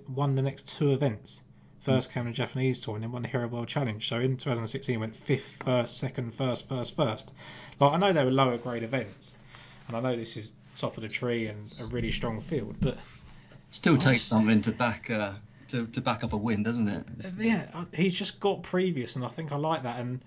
won 0.09 0.35
the 0.35 0.43
next 0.43 0.77
two 0.77 0.93
events. 0.93 1.41
First 1.81 2.13
came 2.13 2.25
the 2.25 2.33
Japanese 2.33 2.81
tour 2.81 2.97
and 2.97 3.05
then 3.05 3.13
won 3.13 3.23
the 3.23 3.29
Hero 3.29 3.47
World 3.47 3.69
Challenge. 3.69 4.09
So 4.09 4.19
in 4.19 4.37
2016 4.37 4.93
he 4.93 4.97
went 4.97 5.15
fifth, 5.15 5.63
first, 5.65 5.99
second, 5.99 6.35
first, 6.35 6.69
first, 6.69 6.97
first. 6.97 7.33
Like 7.79 7.93
I 7.93 7.97
know 7.97 8.13
they 8.13 8.25
were 8.25 8.33
lower 8.33 8.59
grade 8.59 8.83
events, 8.83 9.37
and 9.87 9.97
I 9.97 10.01
know 10.01 10.17
this 10.17 10.37
is 10.37 10.53
top 10.75 10.97
of 10.97 11.05
the 11.05 11.09
tree 11.09 11.47
and 11.47 11.57
a 11.83 11.95
really 11.95 12.11
strong 12.11 12.41
field, 12.41 12.77
but 12.81 12.99
Still 13.71 13.97
takes 13.97 14.23
something 14.23 14.63
to 14.63 14.73
back 14.73 15.11
uh, 15.11 15.35
to, 15.69 15.87
to 15.87 16.01
back 16.01 16.25
up 16.25 16.33
a 16.33 16.37
win, 16.37 16.63
doesn't 16.63 16.89
it? 16.89 17.07
yeah, 17.39 17.69
uh, 17.75 17.85
he's 17.95 18.15
just 18.15 18.41
got 18.41 18.63
previous, 18.63 19.17
and 19.17 19.25
I 19.25 19.29
think 19.29 19.53
I 19.53 19.57
like 19.57 19.83
that. 19.85 20.01
And 20.01 20.21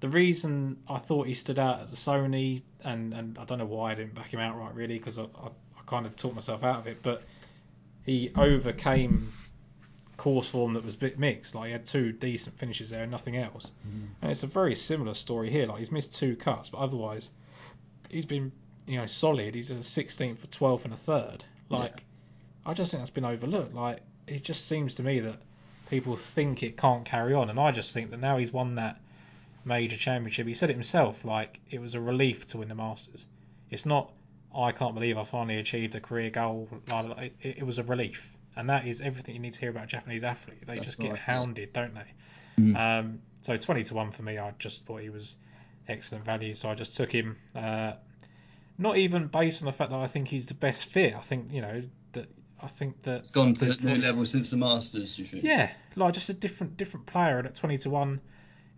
the 0.00 0.08
reason 0.08 0.78
I 0.88 0.98
thought 0.98 1.26
he 1.26 1.34
stood 1.34 1.58
out 1.58 1.80
at 1.80 1.90
the 1.90 1.96
Sony, 1.96 2.62
and, 2.84 3.12
and 3.14 3.38
I 3.38 3.44
don't 3.44 3.58
know 3.58 3.66
why 3.66 3.92
I 3.92 3.94
didn't 3.94 4.14
back 4.14 4.32
him 4.32 4.40
outright 4.40 4.74
really, 4.74 4.98
because 4.98 5.18
I, 5.18 5.22
I, 5.22 5.46
I 5.46 5.82
kind 5.86 6.06
of 6.06 6.16
talked 6.16 6.34
myself 6.34 6.64
out 6.64 6.80
of 6.80 6.86
it, 6.86 7.02
but 7.02 7.22
he 8.04 8.30
overcame 8.36 9.32
course 10.16 10.48
form 10.48 10.74
that 10.74 10.84
was 10.84 10.94
a 10.94 10.98
bit 10.98 11.18
mixed. 11.18 11.54
Like 11.54 11.66
he 11.66 11.72
had 11.72 11.86
two 11.86 12.12
decent 12.12 12.58
finishes 12.58 12.90
there 12.90 13.02
and 13.02 13.10
nothing 13.10 13.36
else. 13.36 13.72
And 14.22 14.30
it's 14.30 14.42
a 14.42 14.46
very 14.46 14.74
similar 14.74 15.14
story 15.14 15.50
here. 15.50 15.66
Like 15.66 15.78
he's 15.78 15.92
missed 15.92 16.14
two 16.14 16.36
cuts, 16.36 16.70
but 16.70 16.78
otherwise 16.78 17.30
he's 18.10 18.26
been 18.26 18.52
you 18.86 18.98
know 18.98 19.06
solid. 19.06 19.54
He's 19.54 19.70
a 19.70 19.76
16th, 19.76 20.44
a 20.44 20.46
12th, 20.46 20.84
and 20.84 20.92
a 20.94 20.96
third. 20.96 21.44
Like 21.68 22.04
I 22.64 22.74
just 22.74 22.90
think 22.90 23.02
that's 23.02 23.10
been 23.10 23.24
overlooked. 23.24 23.74
Like 23.74 24.00
it 24.26 24.42
just 24.42 24.66
seems 24.66 24.94
to 24.96 25.02
me 25.02 25.20
that 25.20 25.36
people 25.90 26.16
think 26.16 26.62
it 26.62 26.76
can't 26.76 27.04
carry 27.04 27.34
on, 27.34 27.50
and 27.50 27.58
I 27.58 27.70
just 27.72 27.92
think 27.92 28.10
that 28.10 28.20
now 28.20 28.36
he's 28.36 28.52
won 28.52 28.74
that 28.76 29.00
major 29.64 29.96
championship. 29.96 30.46
He 30.46 30.54
said 30.54 30.70
it 30.70 30.74
himself. 30.74 31.24
Like 31.24 31.60
it 31.70 31.80
was 31.80 31.94
a 31.94 32.00
relief 32.00 32.46
to 32.48 32.58
win 32.58 32.68
the 32.68 32.74
Masters. 32.74 33.26
It's 33.70 33.86
not. 33.86 34.12
I 34.54 34.72
can't 34.72 34.94
believe 34.94 35.18
I 35.18 35.24
finally 35.24 35.58
achieved 35.58 35.94
a 35.94 36.00
career 36.00 36.30
goal. 36.30 36.68
Like, 36.88 37.08
like, 37.16 37.34
it, 37.42 37.58
it 37.58 37.66
was 37.66 37.78
a 37.78 37.82
relief, 37.82 38.32
and 38.56 38.70
that 38.70 38.86
is 38.86 39.00
everything 39.00 39.34
you 39.34 39.40
need 39.40 39.52
to 39.52 39.60
hear 39.60 39.70
about 39.70 39.84
a 39.84 39.88
Japanese 39.88 40.24
athlete. 40.24 40.66
They 40.66 40.76
That's 40.76 40.86
just 40.86 40.98
get 40.98 41.10
right, 41.10 41.16
yeah. 41.16 41.34
hounded, 41.34 41.72
don't 41.72 41.94
they? 41.94 42.62
Mm. 42.62 42.76
Um, 42.76 43.18
so 43.42 43.56
twenty 43.56 43.84
to 43.84 43.94
one 43.94 44.12
for 44.12 44.22
me. 44.22 44.38
I 44.38 44.52
just 44.58 44.86
thought 44.86 45.02
he 45.02 45.10
was 45.10 45.36
excellent 45.88 46.24
value, 46.24 46.54
so 46.54 46.70
I 46.70 46.74
just 46.74 46.96
took 46.96 47.12
him. 47.12 47.36
Uh, 47.54 47.92
not 48.78 48.98
even 48.98 49.26
based 49.26 49.62
on 49.62 49.66
the 49.66 49.72
fact 49.72 49.90
that 49.90 49.98
I 49.98 50.06
think 50.06 50.28
he's 50.28 50.46
the 50.46 50.54
best 50.54 50.86
fit. 50.86 51.14
I 51.14 51.20
think 51.20 51.52
you 51.52 51.60
know 51.60 51.82
that. 52.05 52.05
I 52.62 52.68
think 52.68 53.02
that 53.02 53.18
It's 53.18 53.30
gone 53.30 53.54
to 53.54 53.64
the- 53.66 53.78
a 53.78 53.94
new 53.96 54.02
level 54.02 54.24
since 54.24 54.50
the 54.50 54.56
Masters. 54.56 55.18
You 55.18 55.24
think? 55.26 55.44
yeah, 55.44 55.72
like 55.94 56.14
just 56.14 56.28
a 56.30 56.34
different 56.34 56.76
different 56.76 57.06
player. 57.06 57.38
And 57.38 57.46
at 57.46 57.54
twenty 57.54 57.76
to 57.78 57.90
one, 57.90 58.20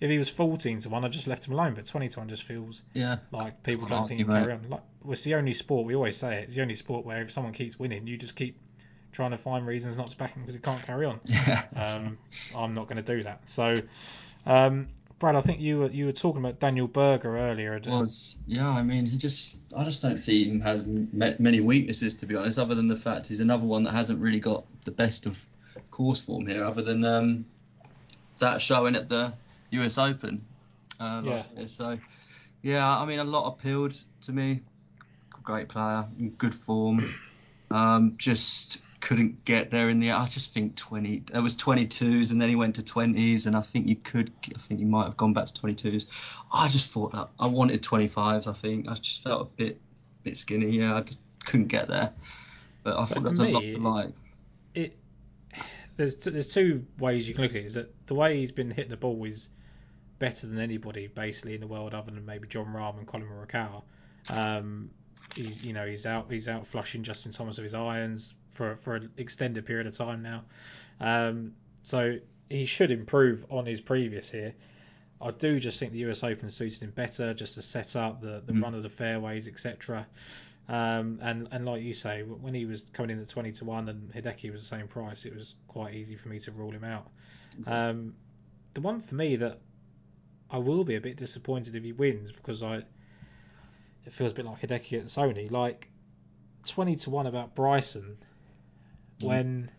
if 0.00 0.10
he 0.10 0.18
was 0.18 0.28
fourteen 0.28 0.80
to 0.80 0.88
one, 0.88 1.04
I'd 1.04 1.12
just 1.12 1.26
left 1.28 1.46
him 1.46 1.52
alone. 1.54 1.74
But 1.74 1.86
twenty 1.86 2.08
to 2.08 2.18
one 2.18 2.28
just 2.28 2.42
feels 2.42 2.82
Yeah. 2.94 3.18
like 3.30 3.62
people 3.62 3.86
Can't 3.86 4.00
don't 4.00 4.08
think 4.08 4.18
he 4.18 4.24
can 4.24 4.34
carry 4.34 4.52
on. 4.52 4.68
Like 4.68 4.82
well, 5.02 5.12
it's 5.12 5.22
the 5.24 5.34
only 5.36 5.52
sport 5.52 5.86
we 5.86 5.94
always 5.94 6.16
say 6.16 6.38
it. 6.40 6.44
It's 6.44 6.54
the 6.54 6.62
only 6.62 6.74
sport 6.74 7.06
where 7.06 7.22
if 7.22 7.30
someone 7.30 7.52
keeps 7.52 7.78
winning, 7.78 8.06
you 8.06 8.16
just 8.16 8.34
keep 8.36 8.58
trying 9.12 9.30
to 9.30 9.38
find 9.38 9.66
reasons 9.66 9.96
not 9.96 10.10
to 10.10 10.16
back 10.16 10.34
him 10.34 10.42
because 10.42 10.54
he 10.54 10.60
can't 10.60 10.82
carry 10.84 11.06
on. 11.06 11.20
Yeah. 11.26 11.62
Um, 11.76 12.18
I'm 12.56 12.74
not 12.74 12.88
going 12.88 13.02
to 13.02 13.16
do 13.16 13.22
that. 13.22 13.48
So, 13.48 13.80
um, 14.44 14.88
Brad, 15.18 15.34
I 15.34 15.40
think 15.40 15.60
you 15.60 15.80
were 15.80 15.90
you 15.90 16.06
were 16.06 16.12
talking 16.12 16.40
about 16.40 16.60
Daniel 16.60 16.86
Berger 16.86 17.36
earlier. 17.36 17.80
was 17.86 18.36
yeah. 18.46 18.68
I 18.68 18.82
mean, 18.82 19.04
he 19.04 19.16
just 19.16 19.58
I 19.76 19.82
just 19.84 20.00
don't 20.00 20.18
see 20.18 20.48
him 20.48 20.60
has 20.60 20.84
many 20.86 21.60
weaknesses 21.60 22.14
to 22.16 22.26
be 22.26 22.36
honest, 22.36 22.58
other 22.58 22.74
than 22.74 22.86
the 22.86 22.96
fact 22.96 23.26
he's 23.26 23.40
another 23.40 23.66
one 23.66 23.82
that 23.84 23.94
hasn't 23.94 24.20
really 24.20 24.40
got 24.40 24.64
the 24.84 24.92
best 24.92 25.26
of 25.26 25.38
course 25.90 26.20
form 26.20 26.46
here, 26.46 26.64
other 26.64 26.82
than 26.82 27.04
um, 27.04 27.46
that 28.38 28.62
showing 28.62 28.94
at 28.94 29.08
the 29.08 29.32
U.S. 29.70 29.98
Open 29.98 30.44
uh, 31.00 31.22
last 31.24 31.50
year. 31.56 31.66
So 31.66 31.98
yeah, 32.62 32.88
I 32.88 33.04
mean, 33.04 33.18
a 33.18 33.24
lot 33.24 33.48
appealed 33.48 33.94
to 34.22 34.32
me. 34.32 34.62
Great 35.42 35.68
player, 35.68 36.06
in 36.18 36.30
good 36.30 36.54
form. 36.54 37.14
Um, 37.70 38.14
just 38.18 38.82
couldn't 39.00 39.44
get 39.44 39.70
there 39.70 39.88
in 39.88 40.00
the. 40.00 40.12
I 40.12 40.26
just 40.26 40.52
think 40.52 40.76
20. 40.76 41.24
There 41.32 41.42
was 41.42 41.54
22s, 41.54 42.30
and 42.30 42.40
then 42.40 42.48
he 42.48 42.56
went 42.56 42.76
to 42.76 42.82
20s, 42.82 43.46
and 43.46 43.56
I 43.56 43.60
think 43.62 43.86
you 43.86 43.96
could. 43.96 44.32
I 44.54 44.58
think 44.58 44.80
you 44.80 44.86
might 44.86 45.04
have 45.04 45.16
gone 45.16 45.32
back 45.32 45.46
to 45.46 45.60
22s. 45.60 46.06
I 46.52 46.68
just 46.68 46.90
thought 46.90 47.12
that 47.12 47.28
I 47.38 47.46
wanted 47.48 47.82
25s. 47.82 48.46
I 48.46 48.52
think 48.52 48.88
I 48.88 48.94
just 48.94 49.22
felt 49.22 49.42
a 49.42 49.44
bit, 49.56 49.80
bit 50.22 50.36
skinny. 50.36 50.70
Yeah, 50.70 50.96
I 50.96 51.00
just 51.02 51.18
couldn't 51.44 51.68
get 51.68 51.88
there. 51.88 52.12
But 52.82 52.98
I 52.98 53.04
So 53.04 53.14
thought 53.14 53.24
that's 53.24 53.40
a 53.40 53.44
lot 53.44 53.60
to 53.72 53.78
like. 53.78 54.14
it 54.74 54.96
there's 55.96 56.14
t- 56.14 56.30
there's 56.30 56.52
two 56.52 56.86
ways 56.98 57.28
you 57.28 57.34
can 57.34 57.42
look 57.42 57.52
at 57.52 57.58
it. 57.58 57.66
Is 57.66 57.74
that 57.74 57.92
the 58.06 58.14
way 58.14 58.38
he's 58.38 58.52
been 58.52 58.70
hitting 58.70 58.90
the 58.90 58.96
ball 58.96 59.24
is 59.24 59.50
better 60.18 60.46
than 60.46 60.58
anybody 60.58 61.06
basically 61.08 61.54
in 61.54 61.60
the 61.60 61.66
world, 61.66 61.94
other 61.94 62.10
than 62.10 62.24
maybe 62.24 62.48
Jon 62.48 62.66
Rahm 62.66 62.98
and 62.98 63.06
Collin 63.06 63.26
Morikawa. 63.26 63.82
Um, 64.28 64.90
he's 65.34 65.62
you 65.62 65.72
know 65.72 65.86
he's 65.86 66.06
out 66.06 66.30
he's 66.30 66.48
out 66.48 66.66
flushing 66.66 67.02
Justin 67.02 67.32
Thomas 67.32 67.56
with 67.56 67.64
his 67.64 67.74
irons 67.74 68.34
for 68.58 68.76
for 68.76 68.96
an 68.96 69.10
extended 69.16 69.64
period 69.64 69.86
of 69.86 69.96
time 69.96 70.20
now. 70.22 70.42
Um, 71.00 71.52
so 71.82 72.18
he 72.50 72.66
should 72.66 72.90
improve 72.90 73.46
on 73.50 73.64
his 73.66 73.80
previous 73.80 74.28
here. 74.28 74.52
I 75.20 75.30
do 75.30 75.58
just 75.60 75.78
think 75.78 75.92
the 75.92 76.00
US 76.10 76.22
Open 76.24 76.50
suited 76.50 76.82
him 76.82 76.90
better, 76.90 77.32
just 77.34 77.54
the 77.56 77.62
setup, 77.62 78.20
the 78.20 78.42
the 78.44 78.52
Mm. 78.52 78.62
run 78.62 78.74
of 78.74 78.82
the 78.82 78.88
fairways, 78.88 79.46
etc. 79.48 80.06
Um, 80.68 81.18
and 81.22 81.48
and 81.52 81.64
like 81.64 81.82
you 81.82 81.94
say, 81.94 82.22
when 82.22 82.52
he 82.52 82.66
was 82.66 82.82
coming 82.92 83.10
in 83.16 83.22
at 83.22 83.28
twenty 83.28 83.52
to 83.52 83.64
one 83.64 83.88
and 83.88 84.12
Hideki 84.12 84.50
was 84.52 84.62
the 84.68 84.76
same 84.76 84.88
price, 84.88 85.24
it 85.24 85.34
was 85.34 85.54
quite 85.68 85.94
easy 85.94 86.16
for 86.16 86.28
me 86.28 86.38
to 86.40 86.50
rule 86.50 86.72
him 86.72 86.84
out. 86.84 87.06
Um, 87.72 88.14
the 88.74 88.80
one 88.80 89.00
for 89.00 89.14
me 89.14 89.36
that 89.36 89.58
I 90.50 90.58
will 90.58 90.84
be 90.84 90.96
a 90.96 91.00
bit 91.00 91.16
disappointed 91.16 91.74
if 91.76 91.82
he 91.84 91.92
wins 91.92 92.32
because 92.32 92.62
I 92.62 92.82
it 94.06 94.12
feels 94.12 94.32
a 94.32 94.34
bit 94.34 94.46
like 94.46 94.60
Hideki 94.60 94.98
at 95.00 95.06
Sony, 95.06 95.50
like 95.50 95.88
twenty 96.64 96.96
to 96.96 97.10
one 97.10 97.26
about 97.26 97.54
Bryson, 97.54 98.16
when 99.20 99.70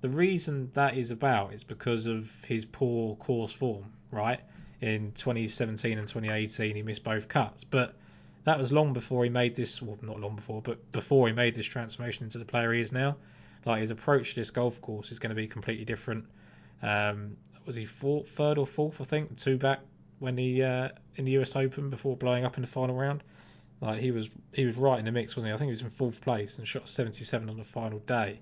the 0.00 0.08
reason 0.08 0.70
that 0.74 0.96
is 0.96 1.10
about 1.10 1.52
is 1.52 1.64
because 1.64 2.06
of 2.06 2.30
his 2.46 2.64
poor 2.64 3.16
course 3.16 3.52
form, 3.52 3.92
right? 4.10 4.40
In 4.80 5.12
2017 5.12 5.98
and 5.98 6.08
2018, 6.08 6.74
he 6.74 6.82
missed 6.82 7.04
both 7.04 7.28
cuts, 7.28 7.64
but 7.64 7.96
that 8.44 8.58
was 8.58 8.72
long 8.72 8.92
before 8.92 9.24
he 9.24 9.30
made 9.30 9.54
this. 9.54 9.82
Well, 9.82 9.98
not 10.02 10.20
long 10.20 10.36
before, 10.36 10.62
but 10.62 10.90
before 10.92 11.28
he 11.28 11.34
made 11.34 11.54
this 11.54 11.66
transformation 11.66 12.24
into 12.24 12.38
the 12.38 12.44
player 12.44 12.72
he 12.72 12.80
is 12.80 12.92
now. 12.92 13.16
Like 13.66 13.82
his 13.82 13.90
approach 13.90 14.30
to 14.30 14.40
this 14.40 14.50
golf 14.50 14.80
course 14.80 15.12
is 15.12 15.18
going 15.18 15.30
to 15.30 15.36
be 15.36 15.46
completely 15.46 15.84
different. 15.84 16.24
Um, 16.82 17.36
was 17.66 17.76
he 17.76 17.84
fourth, 17.84 18.28
third 18.28 18.56
or 18.56 18.66
fourth? 18.66 19.00
I 19.00 19.04
think 19.04 19.36
two 19.36 19.58
back 19.58 19.80
when 20.18 20.38
he 20.38 20.62
uh, 20.62 20.88
in 21.16 21.26
the 21.26 21.32
US 21.38 21.56
Open 21.56 21.90
before 21.90 22.16
blowing 22.16 22.44
up 22.44 22.56
in 22.56 22.62
the 22.62 22.66
final 22.66 22.96
round. 22.96 23.22
Like 23.80 24.00
he 24.00 24.10
was 24.10 24.30
he 24.52 24.66
was 24.66 24.76
right 24.76 24.98
in 24.98 25.04
the 25.04 25.12
mix, 25.12 25.36
wasn't 25.36 25.50
he? 25.50 25.54
I 25.54 25.56
think 25.56 25.68
he 25.68 25.72
was 25.72 25.82
in 25.82 25.90
fourth 25.90 26.20
place 26.20 26.58
and 26.58 26.68
shot 26.68 26.88
77 26.88 27.48
on 27.48 27.56
the 27.56 27.64
final 27.64 27.98
day. 28.00 28.40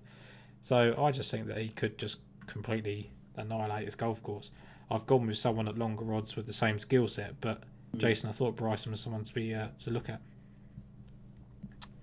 So 0.63 0.95
I 0.99 1.13
just 1.13 1.31
think 1.31 1.47
that 1.47 1.59
he 1.59 1.69
could 1.69 1.97
just 1.97 2.19
completely 2.47 3.11
annihilate 3.37 3.85
his 3.85 3.95
golf 3.95 4.23
course. 4.23 4.51
I've 4.91 5.07
gone 5.07 5.27
with 5.27 5.39
someone 5.39 5.69
at 5.69 5.79
longer 5.79 6.13
odds 6.15 6.35
with 6.35 6.47
the 6.47 6.53
same 6.53 6.79
skill 6.79 7.09
set, 7.09 7.41
but 7.41 7.63
Jason, 7.97 8.29
I 8.31 8.33
thought 8.33 8.57
Bryson 8.57 8.91
was 8.91 9.01
someone 9.01 9.25
to 9.25 9.35
be 9.35 9.55
uh, 9.55 9.69
to 9.79 9.91
look 9.91 10.09
at. 10.09 10.21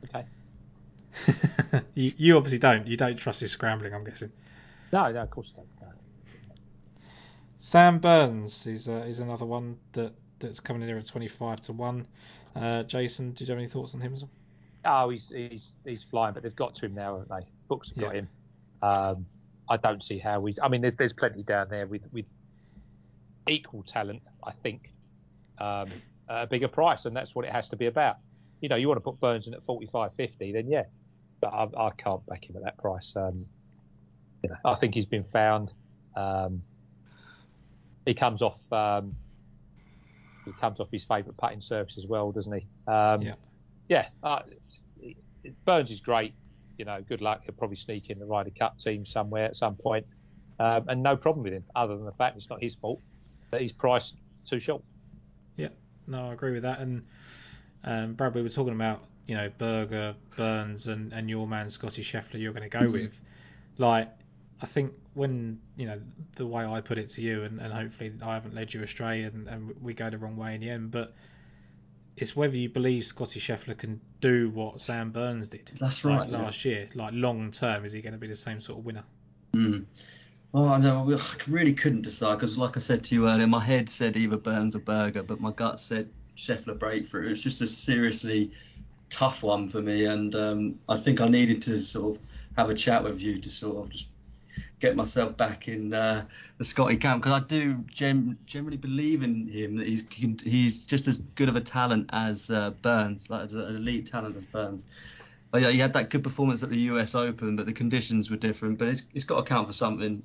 Okay. 0.05 0.25
you, 1.95 2.11
you 2.17 2.37
obviously 2.37 2.59
don't. 2.59 2.87
You 2.87 2.97
don't 2.97 3.17
trust 3.17 3.41
his 3.41 3.51
scrambling. 3.51 3.93
I'm 3.93 4.03
guessing. 4.03 4.31
No, 4.91 5.11
no, 5.11 5.21
of 5.21 5.29
course 5.29 5.51
not. 5.57 5.65
No. 5.81 5.93
Sam 7.57 7.99
Burns 7.99 8.67
is 8.67 8.87
uh, 8.87 9.05
is 9.07 9.19
another 9.19 9.45
one 9.45 9.77
that 9.93 10.13
that's 10.39 10.59
coming 10.59 10.81
in 10.81 10.87
here 10.87 10.97
at 10.97 11.05
25 11.05 11.61
to 11.61 11.73
one. 11.73 12.05
Uh, 12.55 12.83
Jason, 12.83 13.33
did 13.33 13.47
you 13.47 13.53
have 13.53 13.59
any 13.59 13.67
thoughts 13.67 13.93
on 13.93 14.01
him 14.01 14.13
as 14.13 14.21
well? 14.21 14.29
Oh, 14.85 15.09
he's 15.09 15.25
he's 15.29 15.71
he's 15.83 16.03
flying, 16.09 16.33
but 16.33 16.43
they've 16.43 16.55
got 16.55 16.75
to 16.75 16.85
him 16.85 16.93
now, 16.95 17.17
haven't 17.19 17.29
they? 17.29 17.47
Books 17.67 17.89
have 17.89 17.97
got 17.97 18.15
him. 18.15 18.29
Um, 18.81 19.25
I 19.69 19.77
don't 19.77 20.03
see 20.03 20.19
how 20.19 20.45
he's. 20.45 20.59
I 20.61 20.67
mean, 20.69 20.81
there's 20.81 20.95
there's 20.97 21.13
plenty 21.13 21.43
down 21.43 21.67
there 21.69 21.87
with 21.87 22.03
with 22.11 22.25
equal 23.47 23.83
talent, 23.83 24.21
I 24.43 24.51
think. 24.63 24.91
um, 25.59 25.87
a 26.27 26.47
bigger 26.47 26.67
price, 26.67 27.05
and 27.05 27.15
that's 27.15 27.35
what 27.35 27.45
it 27.45 27.51
has 27.51 27.67
to 27.69 27.75
be 27.75 27.85
about. 27.85 28.17
You 28.61 28.69
know, 28.69 28.75
you 28.75 28.87
want 28.87 28.97
to 28.97 29.01
put 29.01 29.19
Burns 29.19 29.47
in 29.47 29.53
at 29.53 29.63
45, 29.65 30.11
50, 30.17 30.51
then 30.53 30.67
yeah, 30.67 30.83
but 31.41 31.47
I, 31.53 31.67
I 31.77 31.91
can't 31.91 32.25
back 32.25 32.49
him 32.49 32.55
at 32.57 32.63
that 32.63 32.77
price. 32.77 33.11
Um, 33.15 33.45
you 34.43 34.49
know, 34.49 34.55
I 34.65 34.75
think 34.75 34.95
he's 34.95 35.05
been 35.05 35.25
found. 35.31 35.71
Um, 36.15 36.63
he 38.05 38.13
comes 38.13 38.41
off. 38.41 38.57
He 40.45 40.51
comes 40.53 40.79
off 40.79 40.87
his 40.91 41.03
favourite 41.03 41.37
putting 41.37 41.61
surface 41.61 41.97
as 41.97 42.05
well, 42.05 42.31
doesn't 42.31 42.51
he? 42.51 42.65
Um, 42.87 43.21
Yeah. 43.21 43.35
Yeah. 43.87 44.07
Uh, 44.23 44.41
Burns 45.65 45.91
is 45.91 45.99
great. 45.99 46.33
You 46.77 46.85
know, 46.85 47.01
good 47.07 47.21
luck. 47.21 47.43
He'll 47.45 47.55
probably 47.55 47.77
sneak 47.77 48.09
in 48.09 48.19
the 48.19 48.25
Ryder 48.25 48.51
Cup 48.51 48.79
team 48.79 49.05
somewhere 49.05 49.45
at 49.45 49.55
some 49.55 49.75
point, 49.75 50.05
um, 50.59 50.85
and 50.89 51.01
no 51.01 51.15
problem 51.15 51.43
with 51.43 51.53
him, 51.53 51.63
other 51.75 51.95
than 51.95 52.05
the 52.05 52.11
fact 52.13 52.37
it's 52.37 52.49
not 52.49 52.61
his 52.61 52.75
fault 52.75 52.99
that 53.51 53.61
he's 53.61 53.71
priced 53.71 54.15
too 54.49 54.59
short. 54.59 54.83
Yeah, 55.55 55.69
no, 56.07 56.29
I 56.29 56.33
agree 56.33 56.51
with 56.51 56.63
that. 56.63 56.79
And 56.79 57.03
um, 57.83 58.13
Brad, 58.13 58.33
we 58.33 58.41
were 58.41 58.49
talking 58.49 58.73
about 58.73 59.03
you 59.27 59.35
know 59.35 59.49
Berger, 59.57 60.15
Burns, 60.35 60.87
and, 60.87 61.13
and 61.13 61.29
your 61.29 61.47
man 61.47 61.69
Scotty 61.69 62.01
Scheffler. 62.01 62.39
You're 62.39 62.53
going 62.53 62.69
to 62.69 62.77
go 62.77 62.89
with 62.89 63.17
like 63.77 64.09
I 64.61 64.65
think 64.65 64.93
when 65.13 65.59
you 65.75 65.85
know 65.85 65.99
the 66.35 66.45
way 66.45 66.65
I 66.65 66.81
put 66.81 66.97
it 66.97 67.09
to 67.11 67.21
you, 67.21 67.43
and, 67.43 67.59
and 67.59 67.73
hopefully 67.73 68.13
I 68.21 68.33
haven't 68.33 68.55
led 68.55 68.73
you 68.73 68.83
astray, 68.83 69.23
and, 69.23 69.47
and 69.47 69.75
we 69.81 69.93
go 69.93 70.09
the 70.09 70.17
wrong 70.17 70.37
way 70.37 70.55
in 70.55 70.61
the 70.61 70.69
end, 70.69 70.91
but. 70.91 71.13
It's 72.17 72.33
whether 72.33 72.55
you 72.55 72.69
believe 72.69 73.03
Scotty 73.03 73.41
Scheffler 73.41 73.77
can 73.77 73.99
do 74.21 74.49
what 74.51 74.79
Sam 74.79 75.11
Burns 75.11 75.49
did 75.49 75.69
That's 75.77 76.05
like 76.05 76.17
right. 76.17 76.29
yeah. 76.29 76.37
last 76.43 76.63
year. 76.63 76.87
Like 76.95 77.11
long 77.13 77.51
term, 77.51 77.83
is 77.83 77.91
he 77.91 77.99
going 78.01 78.13
to 78.13 78.17
be 78.17 78.27
the 78.27 78.37
same 78.37 78.61
sort 78.61 78.79
of 78.79 78.85
winner? 78.85 79.03
Mm. 79.53 79.83
Well, 80.55 80.69
I 80.69 80.77
I 80.77 81.17
really 81.49 81.73
couldn't 81.73 82.03
decide 82.03 82.35
because, 82.35 82.57
like 82.57 82.77
I 82.77 82.79
said 82.79 83.03
to 83.03 83.15
you 83.15 83.27
earlier, 83.27 83.47
my 83.47 83.59
head 83.59 83.89
said 83.89 84.15
either 84.15 84.37
Burns 84.37 84.73
or 84.73 84.79
Berger, 84.79 85.23
but 85.23 85.41
my 85.41 85.51
gut 85.51 85.81
said 85.81 86.09
Scheffler 86.37 86.79
breakthrough. 86.79 87.29
It's 87.29 87.41
just 87.41 87.61
a 87.61 87.67
seriously 87.67 88.51
tough 89.09 89.43
one 89.43 89.67
for 89.67 89.81
me, 89.81 90.05
and 90.05 90.33
um, 90.35 90.79
I 90.87 90.95
think 90.95 91.19
I 91.19 91.27
needed 91.27 91.61
to 91.63 91.77
sort 91.77 92.15
of 92.15 92.21
have 92.55 92.69
a 92.69 92.73
chat 92.73 93.03
with 93.03 93.21
you 93.21 93.37
to 93.37 93.49
sort 93.49 93.75
of 93.77 93.89
just 93.91 94.07
get 94.79 94.95
myself 94.95 95.35
back 95.37 95.67
in 95.67 95.93
uh, 95.93 96.25
the 96.57 96.65
Scotty 96.65 96.97
camp 96.97 97.23
because 97.23 97.41
I 97.41 97.45
do 97.45 97.75
gem- 97.87 98.37
generally 98.45 98.77
believe 98.77 99.23
in 99.23 99.47
him 99.47 99.77
that 99.77 99.87
he's 99.87 100.05
he's 100.43 100.85
just 100.85 101.07
as 101.07 101.17
good 101.17 101.49
of 101.49 101.55
a 101.55 101.61
talent 101.61 102.09
as 102.13 102.49
uh, 102.49 102.71
Burns, 102.81 103.29
like 103.29 103.51
an 103.51 103.75
elite 103.75 104.07
talent 104.07 104.35
as 104.35 104.45
Burns. 104.45 104.85
But 105.51 105.61
yeah, 105.61 105.71
he 105.71 105.79
had 105.79 105.93
that 105.93 106.09
good 106.09 106.23
performance 106.23 106.63
at 106.63 106.69
the 106.69 106.79
US 106.91 107.15
Open, 107.15 107.55
but 107.55 107.65
the 107.65 107.73
conditions 107.73 108.29
were 108.29 108.37
different. 108.37 108.77
But 108.77 108.89
it's 108.89 109.03
it's 109.13 109.23
got 109.23 109.37
to 109.37 109.43
count 109.43 109.67
for 109.67 109.73
something. 109.73 110.21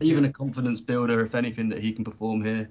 Even 0.00 0.24
a 0.24 0.32
confidence 0.32 0.80
builder, 0.80 1.20
if 1.24 1.34
anything, 1.34 1.68
that 1.70 1.80
he 1.80 1.92
can 1.92 2.04
perform 2.04 2.44
here. 2.44 2.70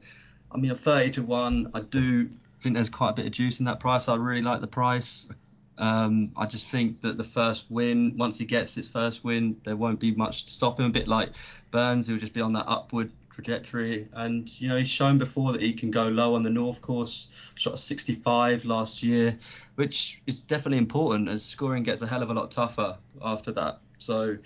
I 0.52 0.58
mean, 0.58 0.72
at 0.72 0.80
30 0.80 1.12
to 1.12 1.24
one, 1.24 1.70
I 1.74 1.82
do 1.82 2.30
think 2.64 2.76
there's 2.76 2.90
quite 2.90 3.10
a 3.10 3.14
bit 3.14 3.26
of 3.26 3.34
juice 3.34 3.60
in 3.60 3.66
that 3.66 3.80
price. 3.82 4.08
I 4.08 4.16
really 4.16 4.42
like 4.42 4.62
the 4.62 4.68
price. 4.68 5.28
Um, 5.80 6.34
I 6.36 6.46
just 6.46 6.68
think 6.68 7.00
that 7.02 7.18
the 7.18 7.24
first 7.24 7.72
win, 7.72 8.18
once 8.18 8.38
he 8.38 8.46
gets 8.46 8.76
his 8.76 8.88
first 8.88 9.24
win, 9.24 9.60
there 9.64 9.78
won't 9.78 10.00
be 10.00 10.14
much 10.14 10.44
to 10.46 10.52
stop 10.52 10.78
him. 10.80 10.86
A 10.86 10.90
bit 10.90 11.08
like 11.08 11.32
Burns, 11.72 12.08
he'll 12.08 12.18
just 12.18 12.34
be 12.34 12.42
on 12.42 12.52
that 12.54 12.66
upward 12.68 13.12
trajectory. 13.32 14.10
And 14.12 14.50
you 14.62 14.68
know, 14.68 14.76
he's 14.76 14.90
shown 14.90 15.18
before 15.18 15.54
that 15.54 15.62
he 15.62 15.72
can 15.72 15.90
go 15.90 16.10
low 16.10 16.36
on 16.36 16.42
the 16.42 16.50
North 16.50 16.82
course. 16.82 17.30
Shot 17.56 17.76
a 17.76 17.78
65 17.78 18.66
last 18.66 19.02
year, 19.02 19.40
which 19.76 20.22
is 20.28 20.42
definitely 20.42 20.80
important 20.80 21.30
as 21.30 21.44
scoring 21.44 21.84
gets 21.84 22.02
a 22.02 22.08
hell 22.08 22.22
of 22.22 22.30
a 22.30 22.34
lot 22.34 22.52
tougher 22.52 22.98
after 23.24 23.52
that. 23.54 23.80
So. 23.98 24.38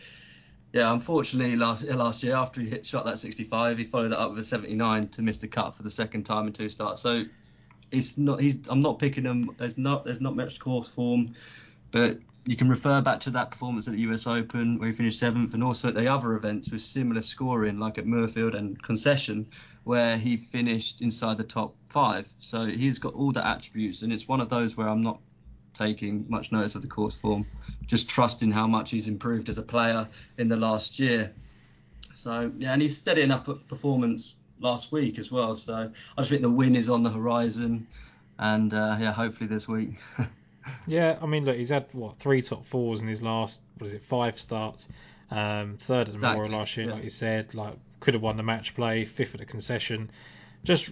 Yeah, 0.72 0.92
unfortunately, 0.92 1.56
last 1.56 1.84
last 1.84 2.24
year 2.24 2.36
after 2.36 2.60
he 2.60 2.68
hit 2.68 2.84
shot 2.84 3.06
that 3.06 3.20
65, 3.20 3.78
he 3.78 3.84
followed 3.84 4.10
that 4.10 4.20
up 4.20 4.32
with 4.32 4.40
a 4.40 4.44
79 4.44 5.08
to 5.10 5.22
miss 5.22 5.38
the 5.38 5.48
cut 5.48 5.76
for 5.76 5.84
the 5.84 5.92
second 5.92 6.24
time 6.24 6.48
in 6.48 6.54
two 6.54 6.68
starts. 6.68 7.00
So 7.00 7.26
it's 7.94 8.18
not 8.18 8.42
he's 8.42 8.68
I'm 8.68 8.82
not 8.82 9.00
picking 9.00 9.24
him. 9.24 9.52
There's 9.58 9.78
not 9.78 10.04
there's 10.04 10.22
not 10.22 10.36
much 10.36 10.60
course 10.60 10.90
form, 10.90 11.34
but 11.92 12.18
you 12.46 12.58
can 12.58 12.68
refer 12.68 13.00
back 13.02 13.22
to 13.22 13.30
that 13.30 13.52
performance 13.52 13.88
at 13.88 13.94
the 13.94 14.02
US 14.02 14.28
Open 14.28 14.78
where 14.78 14.90
he 14.90 14.96
finished 14.96 15.20
seventh, 15.20 15.54
and 15.54 15.64
also 15.64 15.88
at 15.88 15.96
the 15.96 16.12
other 16.12 16.34
events 16.34 16.72
with 16.72 16.82
similar 16.82 17.22
scoring, 17.22 17.80
like 17.80 17.98
at 17.98 18.06
Muirfield 18.06 18.56
and 18.58 18.82
Concession, 18.82 19.48
where 19.86 20.18
he 20.18 20.36
finished 20.36 21.02
inside 21.02 21.38
the 21.38 21.44
top 21.44 21.76
five. 21.90 22.28
So 22.40 22.66
he's 22.66 23.00
got 23.00 23.14
all 23.14 23.32
the 23.32 23.46
attributes, 23.46 24.02
and 24.02 24.12
it's 24.12 24.28
one 24.28 24.42
of 24.42 24.50
those 24.50 24.76
where 24.76 24.90
I'm 24.90 25.04
not 25.04 25.20
taking 25.74 26.26
much 26.30 26.52
notice 26.52 26.76
of 26.76 26.82
the 26.82 26.88
course 26.88 27.16
form, 27.16 27.46
just 27.86 28.10
trusting 28.10 28.52
how 28.52 28.68
much 28.68 28.92
he's 28.92 29.08
improved 29.08 29.50
as 29.50 29.58
a 29.58 29.64
player 29.64 30.08
in 30.38 30.48
the 30.48 30.58
last 30.58 31.00
year. 31.00 31.34
So 32.14 32.52
yeah, 32.58 32.74
and 32.74 32.82
he's 32.82 32.98
steady 32.98 33.22
enough 33.22 33.46
performance 33.68 34.36
last 34.64 34.92
week 34.92 35.20
as 35.20 35.32
well. 35.32 35.56
So 35.56 35.74
I 35.74 36.22
just 36.22 36.30
think 36.30 36.42
the 36.42 36.50
win 36.50 36.76
is 36.76 36.90
on 36.90 37.04
the 37.04 37.12
horizon, 37.12 37.88
and 38.40 38.74
uh, 38.74 38.98
yeah, 39.00 39.12
hopefully 39.12 39.48
this 39.48 39.68
week. 39.68 39.96
Yeah, 40.88 41.18
I 41.22 41.26
mean, 41.26 41.44
look, 41.44 41.58
he's 41.58 41.70
had 41.70 41.88
what 41.92 42.20
three 42.20 42.42
top 42.42 42.66
fours 42.66 43.02
in 43.02 43.08
his 43.10 43.22
last 43.22 43.60
what 43.78 43.88
is 43.88 43.94
it 43.94 44.04
five 44.04 44.40
starts. 44.40 44.88
Um, 45.30 45.78
third 45.80 46.08
at 46.08 46.08
the 46.08 46.14
Exactly, 46.14 46.40
Memorial 46.40 46.60
last 46.60 46.78
year, 46.78 46.88
yeah. 46.88 46.94
like 46.94 47.04
you 47.04 47.10
said, 47.10 47.54
like 47.54 47.74
could 48.00 48.14
have 48.14 48.24
won 48.24 48.38
the 48.38 48.44
match 48.44 48.76
play, 48.76 49.06
fifth 49.06 49.34
at 49.34 49.40
the 49.40 49.46
concession. 49.46 50.10
Just 50.64 50.90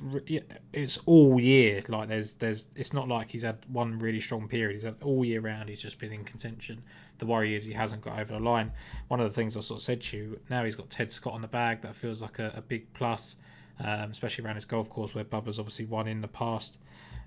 it's 0.73 0.97
all 1.05 1.39
year. 1.39 1.83
Like 1.87 2.09
there's 2.09 2.33
there's 2.33 2.67
it's 2.75 2.91
not 2.91 3.07
like 3.07 3.29
he's 3.31 3.43
had 3.43 3.59
one 3.71 3.99
really 3.99 4.19
strong 4.19 4.49
period. 4.49 4.73
He's 4.73 4.83
had 4.83 4.95
all 5.03 5.23
year 5.23 5.39
round. 5.39 5.69
He's 5.69 5.81
just 5.81 5.99
been 5.99 6.11
in 6.11 6.25
contention. 6.25 6.83
The 7.19 7.25
worry 7.25 7.55
is 7.55 7.63
he 7.63 7.71
hasn't 7.71 8.01
got 8.01 8.19
over 8.19 8.33
the 8.33 8.39
line. 8.39 8.71
One 9.07 9.21
of 9.21 9.29
the 9.29 9.33
things 9.33 9.55
I 9.55 9.61
sort 9.61 9.79
of 9.79 9.83
said 9.83 10.01
to 10.01 10.17
you. 10.17 10.39
Now 10.49 10.65
he's 10.65 10.75
got 10.75 10.89
Ted 10.89 11.11
Scott 11.11 11.33
on 11.33 11.41
the 11.41 11.47
bag. 11.47 11.83
That 11.83 11.95
feels 11.95 12.21
like 12.21 12.39
a, 12.39 12.51
a 12.55 12.61
big 12.61 12.91
plus, 12.93 13.37
um, 13.79 14.11
especially 14.11 14.45
around 14.45 14.55
his 14.55 14.65
golf 14.65 14.89
course 14.89 15.13
where 15.15 15.23
Bubba's 15.23 15.59
obviously 15.59 15.85
won 15.85 16.07
in 16.07 16.21
the 16.21 16.27
past. 16.27 16.77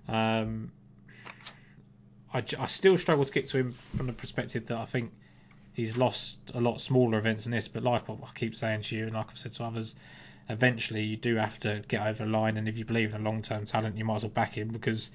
Um, 0.08 0.72
I, 2.32 2.44
I 2.58 2.66
still 2.66 2.98
struggle 2.98 3.24
to 3.24 3.32
get 3.32 3.48
to 3.50 3.58
him 3.58 3.72
from 3.96 4.06
the 4.06 4.12
perspective 4.12 4.66
that 4.66 4.78
I 4.78 4.86
think 4.86 5.12
he's 5.72 5.96
lost 5.96 6.38
a 6.52 6.60
lot 6.60 6.80
smaller 6.80 7.18
events 7.18 7.44
than 7.44 7.52
this. 7.52 7.68
But 7.68 7.82
like 7.82 8.08
what 8.08 8.18
I 8.22 8.28
keep 8.34 8.56
saying 8.56 8.82
to 8.82 8.96
you, 8.96 9.04
and 9.04 9.14
like 9.14 9.26
I've 9.30 9.38
said 9.38 9.52
to 9.52 9.64
others, 9.64 9.94
eventually 10.48 11.04
you 11.04 11.16
do 11.16 11.36
have 11.36 11.58
to 11.60 11.82
get 11.86 12.06
over 12.06 12.24
the 12.24 12.30
line. 12.30 12.56
And 12.56 12.68
if 12.68 12.76
you 12.76 12.84
believe 12.84 13.14
in 13.14 13.20
a 13.20 13.24
long 13.24 13.42
term 13.42 13.64
talent, 13.64 13.96
you 13.96 14.04
might 14.04 14.16
as 14.16 14.24
well 14.24 14.30
back 14.30 14.54
him 14.54 14.68
because 14.68 15.10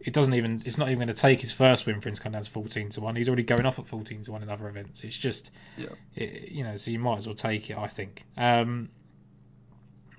it 0.00 0.12
doesn't 0.12 0.34
even 0.34 0.62
it's 0.64 0.78
not 0.78 0.88
even 0.88 0.98
going 0.98 1.08
to 1.08 1.14
take 1.14 1.40
his 1.40 1.52
first 1.52 1.86
win 1.86 2.00
for 2.00 2.08
him 2.08 2.14
to 2.14 2.20
come 2.20 2.32
down 2.32 2.42
to 2.42 2.50
14 2.50 2.90
to 2.90 3.00
1 3.00 3.16
he's 3.16 3.28
already 3.28 3.42
going 3.42 3.64
off 3.64 3.78
at 3.78 3.86
14 3.86 4.22
to 4.24 4.32
1 4.32 4.42
in 4.42 4.50
other 4.50 4.68
events 4.68 5.02
it's 5.02 5.16
just 5.16 5.50
Yeah. 5.78 5.86
it, 6.14 6.50
you 6.52 6.62
know 6.62 6.76
so 6.76 6.90
you 6.90 6.98
might 6.98 7.18
as 7.18 7.26
well 7.26 7.34
take 7.34 7.70
it 7.70 7.78
i 7.78 7.86
think 7.86 8.22
um 8.36 8.90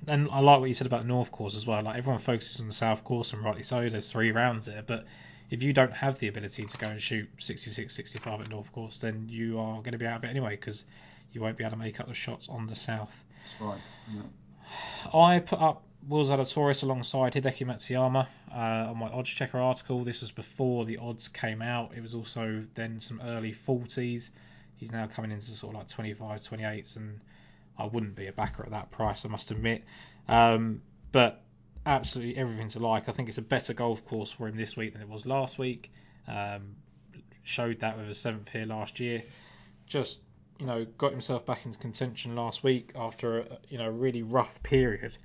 and 0.07 0.29
i 0.31 0.39
like 0.39 0.59
what 0.59 0.67
you 0.67 0.73
said 0.73 0.87
about 0.87 1.01
the 1.01 1.07
north 1.07 1.31
course 1.31 1.55
as 1.55 1.65
well 1.65 1.81
like 1.81 1.97
everyone 1.97 2.19
focuses 2.19 2.59
on 2.59 2.67
the 2.67 2.73
south 2.73 3.03
course 3.03 3.33
and 3.33 3.43
rightly 3.43 3.63
so 3.63 3.89
there's 3.89 4.11
three 4.11 4.31
rounds 4.31 4.65
there 4.65 4.83
but 4.85 5.05
if 5.51 5.61
you 5.61 5.73
don't 5.73 5.93
have 5.93 6.17
the 6.19 6.27
ability 6.27 6.65
to 6.65 6.77
go 6.77 6.87
and 6.87 7.01
shoot 7.01 7.27
66 7.37 7.93
65 7.93 8.41
at 8.41 8.49
north 8.49 8.71
course 8.71 8.99
then 8.99 9.27
you 9.29 9.59
are 9.59 9.77
going 9.77 9.91
to 9.91 9.97
be 9.97 10.05
out 10.05 10.17
of 10.17 10.23
it 10.23 10.29
anyway 10.29 10.55
because 10.55 10.85
you 11.31 11.41
won't 11.41 11.57
be 11.57 11.63
able 11.63 11.71
to 11.71 11.77
make 11.77 11.99
up 11.99 12.07
the 12.07 12.13
shots 12.13 12.49
on 12.49 12.67
the 12.67 12.75
south 12.75 13.23
That's 13.43 13.61
right. 13.61 13.81
Yeah. 14.09 14.21
I 15.13 15.39
put 15.39 15.59
up 15.61 15.83
Will 16.07 16.23
Zalatoris 16.23 16.83
alongside 16.83 17.33
Hideki 17.33 17.65
Matsuyama 17.65 18.27
uh, 18.53 18.89
on 18.91 18.97
my 18.97 19.07
odds 19.07 19.29
checker 19.29 19.59
article. 19.59 20.03
This 20.03 20.21
was 20.21 20.31
before 20.31 20.85
the 20.85 20.97
odds 20.97 21.27
came 21.27 21.61
out. 21.61 21.93
It 21.95 22.01
was 22.01 22.13
also 22.13 22.63
then 22.75 22.99
some 22.99 23.21
early 23.23 23.55
40s. 23.67 24.29
He's 24.75 24.91
now 24.91 25.07
coming 25.07 25.31
into 25.31 25.51
sort 25.51 25.73
of 25.73 25.79
like 25.79 25.87
25, 25.87 26.41
28s, 26.41 26.97
and 26.97 27.19
I 27.77 27.85
wouldn't 27.85 28.15
be 28.15 28.27
a 28.27 28.31
backer 28.31 28.63
at 28.63 28.71
that 28.71 28.91
price, 28.91 29.25
I 29.25 29.29
must 29.29 29.51
admit. 29.51 29.83
Um, 30.27 30.81
but 31.11 31.43
absolutely 31.85 32.37
everything 32.37 32.67
to 32.69 32.79
like. 32.79 33.09
I 33.09 33.11
think 33.11 33.29
it's 33.29 33.37
a 33.37 33.43
better 33.43 33.73
golf 33.73 34.05
course 34.05 34.31
for 34.31 34.47
him 34.47 34.57
this 34.57 34.75
week 34.75 34.93
than 34.93 35.01
it 35.01 35.09
was 35.09 35.25
last 35.25 35.57
week. 35.57 35.91
Um, 36.27 36.75
showed 37.43 37.79
that 37.81 37.97
with 37.97 38.09
a 38.09 38.15
seventh 38.15 38.49
here 38.49 38.65
last 38.65 38.99
year. 38.99 39.21
Just 39.85 40.19
you 40.59 40.65
know, 40.65 40.85
got 40.97 41.11
himself 41.11 41.45
back 41.45 41.65
into 41.65 41.77
contention 41.77 42.35
last 42.35 42.63
week 42.63 42.91
after 42.95 43.39
a, 43.39 43.57
you 43.69 43.77
know 43.77 43.85
a 43.85 43.91
really 43.91 44.23
rough 44.23 44.61
period, 44.63 45.17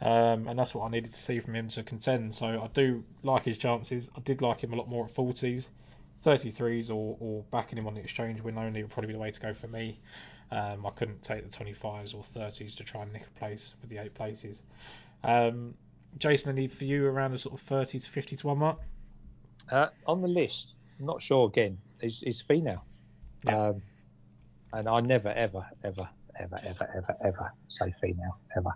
um, 0.00 0.48
and 0.48 0.58
that's 0.58 0.74
what 0.74 0.84
I 0.86 0.90
needed 0.90 1.12
to 1.12 1.16
see 1.16 1.40
from 1.40 1.54
him 1.54 1.68
to 1.70 1.82
contend. 1.82 2.34
So 2.34 2.46
I 2.46 2.68
do 2.72 3.04
like 3.22 3.44
his 3.44 3.56
chances. 3.56 4.08
I 4.16 4.20
did 4.20 4.42
like 4.42 4.60
him 4.60 4.72
a 4.72 4.76
lot 4.76 4.88
more 4.88 5.06
at 5.06 5.14
40s, 5.14 5.68
33s, 6.24 6.90
or, 6.90 7.16
or 7.20 7.44
backing 7.50 7.78
him 7.78 7.86
on 7.86 7.94
the 7.94 8.00
exchange 8.00 8.40
win 8.40 8.58
only 8.58 8.82
would 8.82 8.90
probably 8.90 9.08
be 9.08 9.12
the 9.12 9.20
way 9.20 9.30
to 9.30 9.40
go 9.40 9.54
for 9.54 9.68
me. 9.68 10.00
Um, 10.54 10.86
I 10.86 10.90
couldn't 10.90 11.20
take 11.22 11.42
the 11.50 11.56
25s 11.64 12.14
or 12.14 12.22
30s 12.22 12.76
to 12.76 12.84
try 12.84 13.02
and 13.02 13.12
nick 13.12 13.26
a 13.26 13.38
place 13.38 13.74
with 13.80 13.90
the 13.90 13.98
eight 13.98 14.14
places. 14.14 14.62
Um, 15.24 15.74
Jason, 16.18 16.50
I 16.50 16.54
need 16.54 16.72
for 16.72 16.84
you 16.84 17.06
around 17.06 17.32
the 17.32 17.38
sort 17.38 17.54
of 17.60 17.66
30 17.66 17.98
to 17.98 18.08
50 18.10 18.36
to 18.36 18.46
one 18.46 18.58
mark. 18.58 18.78
Uh, 19.70 19.88
on 20.06 20.22
the 20.22 20.28
list, 20.28 20.74
I'm 21.00 21.06
not 21.06 21.20
sure 21.22 21.48
again, 21.48 21.78
is, 22.00 22.20
is 22.22 22.42
Finau. 22.48 22.80
Yeah. 23.44 23.68
Um, 23.70 23.82
and 24.72 24.88
I 24.88 25.00
never, 25.00 25.28
ever, 25.30 25.66
ever, 25.82 26.08
ever, 26.38 26.60
ever, 26.64 26.88
ever, 26.96 27.16
ever 27.24 27.52
say 27.68 27.92
Finau, 28.02 28.30
ever. 28.56 28.70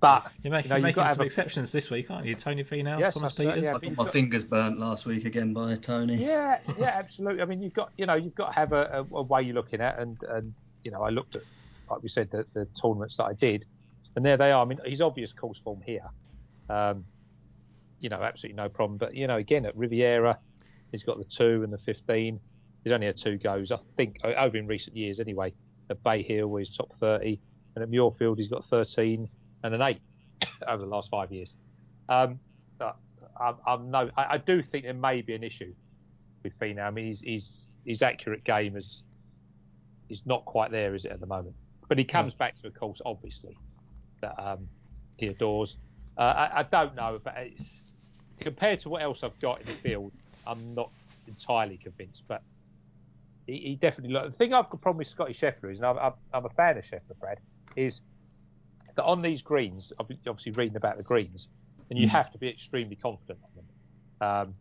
But 0.00 0.30
You're 0.42 0.52
making, 0.52 0.68
You 0.68 0.70
know, 0.70 0.76
you're 0.76 0.82
making 0.96 1.08
some 1.08 1.20
a- 1.20 1.24
exceptions 1.24 1.72
this 1.72 1.90
week, 1.90 2.10
aren't 2.10 2.26
you? 2.26 2.34
Tony 2.34 2.62
Finau, 2.62 3.00
Yes, 3.00 3.14
Thomas 3.14 3.32
that's 3.32 3.46
right, 3.46 3.58
Pieters. 3.58 3.62
yeah. 3.62 3.74
I 3.74 3.78
got 3.78 3.96
my 3.96 4.10
fingers 4.12 4.44
burnt 4.44 4.78
last 4.78 5.06
week 5.06 5.24
again 5.24 5.52
by 5.54 5.74
Tony. 5.76 6.16
yeah, 6.16 6.60
yeah, 6.78 6.92
absolutely. 6.96 7.42
I 7.42 7.46
mean, 7.46 7.62
you've 7.62 7.72
got, 7.74 7.90
you 7.96 8.06
know, 8.06 8.14
you've 8.14 8.34
got 8.34 8.48
to 8.48 8.52
have 8.52 8.72
a, 8.72 9.06
a, 9.10 9.16
a 9.16 9.22
way 9.22 9.42
you're 9.42 9.54
looking 9.54 9.80
at, 9.80 9.98
and 9.98 10.16
and 10.28 10.54
you 10.84 10.90
know, 10.90 11.02
I 11.02 11.10
looked 11.10 11.34
at, 11.34 11.42
like 11.90 12.02
we 12.02 12.08
said, 12.08 12.30
the, 12.30 12.46
the 12.54 12.66
tournaments 12.80 13.16
that 13.16 13.24
I 13.24 13.32
did, 13.32 13.64
and 14.16 14.24
there 14.24 14.36
they 14.36 14.52
are. 14.52 14.62
I 14.62 14.64
mean, 14.64 14.78
he's 14.84 15.00
obvious 15.00 15.32
course 15.32 15.58
form 15.64 15.80
here. 15.84 16.04
Um, 16.68 17.04
you 18.00 18.08
know, 18.08 18.22
absolutely 18.22 18.56
no 18.56 18.68
problem. 18.68 18.98
But 18.98 19.14
you 19.14 19.26
know, 19.26 19.36
again 19.36 19.66
at 19.66 19.76
Riviera, 19.76 20.38
he's 20.92 21.02
got 21.02 21.18
the 21.18 21.24
two 21.24 21.62
and 21.64 21.72
the 21.72 21.78
15. 21.78 22.38
He's 22.84 22.92
only 22.92 23.06
had 23.06 23.18
two 23.18 23.38
goes, 23.38 23.72
I 23.72 23.78
think, 23.96 24.18
over 24.22 24.56
in 24.56 24.66
recent 24.66 24.96
years 24.96 25.18
anyway. 25.18 25.54
At 25.90 26.02
Bay 26.02 26.22
Hill, 26.22 26.54
he's 26.56 26.74
top 26.74 26.92
30, 27.00 27.40
and 27.74 27.82
at 27.82 27.90
Muirfield, 27.90 28.38
he's 28.38 28.48
got 28.48 28.64
13 28.70 29.28
and 29.62 29.74
an 29.74 29.82
eight 29.82 30.00
over 30.68 30.82
the 30.82 30.88
last 30.88 31.10
five 31.10 31.32
years. 31.32 31.52
Um, 32.08 32.38
I'm, 33.40 33.56
I'm 33.66 33.90
no, 33.90 34.10
I, 34.16 34.34
I, 34.34 34.38
do 34.38 34.62
think 34.62 34.84
there 34.84 34.94
may 34.94 35.22
be 35.22 35.34
an 35.34 35.42
issue 35.42 35.74
with 36.42 36.58
Finau. 36.58 36.86
I 36.86 36.90
mean, 36.90 37.08
his, 37.08 37.20
his, 37.20 37.64
his 37.84 38.02
accurate 38.02 38.44
game 38.44 38.76
is 38.76 39.02
is 40.08 40.20
not 40.24 40.44
quite 40.44 40.70
there, 40.70 40.94
is 40.94 41.04
it, 41.04 41.12
at 41.12 41.20
the 41.20 41.26
moment? 41.26 41.54
But 41.88 41.98
he 41.98 42.04
comes 42.04 42.32
back 42.34 42.60
to 42.62 42.68
a 42.68 42.70
course, 42.70 43.00
obviously, 43.04 43.56
that 44.20 44.38
um, 44.38 44.68
he 45.16 45.26
adores. 45.26 45.76
Uh, 46.16 46.20
I, 46.22 46.60
I, 46.60 46.62
don't 46.62 46.94
know, 46.94 47.20
but 47.22 47.34
compared 48.40 48.80
to 48.82 48.88
what 48.88 49.02
else 49.02 49.18
I've 49.22 49.38
got 49.40 49.60
in 49.60 49.66
the 49.66 49.72
field, 49.72 50.12
I'm 50.46 50.74
not 50.74 50.90
entirely 51.26 51.76
convinced. 51.76 52.22
But 52.28 52.42
he, 53.46 53.58
he 53.58 53.74
definitely. 53.76 54.14
The 54.14 54.36
thing 54.36 54.54
I've 54.54 54.70
got 54.70 54.80
problem 54.80 54.98
with 54.98 55.08
Scotty 55.08 55.34
Scheffler 55.34 55.72
is, 55.72 55.78
and 55.78 55.86
I'm, 55.86 56.12
I'm 56.32 56.44
a 56.46 56.50
fan 56.50 56.78
of 56.78 56.84
Scheffler, 56.84 57.18
Brad, 57.20 57.38
is 57.76 58.00
that 58.96 59.04
on 59.04 59.22
these 59.22 59.42
greens, 59.42 59.92
obviously 59.98 60.52
reading 60.52 60.76
about 60.76 60.96
the 60.96 61.02
greens, 61.02 61.48
and 61.90 61.98
you 61.98 62.06
mm. 62.06 62.10
have 62.10 62.32
to 62.32 62.38
be 62.38 62.48
extremely 62.48 62.96
confident 62.96 63.38
on 63.42 63.50
them. 63.56 63.64
Um, 64.20 64.54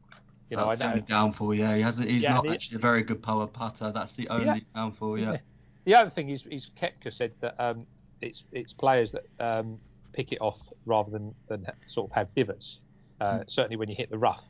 you 0.53 0.57
know, 0.57 0.69
That's 0.69 0.81
I 0.81 0.89
know. 0.89 0.95
The 0.97 1.01
downfall, 1.01 1.55
yeah. 1.55 1.75
He 1.75 1.81
has 1.81 1.97
he's 1.97 2.21
yeah, 2.21 2.35
not 2.35 2.47
actually 2.47 2.75
a 2.75 2.80
very 2.80 3.01
good 3.01 3.23
Poa 3.23 3.47
putter. 3.47 3.91
That's 3.91 4.15
the 4.15 4.27
only 4.30 4.45
yeah. 4.45 4.59
downfall, 4.75 5.17
yeah. 5.17 5.31
yeah. 5.31 5.38
The 5.85 5.95
other 5.95 6.09
thing 6.11 6.30
is, 6.30 6.43
is 6.51 6.69
Koepka 6.80 7.11
said 7.11 7.31
that 7.41 7.55
um, 7.59 7.88
it's 8.21 8.43
it's 8.51 8.71
players 8.71 9.11
that 9.13 9.25
um, 9.39 9.80
pick 10.13 10.31
it 10.31 10.38
off 10.41 10.59
rather 10.85 11.09
than, 11.09 11.34
than 11.47 11.65
sort 11.88 12.11
of 12.11 12.15
have 12.15 12.34
divots. 12.35 12.77
Uh, 13.19 13.39
mm. 13.39 13.43
Certainly 13.47 13.77
when 13.77 13.89
you 13.89 13.95
hit 13.95 14.11
the 14.11 14.17
rough, 14.17 14.43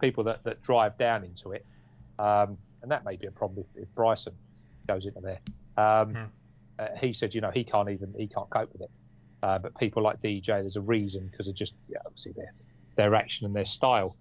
people 0.00 0.22
that, 0.24 0.44
that 0.44 0.62
drive 0.62 0.96
down 0.96 1.24
into 1.24 1.50
it, 1.50 1.66
um, 2.20 2.56
and 2.82 2.90
that 2.92 3.04
may 3.04 3.16
be 3.16 3.26
a 3.26 3.32
problem 3.32 3.66
if, 3.74 3.82
if 3.82 3.94
Bryson 3.96 4.34
goes 4.86 5.06
into 5.06 5.20
there. 5.20 5.40
Mm. 5.76 6.28
Uh, 6.78 6.86
he 7.00 7.12
said, 7.12 7.34
you 7.34 7.40
know, 7.40 7.50
he 7.50 7.64
can't 7.64 7.88
even 7.88 8.14
he 8.16 8.28
can't 8.28 8.48
cope 8.50 8.72
with 8.72 8.82
it. 8.82 8.90
Uh, 9.42 9.58
but 9.58 9.76
people 9.76 10.04
like 10.04 10.22
DJ, 10.22 10.46
there's 10.46 10.76
a 10.76 10.80
reason 10.80 11.28
because 11.32 11.48
of 11.48 11.56
just 11.56 11.72
yeah, 11.88 11.98
obviously 12.06 12.32
their 12.32 12.52
their 12.94 13.14
action 13.16 13.44
and 13.44 13.56
their 13.56 13.66
style. 13.66 14.14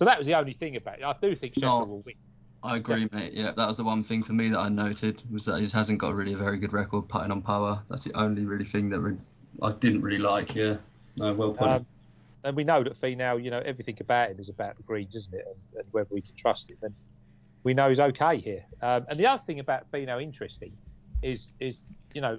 So 0.00 0.06
that 0.06 0.16
was 0.16 0.26
the 0.26 0.32
only 0.32 0.54
thing 0.54 0.76
about 0.76 0.98
it. 0.98 1.04
I 1.04 1.14
do 1.20 1.36
think 1.36 1.56
Scheffler 1.56 1.60
no, 1.60 1.84
will 1.84 2.00
win. 2.00 2.14
I 2.62 2.78
agree, 2.78 3.02
yeah. 3.02 3.08
mate. 3.12 3.32
Yeah, 3.34 3.52
that 3.54 3.68
was 3.68 3.76
the 3.76 3.84
one 3.84 4.02
thing 4.02 4.22
for 4.22 4.32
me 4.32 4.48
that 4.48 4.58
I 4.58 4.70
noted 4.70 5.22
was 5.30 5.44
that 5.44 5.60
he 5.60 5.68
hasn't 5.68 5.98
got 5.98 6.14
really 6.14 6.32
a 6.32 6.38
very 6.38 6.58
good 6.58 6.72
record 6.72 7.06
putting 7.06 7.30
on 7.30 7.42
Poa. 7.42 7.84
That's 7.90 8.04
the 8.04 8.14
only 8.14 8.46
really 8.46 8.64
thing 8.64 8.88
that 8.88 9.18
I 9.60 9.72
didn't 9.72 10.00
really 10.00 10.16
like. 10.16 10.54
Yeah, 10.54 10.78
no, 11.18 11.34
well 11.34 11.52
put. 11.52 11.68
Um, 11.68 11.86
and 12.44 12.56
we 12.56 12.64
know 12.64 12.82
that 12.82 12.98
Finau, 12.98 13.44
you 13.44 13.50
know, 13.50 13.58
everything 13.58 13.98
about 14.00 14.30
him 14.30 14.40
is 14.40 14.48
about 14.48 14.78
the 14.78 14.84
greens, 14.84 15.14
isn't 15.14 15.34
it? 15.34 15.44
And, 15.46 15.80
and 15.80 15.92
whether 15.92 16.08
we 16.10 16.22
can 16.22 16.34
trust 16.34 16.70
him. 16.70 16.78
And 16.80 16.94
we 17.62 17.74
know 17.74 17.90
he's 17.90 18.00
okay 18.00 18.38
here. 18.38 18.64
Um, 18.80 19.04
and 19.10 19.20
the 19.20 19.26
other 19.26 19.42
thing 19.46 19.60
about 19.60 19.92
Finau 19.92 20.22
interesting 20.22 20.72
is, 21.22 21.48
is 21.60 21.76
you 22.14 22.22
know, 22.22 22.38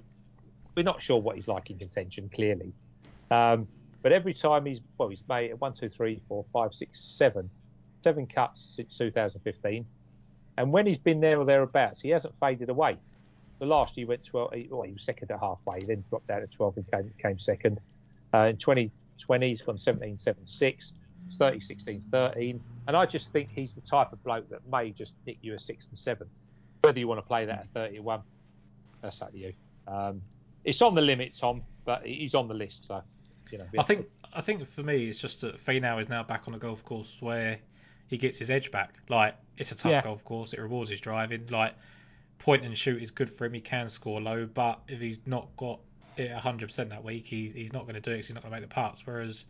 we're 0.74 0.82
not 0.82 1.00
sure 1.00 1.18
what 1.20 1.36
he's 1.36 1.46
like 1.46 1.70
in 1.70 1.78
contention, 1.78 2.28
clearly. 2.34 2.72
Um, 3.30 3.68
but 4.02 4.12
every 4.12 4.34
time 4.34 4.66
he's 4.66 4.80
well, 4.98 5.08
he's 5.08 5.22
made 5.28 5.52
one, 5.60 5.72
two, 5.74 5.88
three, 5.88 6.20
four, 6.28 6.44
five, 6.52 6.74
six, 6.74 7.00
seven, 7.16 7.48
seven 8.02 8.26
cuts 8.26 8.60
since 8.76 8.96
2015, 8.98 9.86
and 10.58 10.72
when 10.72 10.86
he's 10.86 10.98
been 10.98 11.20
there 11.20 11.38
or 11.38 11.44
thereabouts, 11.44 12.00
he 12.00 12.10
hasn't 12.10 12.34
faded 12.40 12.68
away. 12.68 12.98
The 13.58 13.66
last 13.66 13.92
he 13.94 14.04
went 14.04 14.24
12. 14.24 14.54
Well, 14.70 14.82
he 14.82 14.92
was 14.92 15.04
second 15.04 15.30
at 15.30 15.38
halfway, 15.38 15.80
then 15.86 16.04
dropped 16.10 16.26
down 16.26 16.40
to 16.40 16.46
12 16.48 16.76
and 16.78 16.90
came, 16.90 17.12
came 17.22 17.38
second. 17.38 17.80
Uh, 18.34 18.48
in 18.50 18.56
2020, 18.56 19.48
he's 19.48 19.62
gone 19.62 19.78
17, 19.78 20.18
7, 20.18 20.46
6, 20.46 20.92
30, 21.38 21.60
16, 21.60 22.04
13, 22.10 22.60
and 22.88 22.96
I 22.96 23.06
just 23.06 23.30
think 23.30 23.50
he's 23.54 23.70
the 23.72 23.80
type 23.82 24.12
of 24.12 24.22
bloke 24.24 24.48
that 24.50 24.60
may 24.70 24.90
just 24.90 25.12
nick 25.26 25.38
you 25.42 25.54
a 25.54 25.60
six 25.60 25.86
and 25.88 25.98
seven. 25.98 26.26
Whether 26.80 26.98
you 26.98 27.06
want 27.06 27.18
to 27.18 27.26
play 27.26 27.44
that 27.44 27.60
at 27.60 27.68
31, 27.74 28.22
that's 29.00 29.22
up 29.22 29.30
to 29.30 29.38
you. 29.38 29.52
Um, 29.86 30.20
it's 30.64 30.82
on 30.82 30.94
the 30.94 31.00
limit, 31.00 31.32
Tom, 31.38 31.62
but 31.84 32.04
he's 32.04 32.34
on 32.34 32.48
the 32.48 32.54
list. 32.54 32.86
So, 32.88 33.02
you 33.52 33.58
know. 33.58 33.66
I 33.78 33.82
think 33.82 34.08
I 34.32 34.40
think 34.40 34.68
for 34.72 34.82
me, 34.82 35.08
it's 35.08 35.18
just 35.18 35.42
that 35.42 35.64
Finau 35.64 36.00
is 36.00 36.08
now 36.08 36.22
back 36.22 36.48
on 36.48 36.54
a 36.54 36.58
golf 36.58 36.84
course 36.84 37.16
where 37.20 37.58
he 38.08 38.18
gets 38.18 38.38
his 38.38 38.50
edge 38.50 38.70
back. 38.70 38.94
Like 39.08 39.36
it's 39.58 39.70
a 39.72 39.76
tough 39.76 39.92
yeah. 39.92 40.02
golf 40.02 40.24
course. 40.24 40.52
It 40.52 40.60
rewards 40.60 40.90
his 40.90 41.00
driving. 41.00 41.46
Like 41.48 41.74
point 42.38 42.64
and 42.64 42.76
shoot 42.76 43.02
is 43.02 43.10
good 43.10 43.30
for 43.30 43.44
him. 43.44 43.52
He 43.52 43.60
can 43.60 43.88
score 43.88 44.20
low, 44.20 44.46
but 44.46 44.80
if 44.88 45.00
he's 45.00 45.20
not 45.26 45.48
got 45.56 45.80
it 46.16 46.30
100% 46.30 46.88
that 46.88 47.04
week, 47.04 47.26
he's 47.26 47.52
he's 47.52 47.72
not 47.72 47.82
going 47.82 47.94
to 47.94 48.00
do 48.00 48.10
it. 48.10 48.18
Cause 48.18 48.26
he's 48.26 48.34
not 48.34 48.42
going 48.42 48.54
to 48.54 48.60
make 48.60 48.68
the 48.68 48.74
putts. 48.74 49.06
Whereas 49.06 49.44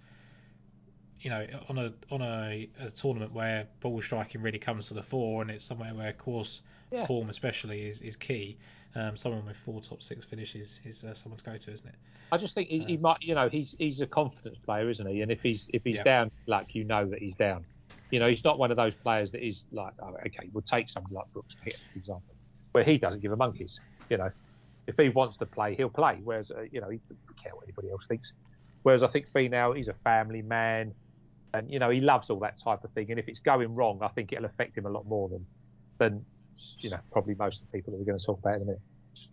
you 1.20 1.30
know, 1.30 1.46
on 1.68 1.78
a 1.78 1.92
on 2.10 2.20
a, 2.20 2.68
a, 2.80 2.90
tournament 2.90 3.32
where 3.32 3.68
ball 3.80 4.00
striking 4.02 4.42
really 4.42 4.58
comes 4.58 4.88
to 4.88 4.94
the 4.94 5.02
fore, 5.02 5.40
and 5.42 5.50
it's 5.50 5.64
somewhere 5.64 5.94
where 5.94 6.12
course 6.12 6.62
yeah. 6.90 7.06
form 7.06 7.30
especially 7.30 7.86
is, 7.86 8.00
is 8.00 8.16
key. 8.16 8.58
Um, 8.94 9.16
someone 9.16 9.46
with 9.46 9.56
four 9.64 9.80
top 9.80 10.02
six 10.02 10.24
finishes 10.26 10.78
is 10.84 11.02
uh, 11.02 11.14
someone 11.14 11.38
to 11.38 11.44
go 11.44 11.56
to, 11.56 11.72
isn't 11.72 11.86
it? 11.86 11.94
I 12.30 12.36
just 12.36 12.54
think 12.54 12.68
he, 12.68 12.80
he, 12.80 12.96
um, 12.96 13.02
might, 13.02 13.22
you 13.22 13.34
know, 13.34 13.48
he's 13.48 13.74
he's 13.78 14.00
a 14.00 14.06
confidence 14.06 14.58
player, 14.64 14.90
isn't 14.90 15.06
he? 15.06 15.22
And 15.22 15.32
if 15.32 15.40
he's 15.40 15.66
if 15.72 15.82
he's 15.82 15.96
yeah. 15.96 16.02
down, 16.02 16.30
like 16.46 16.74
you 16.74 16.84
know 16.84 17.06
that 17.06 17.18
he's 17.18 17.34
down. 17.36 17.64
You 18.10 18.20
know, 18.20 18.28
he's 18.28 18.44
not 18.44 18.58
one 18.58 18.70
of 18.70 18.76
those 18.76 18.92
players 19.02 19.32
that 19.32 19.46
is 19.46 19.62
like, 19.72 19.94
oh, 20.02 20.14
okay, 20.26 20.48
we'll 20.52 20.62
take 20.62 20.90
somebody 20.90 21.14
like 21.14 21.32
Brooks 21.32 21.54
Pitt, 21.64 21.76
for 21.92 21.98
example, 21.98 22.34
where 22.72 22.84
he 22.84 22.98
doesn't 22.98 23.20
give 23.20 23.32
a 23.32 23.36
monkeys. 23.36 23.80
You 24.10 24.18
know, 24.18 24.30
if 24.86 24.96
he 24.96 25.08
wants 25.08 25.38
to 25.38 25.46
play, 25.46 25.74
he'll 25.74 25.88
play. 25.88 26.20
Whereas, 26.22 26.50
uh, 26.50 26.62
you 26.70 26.82
know, 26.82 26.90
he 26.90 26.98
doesn't 26.98 27.42
care 27.42 27.54
what 27.54 27.64
anybody 27.64 27.90
else 27.90 28.04
thinks. 28.06 28.32
Whereas 28.82 29.02
I 29.02 29.08
think 29.08 29.30
Finau, 29.32 29.74
he's 29.76 29.88
a 29.88 29.94
family 30.04 30.42
man, 30.42 30.92
and 31.54 31.70
you 31.70 31.78
know, 31.78 31.88
he 31.88 32.00
loves 32.00 32.28
all 32.28 32.40
that 32.40 32.60
type 32.62 32.84
of 32.84 32.90
thing. 32.90 33.10
And 33.10 33.18
if 33.18 33.28
it's 33.28 33.40
going 33.40 33.74
wrong, 33.74 34.00
I 34.02 34.08
think 34.08 34.32
it'll 34.32 34.44
affect 34.44 34.76
him 34.76 34.84
a 34.84 34.90
lot 34.90 35.06
more 35.06 35.28
than 35.28 35.46
than 35.98 36.24
you 36.78 36.90
know 36.90 36.98
probably 37.10 37.34
most 37.34 37.60
of 37.60 37.70
the 37.70 37.78
people 37.78 37.92
that 37.92 37.98
we're 37.98 38.06
going 38.06 38.18
to 38.18 38.24
talk 38.24 38.38
about 38.38 38.56
in 38.56 38.62
a 38.62 38.64
minute. 38.64 38.80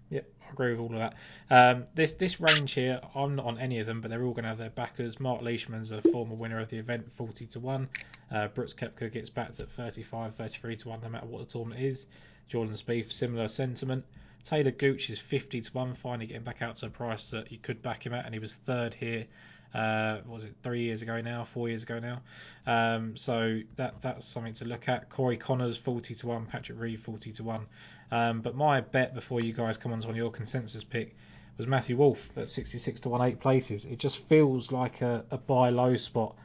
Yep, 0.10 0.28
I 0.48 0.52
agree 0.52 0.72
with 0.72 0.80
all 0.80 0.94
of 0.94 1.00
that. 1.00 1.16
Um, 1.50 1.86
this 1.96 2.14
this 2.14 2.40
range 2.40 2.74
here, 2.74 3.00
I'm 3.16 3.36
not 3.36 3.46
on 3.46 3.60
any 3.60 3.80
of 3.80 3.88
them, 3.88 4.02
but 4.02 4.10
they're 4.10 4.24
all 4.24 4.34
going 4.34 4.44
to 4.44 4.50
have 4.50 4.58
their 4.58 4.70
backers. 4.70 5.20
Mark 5.20 5.42
Leishman's 5.42 5.92
a 5.92 6.02
former 6.02 6.36
winner 6.36 6.60
of 6.60 6.70
the 6.70 6.78
event, 6.78 7.12
40 7.14 7.46
to 7.48 7.60
1. 7.60 7.90
Uh, 8.32 8.48
Brooks 8.48 8.74
Koepka 8.74 9.12
gets 9.12 9.30
backed 9.30 9.60
at 9.60 9.70
35, 9.72 10.36
33 10.36 10.76
to 10.78 10.90
1, 10.90 11.02
no 11.02 11.10
matter 11.10 11.26
what 11.28 11.48
the 11.48 11.52
tournament 11.52 11.82
is. 11.82 12.08
Jordan 12.48 12.74
Spieth, 12.74 13.12
similar 13.12 13.48
sentiment. 13.48 14.04
Talor 14.44 14.76
Gooch 14.78 15.10
is 15.10 15.20
50 15.20 15.62
to 15.62 15.72
1, 15.72 15.96
finally 15.96 16.28
getting 16.28 16.44
back 16.44 16.62
out 16.62 16.78
to 16.78 16.88
a 16.88 16.90
price 16.90 17.30
that 17.30 17.52
you 17.52 17.58
could 17.58 17.82
back 17.82 18.06
him 18.06 18.14
at, 18.14 18.26
and 18.26 18.34
he 18.34 18.40
was 18.40 18.56
third 18.56 18.94
here 18.94 19.26
uh, 19.74 20.18
was 20.28 20.46
it 20.46 20.56
three 20.64 20.82
years 20.82 21.02
ago 21.02 21.22
now, 21.22 21.44
four 21.44 21.70
years 21.70 21.84
ago 21.84 22.00
now. 22.00 22.22
Um, 22.66 23.16
so 23.16 23.60
that 23.76 24.02
that's 24.02 24.28
something 24.28 24.54
to 24.56 24.66
look 24.66 24.88
at. 24.90 25.10
Corey 25.10 25.38
Conners 25.38 25.78
forty 25.78 26.16
to 26.16 26.28
one, 26.28 26.46
Patrick 26.46 26.80
Reed 26.80 27.02
forty 27.02 27.32
to 27.34 27.44
one. 27.44 27.68
Um, 28.12 28.42
but 28.42 28.56
my 28.56 28.82
bet 28.82 29.14
before 29.14 29.42
you 29.42 29.54
guys 29.54 29.78
come 29.78 29.94
on 29.94 30.02
to 30.02 30.14
your 30.14 30.32
consensus 30.32 30.84
pick 30.84 31.16
was 31.58 31.68
Matthew 31.68 31.98
Wolff 31.98 32.30
at 32.36 32.50
sixty 32.50 32.78
six 32.78 33.00
to 33.02 33.10
one, 33.10 33.22
eight 33.22 33.40
places. 33.40 33.86
It 33.86 34.00
just 34.00 34.18
feels 34.28 34.72
like 34.72 35.02
a, 35.02 35.24
a 35.32 35.38
buy 35.38 35.70
low 35.70 35.96
spot. 35.96 36.36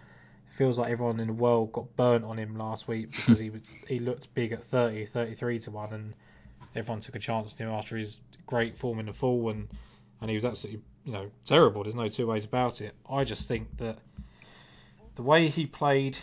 It 0.51 0.56
feels 0.56 0.78
like 0.78 0.90
everyone 0.90 1.18
in 1.20 1.28
the 1.28 1.32
world 1.32 1.72
got 1.72 1.96
burnt 1.96 2.24
on 2.24 2.38
him 2.38 2.56
last 2.56 2.86
week 2.86 3.10
because 3.10 3.38
he 3.38 3.51
was, 3.51 3.62
he 3.88 3.98
looked 3.98 4.32
big 4.34 4.52
at 4.52 4.62
30, 4.62 5.06
33 5.06 5.59
to 5.60 5.70
one, 5.70 5.92
and 5.92 6.14
everyone 6.76 7.01
took 7.01 7.16
a 7.16 7.18
chance 7.18 7.55
on 7.59 7.66
him 7.66 7.72
after 7.72 7.96
his 7.96 8.20
great 8.46 8.76
form 8.76 8.98
in 8.98 9.06
the 9.06 9.12
fall 9.12 9.48
and 9.51 9.68
and 10.20 10.30
he 10.30 10.36
was 10.36 10.44
absolutely 10.44 10.82
you 11.05 11.12
know 11.12 11.31
terrible. 11.44 11.82
There's 11.82 11.94
no 11.94 12.09
two 12.09 12.26
ways 12.26 12.44
about 12.44 12.81
it. 12.81 12.94
I 13.09 13.24
just 13.24 13.47
think 13.47 13.76
that 13.78 13.98
the 15.16 15.22
way 15.22 15.48
he 15.48 15.66
played, 15.66 16.16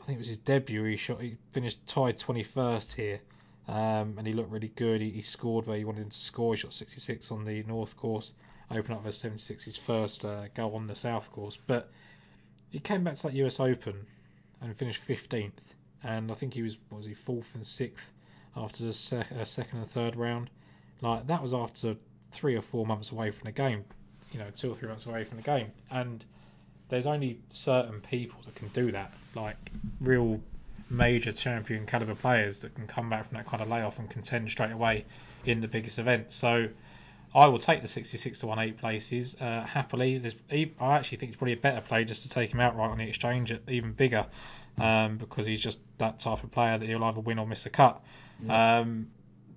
I 0.00 0.04
think 0.04 0.16
it 0.16 0.20
was 0.20 0.28
his 0.28 0.38
debut. 0.38 0.84
He 0.84 0.96
shot. 0.96 1.20
He 1.20 1.36
finished 1.52 1.86
tied 1.86 2.18
21st 2.18 2.94
here, 2.94 3.20
um, 3.68 4.14
and 4.16 4.26
he 4.26 4.32
looked 4.32 4.50
really 4.50 4.72
good. 4.74 5.00
He, 5.00 5.10
he, 5.10 5.22
scored 5.22 5.66
where 5.66 5.76
he 5.76 5.84
wanted 5.84 6.02
him 6.02 6.10
to 6.10 6.16
score. 6.16 6.54
He 6.54 6.60
shot 6.60 6.72
66 6.72 7.30
on 7.30 7.44
the 7.44 7.62
north 7.64 7.96
course, 7.96 8.32
open 8.70 8.94
up 8.94 9.04
for 9.04 9.12
76 9.12 9.64
his 9.64 9.76
first 9.76 10.24
uh, 10.24 10.48
go 10.54 10.74
on 10.74 10.86
the 10.86 10.96
south 10.96 11.30
course. 11.30 11.58
But 11.66 11.90
he 12.70 12.78
came 12.78 13.04
back 13.04 13.14
to 13.16 13.22
that 13.24 13.34
US 13.34 13.60
Open 13.60 14.06
and 14.60 14.76
finished 14.76 15.02
15th, 15.06 15.52
and 16.02 16.30
I 16.30 16.34
think 16.34 16.54
he 16.54 16.62
was 16.62 16.78
was 16.90 17.06
he 17.06 17.14
fourth 17.14 17.54
and 17.54 17.66
sixth 17.66 18.10
after 18.56 18.84
the 18.84 18.94
sec- 18.94 19.30
uh, 19.32 19.44
second 19.44 19.78
and 19.78 19.90
third 19.90 20.16
round. 20.16 20.50
Like 21.00 21.26
that 21.26 21.42
was 21.42 21.54
after 21.54 21.96
three 22.30 22.56
or 22.56 22.62
four 22.62 22.86
months 22.86 23.12
away 23.12 23.30
from 23.30 23.46
the 23.46 23.52
game, 23.52 23.84
you 24.32 24.38
know, 24.38 24.50
two 24.54 24.70
or 24.70 24.74
three 24.74 24.88
months 24.88 25.06
away 25.06 25.24
from 25.24 25.36
the 25.36 25.42
game, 25.42 25.70
and 25.90 26.24
there's 26.88 27.06
only 27.06 27.38
certain 27.48 28.00
people 28.00 28.38
that 28.44 28.54
can 28.54 28.68
do 28.68 28.92
that, 28.92 29.12
like 29.34 29.56
real 30.00 30.40
major 30.90 31.32
champion 31.32 31.86
caliber 31.86 32.14
players 32.14 32.60
that 32.60 32.74
can 32.74 32.86
come 32.86 33.10
back 33.10 33.28
from 33.28 33.36
that 33.36 33.46
kind 33.46 33.62
of 33.62 33.68
layoff 33.68 33.98
and 33.98 34.08
contend 34.08 34.50
straight 34.50 34.72
away 34.72 35.04
in 35.44 35.60
the 35.60 35.68
biggest 35.68 35.98
event. 35.98 36.32
So 36.32 36.68
I 37.34 37.46
will 37.46 37.58
take 37.58 37.82
the 37.82 37.88
66 37.88 38.40
to 38.40 38.46
1 38.46 38.58
8 38.58 38.78
places 38.78 39.36
uh, 39.40 39.64
happily. 39.66 40.18
There's, 40.18 40.34
I 40.50 40.96
actually 40.96 41.18
think 41.18 41.30
it's 41.30 41.38
probably 41.38 41.52
a 41.52 41.58
better 41.58 41.80
play 41.80 42.04
just 42.04 42.22
to 42.22 42.28
take 42.28 42.52
him 42.52 42.60
outright 42.60 42.90
on 42.90 42.98
the 42.98 43.08
exchange 43.08 43.52
at 43.52 43.60
even 43.68 43.92
bigger 43.92 44.26
um, 44.78 45.18
because 45.18 45.44
he's 45.44 45.60
just 45.60 45.78
that 45.98 46.20
type 46.20 46.42
of 46.42 46.50
player 46.50 46.78
that 46.78 46.88
he'll 46.88 47.04
either 47.04 47.20
win 47.20 47.38
or 47.38 47.46
miss 47.46 47.66
a 47.66 47.70
cut. 47.70 48.02
Yeah. 48.44 48.78
Um, 48.78 49.08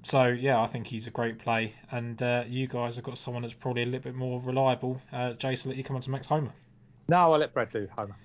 so 0.04 0.28
yeah, 0.28 0.62
I 0.62 0.68
think 0.68 0.88
he's 0.88 1.08
a 1.08 1.12
great 1.12 1.40
play, 1.40 1.74
and 1.92 2.22
uh, 2.22 2.44
you 2.48 2.68
guys 2.68 2.96
have 2.96 3.06
got 3.06 3.18
someone 3.18 3.44
that's 3.44 3.54
probably 3.54 3.84
a 3.84 3.86
little 3.86 4.02
bit 4.02 4.16
more 4.16 4.40
reliable. 4.42 5.02
Uh, 5.12 5.34
Jason, 5.34 5.70
let 5.70 5.78
you 5.78 5.84
come 5.84 5.96
on 5.96 6.02
to 6.02 6.10
Max 6.10 6.28
Homa. 6.28 6.52
No, 7.08 7.34
I'll 7.34 7.40
let 7.40 7.54
Brad 7.54 7.72
do 7.72 7.88
Homa. 7.96 8.16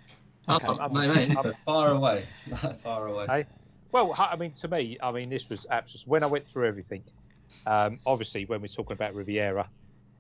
Okay. 0.49 0.67
Oh, 0.69 0.89
mate, 0.89 1.29
mate, 1.29 1.55
far 1.65 1.91
away, 1.91 2.25
far 2.83 3.09
away. 3.09 3.27
Hey? 3.27 3.47
Well, 3.93 4.15
I 4.17 4.37
mean, 4.37 4.53
to 4.61 4.69
me, 4.69 4.97
I 5.03 5.11
mean, 5.11 5.29
this 5.29 5.49
was 5.49 5.67
absolutely 5.71 6.11
when 6.11 6.23
I 6.23 6.27
went 6.27 6.47
through 6.53 6.69
everything. 6.69 7.03
Um, 7.67 7.99
obviously, 8.07 8.45
when 8.45 8.61
we're 8.61 8.69
talking 8.69 8.93
about 8.93 9.15
Riviera, 9.15 9.69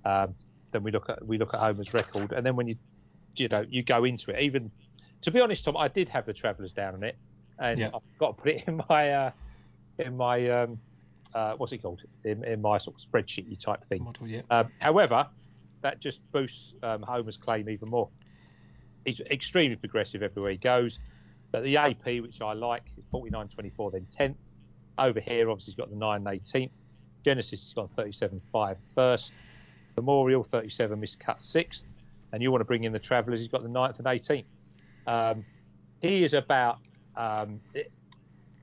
um, 0.04 0.34
then 0.72 0.82
we 0.82 0.90
look 0.90 1.08
at 1.08 1.24
we 1.26 1.38
look 1.38 1.54
at 1.54 1.60
Homa's 1.60 1.92
record, 1.94 2.32
and 2.32 2.44
then 2.44 2.56
when 2.56 2.68
you 2.68 2.76
you 3.36 3.48
know 3.48 3.64
you 3.68 3.82
go 3.82 4.04
into 4.04 4.30
it, 4.30 4.40
even 4.40 4.70
to 5.22 5.30
be 5.30 5.40
honest, 5.40 5.64
Tom, 5.64 5.76
I 5.76 5.88
did 5.88 6.08
have 6.08 6.26
the 6.26 6.32
Travellers 6.32 6.72
down 6.72 6.94
on 6.94 7.02
it, 7.02 7.16
and 7.58 7.78
Yeah. 7.78 7.90
I've 7.94 8.18
got 8.18 8.36
to 8.36 8.42
put 8.42 8.52
it 8.52 8.64
in 8.66 8.80
my 8.88 9.10
uh, 9.10 9.30
in 9.98 10.16
my 10.16 10.48
um, 10.50 10.78
uh, 11.36 11.54
what's 11.58 11.72
it 11.72 11.82
called 11.82 12.00
in, 12.24 12.42
in 12.44 12.62
my 12.62 12.78
sort 12.78 12.96
of 12.96 13.02
spreadsheet 13.10 13.60
type 13.60 13.86
thing. 13.90 14.02
Model, 14.02 14.26
yeah. 14.26 14.40
Um, 14.50 14.72
however, 14.78 15.26
that 15.82 16.00
just 16.00 16.18
boosts 16.32 16.72
um, 16.82 17.02
Homa's 17.02 17.36
claim 17.36 17.68
even 17.68 17.90
more. 17.90 18.08
He's 19.04 19.20
extremely 19.20 19.76
progressive 19.76 20.22
everywhere 20.22 20.52
he 20.52 20.56
goes. 20.56 20.98
But 21.52 21.62
the 21.62 21.76
AP, 21.76 22.06
which 22.22 22.40
I 22.40 22.54
like, 22.54 22.84
is 22.96 23.04
49.24, 23.12 23.92
then 23.92 24.06
10th. 24.18 24.34
Over 24.98 25.20
here, 25.20 25.50
obviously, 25.50 25.72
he's 25.72 25.76
got 25.76 25.90
the 25.90 25.96
9 25.96 26.26
and 26.26 26.42
18th. 26.42 26.70
Genesis 27.22 27.62
has 27.62 27.72
got 27.74 27.94
37.5 27.96 28.76
first. 28.94 29.30
Memorial, 29.96 30.42
37 30.50 30.98
miscut 30.98 31.38
6th. 31.38 31.82
And 32.32 32.42
you 32.42 32.50
want 32.50 32.62
to 32.62 32.64
bring 32.64 32.84
in 32.84 32.92
the 32.92 32.98
Travellers, 32.98 33.40
he's 33.40 33.48
got 33.48 33.62
the 33.62 33.68
9th 33.68 33.98
and 33.98 34.06
18th. 34.06 34.44
Um, 35.06 35.44
he 36.00 36.24
is 36.24 36.32
about. 36.32 36.78
Um, 37.14 37.60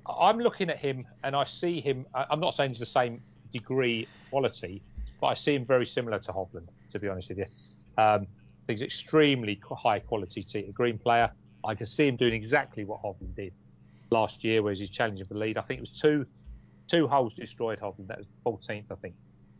I'm 0.05 0.39
looking 0.39 0.69
at 0.69 0.77
him 0.77 1.05
and 1.23 1.35
I 1.35 1.45
see 1.45 1.80
him. 1.81 2.05
I'm 2.13 2.39
not 2.39 2.55
saying 2.55 2.71
he's 2.71 2.80
the 2.80 2.85
same 2.85 3.21
degree 3.53 4.07
quality, 4.30 4.81
but 5.21 5.27
I 5.27 5.34
see 5.35 5.55
him 5.55 5.65
very 5.65 5.85
similar 5.85 6.19
to 6.19 6.31
Hovland, 6.31 6.67
to 6.91 6.99
be 6.99 7.07
honest 7.07 7.30
with 7.30 7.38
you. 7.39 7.45
Um, 7.97 8.27
he's 8.67 8.81
extremely 8.81 9.61
high 9.71 9.99
quality 9.99 10.43
tee 10.43 10.63
to 10.63 10.71
green 10.71 10.97
player. 10.97 11.31
I 11.63 11.75
can 11.75 11.85
see 11.85 12.07
him 12.07 12.17
doing 12.17 12.34
exactly 12.34 12.84
what 12.84 13.01
Hovland 13.01 13.35
did 13.35 13.53
last 14.09 14.43
year, 14.43 14.61
where 14.61 14.73
he's 14.73 14.89
challenging 14.89 15.25
for 15.25 15.35
the 15.35 15.39
lead. 15.39 15.57
I 15.57 15.61
think 15.61 15.80
it 15.80 15.81
was 15.81 16.01
two 16.01 16.25
two 16.88 17.07
holes 17.07 17.34
destroyed 17.34 17.80
Hovland. 17.80 18.07
That 18.07 18.19
was 18.19 18.27
14th, 18.45 18.85
I 18.91 18.95
think, 18.95 19.15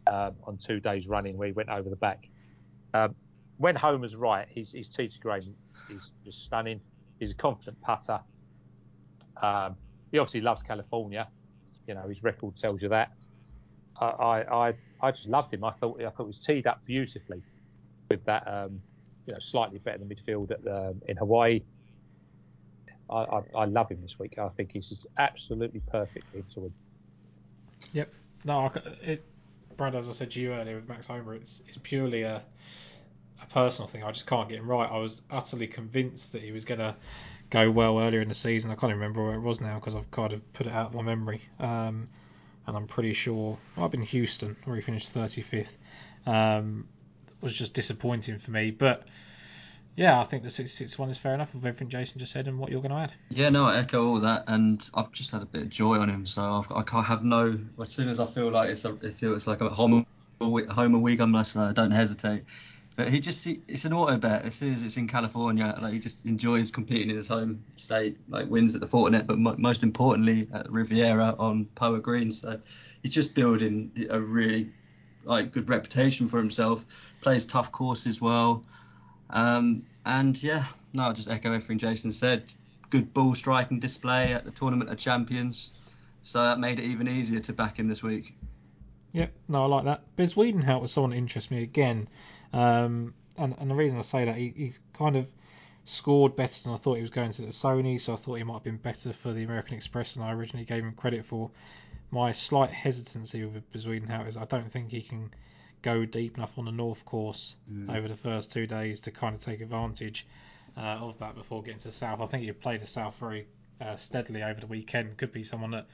um, 0.08 0.36
on 0.44 0.58
two 0.58 0.80
days 0.80 1.08
running 1.08 1.38
where 1.38 1.48
he 1.48 1.54
went 1.54 1.70
over 1.70 1.90
the 1.90 1.96
back. 1.96 2.28
Um, 2.94 3.16
when 3.58 3.76
Homa's 3.76 4.16
right, 4.16 4.48
his, 4.50 4.74
his 4.74 4.90
tee 4.90 5.08
to 5.08 5.20
green 5.20 5.38
is 5.38 6.12
just 6.26 6.44
stunning. 6.44 6.82
He's 7.20 7.32
a 7.32 7.36
confident 7.36 7.80
putter. 7.82 8.20
Um, 9.42 9.76
he 10.14 10.20
obviously 10.20 10.42
loves 10.42 10.62
California. 10.62 11.28
You 11.88 11.96
know, 11.96 12.08
his 12.08 12.24
record 12.24 12.56
tells 12.56 12.82
you 12.82 12.88
that. 12.90 13.12
I, 14.00 14.06
I, 14.06 14.74
I, 15.02 15.12
just 15.12 15.28
loved 15.28 15.54
him. 15.54 15.64
I 15.64 15.72
thought 15.72 16.02
I 16.02 16.10
thought 16.10 16.24
he 16.24 16.24
was 16.24 16.40
teed 16.40 16.68
up 16.68 16.84
beautifully 16.86 17.42
with 18.10 18.24
that, 18.26 18.48
um, 18.48 18.82
you 19.26 19.34
know, 19.34 19.40
slightly 19.40 19.80
better 19.80 20.00
than 20.00 20.08
midfield 20.10 20.52
at 20.52 20.64
the, 20.64 20.96
in 21.08 21.18
Hawaii. 21.18 21.62
I, 23.10 23.16
I, 23.16 23.42
I 23.56 23.66
love 23.66 23.90
him 23.90 24.02
this 24.02 24.18
week. 24.18 24.38
I 24.38 24.50
think 24.50 24.72
he's 24.72 24.88
just 24.88 25.08
absolutely 25.18 25.82
perfect 25.92 26.26
to 26.54 26.60
win. 26.60 26.74
Yep. 27.94 28.14
No, 28.46 28.72
it, 29.02 29.24
Brad, 29.78 29.96
as 29.96 30.08
I 30.08 30.12
said 30.12 30.32
to 30.32 30.42
you 30.42 30.54
earlier 30.54 30.76
with 30.76 30.88
Max 30.88 31.08
Homa, 31.08 31.32
it's 31.32 31.64
it's 31.68 31.78
purely 31.78 32.22
a 32.22 32.44
a 33.42 33.46
personal 33.48 33.88
thing. 33.88 34.04
I 34.04 34.12
just 34.12 34.28
can't 34.28 34.48
get 34.48 34.60
him 34.60 34.70
right. 34.70 34.90
I 34.90 34.98
was 34.98 35.24
utterly 35.32 35.68
convinced 35.68 36.32
that 36.34 36.44
he 36.44 36.52
was 36.52 36.66
going 36.66 36.80
to 36.80 36.96
go 37.54 37.70
well 37.70 38.00
earlier 38.00 38.20
in 38.20 38.30
the 38.30 38.34
season. 38.34 38.72
I 38.72 38.76
can't 38.76 38.94
remember 38.94 39.24
where 39.24 39.36
it 39.36 39.40
was 39.40 39.62
now 39.62 39.76
because 39.76 39.94
I've 39.94 40.10
kind 40.10 40.34
of 40.34 40.54
put 40.54 40.66
it 40.66 40.74
out 40.74 40.88
of 40.88 40.96
my 40.96 41.04
memory. 41.04 41.42
Um, 41.60 42.10
and 42.66 42.76
I'm 42.76 42.88
pretty 42.88 43.14
sure 43.14 43.60
I've 43.78 43.92
been 43.92 44.02
Houston 44.02 44.56
where 44.66 44.76
he 44.76 44.82
finished 44.82 45.14
35th. 45.14 45.78
Um, 46.26 46.88
was 47.42 47.54
just 47.54 47.74
disappointing 47.74 48.40
for 48.40 48.52
me, 48.52 48.72
but. 48.72 49.04
Yeah, 49.96 50.20
I 50.20 50.24
think 50.24 50.42
the 50.42 50.50
6 50.50 50.98
one 50.98 51.12
is 51.12 51.20
fair 51.20 51.36
enough 51.36 51.54
with 51.54 51.64
everything 51.64 51.88
Jason 51.88 52.18
just 52.18 52.32
said 52.32 52.48
and 52.48 52.58
what 52.58 52.72
you're 52.72 52.82
going 52.82 52.94
to 52.94 52.98
add. 52.98 53.14
Yeah, 53.30 53.50
no, 53.50 53.66
I 53.66 53.78
echo 53.78 54.08
all 54.08 54.20
that, 54.22 54.46
and 54.48 54.84
I've 54.96 55.12
just 55.12 55.30
had 55.30 55.44
a 55.44 55.46
bit 55.46 55.62
of 55.62 55.70
joy 55.70 56.00
on 56.00 56.10
him. 56.10 56.26
So 56.26 56.42
I've, 56.42 56.72
I 56.76 56.82
can't 56.82 57.06
have 57.06 57.24
no. 57.24 57.60
As 57.80 57.92
soon 57.92 58.10
as 58.10 58.20
I 58.20 58.26
feel 58.26 58.50
like 58.50 58.72
it's 58.72 58.86
a, 58.86 58.96
it 59.04 59.14
feels 59.14 59.46
like 59.46 59.62
a 59.62 59.70
Homa 59.70 60.04
week, 60.40 60.68
Homa 60.68 60.98
week, 60.98 61.20
I'm 61.20 61.32
like, 61.32 61.56
"No, 61.56 61.72
don't 61.74 61.92
hesitate. 61.92 62.46
But 62.96 63.10
he 63.10 63.20
just, 63.20 63.48
it's 63.68 63.86
an 63.86 63.94
auto 63.94 64.18
bet. 64.18 64.46
As 64.46 64.54
soon 64.54 64.72
as 64.74 64.84
it's 64.84 64.98
in 64.98 65.08
California, 65.08 65.76
like 65.82 65.94
he 65.94 66.00
just 66.00 66.26
enjoys 66.26 66.72
competing 66.72 67.10
in 67.10 67.16
his 67.16 67.28
home 67.28 67.60
state, 67.76 68.18
like 68.30 68.48
wins 68.50 68.76
at 68.76 68.82
the 68.82 68.88
Fortinet, 68.88 69.26
but 69.26 69.40
mo- 69.40 69.56
most 69.58 69.82
importantly 69.82 70.48
at 70.54 70.72
Riviera 70.72 71.36
on 71.40 71.66
Poa 71.74 72.00
Green. 72.00 72.32
So 72.32 72.60
he's 73.02 73.14
just 73.14 73.34
building 73.34 73.92
a 74.10 74.20
really 74.20 74.70
like 75.26 75.52
good 75.52 75.70
reputation 75.70 76.28
for 76.28 76.38
himself. 76.38 76.86
Plays 77.22 77.46
tough 77.46 77.72
courses 77.72 78.22
well. 78.22 78.64
Um, 79.32 79.84
and 80.06 80.42
yeah, 80.44 80.66
no, 80.94 81.06
I'll 81.06 81.14
just 81.14 81.30
echo 81.30 81.52
everything 81.52 81.80
Jason 81.80 82.12
said. 82.12 82.44
Good 82.92 83.12
ball 83.12 83.34
striking 83.34 83.80
display 83.80 84.34
at 84.34 84.46
the 84.46 84.52
Tournament 84.52 84.92
of 84.92 84.98
Champions. 84.98 85.72
So 86.22 86.44
that 86.44 86.60
made 86.60 86.78
it 86.78 86.86
even 86.86 87.08
easier 87.08 87.40
to 87.40 87.54
back 87.54 87.80
him 87.80 87.88
this 87.88 88.04
week. 88.04 88.36
Yep, 89.14 89.32
no, 89.48 89.64
I 89.64 89.66
like 89.68 89.86
that. 89.86 90.02
Bezuidenhout 90.18 90.82
was 90.82 90.92
someone 90.92 91.12
that 91.12 91.18
interests 91.18 91.52
me 91.52 91.64
again. 91.64 92.08
Um, 92.54 93.14
and, 93.38 93.56
and 93.60 93.70
the 93.70 93.76
reason 93.76 93.98
I 93.98 94.02
say 94.02 94.26
that, 94.26 94.36
he, 94.36 94.54
he's 94.56 94.80
kind 94.94 95.16
of 95.16 95.28
scored 95.86 96.36
better 96.36 96.64
than 96.64 96.74
I 96.74 96.78
thought 96.78 96.96
he 96.96 97.02
was 97.02 97.12
going 97.12 97.32
to 97.32 97.42
the 97.42 97.48
Sony, 97.48 98.00
so 98.00 98.14
I 98.14 98.16
thought 98.16 98.36
he 98.36 98.44
might 98.44 98.54
have 98.54 98.64
been 98.64 98.78
better 98.78 99.12
for 99.12 99.34
the 99.34 99.44
American 99.44 99.76
Express 99.76 100.14
than 100.14 100.24
I 100.24 100.32
originally 100.32 100.66
gave 100.66 100.84
him 100.84 100.94
credit 100.94 101.26
for. 101.26 101.52
My 102.12 102.32
slight 102.32 102.70
hesitancy 102.70 103.44
with 103.44 103.72
Bezuidenhout 103.74 104.28
is 104.28 104.38
I 104.38 104.46
don't 104.46 104.72
think 104.72 104.92
he 104.92 105.02
can 105.02 105.32
go 105.82 106.06
deep 106.06 106.38
enough 106.38 106.58
on 106.58 106.66
the 106.66 106.72
North 106.72 107.04
course 107.06 107.56
over 107.90 108.08
the 108.08 108.16
first 108.16 108.52
two 108.52 108.66
days 108.66 109.02
to 109.02 109.12
kind 109.12 109.36
of 109.36 109.42
take 109.42 109.60
advantage 109.62 110.26
uh, 110.78 110.98
of 111.02 111.18
that 111.20 111.36
before 111.36 111.62
getting 111.62 111.80
to 111.80 111.86
the 111.86 111.92
South. 111.92 112.22
I 112.22 112.28
think 112.28 112.44
he 112.44 112.52
played 112.52 112.82
the 112.82 112.88
South 112.88 113.16
very 113.20 113.48
uh, 113.82 113.98
steadily 113.98 114.44
over 114.44 114.62
the 114.62 114.68
weekend. 114.68 115.18
Could 115.18 115.34
be 115.34 115.44
someone 115.44 115.72
that 115.72 115.88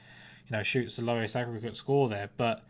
you 0.48 0.56
know 0.56 0.62
shoots 0.62 0.96
the 0.96 1.02
lowest 1.02 1.36
aggregate 1.36 1.76
score 1.76 2.08
there, 2.08 2.30
but 2.36 2.64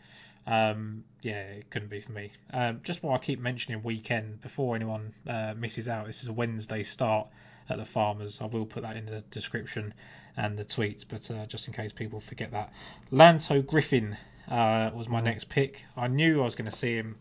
um, 0.47 1.05
yeah, 1.23 1.43
it 1.43 1.71
couldn't 1.71 1.89
be 1.89 2.01
for 2.01 2.12
me. 2.12 2.33
Um, 2.53 2.81
just 2.83 3.03
while 3.03 3.15
I 3.15 3.19
keep 3.19 3.41
mentioning 3.41 3.83
weekend 3.83 4.41
before 4.41 4.75
anyone 4.75 5.12
uh, 5.29 5.55
misses 5.57 5.89
out, 5.89 6.07
this 6.07 6.23
is 6.23 6.29
a 6.29 6.33
Wednesday 6.33 6.83
start 6.83 7.29
at 7.69 7.79
the 7.79 7.85
Farmers. 7.85 8.41
I 8.41 8.47
will 8.47 8.67
put 8.67 8.83
that 8.83 8.97
in 8.97 9.07
the 9.07 9.21
description 9.31 9.95
and 10.37 10.59
the 10.59 10.65
tweets, 10.65 11.05
but 11.09 11.31
uh, 11.31 11.47
just 11.47 11.69
in 11.69 11.75
case 11.75 11.93
people 11.93 12.21
forget 12.21 12.53
that. 12.53 12.73
Lanto 13.12 13.65
Griffin 13.65 14.17
uh, 14.49 14.91
was 14.95 15.09
my 15.09 15.21
next 15.21 15.49
pick. 15.49 15.85
I 15.97 16.09
knew 16.09 16.41
I 16.41 16.45
was 16.45 16.55
going 16.55 16.71
to 16.71 16.77
see 16.77 16.95
him 16.97 17.17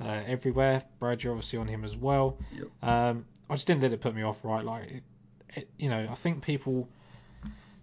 uh, 0.00 0.22
everywhere. 0.26 0.82
Brad, 0.98 1.22
you're 1.22 1.32
obviously 1.32 1.58
on 1.58 1.68
him 1.68 1.84
as 1.84 1.96
well. 1.96 2.38
Yep. 2.52 2.68
Um, 2.82 3.26
I 3.48 3.54
just 3.54 3.66
didn't 3.66 3.82
let 3.82 3.92
it 3.92 4.00
put 4.00 4.14
me 4.14 4.22
off, 4.22 4.44
right? 4.44 4.64
Like, 4.64 4.90
it, 4.90 5.02
it, 5.54 5.70
you 5.78 5.90
know, 5.90 6.08
I 6.10 6.14
think 6.14 6.42
people 6.42 6.88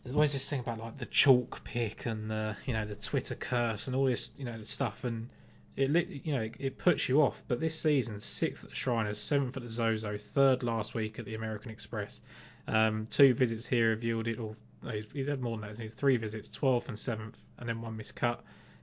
there's 0.07 0.15
always 0.15 0.31
this 0.31 0.49
thing 0.49 0.61
about 0.61 0.79
like 0.79 0.97
the 0.97 1.05
chalk 1.05 1.65
pick 1.65 2.05
and 2.05 2.31
the 2.31 2.55
you 2.65 2.71
know 2.71 2.85
the 2.85 2.95
Twitter 2.95 3.35
curse 3.35 3.87
and 3.87 3.95
all 3.95 4.05
this 4.05 4.29
you 4.37 4.45
know 4.45 4.63
stuff 4.63 5.03
and 5.03 5.27
it 5.75 6.07
you 6.23 6.33
know 6.33 6.49
it, 6.57 6.77
puts 6.77 7.09
you 7.09 7.21
off. 7.21 7.43
But 7.49 7.59
this 7.59 7.77
season, 7.77 8.21
sixth 8.21 8.63
at 8.63 8.69
the 8.69 8.75
Shriners, 8.75 9.19
seventh 9.19 9.57
at 9.57 9.63
the 9.63 9.69
Zozo, 9.69 10.17
third 10.17 10.63
last 10.63 10.95
week 10.95 11.19
at 11.19 11.25
the 11.25 11.35
American 11.35 11.71
Express. 11.71 12.21
Um, 12.69 13.05
two 13.07 13.33
visits 13.33 13.67
here 13.67 13.89
have 13.89 14.01
yielded, 14.01 14.39
or 14.39 14.55
no, 14.81 14.91
he's, 14.91 15.05
he's 15.11 15.27
had 15.27 15.41
more 15.41 15.57
than 15.57 15.67
that. 15.67 15.77
He's 15.77 15.93
three 15.93 16.15
visits, 16.15 16.47
twelfth 16.47 16.87
and 16.87 16.97
seventh, 16.97 17.37
and 17.57 17.67
then 17.67 17.81
one 17.81 17.97
miscut, 17.97 18.39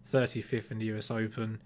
thirty 0.08 0.42
fifth 0.42 0.72
in 0.72 0.78
the 0.78 0.92
US 0.96 1.10
Open. 1.10 1.58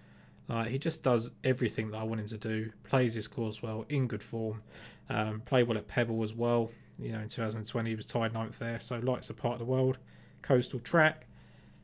Like 0.48 0.68
he 0.68 0.78
just 0.78 1.02
does 1.02 1.32
everything 1.42 1.90
that 1.90 1.98
I 1.98 2.04
want 2.04 2.20
him 2.20 2.28
to 2.28 2.38
do. 2.38 2.70
Plays 2.84 3.12
his 3.12 3.26
course 3.26 3.60
well, 3.60 3.86
in 3.88 4.06
good 4.06 4.22
form. 4.22 4.62
Um, 5.10 5.42
played 5.44 5.66
well 5.66 5.78
at 5.78 5.88
Pebble 5.88 6.22
as 6.22 6.32
well. 6.32 6.70
You 6.98 7.12
know, 7.12 7.20
in 7.20 7.28
2020 7.28 7.90
he 7.90 7.96
was 7.96 8.04
tied 8.04 8.32
ninth 8.32 8.58
there, 8.58 8.80
so 8.80 8.98
Lights 8.98 9.30
a 9.30 9.34
part 9.34 9.54
of 9.54 9.58
the 9.60 9.64
world, 9.64 9.98
coastal 10.42 10.80
track, 10.80 11.26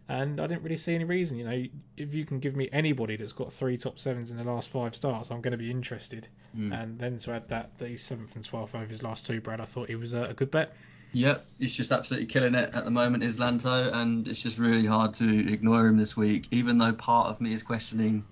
and 0.09 0.41
I 0.41 0.47
didn't 0.47 0.63
really 0.63 0.77
see 0.77 0.95
any 0.95 1.05
reason. 1.05 1.39
You 1.39 1.45
know, 1.45 1.65
if 1.97 2.13
you 2.13 2.27
can 2.27 2.41
give 2.41 2.57
me 2.57 2.69
anybody 2.73 3.17
that's 3.17 3.33
got 3.33 3.53
three 3.53 3.77
top 3.77 3.99
sevens 3.99 4.31
in 4.31 4.37
the 4.37 4.45
last 4.45 4.69
five 4.69 4.95
starts, 4.95 5.31
I'm 5.31 5.41
going 5.41 5.53
to 5.53 5.59
be 5.59 5.71
interested. 5.71 6.29
Mm. 6.57 6.83
And 6.83 6.99
then 6.99 7.19
to 7.19 7.33
add 7.33 7.49
that 7.49 7.79
the 7.79 7.97
seventh 7.97 8.35
and 8.35 8.45
twelfth 8.45 8.75
over 8.75 8.87
his 8.87 9.03
last 9.03 9.25
two, 9.27 9.41
Brad, 9.41 9.61
I 9.61 9.65
thought 9.65 9.89
he 9.89 9.97
was 9.97 10.13
a, 10.13 10.25
a 10.25 10.35
good 10.35 10.51
bet. 10.51 10.75
Yep, 11.13 11.45
he's 11.61 11.75
just 11.75 11.93
absolutely 11.93 12.27
killing 12.27 12.57
it 12.57 12.75
at 12.75 12.85
the 12.85 12.91
moment, 12.91 13.23
is 13.23 13.39
Lanto, 13.39 13.95
and 13.95 14.27
it's 14.27 14.43
just 14.43 14.59
really 14.59 14.85
hard 14.85 15.15
to 15.15 15.53
ignore 15.53 15.87
him 15.87 15.97
this 15.97 16.17
week, 16.17 16.49
even 16.51 16.77
though 16.77 16.93
part 16.93 17.29
of 17.29 17.41
me 17.41 17.55
is 17.55 17.63
questioning 17.63 18.25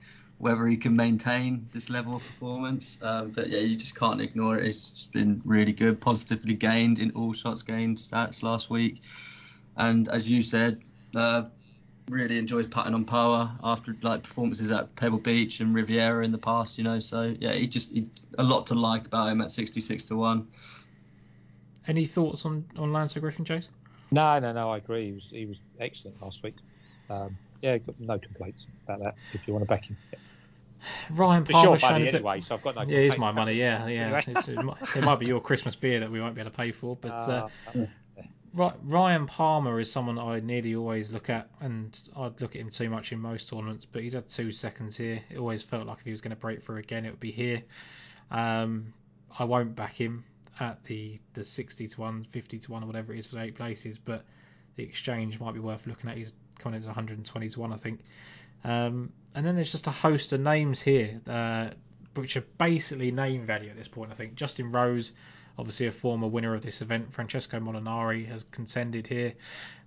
whether 0.43 0.67
he 0.67 0.77
can 0.77 0.97
maintain 0.97 1.65
this 1.73 1.89
level 1.89 2.17
of 2.17 2.23
performance. 2.23 2.99
Um, 3.01 3.31
but 3.31 3.49
yeah, 3.49 3.61
you 3.61 3.77
just 3.77 3.95
can't 3.95 4.21
ignore 4.21 4.59
it. 4.59 4.67
It's 4.67 4.91
just 4.91 5.13
been 5.13 5.41
really 5.45 5.71
good, 5.71 6.01
positively 6.01 6.55
gained 6.55 6.99
in 6.99 7.13
all 7.13 7.33
shots 7.33 7.63
gained 7.63 7.99
stats 7.99 8.43
last 8.43 8.69
week. 8.69 9.03
And 9.77 10.09
as 10.09 10.29
you 10.29 10.43
said, 10.43 10.83
uh, 11.15 11.45
really 12.11 12.39
enjoys 12.39 12.67
putting 12.67 12.93
on 12.93 13.05
Poa 13.05 13.57
after 13.63 13.97
like 14.03 14.25
performances 14.25 14.73
at 14.73 14.93
Pebble 14.97 15.19
Beach 15.19 15.61
and 15.61 15.77
Riviera 15.77 16.25
in 16.25 16.33
the 16.33 16.39
past, 16.39 16.77
you 16.77 16.83
know. 16.83 16.99
So 16.99 17.37
yeah, 17.39 17.53
he 17.53 17.69
just 17.69 17.93
he, 17.93 18.09
a 18.37 18.43
lot 18.43 18.67
to 18.67 18.75
like 18.75 19.07
about 19.07 19.29
him 19.29 19.41
at 19.43 19.53
66 19.53 20.07
to 20.07 20.17
one. 20.17 20.49
Any 21.87 22.05
thoughts 22.05 22.45
on 22.45 22.65
on 22.77 22.91
Lanto 22.91 23.21
Griffin, 23.21 23.45
Chase? 23.45 23.69
No, 24.11 24.41
no, 24.41 24.53
no. 24.53 24.73
I 24.73 24.79
agree. 24.79 25.07
He 25.07 25.13
was 25.13 25.25
he 25.31 25.47
was 25.47 25.59
excellent 25.79 26.21
last 26.21 26.43
week. 26.43 26.57
Um, 27.09 27.39
yeah, 27.61 27.79
got 27.79 28.01
no 28.01 28.19
complaints 28.19 28.67
about 28.85 29.05
that. 29.05 29.15
If 29.35 29.47
you 29.47 29.53
want 29.53 29.63
to 29.63 29.69
back 29.69 29.85
him, 29.85 29.97
Ryan 31.11 31.45
Palmer 31.45 31.69
your 31.71 31.79
showing 31.79 31.93
money 31.93 32.09
a 32.09 32.13
bit. 32.13 32.15
anyway, 32.17 32.41
so 32.47 32.55
I've 32.55 32.63
got 32.63 32.75
no. 32.77 32.83
Yeah, 32.83 32.99
it's 32.99 33.19
my 33.19 33.33
money. 33.33 33.55
Yeah, 33.55 33.87
yeah. 33.87 34.21
It, 34.27 34.63
might, 34.65 34.97
it 34.97 35.05
might 35.05 35.19
be 35.19 35.27
your 35.27 35.41
Christmas 35.41 35.75
beer 35.77 36.01
that 36.01 36.11
we 36.11 36.21
won't 36.21 36.35
be 36.35 36.41
able 36.41 36.51
to 36.51 36.57
pay 36.57 36.73
for, 36.73 36.97
but 36.97 37.13
uh, 37.13 37.49
Uh, 38.59 38.71
Ryan 38.83 39.27
Palmer 39.27 39.81
is 39.81 39.91
someone 39.91 40.19
I 40.19 40.41
nearly 40.41 40.75
always 40.75 41.11
look 41.11 41.31
at, 41.31 41.49
and 41.61 41.99
I'd 42.15 42.39
look 42.41 42.55
at 42.55 42.61
him 42.61 42.69
too 42.71 42.91
much 42.91 43.11
in 43.13 43.19
most 43.19 43.49
tournaments. 43.49 43.87
But 43.87 44.03
he's 44.03 44.13
had 44.13 44.29
two 44.29 44.53
seconds 44.53 44.97
here. 44.97 45.23
It 45.31 45.39
always 45.39 45.63
felt 45.63 45.87
like 45.87 45.99
if 46.01 46.05
he 46.05 46.11
was 46.11 46.21
going 46.21 46.31
to 46.35 46.41
break 46.41 46.63
through 46.63 46.77
again, 46.77 47.07
it 47.07 47.11
would 47.11 47.21
be 47.21 47.31
here. 47.33 47.63
Um, 48.31 48.93
I 49.39 49.45
won't 49.45 49.75
back 49.75 49.95
him 49.95 50.25
at 50.61 50.85
the 50.85 51.19
the 51.33 51.45
60 51.45 51.89
to 51.89 52.01
1, 52.01 52.27
50 52.31 52.59
to 52.59 52.73
1, 52.73 52.83
or 52.83 52.87
whatever 52.87 53.15
it 53.15 53.21
is 53.21 53.27
for 53.27 53.39
eight 53.39 53.55
places, 53.55 53.99
but 53.99 54.25
the 54.77 54.83
exchange 54.83 55.41
might 55.41 55.55
be 55.55 55.61
worth 55.61 55.87
looking 55.87 56.11
at. 56.11 56.17
He's 56.19 56.35
coming 56.59 56.77
in 56.77 56.83
at 56.83 56.89
120 56.89 57.49
to 57.49 57.61
1, 57.61 57.73
I 57.73 57.77
think. 57.77 58.01
Um, 58.65 59.13
and 59.35 59.47
then 59.47 59.57
there's 59.57 59.73
just 59.73 59.87
a 59.87 59.91
host 59.91 60.33
of 60.33 60.41
names 60.41 60.81
here, 60.81 61.21
uh, 61.27 61.71
which 62.15 62.37
are 62.37 62.45
basically 62.59 63.11
name 63.11 63.47
value 63.47 63.71
at 63.71 63.77
this 63.77 63.89
point, 63.89 64.11
I 64.11 64.15
think. 64.15 64.35
Justin 64.35 64.73
Rose, 64.73 65.13
obviously 65.59 65.87
a 65.87 65.93
former 65.93 66.27
winner 66.27 66.55
of 66.55 66.63
this 66.63 66.83
event. 66.83 67.13
Francesco 67.13 67.59
Molinari 67.59 68.27
has 68.29 68.45
contended 68.51 69.07
here 69.07 69.35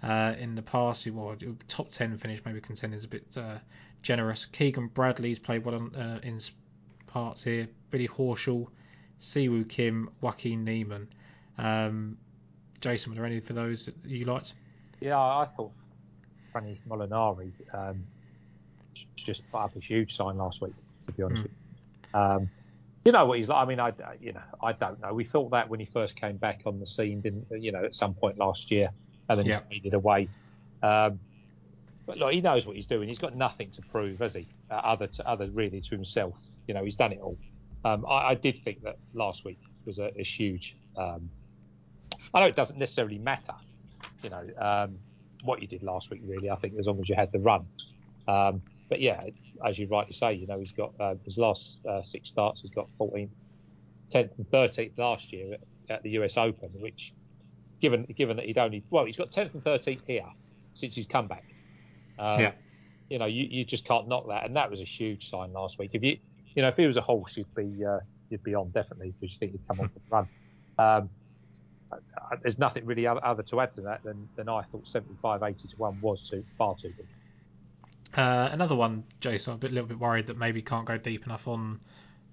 uh, 0.02 0.34
in 0.38 0.56
the 0.56 0.62
past. 0.62 1.08
Well, 1.08 1.36
top 1.68 1.90
10 1.90 2.18
finish, 2.18 2.42
maybe 2.46 2.62
contending 2.62 2.98
is 2.98 3.06
a 3.06 3.10
bit 3.10 3.26
uh, 3.38 3.58
generous. 4.02 4.46
Keegan 4.46 4.88
Bradley's 4.88 5.40
played 5.40 5.66
well 5.66 5.76
on, 5.76 5.96
uh, 5.96 6.20
in 6.24 6.40
parts 7.08 7.44
here. 7.44 7.68
Billy 7.92 8.08
Horschel, 8.08 8.68
Siwoo 9.20 9.68
Kim, 9.68 10.10
Joaquin 10.22 10.64
Niemann. 10.64 11.08
Um, 11.58 12.18
Jason, 12.82 13.12
were 13.12 13.16
there 13.16 13.26
any 13.26 13.40
for 13.40 13.54
those 13.54 13.86
that 13.86 13.96
you 14.06 14.26
liked? 14.26 14.54
Yeah, 15.00 15.20
I 15.20 15.48
thought 15.56 15.72
Franny 16.54 16.78
Molinari 16.88 17.52
um, 17.74 18.06
just 19.16 19.42
put 19.52 19.60
up 19.60 19.76
a 19.76 19.80
huge 19.80 20.16
sign 20.16 20.38
last 20.38 20.62
week. 20.62 20.74
To 21.06 21.12
be 21.12 21.24
honest, 21.24 21.42
Mm. 21.42 21.44
with 21.44 21.52
you. 22.14 22.20
Um, 22.20 22.50
you 23.06 23.12
know 23.12 23.26
what 23.28 23.38
he's 23.38 23.48
like. 23.48 23.58
I 23.58 23.66
mean, 23.66 23.80
I 23.80 23.94
you 24.20 24.34
know 24.34 24.42
I 24.64 24.72
don't 24.74 25.00
know. 25.02 25.14
We 25.14 25.24
thought 25.26 25.52
that 25.52 25.70
when 25.70 25.80
he 25.80 25.86
first 25.86 26.16
came 26.16 26.38
back 26.38 26.62
on 26.66 26.80
the 26.80 26.88
scene, 26.88 27.22
didn't 27.22 27.46
you 27.52 27.72
know, 27.72 27.84
at 27.84 27.94
some 27.94 28.14
point 28.16 28.38
last 28.40 28.72
year, 28.72 28.90
and 29.30 29.38
then 29.40 29.46
Yeah. 29.46 29.60
he 29.70 29.76
faded 29.80 29.94
away. 29.94 30.28
Um, 30.82 31.20
but 32.08 32.18
look, 32.18 32.32
he 32.34 32.42
knows 32.42 32.66
what 32.66 32.76
he's 32.76 32.86
doing. 32.88 33.08
He's 33.10 33.20
got 33.20 33.36
nothing 33.36 33.70
to 33.72 33.82
prove, 33.84 34.20
has 34.20 34.34
he? 34.34 34.48
Uh, 34.72 34.76
other 34.76 35.08
to 35.08 35.28
other 35.28 35.48
really 35.52 35.82
to 35.82 35.90
himself. 35.90 36.36
You 36.68 36.74
know, 36.74 36.84
he's 36.84 36.96
done 36.96 37.12
it 37.12 37.20
all. 37.20 37.38
Um, 37.84 38.06
I, 38.08 38.30
I 38.30 38.34
did 38.36 38.64
think 38.64 38.82
that 38.84 38.98
last 39.14 39.46
week 39.46 39.60
was 39.86 40.00
a, 40.00 40.12
a 40.20 40.24
huge. 40.24 40.76
Um, 40.98 41.30
I 42.34 42.40
know 42.42 42.48
it 42.48 42.56
doesn't 42.56 42.80
necessarily 42.80 43.20
matter, 43.20 43.54
you 44.24 44.30
know, 44.32 44.44
um, 44.58 44.98
what 45.44 45.62
you 45.62 45.68
did 45.68 45.84
last 45.84 46.10
week. 46.10 46.22
Really, 46.26 46.50
I 46.50 46.56
think 46.56 46.74
as 46.80 46.88
long 46.88 47.00
as 47.00 47.08
you 47.10 47.14
had 47.16 47.32
the 47.32 47.40
run. 47.40 47.66
But 48.90 49.02
yeah, 49.02 49.24
as 49.66 49.78
you 49.78 49.88
rightly 49.88 50.14
say, 50.14 50.34
you 50.34 50.48
know, 50.48 50.60
he's 50.60 50.72
got 50.72 50.94
uh, 51.00 51.16
his 51.26 51.38
last 51.38 51.80
uh, 51.90 52.02
six 52.04 52.30
starts. 52.30 52.62
He's 52.62 52.72
got 52.72 52.88
14th, 53.00 53.30
10th, 54.14 54.38
and 54.38 54.52
13th 54.52 54.98
last 54.98 55.34
year 55.34 55.54
at, 55.54 55.60
at 55.90 56.04
the 56.04 56.12
US 56.12 56.38
Open, 56.38 56.70
which, 56.80 57.14
given 57.82 58.06
given 58.16 58.38
that 58.38 58.46
he'd 58.46 58.58
only 58.58 58.84
well, 58.90 59.06
he's 59.06 59.18
got 59.18 59.32
10th 59.32 59.54
and 59.54 59.64
13th 59.64 60.02
here 60.06 60.26
since 60.76 60.96
he's 60.96 61.08
come 61.08 61.28
back. 61.28 61.46
Um, 62.20 62.40
Yeah. 62.40 62.52
You 63.10 63.20
know, 63.20 63.26
you, 63.26 63.44
you 63.44 63.66
just 63.66 63.86
can't 63.86 64.08
knock 64.08 64.28
that, 64.30 64.46
and 64.46 64.56
that 64.56 64.72
was 64.72 64.80
a 64.80 64.86
huge 64.86 65.30
sign 65.30 65.54
last 65.54 65.78
week. 65.78 65.92
If 65.94 66.02
you 66.02 66.18
you 66.56 66.62
know 66.64 66.70
if 66.70 66.76
he 66.76 66.88
was 66.88 66.98
a 66.98 67.02
horse, 67.02 67.38
you'd 67.38 67.54
be 67.54 67.86
uh, 67.86 68.00
you'd 68.30 68.44
be 68.44 68.56
on 68.56 68.72
definitely 68.72 69.14
because 69.20 69.34
you 69.34 69.40
think 69.40 69.52
he'd 69.52 69.68
come 69.68 69.80
off 69.80 69.94
the 69.94 70.02
run. 70.10 70.28
Um, 70.78 71.10
uh, 71.92 72.36
there's 72.42 72.58
nothing 72.58 72.86
really 72.86 73.08
other, 73.08 73.44
to 73.44 73.60
add 73.62 73.76
to 73.76 73.82
that 73.82 74.04
than, 74.04 74.28
than 74.36 74.50
I 74.50 74.64
thought 74.72 74.88
75, 74.88 75.44
80 75.44 75.68
to 75.68 75.76
one 75.78 76.00
was 76.02 76.28
too 76.30 76.44
far 76.58 76.76
too 76.82 76.94
big. 76.98 77.06
Uh, 78.16 78.50
another 78.52 78.76
one, 78.76 79.04
Jason. 79.20 79.54
I'm 79.54 79.60
a 79.60 79.70
little 79.70 79.88
bit 79.88 80.00
worried 80.00 80.28
that 80.28 80.38
maybe 80.38 80.62
can't 80.62 80.86
go 80.86 80.98
deep 80.98 81.26
enough 81.26 81.48
on 81.48 81.82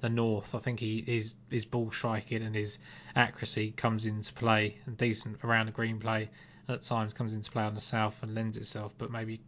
the 0.00 0.08
north. 0.08 0.54
I 0.54 0.58
think 0.58 0.78
he 0.78 1.02
his 1.06 1.34
his 1.50 1.64
ball 1.64 1.90
striking 1.90 2.42
and 2.42 2.54
his 2.54 2.78
accuracy 3.16 3.72
comes 3.72 4.06
into 4.06 4.32
play 4.32 4.76
and 4.86 4.96
decent 4.96 5.38
around 5.42 5.66
the 5.66 5.72
green 5.72 5.98
play 5.98 6.30
at 6.68 6.82
times 6.82 7.12
comes 7.12 7.34
into 7.34 7.50
play 7.50 7.64
on 7.64 7.74
the 7.74 7.80
south 7.80 8.16
and 8.22 8.34
lends 8.34 8.56
itself, 8.56 8.94
but 8.96 9.10
maybe 9.10 9.40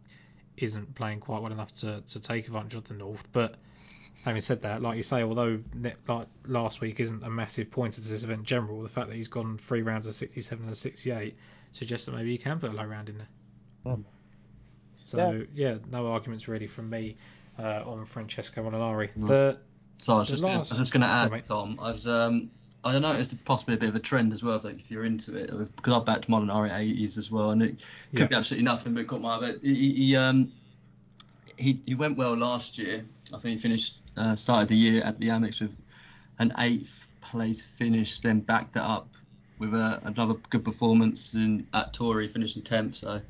isn't 0.57 0.93
playing 0.95 1.19
quite 1.19 1.41
well 1.41 1.51
enough 1.51 1.71
to, 1.73 2.01
to 2.01 2.19
take 2.19 2.47
advantage 2.47 2.75
of 2.75 2.85
the 2.85 2.93
north. 2.93 3.27
But 3.31 3.55
having 4.23 4.41
said 4.41 4.61
that, 4.63 4.81
like 4.81 4.97
you 4.97 5.03
say, 5.03 5.23
although 5.23 5.61
like 6.07 6.27
last 6.47 6.81
week 6.81 6.99
isn't 6.99 7.23
a 7.23 7.29
massive 7.29 7.71
pointer 7.71 8.01
to 8.01 8.07
this 8.07 8.23
event 8.23 8.39
in 8.39 8.45
general, 8.45 8.81
the 8.81 8.89
fact 8.89 9.07
that 9.07 9.15
he's 9.15 9.27
gone 9.29 9.57
three 9.57 9.81
rounds 9.81 10.07
of 10.07 10.13
67 10.13 10.65
and 10.65 10.75
68 10.75 11.37
suggests 11.71 12.05
that 12.05 12.13
maybe 12.13 12.31
he 12.31 12.37
can 12.37 12.59
put 12.59 12.71
a 12.71 12.73
low 12.73 12.85
round 12.85 13.09
in 13.09 13.17
there. 13.17 13.27
Hmm. 13.85 14.01
So 15.05 15.45
yeah. 15.53 15.75
no 15.91 16.07
arguments 16.07 16.47
really 16.47 16.67
from 16.67 16.89
me 16.89 17.17
uh, 17.59 17.83
on 17.85 18.05
Francesco 18.05 18.63
Molinari. 18.63 19.09
No. 19.15 19.27
The 19.27 19.57
So 19.97 20.15
I 20.15 20.17
was 20.19 20.29
just, 20.29 20.41
gonna, 20.43 20.55
I 20.55 20.59
was 20.59 20.69
just 20.69 20.91
going 20.91 21.01
to 21.01 21.07
add, 21.07 21.31
Go. 21.31 21.39
Tom. 21.39 21.79
I 21.81 21.89
was, 21.89 22.07
um, 22.07 22.49
I 22.83 22.97
noticed 22.99 23.43
possibly 23.45 23.75
a 23.75 23.77
bit 23.77 23.89
of 23.89 23.95
a 23.95 23.99
trend 23.99 24.33
as 24.33 24.43
well. 24.43 24.59
That 24.59 24.75
if 24.75 24.91
you're 24.91 25.05
into 25.05 25.35
it, 25.35 25.49
because 25.75 25.93
I 25.93 25.99
backed 25.99 26.27
Molinari 26.27 26.71
80s 26.71 27.17
as 27.17 27.31
well, 27.31 27.51
and 27.51 27.61
it 27.61 27.83
could 28.11 28.19
Yeah. 28.21 28.27
be 28.27 28.35
absolutely 28.35 28.65
nothing, 28.65 28.93
but 28.93 29.01
it 29.01 29.07
caught 29.07 29.21
my 29.21 29.37
eye. 29.37 29.39
But 29.39 29.59
he, 29.61 29.93
he, 29.93 30.15
um, 30.15 30.51
he, 31.57 31.79
he 31.85 31.95
went 31.95 32.17
well 32.17 32.35
last 32.35 32.77
year. 32.77 33.03
I 33.33 33.39
think 33.39 33.53
he 33.53 33.57
finished, 33.57 34.01
uh, 34.17 34.35
started 34.35 34.69
the 34.69 34.75
year 34.75 35.03
at 35.03 35.19
the 35.19 35.27
Amex 35.29 35.61
with 35.61 35.75
an 36.39 36.53
eighth 36.59 37.07
place 37.21 37.63
finish, 37.63 38.19
then 38.19 38.39
backed 38.39 38.73
that 38.73 38.83
up 38.83 39.07
with 39.57 39.73
a, 39.73 40.01
another 40.03 40.35
good 40.49 40.65
performance 40.65 41.33
in, 41.33 41.65
at 41.73 41.93
Torrey, 41.93 42.27
finishing 42.27 42.61
10th. 42.61 42.95
So 42.95 43.21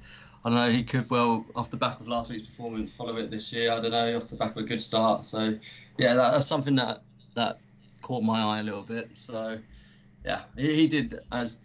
I 0.45 0.49
don't 0.49 0.57
know, 0.59 0.69
he 0.69 0.83
could 0.83 1.09
well, 1.09 1.43
off 1.55 1.71
the 1.71 1.77
back 1.77 1.99
of 1.99 2.07
last 2.07 2.29
week's 2.29 2.47
performance, 2.47 2.93
follow 2.93 3.17
it 3.17 3.31
this 3.31 3.51
year. 3.51 3.71
I 3.71 3.79
don't 3.79 3.89
know, 3.89 4.15
off 4.15 4.27
the 4.27 4.35
back 4.35 4.51
of 4.51 4.57
a 4.57 4.63
good 4.63 4.79
start. 4.79 5.25
So 5.25 5.57
yeah, 5.97 6.13
that, 6.13 6.31
that's 6.33 6.45
something 6.45 6.75
that 6.75 7.01
that 7.33 7.57
caught 8.03 8.21
my 8.23 8.43
eye 8.43 8.59
a 8.59 8.63
little 8.63 8.83
bit. 8.83 9.09
So 9.15 9.57
yeah, 10.23 10.43
he, 10.55 10.75
he 10.75 10.87
did 10.87 11.19
as 11.31 11.61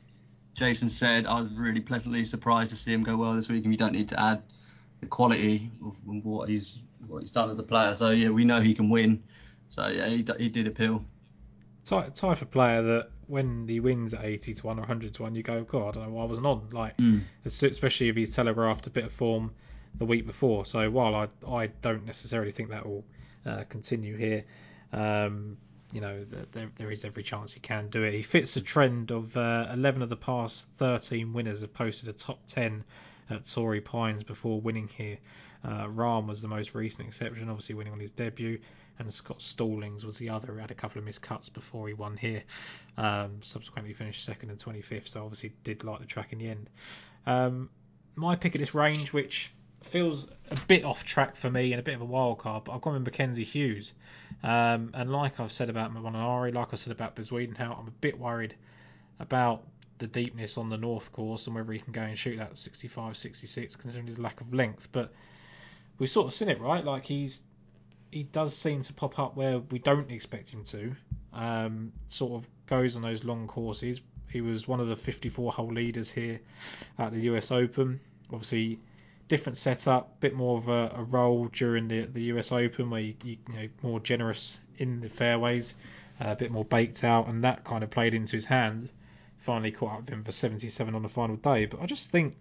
Jason 0.55 0.89
said. 0.89 1.27
I 1.27 1.43
was 1.43 1.52
really 1.52 1.81
pleasantly 1.81 2.24
surprised 2.24 2.70
to 2.70 2.77
see 2.78 2.90
him 2.90 3.02
go 3.02 3.19
well 3.19 3.35
this 3.35 3.51
week, 3.51 3.65
and 3.65 3.73
you 3.73 3.77
don't 3.77 3.93
need 3.93 4.09
to 4.09 4.20
add 4.20 4.43
the 5.01 5.07
quality 5.07 5.70
of 5.85 5.94
what 6.24 6.48
he's 6.48 6.78
what 7.07 7.20
he's 7.20 7.31
done 7.31 7.51
as 7.51 7.59
a 7.59 7.62
player. 7.62 7.94
So 7.94 8.11
yeah, 8.12 8.31
we 8.31 8.47
know 8.47 8.62
he 8.62 8.73
can 8.73 8.89
win. 8.89 9.23
So 9.69 9.89
yeah, 9.89 10.09
he, 10.09 10.24
he 10.39 10.48
did 10.48 10.66
appeal. 10.66 11.05
type, 11.85 12.15
type 12.15 12.40
of 12.40 12.51
player 12.51 12.81
that 12.81 13.11
when 13.31 13.66
he 13.69 13.81
wins 13.81 14.12
at 14.12 14.24
80 14.24 14.55
to 14.55 14.66
1 14.66 14.78
or 14.78 14.81
100 14.82 15.15
to 15.15 15.23
1, 15.23 15.35
you 15.35 15.43
go, 15.43 15.62
God, 15.65 15.97
I 15.97 16.01
don't 16.01 16.09
know 16.11 16.15
why 16.16 16.23
I 16.24 16.27
wasn't 16.27 16.47
on. 16.47 16.69
Like, 16.73 16.97
Mm. 16.98 17.23
especially 17.44 18.09
if 18.09 18.16
he's 18.16 18.35
telegraphed 18.35 18.86
a 18.86 18.90
bit 18.90 19.05
of 19.05 19.12
form 19.12 19.52
the 19.98 20.05
week 20.05 20.27
before. 20.27 20.65
So 20.66 20.90
while 20.90 21.15
I 21.15 21.28
I 21.48 21.69
don't 21.82 22.05
necessarily 22.07 22.52
think 22.52 22.70
that 22.70 22.85
will 22.86 23.05
uh, 23.47 23.65
continue 23.69 24.16
here, 24.16 24.44
um, 24.93 25.57
you 25.93 26.01
know 26.01 26.24
there, 26.52 26.70
there 26.77 26.90
is 26.90 27.05
every 27.05 27.23
chance 27.23 27.52
he 27.52 27.61
can 27.61 27.89
do 27.89 28.02
it. 28.02 28.15
He 28.15 28.23
fits 28.23 28.55
the 28.55 28.61
trend 28.61 29.11
of 29.11 29.36
uh, 29.36 29.69
11 29.73 30.02
of 30.02 30.09
the 30.09 30.16
past 30.16 30.66
13 30.77 31.32
winners 31.32 31.61
have 31.62 31.73
posted 31.73 32.09
a 32.09 32.12
top 32.12 32.39
10 32.47 32.85
at 33.31 33.44
Torrey 33.44 33.81
Pines 33.81 34.23
before 34.23 34.61
winning 34.61 34.89
here. 34.89 35.19
Uh, 35.65 35.87
Rahm 35.87 36.27
was 36.27 36.43
the 36.43 36.49
most 36.49 36.74
recent 36.74 37.07
exception, 37.07 37.49
obviously 37.49 37.74
winning 37.74 37.93
on 37.93 38.01
his 38.01 38.11
debut, 38.11 38.59
and 38.99 39.12
Scott 39.12 39.41
Stallings 39.43 40.05
was 40.05 40.19
the 40.19 40.31
other 40.31 40.55
He 40.55 40.61
had 40.61 40.70
a 40.70 40.74
couple 40.74 40.99
of 40.99 41.05
missed 41.05 41.23
cuts 41.23 41.49
before 41.49 41.89
he 41.89 41.95
won 41.95 42.16
here. 42.16 42.43
Um, 42.97 43.43
subsequently 43.43 43.93
finished 43.93 44.24
second 44.24 44.51
and 44.51 44.59
25th, 44.59 45.09
so 45.09 45.23
obviously 45.23 45.53
did 45.65 45.85
like 45.85 46.01
the 46.01 46.07
track 46.07 46.32
in 46.32 46.39
the 46.39 46.49
end. 46.49 46.70
Um, 47.27 47.70
my 48.16 48.37
pick 48.37 48.55
of 48.55 48.61
this 48.61 48.74
range, 48.74 49.12
which 49.12 49.53
feels 49.82 50.27
a 50.51 50.59
bit 50.69 50.85
off 50.85 51.05
track 51.05 51.37
for 51.37 51.51
me 51.51 51.73
and 51.73 51.81
a 51.81 51.82
bit 51.82 51.95
of 51.95 52.03
a 52.03 52.07
wild 52.07 52.39
card, 52.39 52.65
but 52.65 52.73
I've 52.73 52.81
gone 52.81 52.95
with 52.95 53.03
Mackenzie 53.03 53.45
Hughes. 53.45 53.95
Um, 54.43 54.91
and 54.95 55.11
like 55.11 55.41
I've 55.41 55.53
said 55.53 55.70
about 55.70 55.93
Molinari, 55.95 56.55
like 56.55 56.69
I 56.73 56.77
said 56.77 56.93
about 56.93 57.16
Bezuidenhout, 57.16 57.78
I'm 57.78 57.89
a 57.89 57.93
bit 58.01 58.19
worried 58.19 58.55
about 59.19 59.65
the 59.99 60.07
deepness 60.07 60.57
on 60.59 60.70
the 60.70 60.78
north 60.78 61.12
course 61.12 61.47
and 61.47 61.55
whether 61.55 61.73
he 61.73 61.78
can 61.78 61.93
go 61.93 62.01
and 62.03 62.19
shoot 62.19 62.39
that 62.39 62.57
65, 62.57 63.16
66, 63.16 63.77
considering 63.77 64.07
his 64.07 64.19
lack 64.19 64.41
of 64.41 64.53
length. 64.53 64.89
But 64.93 65.12
we've 66.01 66.10
sort 66.10 66.27
of 66.27 66.35
seen 66.35 66.48
it, 66.48 66.60
right? 66.60 66.85
Like 66.85 67.05
he's 67.05 67.44
he 68.10 68.24
does 68.24 68.56
seem 68.56 68.82
to 68.82 68.93
pop 68.93 69.20
up 69.20 69.36
where 69.36 69.60
we 69.60 69.78
don't 69.78 70.10
expect 70.10 70.48
him 70.48 70.64
to. 70.64 70.97
Um, 71.32 71.93
sort 72.09 72.43
of 72.43 72.48
goes 72.66 72.97
on 72.97 73.02
those 73.02 73.22
long 73.22 73.47
courses. 73.47 74.01
He 74.28 74.40
was 74.40 74.66
one 74.66 74.81
of 74.81 74.89
the 74.89 74.97
54 74.97 75.52
hole 75.52 75.72
leaders 75.72 76.10
here 76.10 76.40
at 76.98 77.12
the 77.12 77.20
US 77.32 77.52
Open. 77.52 78.01
Obviously, 78.32 78.81
different 79.28 79.56
setup, 79.56 80.18
bit 80.18 80.35
more 80.35 80.56
of 80.56 80.68
a, 80.68 80.93
a 80.97 81.05
roll 81.05 81.47
during 81.52 81.86
the 81.86 82.06
the 82.06 82.22
US 82.35 82.51
Open 82.51 82.90
where 82.90 83.01
you, 83.01 83.14
you, 83.22 83.36
you 83.48 83.55
know 83.55 83.68
more 83.82 84.01
generous 84.01 84.59
in 84.78 85.01
the 85.01 85.09
fairways, 85.09 85.74
uh, 86.20 86.31
a 86.31 86.36
bit 86.36 86.51
more 86.51 86.64
baked 86.64 87.05
out, 87.05 87.28
and 87.28 87.44
that 87.44 87.62
kind 87.62 87.85
of 87.85 87.90
played 87.90 88.14
into 88.14 88.32
his 88.32 88.47
hand. 88.47 88.89
Finally 89.39 89.72
caught 89.72 89.93
up 89.93 90.01
with 90.01 90.10
him 90.10 90.24
for 90.24 90.32
77 90.32 90.94
on 90.94 91.02
the 91.02 91.09
final 91.09 91.36
day, 91.36 91.66
but 91.66 91.81
I 91.81 91.86
just 91.86 92.10
think 92.10 92.36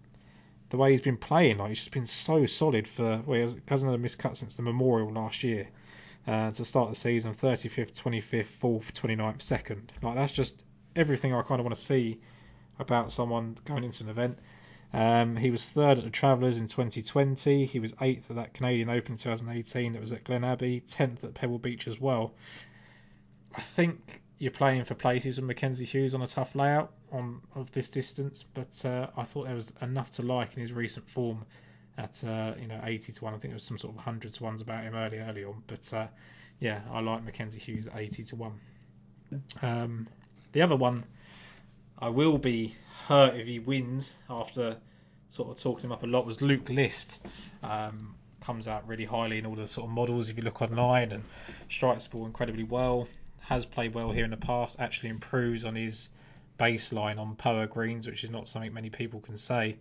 the 0.70 0.78
way 0.78 0.92
he's 0.92 1.02
been 1.02 1.18
playing, 1.18 1.58
like 1.58 1.70
he's 1.70 1.80
just 1.80 1.92
been 1.92 2.06
so 2.06 2.46
solid 2.46 2.88
for. 2.88 3.22
Well, 3.26 3.36
he 3.36 3.42
hasn't- 3.42 3.70
had 3.70 3.94
a 3.94 3.98
miscut 3.98 4.38
since 4.38 4.56
the 4.56 4.62
Memorial 4.62 5.12
last 5.12 5.44
year. 5.44 5.68
Uh, 6.28 6.52
to 6.52 6.64
start 6.64 6.90
the 6.90 6.96
season, 6.96 7.34
35th, 7.34 7.94
25th, 7.94 8.46
4th, 8.62 8.94
29th, 8.94 9.42
2nd. 9.42 9.90
Like 10.04 10.16
that's 10.16 10.34
just 10.34 10.64
everything 10.96 11.34
I 11.34 11.42
kind 11.42 11.60
of 11.60 11.66
want 11.66 11.76
to 11.76 11.82
see 11.82 12.20
about 12.78 13.12
someone 13.12 13.58
going 13.66 13.84
into 13.84 14.04
an 14.04 14.10
event. 14.10 14.38
Um, 14.94 15.36
he 15.36 15.50
was 15.50 15.70
third 15.70 15.98
at 15.98 16.04
the 16.04 16.10
Travellers 16.10 16.60
in 16.60 16.68
2020. 16.68 17.66
He 17.66 17.80
was 17.80 17.96
eighth 18.02 18.30
at 18.30 18.36
that 18.36 18.54
Canadian 18.54 18.90
Open 18.90 19.14
in 19.14 19.18
2018 19.18 19.94
that 19.94 20.02
was 20.02 20.12
at 20.12 20.24
Glen 20.24 20.44
Abbey, 20.44 20.82
10th 20.82 21.24
at 21.24 21.34
Pebble 21.34 21.60
Beach 21.60 21.88
as 21.88 22.00
well. 22.00 22.34
I 23.56 23.62
think 23.62 24.22
you're 24.38 24.52
playing 24.52 24.84
for 24.84 24.96
places 24.96 25.38
with 25.38 25.46
Mackenzie 25.48 25.86
Hughes 25.86 26.14
on 26.14 26.22
a 26.22 26.28
tough 26.28 26.54
layout 26.56 26.92
on 27.12 27.42
of 27.56 27.72
this 27.72 27.90
distance, 27.90 28.44
but 28.54 28.86
uh, 28.86 29.08
I 29.18 29.24
thought 29.24 29.46
there 29.46 29.56
was 29.56 29.72
enough 29.82 30.12
to 30.12 30.24
like 30.24 30.56
in 30.56 30.62
his 30.62 30.74
recent 30.74 31.10
form 31.10 31.46
at 31.98 32.24
uh, 32.24 32.54
you 32.60 32.68
know 32.68 32.80
80 32.84 33.14
to 33.14 33.24
1. 33.24 33.34
I 33.34 33.38
think 33.38 33.52
there 33.52 33.56
was 33.56 33.64
some 33.64 33.78
sort 33.78 33.92
of 33.92 33.98
100 33.98 34.34
to 34.34 34.44
1s 34.44 34.62
about 34.62 34.84
him 34.84 34.96
early, 34.96 35.20
early 35.20 35.44
on. 35.44 35.62
But 35.68 35.94
uh, 35.94 36.08
yeah, 36.60 36.82
I 36.92 37.02
like 37.02 37.24
Mackenzie 37.24 37.60
Hughes 37.60 37.88
at 37.88 37.98
80 37.98 38.24
to 38.26 38.36
1. 38.36 38.52
Um, 39.62 40.08
the 40.54 40.62
other 40.62 40.76
one, 40.76 41.04
I 42.00 42.10
will 42.10 42.38
be 42.38 42.76
hurt 43.08 43.36
if 43.36 43.48
he 43.48 43.60
wins 43.60 44.16
after 44.30 44.78
sort 45.30 45.50
of 45.50 45.62
talking 45.62 45.86
him 45.86 45.92
up 45.92 46.04
a 46.04 46.08
lot, 46.08 46.26
was 46.26 46.42
Luke 46.42 46.70
List. 46.70 47.18
Um, 47.64 48.16
comes 48.42 48.68
out 48.68 48.88
really 48.88 49.06
highly 49.06 49.38
in 49.38 49.46
all 49.46 49.56
the 49.56 49.68
sort 49.68 49.86
of 49.86 49.92
models 49.92 50.30
if 50.30 50.38
you 50.38 50.44
look 50.44 50.62
online 50.62 51.12
and 51.12 51.24
strikes 51.70 52.06
the 52.06 52.10
ball 52.10 52.26
incredibly 52.26 52.64
well. 52.64 53.08
Has 53.42 53.66
played 53.66 53.94
well 53.94 54.12
here 54.12 54.24
in 54.24 54.32
the 54.32 54.38
past, 54.38 54.80
actually 54.80 55.10
improves 55.10 55.66
on 55.66 55.76
his 55.76 56.10
baseline 56.60 57.18
on 57.18 57.36
Poa 57.36 57.68
greens, 57.68 58.08
which 58.08 58.24
is 58.24 58.30
not 58.30 58.50
something 58.50 58.74
many 58.74 58.90
people 58.90 59.20
can 59.20 59.38
say. 59.38 59.78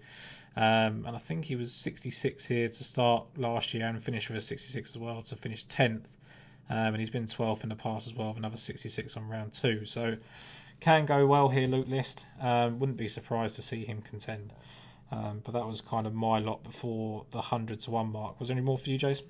Um, 0.56 1.04
and 1.06 1.10
I 1.10 1.18
think 1.18 1.44
he 1.44 1.56
was 1.56 1.72
66 1.72 2.46
here 2.46 2.68
to 2.68 2.84
start 2.84 3.26
last 3.36 3.74
year 3.74 3.86
and 3.86 4.02
finish 4.02 4.28
with 4.28 4.38
a 4.38 4.40
66 4.40 4.90
as 4.90 4.98
well 4.98 5.22
to 5.22 5.36
finish 5.36 5.66
10th. 5.66 6.04
Um, 6.70 6.76
and 6.94 6.96
he's 6.96 7.10
been 7.10 7.26
12th 7.26 7.62
in 7.62 7.68
the 7.68 7.76
past 7.76 8.06
as 8.06 8.14
well, 8.14 8.28
with 8.28 8.38
another 8.38 8.56
66 8.56 9.16
on 9.16 9.28
round 9.28 9.52
two. 9.52 9.84
So 9.84 10.16
can 10.80 11.06
go 11.06 11.26
well 11.26 11.48
here, 11.48 11.66
Luke 11.66 11.88
List. 11.88 12.26
Um, 12.40 12.78
wouldn't 12.78 12.98
be 12.98 13.08
surprised 13.08 13.56
to 13.56 13.62
see 13.62 13.84
him 13.84 14.02
contend. 14.02 14.52
Um, 15.10 15.40
but 15.44 15.52
that 15.52 15.66
was 15.66 15.80
kind 15.80 16.06
of 16.06 16.14
my 16.14 16.38
lot 16.38 16.62
before 16.62 17.24
the 17.30 17.38
100 17.38 17.80
to 17.80 17.90
1 17.90 18.12
mark. 18.12 18.38
Was 18.38 18.48
there 18.48 18.56
any 18.56 18.64
more 18.64 18.78
for 18.78 18.90
you, 18.90 18.98
Jason? 18.98 19.26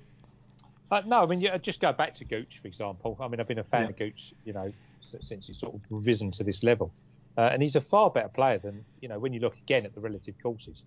Uh, 0.91 1.01
no, 1.05 1.21
I 1.21 1.25
mean, 1.27 1.39
yeah, 1.39 1.57
just 1.57 1.79
go 1.79 1.93
back 1.93 2.15
to 2.15 2.25
Gooch, 2.25 2.59
for 2.61 2.67
example. 2.67 3.15
I 3.19 3.27
mean, 3.27 3.39
I've 3.39 3.47
been 3.47 3.59
a 3.59 3.63
fan 3.63 3.83
Yeah. 3.83 3.89
of 3.89 3.97
Gooch, 3.97 4.33
you 4.43 4.53
know, 4.53 4.73
since 5.21 5.47
he's 5.47 5.59
sort 5.59 5.75
of 5.75 5.81
risen 5.89 6.31
to 6.31 6.43
this 6.43 6.63
level. 6.63 6.91
Uh, 7.37 7.49
and 7.53 7.61
he's 7.61 7.75
a 7.75 7.81
far 7.81 8.09
better 8.09 8.29
player 8.29 8.57
than, 8.57 8.83
you 9.01 9.07
know, 9.07 9.19
when 9.19 9.33
you 9.33 9.39
look 9.39 9.55
again 9.57 9.85
at 9.85 9.93
the 9.95 10.01
relative 10.01 10.35
courses. 10.41 10.83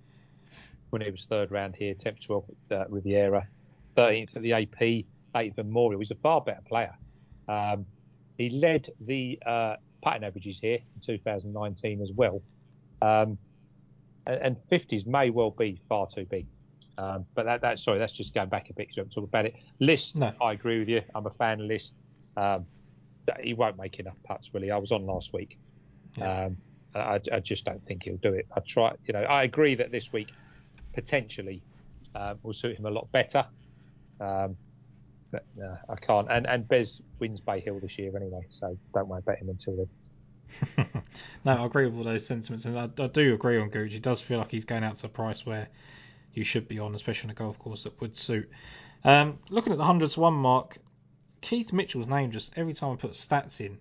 When 0.90 1.00
he 1.00 1.10
was 1.10 1.24
third 1.28 1.50
round 1.50 1.74
here, 1.74 1.94
10th, 1.94 2.26
12th 2.28 2.44
at 2.70 2.80
uh, 2.80 2.84
Riviera, 2.90 3.48
13th 3.96 4.36
at 4.36 4.42
the 4.42 4.52
AP, 4.52 4.78
8th 4.78 5.06
at 5.34 5.56
Memorial. 5.56 6.00
He's 6.00 6.10
a 6.10 6.16
far 6.16 6.42
better 6.42 6.60
player. 6.68 6.94
Um, 7.48 7.86
he 8.36 8.50
led 8.50 8.90
the 9.00 9.38
uh, 9.46 9.76
pattern 10.02 10.24
averages 10.24 10.58
here 10.60 10.78
in 10.94 11.00
2019 11.06 12.02
as 12.02 12.10
well. 12.12 12.42
Um, 13.00 13.38
and, 14.26 14.40
and 14.42 14.56
50s 14.70 15.06
may 15.06 15.30
well 15.30 15.50
be 15.50 15.80
far 15.88 16.08
too 16.14 16.26
big. 16.28 16.46
Um, 16.98 17.24
but 17.34 17.46
that, 17.46 17.62
that, 17.62 17.78
sorry, 17.78 17.98
that's 17.98 18.12
just 18.12 18.34
going 18.34 18.48
back 18.48 18.68
a 18.70 18.74
bit 18.74 18.88
because 18.88 18.96
we 18.96 19.00
haven't 19.00 19.14
talked 19.14 19.28
about 19.28 19.46
it. 19.46 19.54
List, 19.80 20.14
No. 20.14 20.32
I 20.40 20.52
agree 20.52 20.78
with 20.78 20.88
you. 20.88 21.02
I'm 21.14 21.26
a 21.26 21.30
fan 21.30 21.60
of 21.60 21.66
List. 21.66 21.92
Um, 22.36 22.66
he 23.40 23.54
won't 23.54 23.78
make 23.78 23.98
enough 23.98 24.16
putts, 24.24 24.50
really. 24.52 24.70
I 24.70 24.76
was 24.76 24.92
on 24.92 25.06
last 25.06 25.32
week. 25.32 25.58
Yeah. 26.16 26.44
Um, 26.44 26.56
I, 26.94 27.20
I 27.32 27.40
just 27.40 27.64
don't 27.64 27.84
think 27.86 28.04
he'll 28.04 28.16
do 28.16 28.34
it. 28.34 28.46
I 28.54 28.60
try, 28.60 28.92
you 29.06 29.14
know, 29.14 29.22
I 29.22 29.44
agree 29.44 29.74
that 29.76 29.90
this 29.90 30.12
week 30.12 30.28
potentially 30.92 31.62
uh, 32.14 32.34
will 32.42 32.52
suit 32.52 32.76
him 32.76 32.86
a 32.86 32.90
lot 32.90 33.10
better. 33.12 33.46
Um, 34.20 34.56
but 35.30 35.44
no, 35.56 35.76
I 35.88 35.96
can't. 35.96 36.30
And 36.30 36.46
and 36.46 36.68
Bez 36.68 37.00
wins 37.18 37.40
Bay 37.40 37.60
Hill 37.60 37.80
this 37.80 37.98
year 37.98 38.14
anyway, 38.14 38.46
so 38.50 38.76
don't 38.94 39.08
worry 39.08 39.20
about 39.20 39.38
him 39.38 39.48
until 39.48 39.76
then. 39.76 40.86
no, 41.44 41.62
I 41.62 41.64
agree 41.64 41.86
with 41.86 41.96
all 41.96 42.04
those 42.04 42.26
sentiments, 42.26 42.66
and 42.66 42.78
I, 42.78 42.90
I 43.02 43.06
do 43.06 43.32
agree 43.32 43.58
on 43.58 43.70
Gooch. 43.70 43.94
It 43.94 44.02
does 44.02 44.20
feel 44.20 44.38
like 44.38 44.50
he's 44.50 44.66
going 44.66 44.84
out 44.84 44.96
to 44.96 45.06
a 45.06 45.08
price 45.08 45.46
where 45.46 45.68
you 46.34 46.44
should 46.44 46.68
be 46.68 46.78
on, 46.78 46.94
especially 46.94 47.28
on 47.28 47.30
a 47.30 47.34
golf 47.34 47.58
course 47.58 47.84
that 47.84 47.98
would 48.00 48.16
suit. 48.16 48.50
Um, 49.04 49.38
looking 49.48 49.72
at 49.72 49.78
the 49.78 49.84
hundred 49.84 50.10
to 50.10 50.20
one 50.20 50.34
mark, 50.34 50.76
Keith 51.40 51.72
Mitchell's 51.72 52.06
name 52.06 52.30
just 52.30 52.52
every 52.56 52.74
time 52.74 52.92
I 52.92 52.96
put 52.96 53.12
stats 53.12 53.60
in 53.60 53.78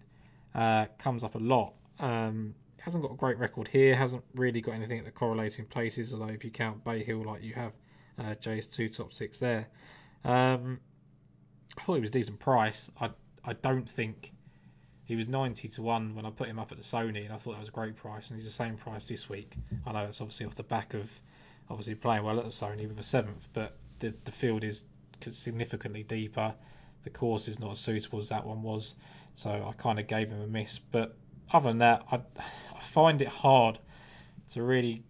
uh, 0.56 0.86
comes 0.98 1.24
up 1.24 1.36
a 1.36 1.40
lot. 1.40 1.74
Um, 2.02 2.56
hasn't 2.82 3.04
got 3.04 3.14
a 3.14 3.16
great 3.16 3.38
record 3.38 3.68
here. 3.68 3.96
Hasn't 3.96 4.24
really 4.36 4.60
got 4.60 4.74
anything 4.74 5.00
at 5.00 5.06
the 5.06 5.12
correlating 5.12 5.66
places. 5.66 6.14
Although 6.14 6.34
if 6.34 6.44
you 6.44 6.52
count 6.52 6.84
Bay 6.84 7.04
Hill 7.04 7.24
like 7.24 7.44
you 7.44 7.54
have, 7.54 7.74
uh, 8.20 8.36
Jay's 8.36 8.68
two 8.68 8.90
top 8.90 9.14
six 9.14 9.40
there. 9.40 9.68
Um, 10.26 10.80
I 11.78 11.82
thought 11.82 11.96
he 11.96 12.02
was 12.02 12.10
a 12.10 12.14
decent 12.14 12.40
price. 12.40 12.92
I 13.00 13.12
I 13.44 13.54
don't 13.54 13.90
think 13.90 14.34
he 15.06 15.16
was 15.16 15.28
90 15.28 15.68
to 15.68 15.82
1 15.82 16.16
when 16.16 16.26
I 16.26 16.30
put 16.30 16.48
him 16.48 16.60
up 16.60 16.72
at 16.72 16.78
the 16.78 16.84
Sony, 16.84 17.26
and 17.26 17.34
I 17.34 17.38
thought 17.38 17.52
that 17.52 17.60
was 17.60 17.70
a 17.70 17.74
great 17.74 17.96
price, 17.96 18.30
and 18.30 18.38
he's 18.38 18.46
the 18.46 18.52
same 18.52 18.78
price 18.78 19.08
this 19.08 19.28
week. 19.28 19.56
I 19.86 19.92
know 19.92 20.06
it's 20.06 20.22
obviously 20.22 20.46
off 20.46 20.56
the 20.56 20.64
back 20.64 20.94
of 20.94 21.12
obviously 21.70 21.96
playing 21.96 22.24
well 22.24 22.40
at 22.40 22.46
the 22.46 22.52
Sony 22.52 22.88
with 22.88 23.00
a 23.00 23.04
seventh, 23.04 23.50
but 23.54 23.78
the, 24.00 24.14
the 24.26 24.32
field 24.32 24.64
is 24.64 24.84
significantly 25.32 26.04
deeper. 26.04 26.54
The 27.04 27.10
course 27.10 27.48
is 27.48 27.60
not 27.60 27.72
as 27.72 27.80
suitable 27.80 28.20
as 28.20 28.30
that 28.30 28.46
one 28.46 28.62
was, 28.62 28.94
so 29.34 29.52
I 29.52 29.74
kind 29.74 30.00
of 30.00 30.08
gave 30.08 30.30
him 30.30 30.42
a 30.42 30.48
miss. 30.48 30.80
But 30.80 31.18
other 31.54 31.70
than 31.70 31.80
that, 31.80 32.04
I, 32.12 32.16
I 32.76 32.82
find 32.82 33.22
it 33.22 33.28
hard 33.28 33.80
to 34.50 34.64
really 34.64 35.04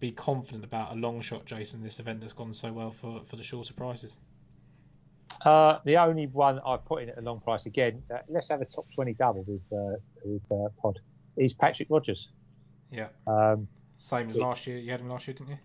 be 0.00 0.12
confident 0.12 0.64
about 0.64 0.92
a 0.92 0.94
long 0.94 1.20
shot, 1.20 1.44
Jason, 1.44 1.82
this 1.82 1.98
event 1.98 2.20
that's 2.20 2.32
gone 2.32 2.54
so 2.54 2.72
well 2.72 2.90
for, 2.90 3.22
for 3.28 3.36
the 3.36 3.42
shorter 3.42 3.74
prices. 3.74 4.16
Uh, 5.44 5.78
the 5.84 5.96
only 5.96 6.26
one 6.26 6.60
I've 6.66 6.84
put 6.84 7.02
in 7.02 7.10
at 7.10 7.18
a 7.18 7.20
long 7.20 7.40
price 7.40 7.66
again. 7.66 8.02
Uh, 8.12 8.18
let's 8.28 8.48
have 8.48 8.60
a 8.60 8.64
top 8.64 8.86
20 8.94 9.14
double 9.14 9.44
with 9.46 9.60
uh, 9.72 9.96
with 10.24 10.42
uh, 10.50 10.68
Pod. 10.80 10.98
Is 11.36 11.52
Patrick 11.52 11.88
Rodgers. 11.90 12.28
Yeah. 12.90 13.08
Um, 13.26 13.68
Same 13.98 14.28
as 14.28 14.36
last 14.36 14.66
year. 14.66 14.78
You 14.78 14.90
had 14.90 15.00
him 15.00 15.08
last 15.08 15.28
year, 15.28 15.34
didn't 15.34 15.50
you? 15.50 15.58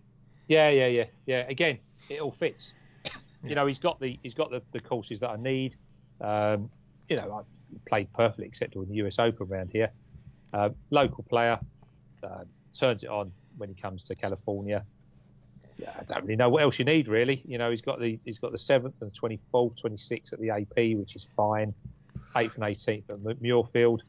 Yeah, 0.48 0.70
yeah, 0.70 0.88
yeah, 0.88 1.06
yeah. 1.26 1.48
Again, 1.48 1.80
it 2.10 2.22
all 2.22 2.32
fits. 2.32 2.74
Yeah. 3.06 3.12
You 3.50 3.56
know, 3.56 3.66
he's 3.66 3.80
got 3.80 4.00
the 4.00 4.20
he's 4.22 4.34
got 4.34 4.52
the, 4.52 4.62
the 4.74 4.80
courses 4.80 5.20
that 5.22 5.30
I 5.30 5.38
need. 5.38 5.76
Um, 6.22 6.70
you 7.10 7.16
know, 7.16 7.34
I 7.34 7.90
played 7.90 8.14
perfectly 8.14 8.46
acceptable 8.46 8.84
in 8.84 8.90
the 8.90 8.96
US 9.08 9.18
Open 9.18 9.48
around 9.48 9.72
here. 9.72 9.92
Uh, 10.54 10.70
local 10.92 11.24
player 11.24 11.60
uh, 12.24 12.44
turns 12.80 13.04
it 13.04 13.10
on 13.10 13.32
when 13.58 13.70
he 13.70 13.76
comes 13.76 14.04
to 14.04 14.16
California. 14.16 14.86
Yeah, 15.78 15.92
I 16.00 16.04
don't 16.04 16.24
really 16.24 16.36
know 16.36 16.50
what 16.50 16.62
else 16.62 16.78
you 16.78 16.86
need 16.86 17.08
really. 17.08 17.42
You 17.48 17.58
know, 17.58 17.72
he's 17.72 17.82
got 17.82 18.00
the 18.00 18.20
he's 18.26 18.38
got 18.38 18.52
the 18.52 18.60
seventh 18.60 18.96
and 19.02 19.14
twenty 19.14 19.40
fourth, 19.52 19.76
twenty 19.80 19.98
sixth 19.98 20.32
at 20.34 20.40
the 20.40 20.52
AP, 20.52 20.98
which 20.98 21.16
is 21.16 21.26
fine. 21.36 21.74
Eighth 22.38 22.56
and 22.56 22.64
eighteenth 22.64 23.10
at 23.10 23.18
Muirfield. 23.20 24.02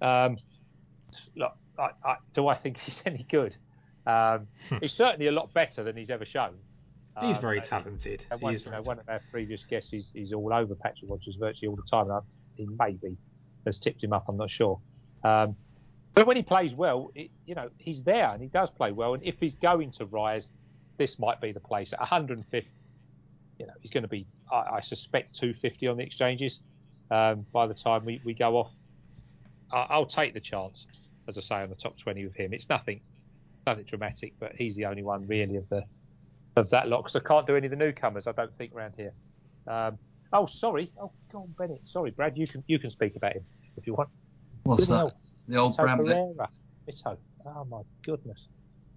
Um, 0.00 0.38
look, 1.36 1.52
I, 1.78 1.90
I, 2.04 2.16
do 2.34 2.48
I 2.48 2.54
think 2.56 2.78
he's 2.86 3.02
any 3.04 3.26
good? 3.28 3.54
Um, 4.06 4.46
he's 4.80 4.92
certainly 4.94 5.26
a 5.26 5.32
lot 5.32 5.52
better 5.52 5.84
than 5.84 5.96
he's 5.96 6.10
ever 6.10 6.24
shown. 6.24 6.54
He's 7.20 7.36
Um, 7.36 7.42
very 7.42 7.60
talented. 7.60 8.24
He 8.30 8.36
one, 8.42 8.54
is 8.54 8.64
you 8.64 8.70
know, 8.70 8.80
one 8.82 8.98
of 8.98 9.06
our 9.08 9.20
previous 9.30 9.62
guests 9.68 9.92
is, 9.92 10.06
is 10.14 10.32
all 10.32 10.54
over 10.54 10.74
Patrick 10.74 11.10
Rodgers 11.10 11.36
virtually 11.38 11.68
all 11.68 11.76
the 11.76 11.82
time. 11.82 12.04
And 12.06 12.12
I, 12.12 12.20
he 12.56 12.66
maybe 12.78 13.16
has 13.66 13.78
tipped 13.78 14.02
him 14.02 14.14
up. 14.14 14.24
I'm 14.28 14.38
not 14.38 14.50
sure. 14.50 14.80
Um, 15.22 15.54
but 16.20 16.26
when 16.26 16.36
he 16.36 16.42
plays 16.42 16.74
well, 16.74 17.10
it, 17.14 17.30
you 17.46 17.54
know, 17.54 17.70
he's 17.78 18.02
there 18.02 18.28
and 18.28 18.42
he 18.42 18.48
does 18.48 18.68
play 18.76 18.92
well. 18.92 19.14
And 19.14 19.22
if 19.24 19.36
he's 19.40 19.54
going 19.54 19.90
to 19.92 20.04
rise, 20.04 20.48
this 20.98 21.18
might 21.18 21.40
be 21.40 21.50
the 21.50 21.60
place. 21.60 21.94
At 21.94 22.00
150, 22.00 22.68
you 23.58 23.66
know, 23.66 23.72
he's 23.80 23.90
going 23.90 24.02
to 24.02 24.08
be, 24.08 24.26
I, 24.52 24.56
I 24.56 24.80
suspect, 24.82 25.34
250 25.40 25.86
on 25.86 25.96
the 25.96 26.02
exchanges 26.02 26.58
um, 27.10 27.46
by 27.54 27.66
the 27.66 27.72
time 27.72 28.04
we, 28.04 28.20
we 28.22 28.34
go 28.34 28.58
off. 28.58 28.70
I, 29.72 29.86
I'll 29.88 30.04
take 30.04 30.34
the 30.34 30.40
chance, 30.40 30.84
as 31.26 31.38
I 31.38 31.40
say, 31.40 31.54
on 31.62 31.70
the 31.70 31.74
top 31.74 31.98
20 31.98 32.22
with 32.26 32.34
him. 32.34 32.52
It's 32.52 32.68
nothing, 32.68 33.00
nothing 33.66 33.84
dramatic, 33.84 34.34
but 34.38 34.52
he's 34.54 34.76
the 34.76 34.84
only 34.84 35.02
one 35.02 35.26
really 35.26 35.56
of 35.56 35.66
the 35.70 35.84
of 36.56 36.68
that 36.68 36.86
lot 36.86 37.04
because 37.04 37.16
I 37.16 37.26
can't 37.26 37.46
do 37.46 37.56
any 37.56 37.66
of 37.66 37.70
the 37.70 37.76
newcomers. 37.76 38.26
I 38.26 38.32
don't 38.32 38.54
think 38.58 38.74
around 38.74 38.92
here. 38.94 39.12
Um, 39.66 39.96
oh, 40.34 40.46
sorry. 40.48 40.92
Oh, 41.00 41.12
go 41.32 41.38
on, 41.38 41.54
Bennett. 41.56 41.80
Sorry, 41.86 42.10
Brad. 42.10 42.36
You 42.36 42.46
can 42.46 42.62
you 42.66 42.78
can 42.78 42.90
speak 42.90 43.16
about 43.16 43.36
him 43.36 43.44
if 43.78 43.86
you 43.86 43.94
want. 43.94 44.10
What's 44.64 44.86
Good 44.86 44.92
that? 44.92 44.96
hell. 44.98 45.16
The 45.50 45.56
old 45.56 45.76
Bramlett. 45.76 46.16
Pereira. 46.16 47.18
Oh 47.44 47.64
my 47.64 47.82
goodness. 48.04 48.38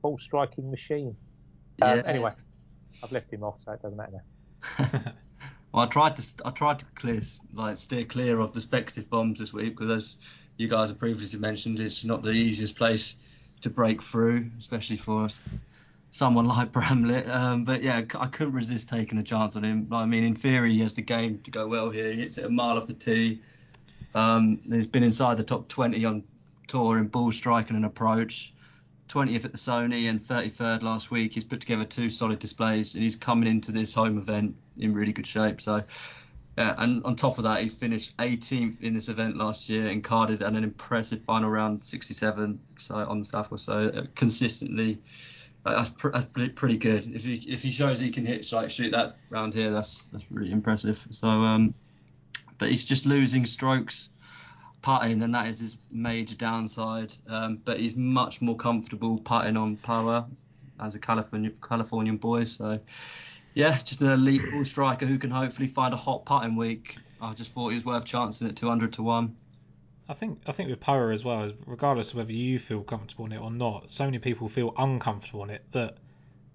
Ball 0.03 0.19
striking 0.23 0.69
machine. 0.69 1.15
Um, 1.81 1.97
Yeah. 1.97 2.03
Anyway, 2.05 2.31
I've 3.03 3.11
left 3.11 3.33
him 3.33 3.43
off, 3.43 3.55
so 3.65 3.71
it 3.71 3.81
doesn't 3.81 3.97
matter 3.97 4.21
now. 4.79 4.89
well, 5.73 5.83
I 5.83 5.87
tried 5.87 6.15
to 6.17 6.23
I 6.45 6.51
tried 6.51 6.79
to 6.79 6.85
clear 6.93 7.19
like 7.53 7.77
steer 7.77 8.05
clear 8.05 8.39
of 8.39 8.53
the 8.53 8.61
speculative 8.61 9.09
bombs 9.09 9.39
this 9.39 9.51
week 9.51 9.75
because 9.77 9.91
as 9.91 10.15
you 10.57 10.67
guys 10.67 10.89
have 10.89 10.99
previously 10.99 11.39
mentioned, 11.39 11.79
it's 11.79 12.05
not 12.05 12.21
the 12.21 12.29
easiest 12.29 12.75
place 12.75 13.15
to 13.61 13.71
break 13.71 14.03
through, 14.03 14.45
especially 14.59 14.97
for 14.97 15.25
us- 15.25 15.41
someone 16.11 16.45
like 16.55 16.71
Bramlett. 16.71 17.27
Um, 17.29 17.65
but 17.65 17.81
yeah, 17.81 18.03
I 18.19 18.27
couldn't 18.27 18.53
resist 18.53 18.89
taking 18.89 19.17
a 19.17 19.23
chance 19.23 19.55
on 19.55 19.63
him. 19.63 19.87
I 19.91 20.05
mean, 20.05 20.23
in 20.23 20.35
theory, 20.35 20.73
he 20.73 20.81
has 20.81 20.93
the 20.93 21.01
game 21.01 21.39
to 21.45 21.49
go 21.49 21.67
well 21.67 21.89
here. 21.89 22.11
He 22.11 22.21
hits 22.21 22.37
it 22.37 22.45
a 22.45 22.49
mile 22.49 22.77
off 22.77 22.85
the 22.85 22.93
tee. 22.93 23.41
Um, 24.13 24.59
he's 24.69 24.85
been 24.85 25.01
inside 25.01 25.37
the 25.37 25.43
top 25.43 25.67
20 25.67 26.05
on 26.05 26.23
tour 26.73 26.97
in 26.97 27.07
ball 27.07 27.31
striking 27.31 27.75
and 27.75 27.85
an 27.85 27.91
approach. 27.91 28.51
20th 29.07 29.45
at 29.45 29.51
the 29.51 29.57
Sony 29.59 30.09
and 30.09 30.19
33rd 30.19 30.81
last 30.81 31.11
week. 31.11 31.33
He's 31.33 31.43
put 31.43 31.61
together 31.61 31.85
two 31.85 32.09
solid 32.09 32.39
displays 32.39 32.95
and 32.95 33.03
he's 33.03 33.15
coming 33.15 33.47
into 33.47 33.71
this 33.71 33.93
home 33.93 34.17
event 34.17 34.55
in 34.79 34.91
really 34.91 35.11
good 35.13 35.27
shape. 35.27 35.61
So, 35.61 35.83
yeah, 36.57 36.73
and 36.79 37.03
on 37.03 37.15
top 37.15 37.37
of 37.37 37.43
that, 37.43 37.61
he's 37.61 37.75
finished 37.75 38.17
18th 38.17 38.81
in 38.81 38.95
this 38.95 39.07
event 39.07 39.37
last 39.37 39.69
year 39.69 39.89
and 39.89 40.03
carded 40.03 40.41
at 40.41 40.51
an 40.51 40.63
impressive 40.63 41.21
final 41.25 41.49
round 41.51 41.83
67 41.83 42.59
so 42.79 42.95
on 42.95 43.19
the 43.19 43.25
South 43.25 43.45
Southwest. 43.45 43.65
So 43.65 43.89
uh, 43.89 44.05
consistently 44.15 44.97
That's, 45.63 45.89
pr- 45.89 46.09
that's 46.09 46.25
pretty 46.25 46.77
good. 46.77 47.15
If 47.15 47.23
he 47.23 47.35
if 47.35 47.61
he 47.61 47.71
shows 47.71 47.99
he 47.99 48.09
can 48.09 48.25
hit 48.25 48.51
like 48.51 48.71
shoot 48.71 48.91
that 48.91 49.17
round 49.29 49.53
here, 49.53 49.71
that's 49.71 50.05
that's 50.11 50.25
really 50.31 50.51
impressive. 50.51 50.99
So 51.11 51.27
um, 51.27 51.73
but 52.57 52.69
he's 52.69 52.83
just 52.83 53.05
losing 53.05 53.45
strokes 53.45 54.09
putting, 54.83 55.23
and 55.23 55.33
that 55.33 55.47
is 55.47 55.59
his 55.59 55.77
major 55.91 56.35
downside. 56.35 57.15
Um, 57.27 57.59
but 57.65 57.79
he's 57.79 57.95
much 57.95 58.41
more 58.41 58.55
comfortable 58.55 59.17
putting 59.17 59.57
on 59.57 59.77
Poa 59.77 60.27
as 60.79 60.93
a 60.93 60.99
California 60.99 61.51
Californian 61.67 62.17
boy. 62.17 62.43
So 62.43 62.79
yeah, 63.55 63.79
just 63.79 64.01
an 64.01 64.09
elite 64.09 64.51
ball 64.51 64.63
striker 64.63 65.07
who 65.07 65.17
can 65.17 65.31
hopefully 65.31 65.67
find 65.67 65.93
a 65.93 65.97
hot 65.97 66.25
putting 66.25 66.55
week. 66.55 66.97
I 67.19 67.33
just 67.33 67.53
thought 67.53 67.69
he 67.69 67.75
was 67.75 67.85
worth 67.85 68.05
chancing 68.05 68.47
at 68.47 68.55
200 68.55 68.93
to 68.93 69.03
one. 69.03 69.35
I 70.07 70.13
think 70.13 70.41
I 70.45 70.51
think 70.51 70.69
with 70.69 70.81
Poa 70.81 71.13
as 71.13 71.23
well, 71.23 71.51
regardless 71.65 72.11
of 72.11 72.17
whether 72.17 72.33
you 72.33 72.59
feel 72.59 72.83
comfortable 72.83 73.25
in 73.25 73.31
it 73.31 73.41
or 73.41 73.49
not, 73.49 73.91
so 73.91 74.05
many 74.05 74.19
people 74.19 74.49
feel 74.49 74.73
uncomfortable 74.77 75.43
in 75.43 75.49
it 75.49 75.63
that 75.71 75.97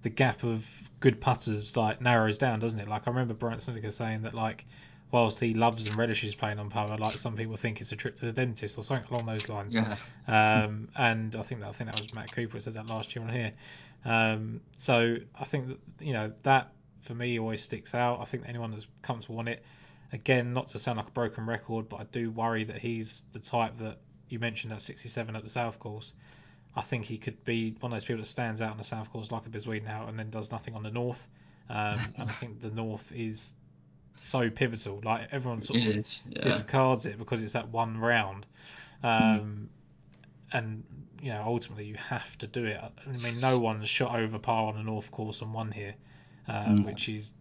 the 0.02 0.10
gap 0.10 0.44
of 0.44 0.66
good 1.00 1.20
putters 1.20 1.76
like 1.76 2.00
narrows 2.00 2.38
down, 2.38 2.60
doesn't 2.60 2.78
it? 2.78 2.88
Like 2.88 3.08
I 3.08 3.10
remember 3.10 3.34
Brian 3.34 3.58
Snedeker 3.58 3.90
saying 3.90 4.22
that 4.22 4.34
like 4.34 4.66
whilst 5.10 5.40
he 5.40 5.54
loves 5.54 5.86
and 5.86 5.96
relishes 5.96 6.34
playing 6.34 6.58
on 6.58 6.70
Poa, 6.70 6.96
like 6.98 7.18
some 7.18 7.36
people 7.36 7.56
think 7.56 7.80
it's 7.80 7.92
a 7.92 7.96
trip 7.96 8.16
to 8.16 8.26
the 8.26 8.32
dentist 8.32 8.78
or 8.78 8.82
something 8.82 9.12
along 9.12 9.26
those 9.26 9.48
lines. 9.48 9.74
Yeah. 9.74 9.96
Um, 10.26 10.88
and 10.96 11.34
I 11.36 11.42
think 11.42 11.62
that 11.62 11.68
I 11.68 11.72
think 11.72 11.90
that 11.90 12.00
was 12.00 12.12
Matt 12.12 12.32
Cooper 12.32 12.54
who 12.54 12.60
said 12.60 12.74
that 12.74 12.86
last 12.86 13.14
year 13.14 13.24
on 13.24 13.32
here. 13.32 13.52
Um, 14.04 14.60
so 14.76 15.16
I 15.38 15.44
think 15.44 15.68
that 15.68 15.78
you 16.00 16.12
know 16.12 16.32
that 16.42 16.72
for 17.02 17.14
me 17.14 17.38
always 17.38 17.62
sticks 17.62 17.94
out. 17.94 18.20
I 18.20 18.24
think 18.24 18.44
anyone 18.46 18.70
that's 18.70 18.86
comfortable 19.02 19.38
on 19.38 19.48
it, 19.48 19.64
again, 20.12 20.52
not 20.52 20.68
to 20.68 20.78
sound 20.78 20.98
like 20.98 21.08
a 21.08 21.12
broken 21.12 21.46
record, 21.46 21.88
but 21.88 22.00
I 22.00 22.04
do 22.04 22.30
worry 22.30 22.64
that 22.64 22.78
he's 22.78 23.24
the 23.32 23.38
type 23.38 23.78
that 23.78 23.98
you 24.28 24.38
mentioned 24.38 24.72
at 24.72 24.82
67 24.82 25.34
at 25.34 25.42
the 25.42 25.50
South 25.50 25.78
Course. 25.78 26.12
I 26.76 26.82
think 26.82 27.06
he 27.06 27.18
could 27.18 27.44
be 27.44 27.74
one 27.80 27.92
of 27.92 27.96
those 27.96 28.04
people 28.04 28.22
that 28.22 28.28
stands 28.28 28.60
out 28.60 28.70
on 28.70 28.78
the 28.78 28.84
South 28.84 29.10
Course 29.10 29.30
like 29.30 29.46
a 29.46 29.48
Bezuidenhout 29.48 30.08
and 30.08 30.18
then 30.18 30.30
does 30.30 30.50
nothing 30.50 30.74
on 30.74 30.82
the 30.82 30.90
North. 30.90 31.26
Um, 31.70 31.98
and 32.18 32.28
I 32.28 32.32
think 32.32 32.60
the 32.60 32.70
North 32.70 33.10
is 33.12 33.52
so 34.20 34.50
pivotal. 34.50 35.00
Like 35.04 35.28
everyone 35.32 35.62
sort 35.62 35.80
of 35.80 35.86
yeah. 35.86 36.42
discards 36.42 37.06
it 37.06 37.18
because 37.18 37.42
it's 37.42 37.52
that 37.52 37.68
one 37.68 37.98
round. 37.98 38.46
Um, 39.02 39.10
mm. 39.10 39.66
And 40.52 40.84
you 41.20 41.30
know, 41.30 41.42
ultimately 41.46 41.84
you 41.84 41.96
have 41.96 42.36
to 42.38 42.46
do 42.46 42.64
it. 42.64 42.78
I 42.78 42.90
mean, 43.22 43.40
no 43.40 43.58
one's 43.58 43.88
shot 43.88 44.18
over 44.18 44.38
par 44.38 44.68
on 44.68 44.76
the 44.76 44.82
North 44.82 45.10
Course 45.10 45.42
and 45.42 45.52
won 45.52 45.70
here, 45.70 45.94
uh, 46.48 46.66
mm. 46.66 46.86
which 46.86 47.08
is 47.08 47.32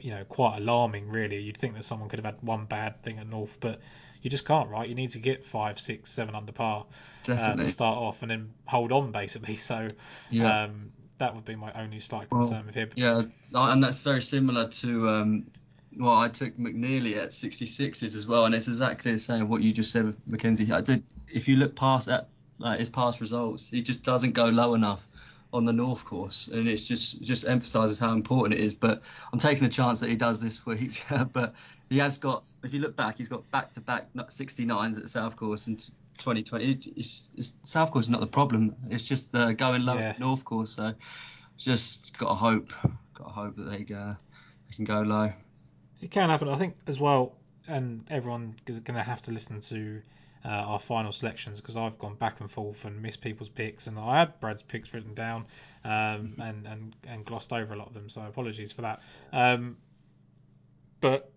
you 0.00 0.10
know 0.10 0.24
quite 0.24 0.58
alarming. 0.58 1.08
Really, 1.08 1.38
you'd 1.38 1.56
think 1.56 1.74
that 1.74 1.84
someone 1.84 2.08
could 2.08 2.18
have 2.18 2.34
had 2.34 2.42
one 2.42 2.64
bad 2.66 3.02
thing 3.02 3.18
at 3.18 3.28
North, 3.28 3.56
but 3.60 3.80
you 4.22 4.30
just 4.30 4.44
can't. 4.44 4.68
Right, 4.68 4.88
you 4.88 4.94
need 4.94 5.10
to 5.10 5.18
get 5.18 5.44
five, 5.44 5.78
six, 5.78 6.10
seven 6.10 6.34
under 6.34 6.52
par 6.52 6.86
uh, 7.28 7.54
to 7.54 7.70
start 7.70 7.98
off, 7.98 8.22
and 8.22 8.30
then 8.30 8.52
hold 8.66 8.92
on 8.92 9.12
basically. 9.12 9.56
So. 9.68 9.88
Yeah. 10.30 10.64
Um, 10.64 10.92
that 11.18 11.34
would 11.34 11.44
be 11.44 11.56
my 11.56 11.72
only 11.72 11.98
slight 11.98 12.30
concern 12.30 12.58
well, 12.58 12.66
with 12.66 12.74
him. 12.76 12.90
Yeah, 12.94 13.22
and 13.52 13.82
that's 13.82 14.02
very 14.02 14.22
similar 14.22 14.68
to 14.68 15.08
um, 15.08 15.46
well, 15.96 16.16
I 16.16 16.28
took 16.28 16.56
McNealy 16.56 17.16
at 17.16 17.30
66s 17.30 18.14
as 18.14 18.26
well, 18.26 18.44
and 18.44 18.54
it's 18.54 18.68
exactly 18.68 19.12
the 19.12 19.18
same 19.18 19.48
what 19.48 19.62
you 19.62 19.72
just 19.72 19.90
said 19.90 20.04
with 20.04 20.18
Mackenzie. 20.26 20.70
I 20.72 20.80
did. 20.80 21.02
If 21.32 21.48
you 21.48 21.56
look 21.56 21.74
past 21.74 22.08
at 22.08 22.28
like, 22.58 22.78
his 22.78 22.88
past 22.88 23.20
results, 23.20 23.70
he 23.70 23.82
just 23.82 24.04
doesn't 24.04 24.32
go 24.32 24.46
low 24.46 24.74
enough 24.74 25.06
on 25.52 25.64
the 25.64 25.72
North 25.72 26.04
course, 26.04 26.48
and 26.48 26.68
it's 26.68 26.84
just 26.84 27.22
just 27.22 27.48
emphasises 27.48 27.98
how 27.98 28.12
important 28.12 28.58
it 28.58 28.62
is. 28.62 28.74
But 28.74 29.02
I'm 29.32 29.38
taking 29.38 29.64
a 29.64 29.70
chance 29.70 29.98
that 30.00 30.10
he 30.10 30.16
does 30.16 30.40
this 30.40 30.66
week. 30.66 31.04
but 31.32 31.54
he 31.88 31.98
has 31.98 32.18
got, 32.18 32.44
if 32.62 32.74
you 32.74 32.80
look 32.80 32.96
back, 32.96 33.16
he's 33.16 33.28
got 33.28 33.50
back 33.50 33.72
to 33.74 33.80
back 33.80 34.08
69s 34.14 34.96
at 34.96 35.02
the 35.02 35.08
South 35.08 35.36
course 35.36 35.68
in 35.68 35.76
2020. 35.76 36.78
It's, 36.96 37.30
it's, 37.36 37.54
South 37.62 37.90
course 37.90 38.06
is 38.06 38.10
not 38.10 38.20
the 38.20 38.26
problem. 38.26 38.74
It's 38.90 39.04
just 39.04 39.32
the 39.32 39.52
going 39.52 39.84
low 39.84 39.94
yeah. 39.94 40.14
North 40.18 40.44
course. 40.44 40.76
So 40.76 40.92
just 41.56 42.16
got 42.18 42.28
to 42.28 42.34
hope, 42.34 42.72
got 43.14 43.24
to 43.24 43.30
hope 43.30 43.56
that 43.56 43.70
they 43.70 43.84
go, 43.84 44.14
they 44.68 44.74
can 44.74 44.84
go 44.84 45.00
low. 45.00 45.32
It 46.00 46.10
can 46.10 46.30
happen. 46.30 46.48
I 46.48 46.56
think 46.56 46.76
as 46.86 47.00
well, 47.00 47.34
and 47.66 48.04
everyone 48.10 48.54
is 48.66 48.78
going 48.80 48.96
to 48.96 49.02
have 49.02 49.22
to 49.22 49.32
listen 49.32 49.60
to 49.60 50.00
uh, 50.44 50.48
our 50.48 50.78
final 50.78 51.12
selections 51.12 51.60
because 51.60 51.76
I've 51.76 51.98
gone 51.98 52.14
back 52.14 52.40
and 52.40 52.50
forth 52.50 52.84
and 52.84 53.02
missed 53.02 53.20
people's 53.20 53.48
picks, 53.48 53.86
and 53.86 53.98
I 53.98 54.20
had 54.20 54.38
Brad's 54.40 54.62
picks 54.62 54.94
written 54.94 55.14
down 55.14 55.46
um, 55.84 56.34
and, 56.40 56.66
and 56.66 56.96
and 57.06 57.24
glossed 57.24 57.52
over 57.52 57.74
a 57.74 57.76
lot 57.76 57.88
of 57.88 57.94
them. 57.94 58.08
So 58.08 58.22
apologies 58.22 58.72
for 58.72 58.82
that. 58.82 59.00
Um, 59.32 59.76
but 61.00 61.32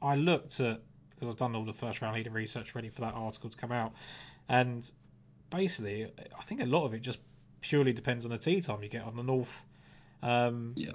I 0.00 0.16
looked 0.16 0.60
at 0.60 0.80
because 1.10 1.28
I've 1.28 1.36
done 1.36 1.56
all 1.56 1.64
the 1.64 1.72
first 1.72 2.00
round 2.00 2.16
leader 2.16 2.30
research 2.30 2.74
ready 2.74 2.88
for 2.88 3.00
that 3.02 3.14
article 3.14 3.50
to 3.50 3.56
come 3.56 3.72
out, 3.72 3.92
and 4.48 4.90
basically 5.50 6.04
I 6.38 6.42
think 6.44 6.60
a 6.60 6.66
lot 6.66 6.84
of 6.84 6.94
it 6.94 7.00
just 7.00 7.18
purely 7.60 7.92
depends 7.92 8.24
on 8.24 8.30
the 8.30 8.38
tee 8.38 8.60
time 8.60 8.82
you 8.82 8.88
get 8.88 9.02
on 9.02 9.16
the 9.16 9.24
north. 9.24 9.62
Um, 10.22 10.74
yeah 10.76 10.92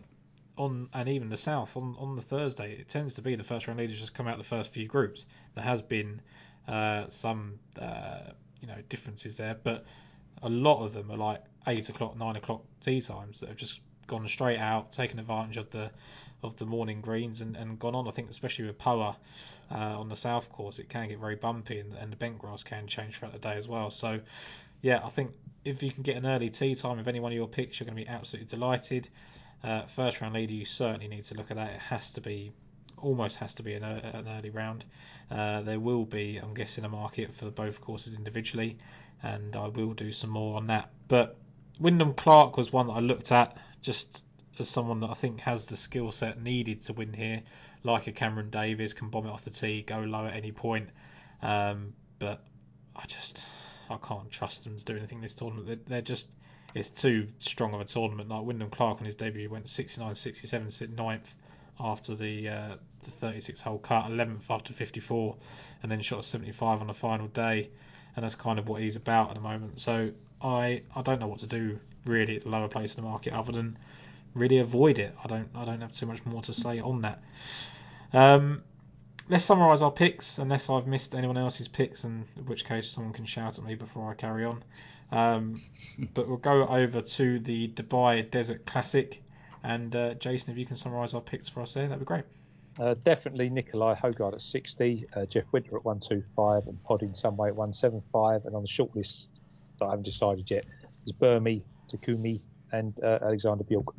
on 0.58 0.90
and 0.94 1.10
even 1.10 1.30
the 1.30 1.38
south 1.38 1.76
on, 1.78 1.96
on 2.00 2.16
the 2.16 2.22
Thursday, 2.22 2.74
it 2.74 2.90
tends 2.90 3.16
to 3.16 3.22
be 3.22 3.36
the 3.36 3.44
first 3.44 3.68
round 3.68 3.80
leaders 3.80 4.00
just 4.00 4.14
come 4.14 4.28
out 4.28 4.38
the 4.38 4.44
first 4.44 4.72
few 4.72 4.88
groups. 4.88 5.26
There 5.56 5.64
has 5.64 5.82
been 5.82 6.22
uh, 6.68 7.10
some 7.10 7.60
uh, 7.80 8.32
you 8.62 8.68
know 8.68 8.78
differences 8.90 9.38
there, 9.38 9.58
but 9.62 9.86
a 10.42 10.50
lot 10.50 10.84
of 10.84 10.94
them 10.94 11.12
are 11.12 11.18
like 11.18 11.42
eight 11.68 11.90
o'clock, 11.90 12.18
nine 12.18 12.36
o'clock 12.36 12.64
tee 12.80 13.02
times 13.02 13.40
that 13.40 13.50
have 13.50 13.58
just 13.58 13.82
gone 14.08 14.28
straight 14.28 14.60
out, 14.60 14.92
taken 14.92 15.20
advantage 15.20 15.58
of 15.58 15.70
the 15.72 15.92
of 16.44 16.56
the 16.58 16.66
morning 16.66 17.02
greens 17.02 17.42
and, 17.42 17.56
and 17.56 17.80
gone 17.80 17.96
on. 17.96 18.08
I 18.08 18.12
think 18.12 18.30
especially 18.30 18.66
with 18.66 18.78
Poa 18.78 19.18
uh, 19.72 19.76
on 19.76 20.10
the 20.10 20.16
south 20.16 20.50
course, 20.50 20.80
it 20.80 20.90
can 20.90 21.10
get 21.10 21.20
very 21.20 21.36
bumpy 21.36 21.80
and, 21.80 21.94
and 21.94 22.12
the 22.12 22.16
bent 22.16 22.38
grass 22.38 22.64
can 22.64 22.88
change 22.88 23.18
throughout 23.18 23.34
the 23.34 23.40
day 23.40 23.56
as 23.58 23.68
well. 23.68 23.90
So 23.90 24.20
yeah, 24.82 25.02
I 25.04 25.10
think 25.10 25.32
if 25.64 25.82
you 25.82 25.92
can 25.92 26.04
get 26.04 26.18
an 26.18 26.26
early 26.26 26.50
tee 26.50 26.76
time 26.76 26.98
with 26.98 27.08
any 27.08 27.20
one 27.20 27.32
of 27.32 27.36
your 27.36 27.48
picks, 27.48 27.80
you're 27.80 27.86
going 27.86 27.98
to 27.98 28.04
be 28.04 28.08
absolutely 28.08 28.48
delighted. 28.48 29.10
Uh, 29.66 29.86
first 29.88 30.22
round 30.22 30.36
leader, 30.36 30.54
you 30.54 30.64
certainly 30.64 31.08
need 31.08 31.24
to 31.24 31.34
look 31.34 31.50
at 31.50 31.58
that. 31.58 31.72
It 31.72 31.80
has 31.80 32.12
to 32.12 32.22
be, 32.22 32.52
almost 32.98 33.38
has 33.38 33.56
to 33.56 33.64
be 33.64 33.74
an, 33.74 33.84
an 33.84 34.28
early 34.28 34.52
round. 34.52 34.86
Uh, 35.32 35.62
there 35.62 35.80
will 35.80 36.06
be, 36.06 36.38
I'm 36.38 36.54
guessing, 36.54 36.86
a 36.86 36.90
market 36.90 37.34
for 37.34 37.50
both 37.50 37.82
courses 37.82 38.14
individually, 38.14 38.78
and 39.24 39.56
I 39.56 39.68
will 39.68 39.94
do 39.94 40.12
some 40.12 40.30
more 40.30 40.56
on 40.58 40.68
that. 40.68 40.92
But 41.08 41.38
Wyndham 41.80 42.14
Clark 42.14 42.58
was 42.58 42.72
one 42.72 42.88
that 42.88 42.94
I 42.94 43.00
looked 43.00 43.32
at 43.32 43.58
just 43.82 44.24
as 44.60 44.70
someone 44.70 45.00
that 45.00 45.10
I 45.10 45.16
think 45.16 45.40
has 45.42 45.66
the 45.66 45.76
skill 45.76 46.12
set 46.12 46.42
needed 46.42 46.82
to 46.84 46.94
win 46.94 47.12
here, 47.12 47.42
like 47.84 48.06
a 48.06 48.12
Cameron 48.12 48.52
Davis, 48.52 48.94
can 48.94 49.10
bomb 49.10 49.26
it 49.26 49.32
off 49.32 49.44
the 49.44 49.50
tee, 49.50 49.82
go 49.82 50.00
low 50.00 50.28
at 50.28 50.36
any 50.36 50.52
point. 50.52 50.90
Um, 51.42 51.94
but 52.20 52.44
I 52.96 53.06
just 53.08 53.46
I 53.90 53.98
can't 53.98 54.30
trust 54.32 54.64
them 54.64 54.78
to 54.78 54.86
do 54.86 54.96
anything 54.96 55.22
this 55.22 55.34
tournament. 55.34 55.88
They're 55.88 56.02
just 56.02 56.28
it's 56.76 56.90
too 56.90 57.28
strong 57.40 57.74
of 57.74 57.80
a 57.80 57.86
tournament. 57.86 58.30
Like 58.30 58.44
Wyndham 58.44 58.70
Clark 58.70 59.00
on 59.00 59.06
his 59.06 59.16
debut 59.16 59.50
went 59.50 59.70
69, 59.70 60.14
67, 60.14 60.72
sit 60.72 60.96
ninth 60.96 61.34
after 61.80 62.16
the 62.16 62.50
uh, 62.50 62.76
the 63.04 63.12
36 63.12 63.62
hole 63.62 63.78
cut, 63.80 64.06
11th 64.06 64.42
after 64.50 64.74
54, 64.74 65.36
and 65.82 65.92
then 65.92 66.02
shot 66.02 66.20
a 66.20 66.24
75 66.24 66.82
on 66.82 66.88
the 66.88 66.94
final 66.94 67.28
day. 67.28 67.70
And 68.16 68.24
that's 68.24 68.36
kind 68.36 68.60
of 68.60 68.68
what 68.68 68.82
he's 68.82 68.96
about 68.96 69.30
at 69.30 69.36
the 69.36 69.42
moment. 69.42 69.80
So 69.80 70.12
I 70.42 70.82
I 70.96 71.02
don't 71.02 71.20
know 71.20 71.28
what 71.28 71.40
to 71.40 71.48
do 71.48 71.80
really 72.06 72.36
at 72.36 72.44
the 72.44 72.50
lower 72.50 72.68
place 72.68 72.96
in 72.96 73.04
the 73.04 73.10
market 73.10 73.34
other 73.34 73.54
than 73.54 73.78
really 74.34 74.60
avoid 74.60 75.00
it. 75.00 75.16
I 75.24 75.28
don't 75.28 75.50
I 75.56 75.64
don't 75.64 75.82
have 75.82 75.94
too 75.94 76.06
much 76.06 76.26
more 76.26 76.42
to 76.44 76.54
say 76.54 76.80
on 76.80 77.02
that. 77.02 77.24
Um, 78.12 78.64
let's 79.30 79.46
summarise 79.46 79.82
our 79.82 79.92
picks, 79.92 80.38
unless 80.38 80.70
I've 80.70 80.88
missed 80.88 81.16
anyone 81.16 81.38
else's 81.38 81.68
picks, 81.68 82.04
and 82.04 82.26
in 82.38 82.46
which 82.46 82.66
case 82.66 82.90
someone 82.90 83.14
can 83.14 83.26
shout 83.26 83.58
at 83.58 83.66
me 83.66 83.76
before 83.76 84.12
I 84.12 84.14
carry 84.14 84.46
on. 84.46 84.64
Um, 85.12 85.56
but 86.14 86.28
we'll 86.28 86.38
go 86.38 86.68
over 86.68 87.02
to 87.02 87.40
the 87.40 87.70
Dubai 87.70 88.30
Desert 88.30 88.66
Classic, 88.66 89.22
and 89.64 89.96
uh, 89.96 90.14
Jason, 90.16 90.52
if 90.52 90.58
you 90.58 90.66
can 90.66 90.76
summarise 90.76 91.14
our 91.14 91.22
picks 91.22 91.50
for 91.50 91.62
us 91.62 91.74
there, 91.74 91.88
that'd 91.88 92.00
be 92.00 92.06
great. 92.06 92.26
Uh, 92.78 92.94
definitely 93.06 93.50
Nikolai 93.50 93.96
Højgaard 93.96 94.34
at 94.34 94.42
60, 94.42 95.08
uh, 95.16 95.26
Jeff 95.26 95.46
Winther 95.54 95.78
at 95.78 95.86
125, 95.86 96.68
and 96.68 96.84
Pod 96.84 97.04
in 97.04 97.16
some 97.16 97.38
way 97.38 97.48
at 97.48 97.56
175. 97.56 98.46
And 98.46 98.56
on 98.56 98.64
the 98.64 98.68
shortlist 98.68 99.28
that 99.80 99.86
I 99.86 99.92
haven't 99.92 100.04
decided 100.04 100.52
yet 100.52 100.66
is 101.06 101.14
Burmy, 101.14 101.62
Takumi, 101.92 102.42
and 102.74 102.94
uh, 103.02 103.20
Alexander 103.22 103.64
Bjork. 103.64 103.96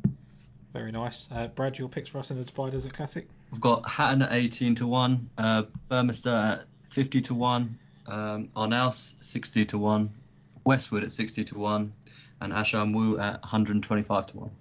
Very 0.73 0.91
nice. 0.91 1.27
Uh, 1.31 1.47
Brad, 1.47 1.79
your 1.79 1.89
picks 1.89 2.09
for 2.09 2.19
us 2.19 2.29
in 2.29 2.37
the 2.37 2.45
Dubai 2.45 2.69
Desert 2.69 2.93
Classic? 2.93 3.27
We've 3.51 3.61
got 3.61 3.87
Hatton 3.87 4.21
at 4.23 4.33
18 4.33 4.75
to 4.75 4.87
1, 4.87 5.29
uh, 5.37 5.63
Burmester 5.89 6.53
at 6.53 6.65
50 6.89 7.21
to 7.21 7.33
1, 7.33 7.79
um, 8.07 8.49
Arnaus 8.55 9.15
60 9.21 9.65
to 9.65 9.77
1, 9.77 10.09
Westwood 10.65 11.03
at 11.03 11.11
60 11.11 11.43
to 11.45 11.57
1, 11.57 11.93
and 12.41 12.53
Ashun 12.53 12.93
Wu 12.93 13.17
at 13.17 13.41
125 13.41 14.27
to 14.27 14.37
1. 14.37 14.51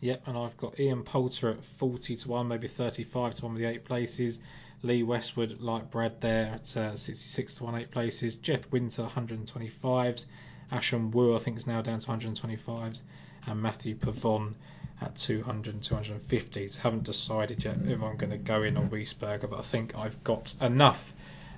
Yep, 0.00 0.28
and 0.28 0.38
I've 0.38 0.56
got 0.56 0.78
Ian 0.78 1.02
Poulter 1.02 1.50
at 1.50 1.64
40 1.64 2.16
to 2.16 2.28
1, 2.28 2.48
maybe 2.48 2.68
35 2.68 3.34
to 3.36 3.44
1 3.44 3.54
with 3.54 3.62
the 3.62 3.68
eight 3.68 3.84
places. 3.84 4.40
Lee 4.82 5.02
Westwood, 5.02 5.60
like 5.60 5.90
Brad, 5.90 6.20
there 6.20 6.46
at 6.46 6.76
uh, 6.76 6.96
66 6.96 7.54
to 7.54 7.64
1, 7.64 7.74
eight 7.74 7.90
places. 7.90 8.34
Jeff 8.34 8.70
Winther, 8.70 9.06
125s. 9.06 10.24
Ashun 10.72 11.10
Wu, 11.12 11.34
I 11.34 11.38
think, 11.38 11.58
is 11.58 11.66
now 11.66 11.82
down 11.82 11.98
to 11.98 12.06
125s. 12.06 13.00
And 13.46 13.62
Matthieu 13.62 13.94
Pavon 13.94 14.54
at 15.00 15.16
200 15.16 15.74
and 15.74 15.82
250s. 15.82 16.76
Haven't 16.76 17.04
decided 17.04 17.64
yet 17.64 17.76
if 17.84 18.02
I'm 18.02 18.16
going 18.16 18.30
to 18.30 18.38
go 18.38 18.62
in 18.62 18.76
on 18.76 18.90
Wiesberger, 18.90 19.48
but 19.48 19.58
I 19.58 19.62
think 19.62 19.96
I've 19.96 20.22
got 20.24 20.54
enough. 20.60 21.12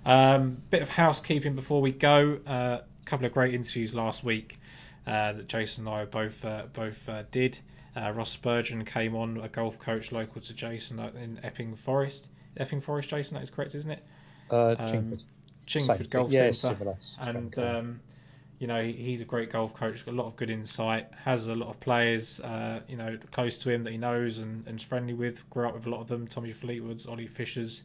Um, 0.05 0.59
bit 0.70 0.82
of 0.82 0.89
housekeeping 0.89 1.55
before 1.55 1.81
we 1.81 1.93
go. 1.93 2.39
A 2.47 2.51
uh, 2.51 2.81
couple 3.05 3.27
of 3.27 3.32
great 3.32 3.55
interviews 3.55 3.94
last 3.94 4.24
week 4.24 4.59
uh, 5.06 5.32
that 5.32 5.48
Jason 5.48 5.86
and 5.86 5.94
I 5.94 6.05
both 6.05 6.44
uh, 6.44 6.64
both 6.73 7.09
uh, 7.09 7.24
did. 7.31 7.59
Uh, 7.94 8.12
Ross 8.12 8.31
Spurgeon 8.31 8.85
came 8.85 9.14
on, 9.14 9.39
a 9.39 9.48
golf 9.48 9.78
coach 9.78 10.12
local 10.12 10.40
to 10.40 10.55
Jason 10.55 10.98
in 10.98 11.40
Epping 11.43 11.77
Forest. 11.77 12.28
Epping 12.56 12.81
Forest, 12.81 13.10
Jason, 13.10 13.35
that 13.35 13.43
is 13.43 13.51
correct, 13.51 13.74
isn't 13.74 13.90
it? 13.90 14.02
Uh, 14.51 14.77
Um, 14.78 14.78
Chingford. 14.78 15.23
Chingford 15.66 16.10
Golf 16.10 16.31
yeah, 16.31 16.52
Centre. 16.52 16.97
and 17.20 17.59
um, 17.59 18.01
you 18.62 18.68
know 18.68 18.80
he, 18.80 18.93
he's 18.93 19.20
a 19.20 19.24
great 19.24 19.51
golf 19.51 19.74
coach, 19.74 20.06
got 20.06 20.12
a 20.12 20.16
lot 20.16 20.26
of 20.26 20.36
good 20.36 20.48
insight, 20.48 21.09
has 21.24 21.48
a 21.48 21.55
lot 21.55 21.68
of 21.68 21.80
players, 21.80 22.39
uh, 22.39 22.78
you 22.86 22.97
know, 22.97 23.18
close 23.32 23.59
to 23.59 23.70
him 23.70 23.82
that 23.82 23.90
he 23.90 23.98
knows 23.98 24.39
and, 24.39 24.64
and 24.68 24.78
is 24.78 24.86
friendly 24.86 25.14
with. 25.14 25.51
Grew 25.51 25.66
up 25.66 25.74
with 25.74 25.84
a 25.86 25.90
lot 25.90 26.01
of 26.01 26.06
them: 26.06 26.28
Tommy 26.28 26.52
Fleetwoods, 26.52 27.09
Ollie 27.09 27.26
Fishers, 27.26 27.82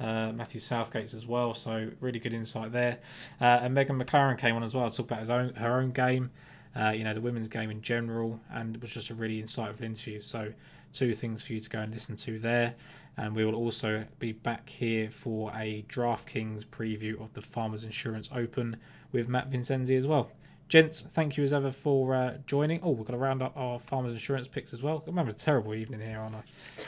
uh, 0.00 0.32
Matthew 0.32 0.60
Southgate's 0.60 1.14
as 1.14 1.26
well. 1.26 1.54
So 1.54 1.88
really 2.00 2.18
good 2.18 2.34
insight 2.34 2.72
there. 2.72 2.98
Uh, 3.40 3.60
and 3.62 3.76
Meghan 3.76 4.02
MacLaren 4.02 4.36
came 4.36 4.56
on 4.56 4.64
as 4.64 4.74
well 4.74 4.90
to 4.90 4.96
talk 4.96 5.06
about 5.06 5.20
his 5.20 5.30
own 5.30 5.54
her 5.54 5.78
own 5.78 5.92
game, 5.92 6.32
uh, 6.74 6.90
you 6.90 7.04
know, 7.04 7.14
the 7.14 7.20
women's 7.20 7.46
game 7.46 7.70
in 7.70 7.80
general, 7.80 8.40
and 8.50 8.74
it 8.74 8.82
was 8.82 8.90
just 8.90 9.10
a 9.10 9.14
really 9.14 9.40
insightful 9.40 9.82
interview. 9.82 10.20
So 10.20 10.52
two 10.92 11.14
things 11.14 11.44
for 11.44 11.52
you 11.52 11.60
to 11.60 11.70
go 11.70 11.78
and 11.78 11.94
listen 11.94 12.16
to 12.16 12.40
there. 12.40 12.74
And 13.18 13.34
we 13.34 13.44
will 13.44 13.54
also 13.54 14.04
be 14.18 14.32
back 14.32 14.68
here 14.68 15.08
for 15.08 15.50
a 15.54 15.84
DraftKings 15.88 16.64
preview 16.66 17.18
of 17.22 17.32
the 17.32 17.40
Farmers 17.40 17.84
Insurance 17.84 18.28
Open 18.34 18.76
with 19.16 19.28
Matt 19.28 19.50
Vincenzi 19.50 19.96
as 19.96 20.06
well. 20.06 20.30
Gents, 20.68 21.00
thank 21.00 21.36
you 21.36 21.44
as 21.44 21.52
ever 21.52 21.70
for 21.70 22.14
uh, 22.14 22.34
joining. 22.46 22.80
Oh, 22.82 22.90
we've 22.90 23.06
got 23.06 23.12
to 23.12 23.18
round 23.18 23.42
up 23.42 23.56
our 23.56 23.78
Farmers 23.78 24.12
Insurance 24.12 24.48
picks 24.48 24.74
as 24.74 24.82
well. 24.82 25.02
I'm 25.06 25.16
having 25.16 25.30
a 25.30 25.36
terrible 25.36 25.74
evening 25.74 26.00
here, 26.00 26.18
aren't 26.18 26.34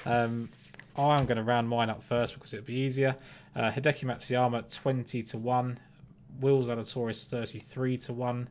I? 0.05 0.11
Um, 0.11 0.49
I'm 0.97 1.27
going 1.27 1.37
to 1.39 1.45
round 1.45 1.69
mine 1.69 1.89
up 1.89 2.03
first 2.03 2.35
because 2.35 2.53
it'll 2.53 2.67
be 2.67 2.75
easier. 2.75 3.15
Uh, 3.55 3.71
Hideki 3.71 4.05
Matsuyama 4.05 4.75
20 4.75 5.23
to 5.23 5.39
1, 5.39 5.79
Will 6.41 6.63
Zalatoris 6.63 7.29
33 7.29 7.97
to 7.99 8.13
1, 8.13 8.49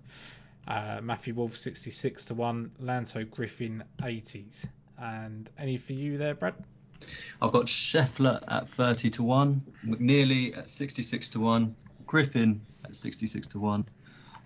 uh, 0.68 1.00
Matthew 1.04 1.34
Wolff 1.34 1.58
66 1.58 2.26
to 2.26 2.34
1, 2.34 2.72
Lanto 2.82 3.30
Griffin 3.30 3.84
80s. 4.00 4.66
And 4.98 5.50
any 5.60 5.78
for 5.78 5.94
you 5.94 6.18
there, 6.18 6.36
Brad? 6.36 6.56
I've 7.42 7.52
got 7.52 7.66
Scheffler 7.66 8.42
at 8.48 8.70
30 8.70 9.10
to 9.12 9.24
1, 9.24 9.62
McNealy 9.86 10.58
at 10.58 10.70
66 10.70 11.30
to 11.30 11.40
1, 11.42 11.76
Griffin 12.08 12.62
at 12.86 12.96
66 12.96 13.48
to 13.50 13.60
1, 13.60 13.86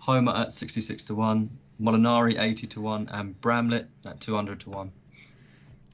Homa 0.00 0.34
at 0.34 0.52
66 0.52 1.04
to 1.06 1.14
1, 1.14 1.58
Molinari 1.80 2.40
80 2.40 2.66
to 2.66 2.80
1, 2.80 3.08
and 3.12 3.40
Bramlett 3.40 3.88
at 4.04 4.20
200 4.20 4.60
to 4.60 4.70
1. 4.70 4.92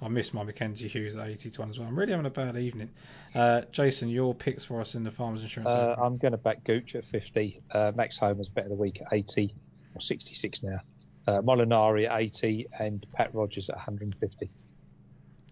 I 0.00 0.08
missed 0.08 0.32
my 0.32 0.44
Mackenzie 0.44 0.88
Hughes 0.88 1.16
at 1.16 1.28
80 1.28 1.50
to 1.50 1.60
1 1.60 1.70
as 1.70 1.78
well. 1.78 1.88
I'm 1.88 1.98
really 1.98 2.12
having 2.12 2.26
a 2.26 2.30
bad 2.30 2.56
evening. 2.56 2.90
Uh, 3.34 3.62
Jason, 3.72 4.08
your 4.08 4.34
picks 4.34 4.64
for 4.64 4.80
us 4.80 4.94
in 4.94 5.04
the 5.04 5.10
Farmers 5.10 5.42
Insurance 5.42 5.72
Uh, 5.72 5.96
I'm 6.00 6.16
going 6.18 6.32
to 6.32 6.38
back 6.38 6.64
Gooch 6.64 6.94
at 6.94 7.04
50. 7.04 7.60
Uh, 7.70 7.92
Max 7.94 8.16
Homa's 8.16 8.48
better 8.48 8.68
the 8.68 8.74
week 8.74 9.00
at 9.00 9.08
80 9.12 9.54
or 9.94 10.00
66 10.00 10.62
now. 10.62 10.80
Uh, 11.26 11.42
Molinari 11.42 12.08
at 12.08 12.18
80 12.18 12.68
and 12.78 13.04
Pat 13.12 13.34
Rodgers 13.34 13.68
at 13.68 13.76
150. 13.76 14.50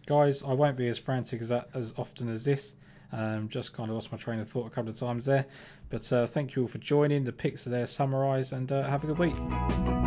Guys, 0.06 0.42
I 0.44 0.52
won't 0.52 0.76
be 0.76 0.88
as 0.88 0.98
frantic 0.98 1.40
as 1.40 1.48
that 1.48 1.68
as 1.74 1.92
often 1.98 2.28
as 2.28 2.44
this. 2.44 2.76
Um, 3.12 3.48
just 3.48 3.72
kind 3.72 3.88
of 3.88 3.94
lost 3.94 4.10
my 4.12 4.18
train 4.18 4.40
of 4.40 4.48
thought 4.48 4.66
a 4.66 4.70
couple 4.70 4.90
of 4.90 4.96
times 4.96 5.24
there. 5.24 5.46
But 5.90 6.12
uh, 6.12 6.26
thank 6.26 6.56
you 6.56 6.62
all 6.62 6.68
for 6.68 6.78
joining. 6.78 7.24
The 7.24 7.32
picks 7.32 7.66
are 7.66 7.70
there 7.70 7.86
summarised, 7.86 8.52
and 8.52 8.70
uh, 8.70 8.82
have 8.88 9.04
a 9.04 9.06
good 9.06 9.18
week. 9.18 10.05